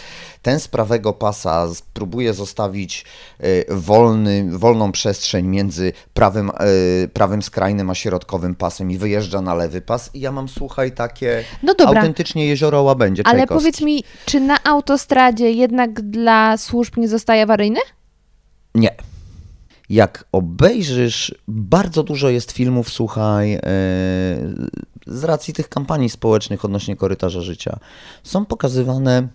Ten 0.42 0.60
z 0.60 0.68
prawego 0.68 1.12
pasa 1.12 1.68
próbuje 1.92 2.34
zostawić 2.34 3.04
y, 3.44 3.64
wolny, 3.68 4.58
wolną 4.58 4.92
przestrzeń 4.92 5.46
między 5.46 5.92
prawym, 6.14 6.50
y, 7.04 7.08
prawym 7.08 7.42
skrajnym 7.42 7.90
a 7.90 7.94
środkowym 7.94 8.54
pasem 8.54 8.90
i 8.90 8.98
wyjeżdża 8.98 9.40
na 9.40 9.54
lewy 9.54 9.80
pas. 9.80 10.10
I 10.14 10.20
ja 10.20 10.32
mam, 10.32 10.48
słuchaj, 10.48 10.92
takie 10.92 11.44
No 11.62 11.74
dobra. 11.74 12.00
autentycznie 12.00 12.46
jezioro 12.46 12.82
łabędzie. 12.82 13.22
Ale 13.26 13.46
powiedz 13.46 13.80
mi, 13.80 14.04
czy 14.26 14.40
na 14.40 14.62
autostradzie 14.64 15.50
jednak 15.52 16.00
dla 16.00 16.56
służb 16.56 16.96
nie 16.96 17.08
zostaje 17.08 17.42
awaryjny? 17.42 17.80
Nie. 18.74 18.94
Jak 19.90 20.24
obejrzysz, 20.32 21.34
bardzo 21.48 22.02
dużo 22.02 22.28
jest 22.28 22.52
filmów, 22.52 22.90
słuchaj, 22.90 23.54
e, 23.54 23.60
z 25.06 25.24
racji 25.24 25.54
tych 25.54 25.68
kampanii 25.68 26.08
społecznych 26.08 26.64
odnośnie 26.64 26.96
korytarza 26.96 27.40
życia. 27.40 27.78
Są 28.22 28.44
pokazywane 28.46 29.28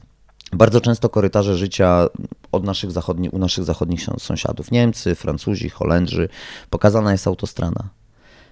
bardzo 0.53 0.81
często 0.81 1.09
korytarze 1.09 1.57
życia 1.57 2.07
od 2.51 2.63
naszych 2.63 2.91
zachodni, 2.91 3.29
u 3.29 3.37
naszych 3.37 3.63
zachodnich 3.63 4.01
sąs- 4.01 4.19
sąsiadów. 4.19 4.71
Niemcy, 4.71 5.15
Francuzi, 5.15 5.69
Holendrzy. 5.69 6.29
Pokazana 6.69 7.11
jest 7.11 7.27
autostrada. 7.27 7.89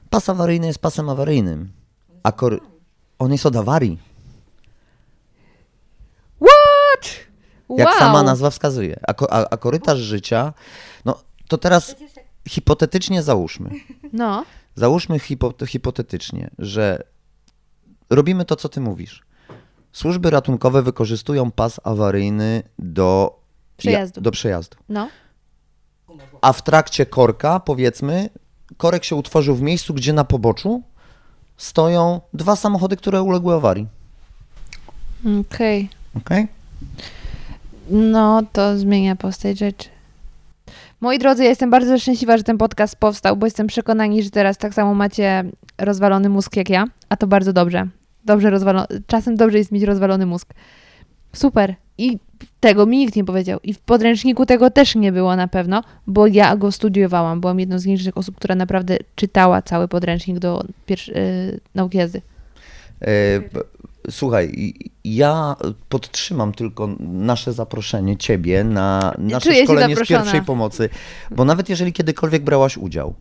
Pas 0.09 0.29
awaryjny 0.29 0.67
jest 0.67 0.79
pasem 0.79 1.09
awaryjnym. 1.09 1.71
A 2.23 2.31
kory... 2.31 2.59
on 3.19 3.31
jest 3.31 3.45
od 3.45 3.55
awarii. 3.55 3.97
What? 6.41 7.11
Jak 7.77 7.87
wow. 7.87 7.99
sama 7.99 8.23
nazwa 8.23 8.49
wskazuje. 8.49 8.99
A, 9.07 9.13
a, 9.29 9.49
a 9.49 9.57
korytarz 9.57 9.99
życia, 9.99 10.53
no 11.05 11.19
to 11.47 11.57
teraz 11.57 11.95
hipotetycznie 12.49 13.23
załóżmy. 13.23 13.69
No, 14.13 14.45
Załóżmy 14.75 15.19
hipo, 15.19 15.53
hipotetycznie, 15.67 16.49
że 16.59 17.03
robimy 18.09 18.45
to, 18.45 18.55
co 18.55 18.69
ty 18.69 18.81
mówisz. 18.81 19.24
Służby 19.95 20.29
ratunkowe 20.29 20.81
wykorzystują 20.81 21.51
pas 21.51 21.79
awaryjny 21.83 22.63
do 22.79 23.39
Przejazdu. 23.77 24.19
Ja, 24.19 24.23
do 24.23 24.31
przejazdu. 24.31 24.77
no. 24.89 25.09
A 26.41 26.53
w 26.53 26.61
trakcie 26.61 27.05
korka, 27.05 27.59
powiedzmy, 27.59 28.29
korek 28.77 29.03
się 29.03 29.15
utworzył 29.15 29.55
w 29.55 29.61
miejscu, 29.61 29.93
gdzie 29.93 30.13
na 30.13 30.23
poboczu 30.23 30.81
stoją 31.57 32.21
dwa 32.33 32.55
samochody, 32.55 32.97
które 32.97 33.21
uległy 33.21 33.55
awarii. 33.55 33.87
Okej. 35.41 35.89
Okay? 36.15 36.47
No, 37.89 38.41
to 38.51 38.77
zmienia 38.77 39.15
postać 39.15 39.57
rzeczy. 39.57 39.89
Moi 41.01 41.19
drodzy, 41.19 41.43
ja 41.43 41.49
jestem 41.49 41.69
bardzo 41.69 41.99
szczęśliwa, 41.99 42.37
że 42.37 42.43
ten 42.43 42.57
podcast 42.57 42.95
powstał, 42.95 43.37
bo 43.37 43.45
jestem 43.45 43.67
przekonani, 43.67 44.23
że 44.23 44.29
teraz 44.29 44.57
tak 44.57 44.73
samo 44.73 44.93
macie 44.93 45.43
rozwalony 45.77 46.29
mózg 46.29 46.55
jak 46.55 46.69
ja, 46.69 46.85
a 47.09 47.17
to 47.17 47.27
bardzo 47.27 47.53
dobrze. 47.53 47.87
Dobrze 48.25 48.49
rozwalony. 48.49 48.87
Czasem 49.07 49.35
dobrze 49.35 49.57
jest 49.57 49.71
mieć 49.71 49.83
rozwalony 49.83 50.25
mózg. 50.25 50.53
Super. 51.33 51.75
I 51.97 52.19
tego 52.59 52.85
mi 52.85 52.97
nikt 52.97 53.15
nie 53.15 53.25
powiedział. 53.25 53.59
I 53.63 53.73
w 53.73 53.79
podręczniku 53.79 54.45
tego 54.45 54.69
też 54.69 54.95
nie 54.95 55.11
było 55.11 55.35
na 55.35 55.47
pewno, 55.47 55.83
bo 56.07 56.27
ja 56.27 56.55
go 56.55 56.71
studiowałam. 56.71 57.41
Byłam 57.41 57.59
jedną 57.59 57.79
z 57.79 57.85
nielicznych 57.85 58.17
osób, 58.17 58.35
która 58.35 58.55
naprawdę 58.55 58.97
czytała 59.15 59.61
cały 59.61 59.87
podręcznik 59.87 60.39
do 60.39 60.63
pierwszy, 60.85 61.11
yy, 61.11 61.59
nauki 61.75 61.97
jazdy. 61.97 62.21
E, 63.01 63.07
Słuchaj, 64.09 64.73
ja 65.03 65.55
podtrzymam 65.89 66.53
tylko 66.53 66.89
nasze 66.99 67.53
zaproszenie 67.53 68.17
ciebie 68.17 68.63
na 68.63 69.13
nasze 69.17 69.49
Czuję 69.49 69.63
szkolenie 69.63 69.95
z 69.95 70.07
pierwszej 70.07 70.41
pomocy, 70.41 70.89
bo 71.31 71.45
nawet 71.45 71.69
jeżeli 71.69 71.93
kiedykolwiek 71.93 72.43
brałaś 72.43 72.77
udział, 72.77 73.13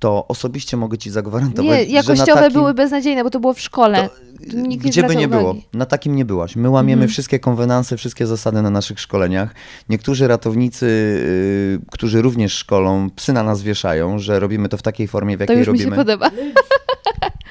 to 0.00 0.28
osobiście 0.28 0.76
mogę 0.76 0.98
ci 0.98 1.10
zagwarantować, 1.10 1.64
Nie, 1.70 1.84
że 1.84 1.86
na 1.90 1.92
jakościowe 1.94 2.40
takim, 2.40 2.52
były 2.52 2.74
beznadziejne, 2.74 3.24
bo 3.24 3.30
to 3.30 3.40
było 3.40 3.54
w 3.54 3.60
szkole. 3.60 4.08
Tu 4.50 4.56
nikt 4.58 4.84
nie 4.84 4.90
gdzie 4.90 5.02
by 5.02 5.08
zwracał 5.08 5.20
nie 5.20 5.28
było, 5.28 5.50
uwagi. 5.50 5.66
na 5.72 5.86
takim 5.86 6.16
nie 6.16 6.24
byłaś. 6.24 6.56
My 6.56 6.70
łamiemy 6.70 6.92
Mhm. 7.02 7.08
wszystkie 7.10 7.38
konwenanse, 7.38 7.96
wszystkie 7.96 8.26
zasady 8.26 8.62
na 8.62 8.70
naszych 8.70 9.00
szkoleniach. 9.00 9.54
Niektórzy 9.88 10.28
ratownicy, 10.28 10.86
y, 10.86 11.80
którzy 11.92 12.22
również 12.22 12.52
szkolą, 12.52 13.10
psy 13.16 13.32
na 13.32 13.42
nas 13.42 13.62
wieszają, 13.62 14.18
że 14.18 14.40
robimy 14.40 14.68
to 14.68 14.76
w 14.76 14.82
takiej 14.82 15.08
formie, 15.08 15.36
w 15.36 15.38
To 15.38 15.42
jakiej 15.42 15.58
już 15.58 15.66
mi 15.68 15.72
robimy. 15.72 15.90
się 15.90 15.96
podoba. 15.96 16.30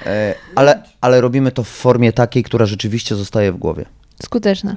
E, 0.05 0.35
ale, 0.55 0.83
ale 1.01 1.21
robimy 1.21 1.51
to 1.51 1.63
w 1.63 1.67
formie 1.69 2.13
takiej, 2.13 2.43
która 2.43 2.65
rzeczywiście 2.65 3.15
zostaje 3.15 3.51
w 3.51 3.57
głowie. 3.57 3.85
Skuteczne. 4.23 4.75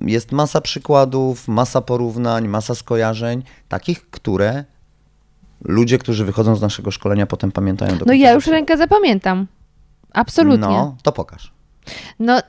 Jest 0.00 0.32
masa 0.32 0.60
przykładów, 0.60 1.48
masa 1.48 1.80
porównań, 1.80 2.48
masa 2.48 2.74
skojarzeń, 2.74 3.42
takich, 3.68 4.10
które 4.10 4.64
ludzie, 5.64 5.98
którzy 5.98 6.24
wychodzą 6.24 6.56
z 6.56 6.62
naszego 6.62 6.90
szkolenia, 6.90 7.26
potem 7.26 7.52
pamiętają 7.52 7.98
do 7.98 8.04
No 8.04 8.12
ja 8.12 8.32
już 8.32 8.46
rękę 8.46 8.76
zapamiętam. 8.76 9.46
Absolutnie. 10.12 10.66
No, 10.68 10.96
to 11.02 11.12
pokaż. 11.12 11.52
No, 12.18 12.40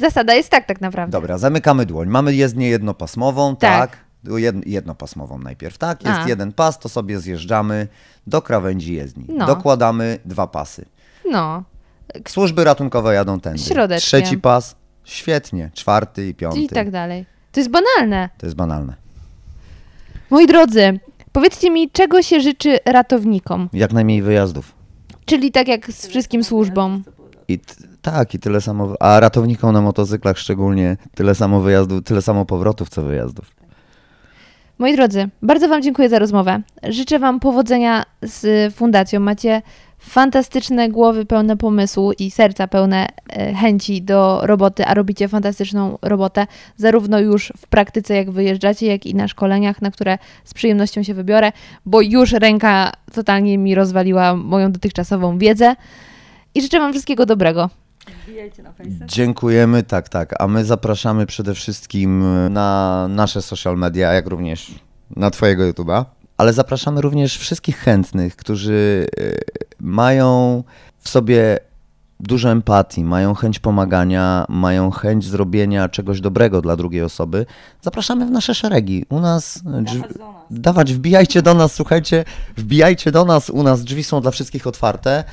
zasada 0.00 0.34
jest 0.34 0.50
tak 0.50 0.66
tak 0.66 0.80
naprawdę. 0.80 1.12
Dobra, 1.12 1.38
zamykamy 1.38 1.86
dłoń. 1.86 2.08
Mamy 2.08 2.34
jezdnię 2.34 2.68
jednopasmową, 2.68 3.56
Tak. 3.56 3.90
tak. 3.90 3.98
Jed, 4.38 4.66
jednopasmową 4.66 5.38
najpierw, 5.38 5.78
tak. 5.78 6.04
Jest 6.04 6.20
A. 6.24 6.28
jeden 6.28 6.52
pas, 6.52 6.78
to 6.78 6.88
sobie 6.88 7.20
zjeżdżamy 7.20 7.88
do 8.26 8.42
krawędzi 8.42 8.94
jezdni. 8.94 9.24
No. 9.28 9.46
Dokładamy 9.46 10.18
dwa 10.24 10.46
pasy. 10.46 10.84
No, 11.30 11.62
Służby 12.28 12.64
ratunkowe 12.64 13.14
jadą 13.14 13.40
tędy. 13.40 13.62
Trzeci 13.98 14.38
pas, 14.38 14.76
świetnie. 15.04 15.70
Czwarty 15.74 16.28
i 16.28 16.34
piąty. 16.34 16.60
i 16.60 16.68
tak 16.68 16.90
dalej. 16.90 17.26
To 17.52 17.60
jest 17.60 17.70
banalne. 17.70 18.28
To 18.38 18.46
jest 18.46 18.56
banalne. 18.56 18.94
Moi 20.30 20.46
drodzy, 20.46 21.00
powiedzcie 21.32 21.70
mi, 21.70 21.90
czego 21.90 22.22
się 22.22 22.40
życzy 22.40 22.78
ratownikom? 22.86 23.68
Jak 23.72 23.92
najmniej 23.92 24.22
wyjazdów. 24.22 24.74
Czyli 25.24 25.52
tak 25.52 25.68
jak 25.68 25.92
z 25.92 26.06
wszystkim 26.06 26.44
służbom. 26.44 27.02
I 27.48 27.58
tak, 28.02 28.34
i 28.34 28.38
tyle 28.38 28.60
samo. 28.60 28.94
A 29.00 29.20
ratownikom 29.20 29.72
na 29.72 29.80
motocyklach 29.80 30.38
szczególnie 30.38 30.96
tyle 31.14 31.34
samo 31.34 31.60
wyjazdów, 31.60 32.04
tyle 32.04 32.22
samo 32.22 32.44
powrotów, 32.44 32.88
co 32.88 33.02
wyjazdów. 33.02 33.60
Moi 34.78 34.96
drodzy, 34.96 35.28
bardzo 35.42 35.68
Wam 35.68 35.82
dziękuję 35.82 36.08
za 36.08 36.18
rozmowę. 36.18 36.62
Życzę 36.82 37.18
Wam 37.18 37.40
powodzenia 37.40 38.04
z 38.22 38.74
fundacją. 38.74 39.20
Macie 39.20 39.62
fantastyczne 40.00 40.88
głowy 40.88 41.24
pełne 41.24 41.56
pomysłu 41.56 42.12
i 42.12 42.30
serca 42.30 42.68
pełne 42.68 43.06
e, 43.28 43.54
chęci 43.54 44.02
do 44.02 44.40
roboty, 44.42 44.86
a 44.86 44.94
robicie 44.94 45.28
fantastyczną 45.28 45.98
robotę, 46.02 46.46
zarówno 46.76 47.20
już 47.20 47.52
w 47.56 47.66
praktyce, 47.66 48.14
jak 48.14 48.30
wyjeżdżacie, 48.30 48.86
jak 48.86 49.06
i 49.06 49.14
na 49.14 49.28
szkoleniach, 49.28 49.82
na 49.82 49.90
które 49.90 50.18
z 50.44 50.54
przyjemnością 50.54 51.02
się 51.02 51.14
wybiorę, 51.14 51.52
bo 51.86 52.00
już 52.00 52.32
ręka 52.32 52.92
totalnie 53.12 53.58
mi 53.58 53.74
rozwaliła 53.74 54.36
moją 54.36 54.72
dotychczasową 54.72 55.38
wiedzę. 55.38 55.76
I 56.54 56.62
życzę 56.62 56.78
Wam 56.78 56.92
wszystkiego 56.92 57.26
dobrego. 57.26 57.70
Dziękujemy, 59.06 59.82
tak, 59.82 60.08
tak. 60.08 60.42
A 60.42 60.48
my 60.48 60.64
zapraszamy 60.64 61.26
przede 61.26 61.54
wszystkim 61.54 62.24
na 62.50 63.06
nasze 63.08 63.42
social 63.42 63.76
media, 63.76 64.12
jak 64.12 64.26
również 64.26 64.74
na 65.16 65.30
Twojego 65.30 65.62
YouTube'a. 65.62 66.04
Ale 66.40 66.52
zapraszamy 66.52 67.00
również 67.00 67.38
wszystkich 67.38 67.78
chętnych, 67.78 68.36
którzy 68.36 69.06
y, 69.18 69.40
mają 69.80 70.64
w 70.98 71.08
sobie 71.08 71.58
dużo 72.20 72.50
empatii, 72.50 73.04
mają 73.04 73.34
chęć 73.34 73.58
pomagania, 73.58 74.46
mają 74.48 74.90
chęć 74.90 75.24
zrobienia 75.24 75.88
czegoś 75.88 76.20
dobrego 76.20 76.62
dla 76.62 76.76
drugiej 76.76 77.02
osoby. 77.02 77.46
Zapraszamy 77.82 78.26
w 78.26 78.30
nasze 78.30 78.54
szeregi. 78.54 79.04
U 79.08 79.20
nas 79.20 79.62
drzwi, 79.64 80.02
dawać, 80.50 80.92
wbijajcie 80.92 81.42
do 81.42 81.54
nas, 81.54 81.72
słuchajcie, 81.72 82.24
wbijajcie 82.56 83.12
do 83.12 83.24
nas, 83.24 83.50
u 83.50 83.62
nas 83.62 83.84
drzwi 83.84 84.04
są 84.04 84.20
dla 84.20 84.30
wszystkich 84.30 84.66
otwarte. 84.66 85.24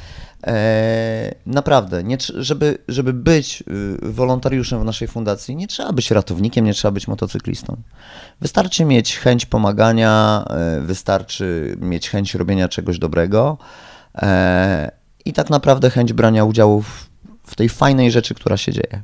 E, 0.47 1.35
naprawdę, 1.45 2.03
nie, 2.03 2.18
żeby, 2.35 2.77
żeby 2.88 3.14
być 3.14 3.64
y, 4.03 4.11
wolontariuszem 4.11 4.81
w 4.81 4.85
naszej 4.85 5.07
fundacji, 5.07 5.55
nie 5.55 5.68
trzeba 5.68 5.93
być 5.93 6.11
ratownikiem, 6.11 6.65
nie 6.65 6.73
trzeba 6.73 6.91
być 6.91 7.07
motocyklistą. 7.07 7.77
Wystarczy 8.41 8.85
mieć 8.85 9.18
chęć 9.18 9.45
pomagania, 9.45 10.45
e, 10.49 10.81
wystarczy 10.81 11.77
mieć 11.81 12.09
chęć 12.09 12.35
robienia 12.35 12.69
czegoś 12.69 12.99
dobrego 12.99 13.57
e, 14.15 14.91
i 15.28 15.34
tak 15.34 15.49
naprawdę 15.49 15.90
chęć 15.90 16.14
brania 16.14 16.44
udziału 16.45 16.82
w, 16.82 17.10
w 17.44 17.56
tej 17.56 17.70
fajnej 17.70 18.12
rzeczy, 18.12 18.36
która 18.36 18.58
się 18.58 18.72
dzieje. 18.72 19.02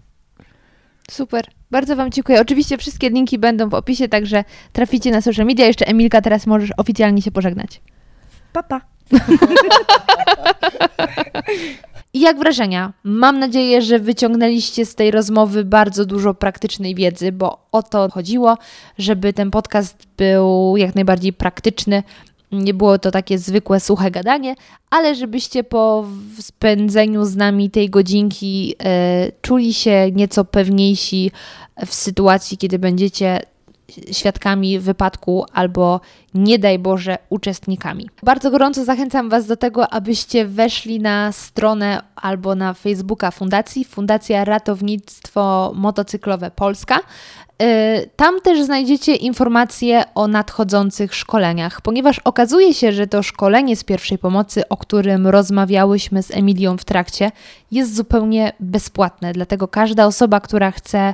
Super. 1.12 1.46
Bardzo 1.72 1.96
Wam 1.96 2.12
dziękuję. 2.12 2.42
Oczywiście 2.42 2.78
wszystkie 2.78 3.10
linki 3.10 3.38
będą 3.40 3.70
w 3.70 3.74
opisie, 3.74 4.08
także 4.10 4.44
traficie 4.74 5.12
na 5.12 5.22
social 5.22 5.46
media. 5.46 5.66
Jeszcze 5.66 5.88
Emilka, 5.88 6.22
teraz 6.22 6.48
możesz 6.48 6.70
oficjalnie 6.78 7.22
się 7.22 7.32
pożegnać. 7.32 7.82
Papa. 8.54 8.82
I 12.14 12.20
jak 12.20 12.40
wrażenia? 12.40 12.94
Mam 13.04 13.40
nadzieję, 13.40 13.82
że 13.82 14.00
wyciągnęliście 14.00 14.86
z 14.86 14.96
tej 14.96 15.12
rozmowy 15.12 15.66
bardzo 15.66 16.06
dużo 16.06 16.34
praktycznej 16.34 16.96
wiedzy, 16.96 17.32
bo 17.32 17.68
o 17.72 17.84
to 17.84 18.10
chodziło, 18.10 18.58
żeby 18.98 19.34
ten 19.34 19.52
podcast 19.52 20.08
był 20.18 20.78
jak 20.78 20.96
najbardziej 20.96 21.34
praktyczny. 21.34 22.04
Nie 22.54 22.74
było 22.74 23.00
to 23.00 23.12
takie 23.12 23.38
zwykłe, 23.40 23.80
suche 23.80 24.12
gadanie, 24.12 24.56
ale 24.90 25.16
żebyście 25.16 25.64
po 25.64 26.06
spędzeniu 26.40 27.26
z 27.26 27.36
nami 27.36 27.70
tej 27.70 27.90
godzinki 27.90 28.76
e, 28.84 29.32
czuli 29.42 29.74
się 29.74 30.12
nieco 30.12 30.46
pewniejsi 30.46 31.32
w 31.86 31.94
sytuacji, 31.94 32.58
kiedy 32.58 32.80
będziecie 32.80 33.40
świadkami 34.12 34.80
wypadku 34.80 35.46
albo 35.54 36.02
nie 36.34 36.60
daj 36.60 36.80
Boże 36.80 37.18
uczestnikami. 37.30 38.10
Bardzo 38.24 38.52
gorąco 38.52 38.86
zachęcam 38.86 39.30
Was 39.30 39.48
do 39.48 39.58
tego, 39.58 39.94
abyście 39.94 40.46
weszli 40.46 41.00
na 41.00 41.32
stronę 41.32 42.02
albo 42.16 42.56
na 42.56 42.74
Facebooka 42.74 43.32
Fundacji, 43.32 43.86
Fundacja 43.86 44.46
Ratownictwo 44.46 45.72
Motocyklowe 45.76 46.52
Polska. 46.52 47.00
Y, 47.62 48.10
tam 48.16 48.42
też 48.42 48.62
znajdziecie 48.64 49.16
informacje 49.16 50.04
o 50.16 50.28
nadchodzących 50.28 51.16
szkoleniach, 51.16 51.82
ponieważ 51.82 52.20
okazuje 52.20 52.74
się, 52.74 52.92
że 52.92 53.08
to 53.08 53.24
szkolenie 53.24 53.76
z 53.76 53.84
pierwszej 53.84 54.18
pomocy, 54.18 54.68
o 54.70 54.78
którym 54.78 55.28
rozmawiałyśmy 55.28 56.24
z 56.24 56.32
Emilią 56.32 56.78
w 56.78 56.86
trakcie, 56.86 57.32
jest 57.72 57.96
zupełnie 57.96 58.54
bezpłatne. 58.60 59.34
Dlatego 59.34 59.68
każda 59.68 60.06
osoba, 60.06 60.40
która 60.40 60.72
chce 60.72 61.14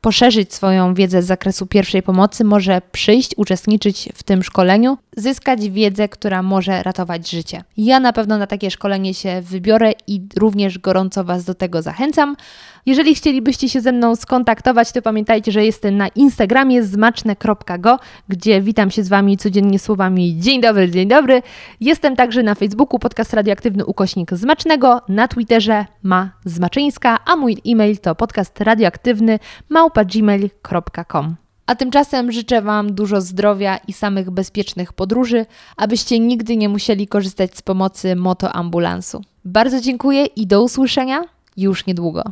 poszerzyć 0.00 0.54
swoją 0.54 0.94
wiedzę 0.94 1.22
z 1.22 1.26
zakresu 1.26 1.66
pierwszej 1.66 2.02
pomocy, 2.02 2.44
może 2.44 2.82
przyjść, 2.92 3.34
uczestniczyć 3.36 4.08
w 4.14 4.22
tym 4.22 4.42
szkoleniu, 4.42 4.98
zyskać 5.16 5.70
wiedzę, 5.70 6.08
która 6.08 6.42
może 6.42 6.82
ratować 6.82 7.30
życie. 7.30 7.64
Ja 7.76 8.00
na 8.00 8.12
pewno 8.12 8.38
na 8.38 8.46
takie 8.46 8.70
szkolenie 8.70 9.14
się 9.14 9.42
wybiorę 9.42 9.92
i 10.06 10.22
również 10.36 10.78
gorąco 10.78 11.24
Was 11.24 11.44
do 11.44 11.54
tego 11.54 11.82
zachęcam. 11.82 12.36
Jeżeli 12.86 13.14
chcielibyście 13.14 13.68
się 13.68 13.80
ze 13.80 13.92
mną 13.92 14.16
skontaktować, 14.16 14.92
to 14.92 15.02
pamiętajcie, 15.02 15.52
że 15.52 15.64
jestem 15.64 15.96
na 15.96 16.08
Instagramie 16.08 16.82
zmaczne.go, 16.82 17.98
gdzie 18.28 18.60
witam 18.62 18.90
się 18.90 19.02
z 19.02 19.08
Wami 19.08 19.36
codziennie 19.36 19.78
słowami 19.78 20.38
dzień 20.38 20.60
dobry, 20.60 20.90
dzień 20.90 21.08
dobry. 21.08 21.42
Jestem 21.80 22.16
także 22.16 22.42
na 22.42 22.54
Facebooku 22.54 22.98
podcast 22.98 23.34
radioaktywny 23.34 23.84
ukośnik 23.84 24.34
zmacznego, 24.34 25.00
na 25.08 25.28
Twitterze 25.28 25.86
ma 26.02 26.30
zmaczyńska, 26.44 27.18
a 27.24 27.36
mój 27.36 27.56
e-mail 27.66 27.98
to 27.98 28.14
podcast 28.14 28.60
radioaktywny 28.60 29.38
małpa.gmail.com. 29.68 31.36
A 31.66 31.74
tymczasem 31.74 32.32
życzę 32.32 32.62
Wam 32.62 32.94
dużo 32.94 33.20
zdrowia 33.20 33.76
i 33.88 33.92
samych 33.92 34.30
bezpiecznych 34.30 34.92
podróży, 34.92 35.46
abyście 35.76 36.18
nigdy 36.18 36.56
nie 36.56 36.68
musieli 36.68 37.08
korzystać 37.08 37.56
z 37.56 37.62
pomocy 37.62 38.16
motoambulansu. 38.16 39.22
Bardzo 39.44 39.80
dziękuję 39.80 40.24
i 40.24 40.46
do 40.46 40.62
usłyszenia 40.62 41.24
już 41.60 41.86
niedługo. 41.86 42.22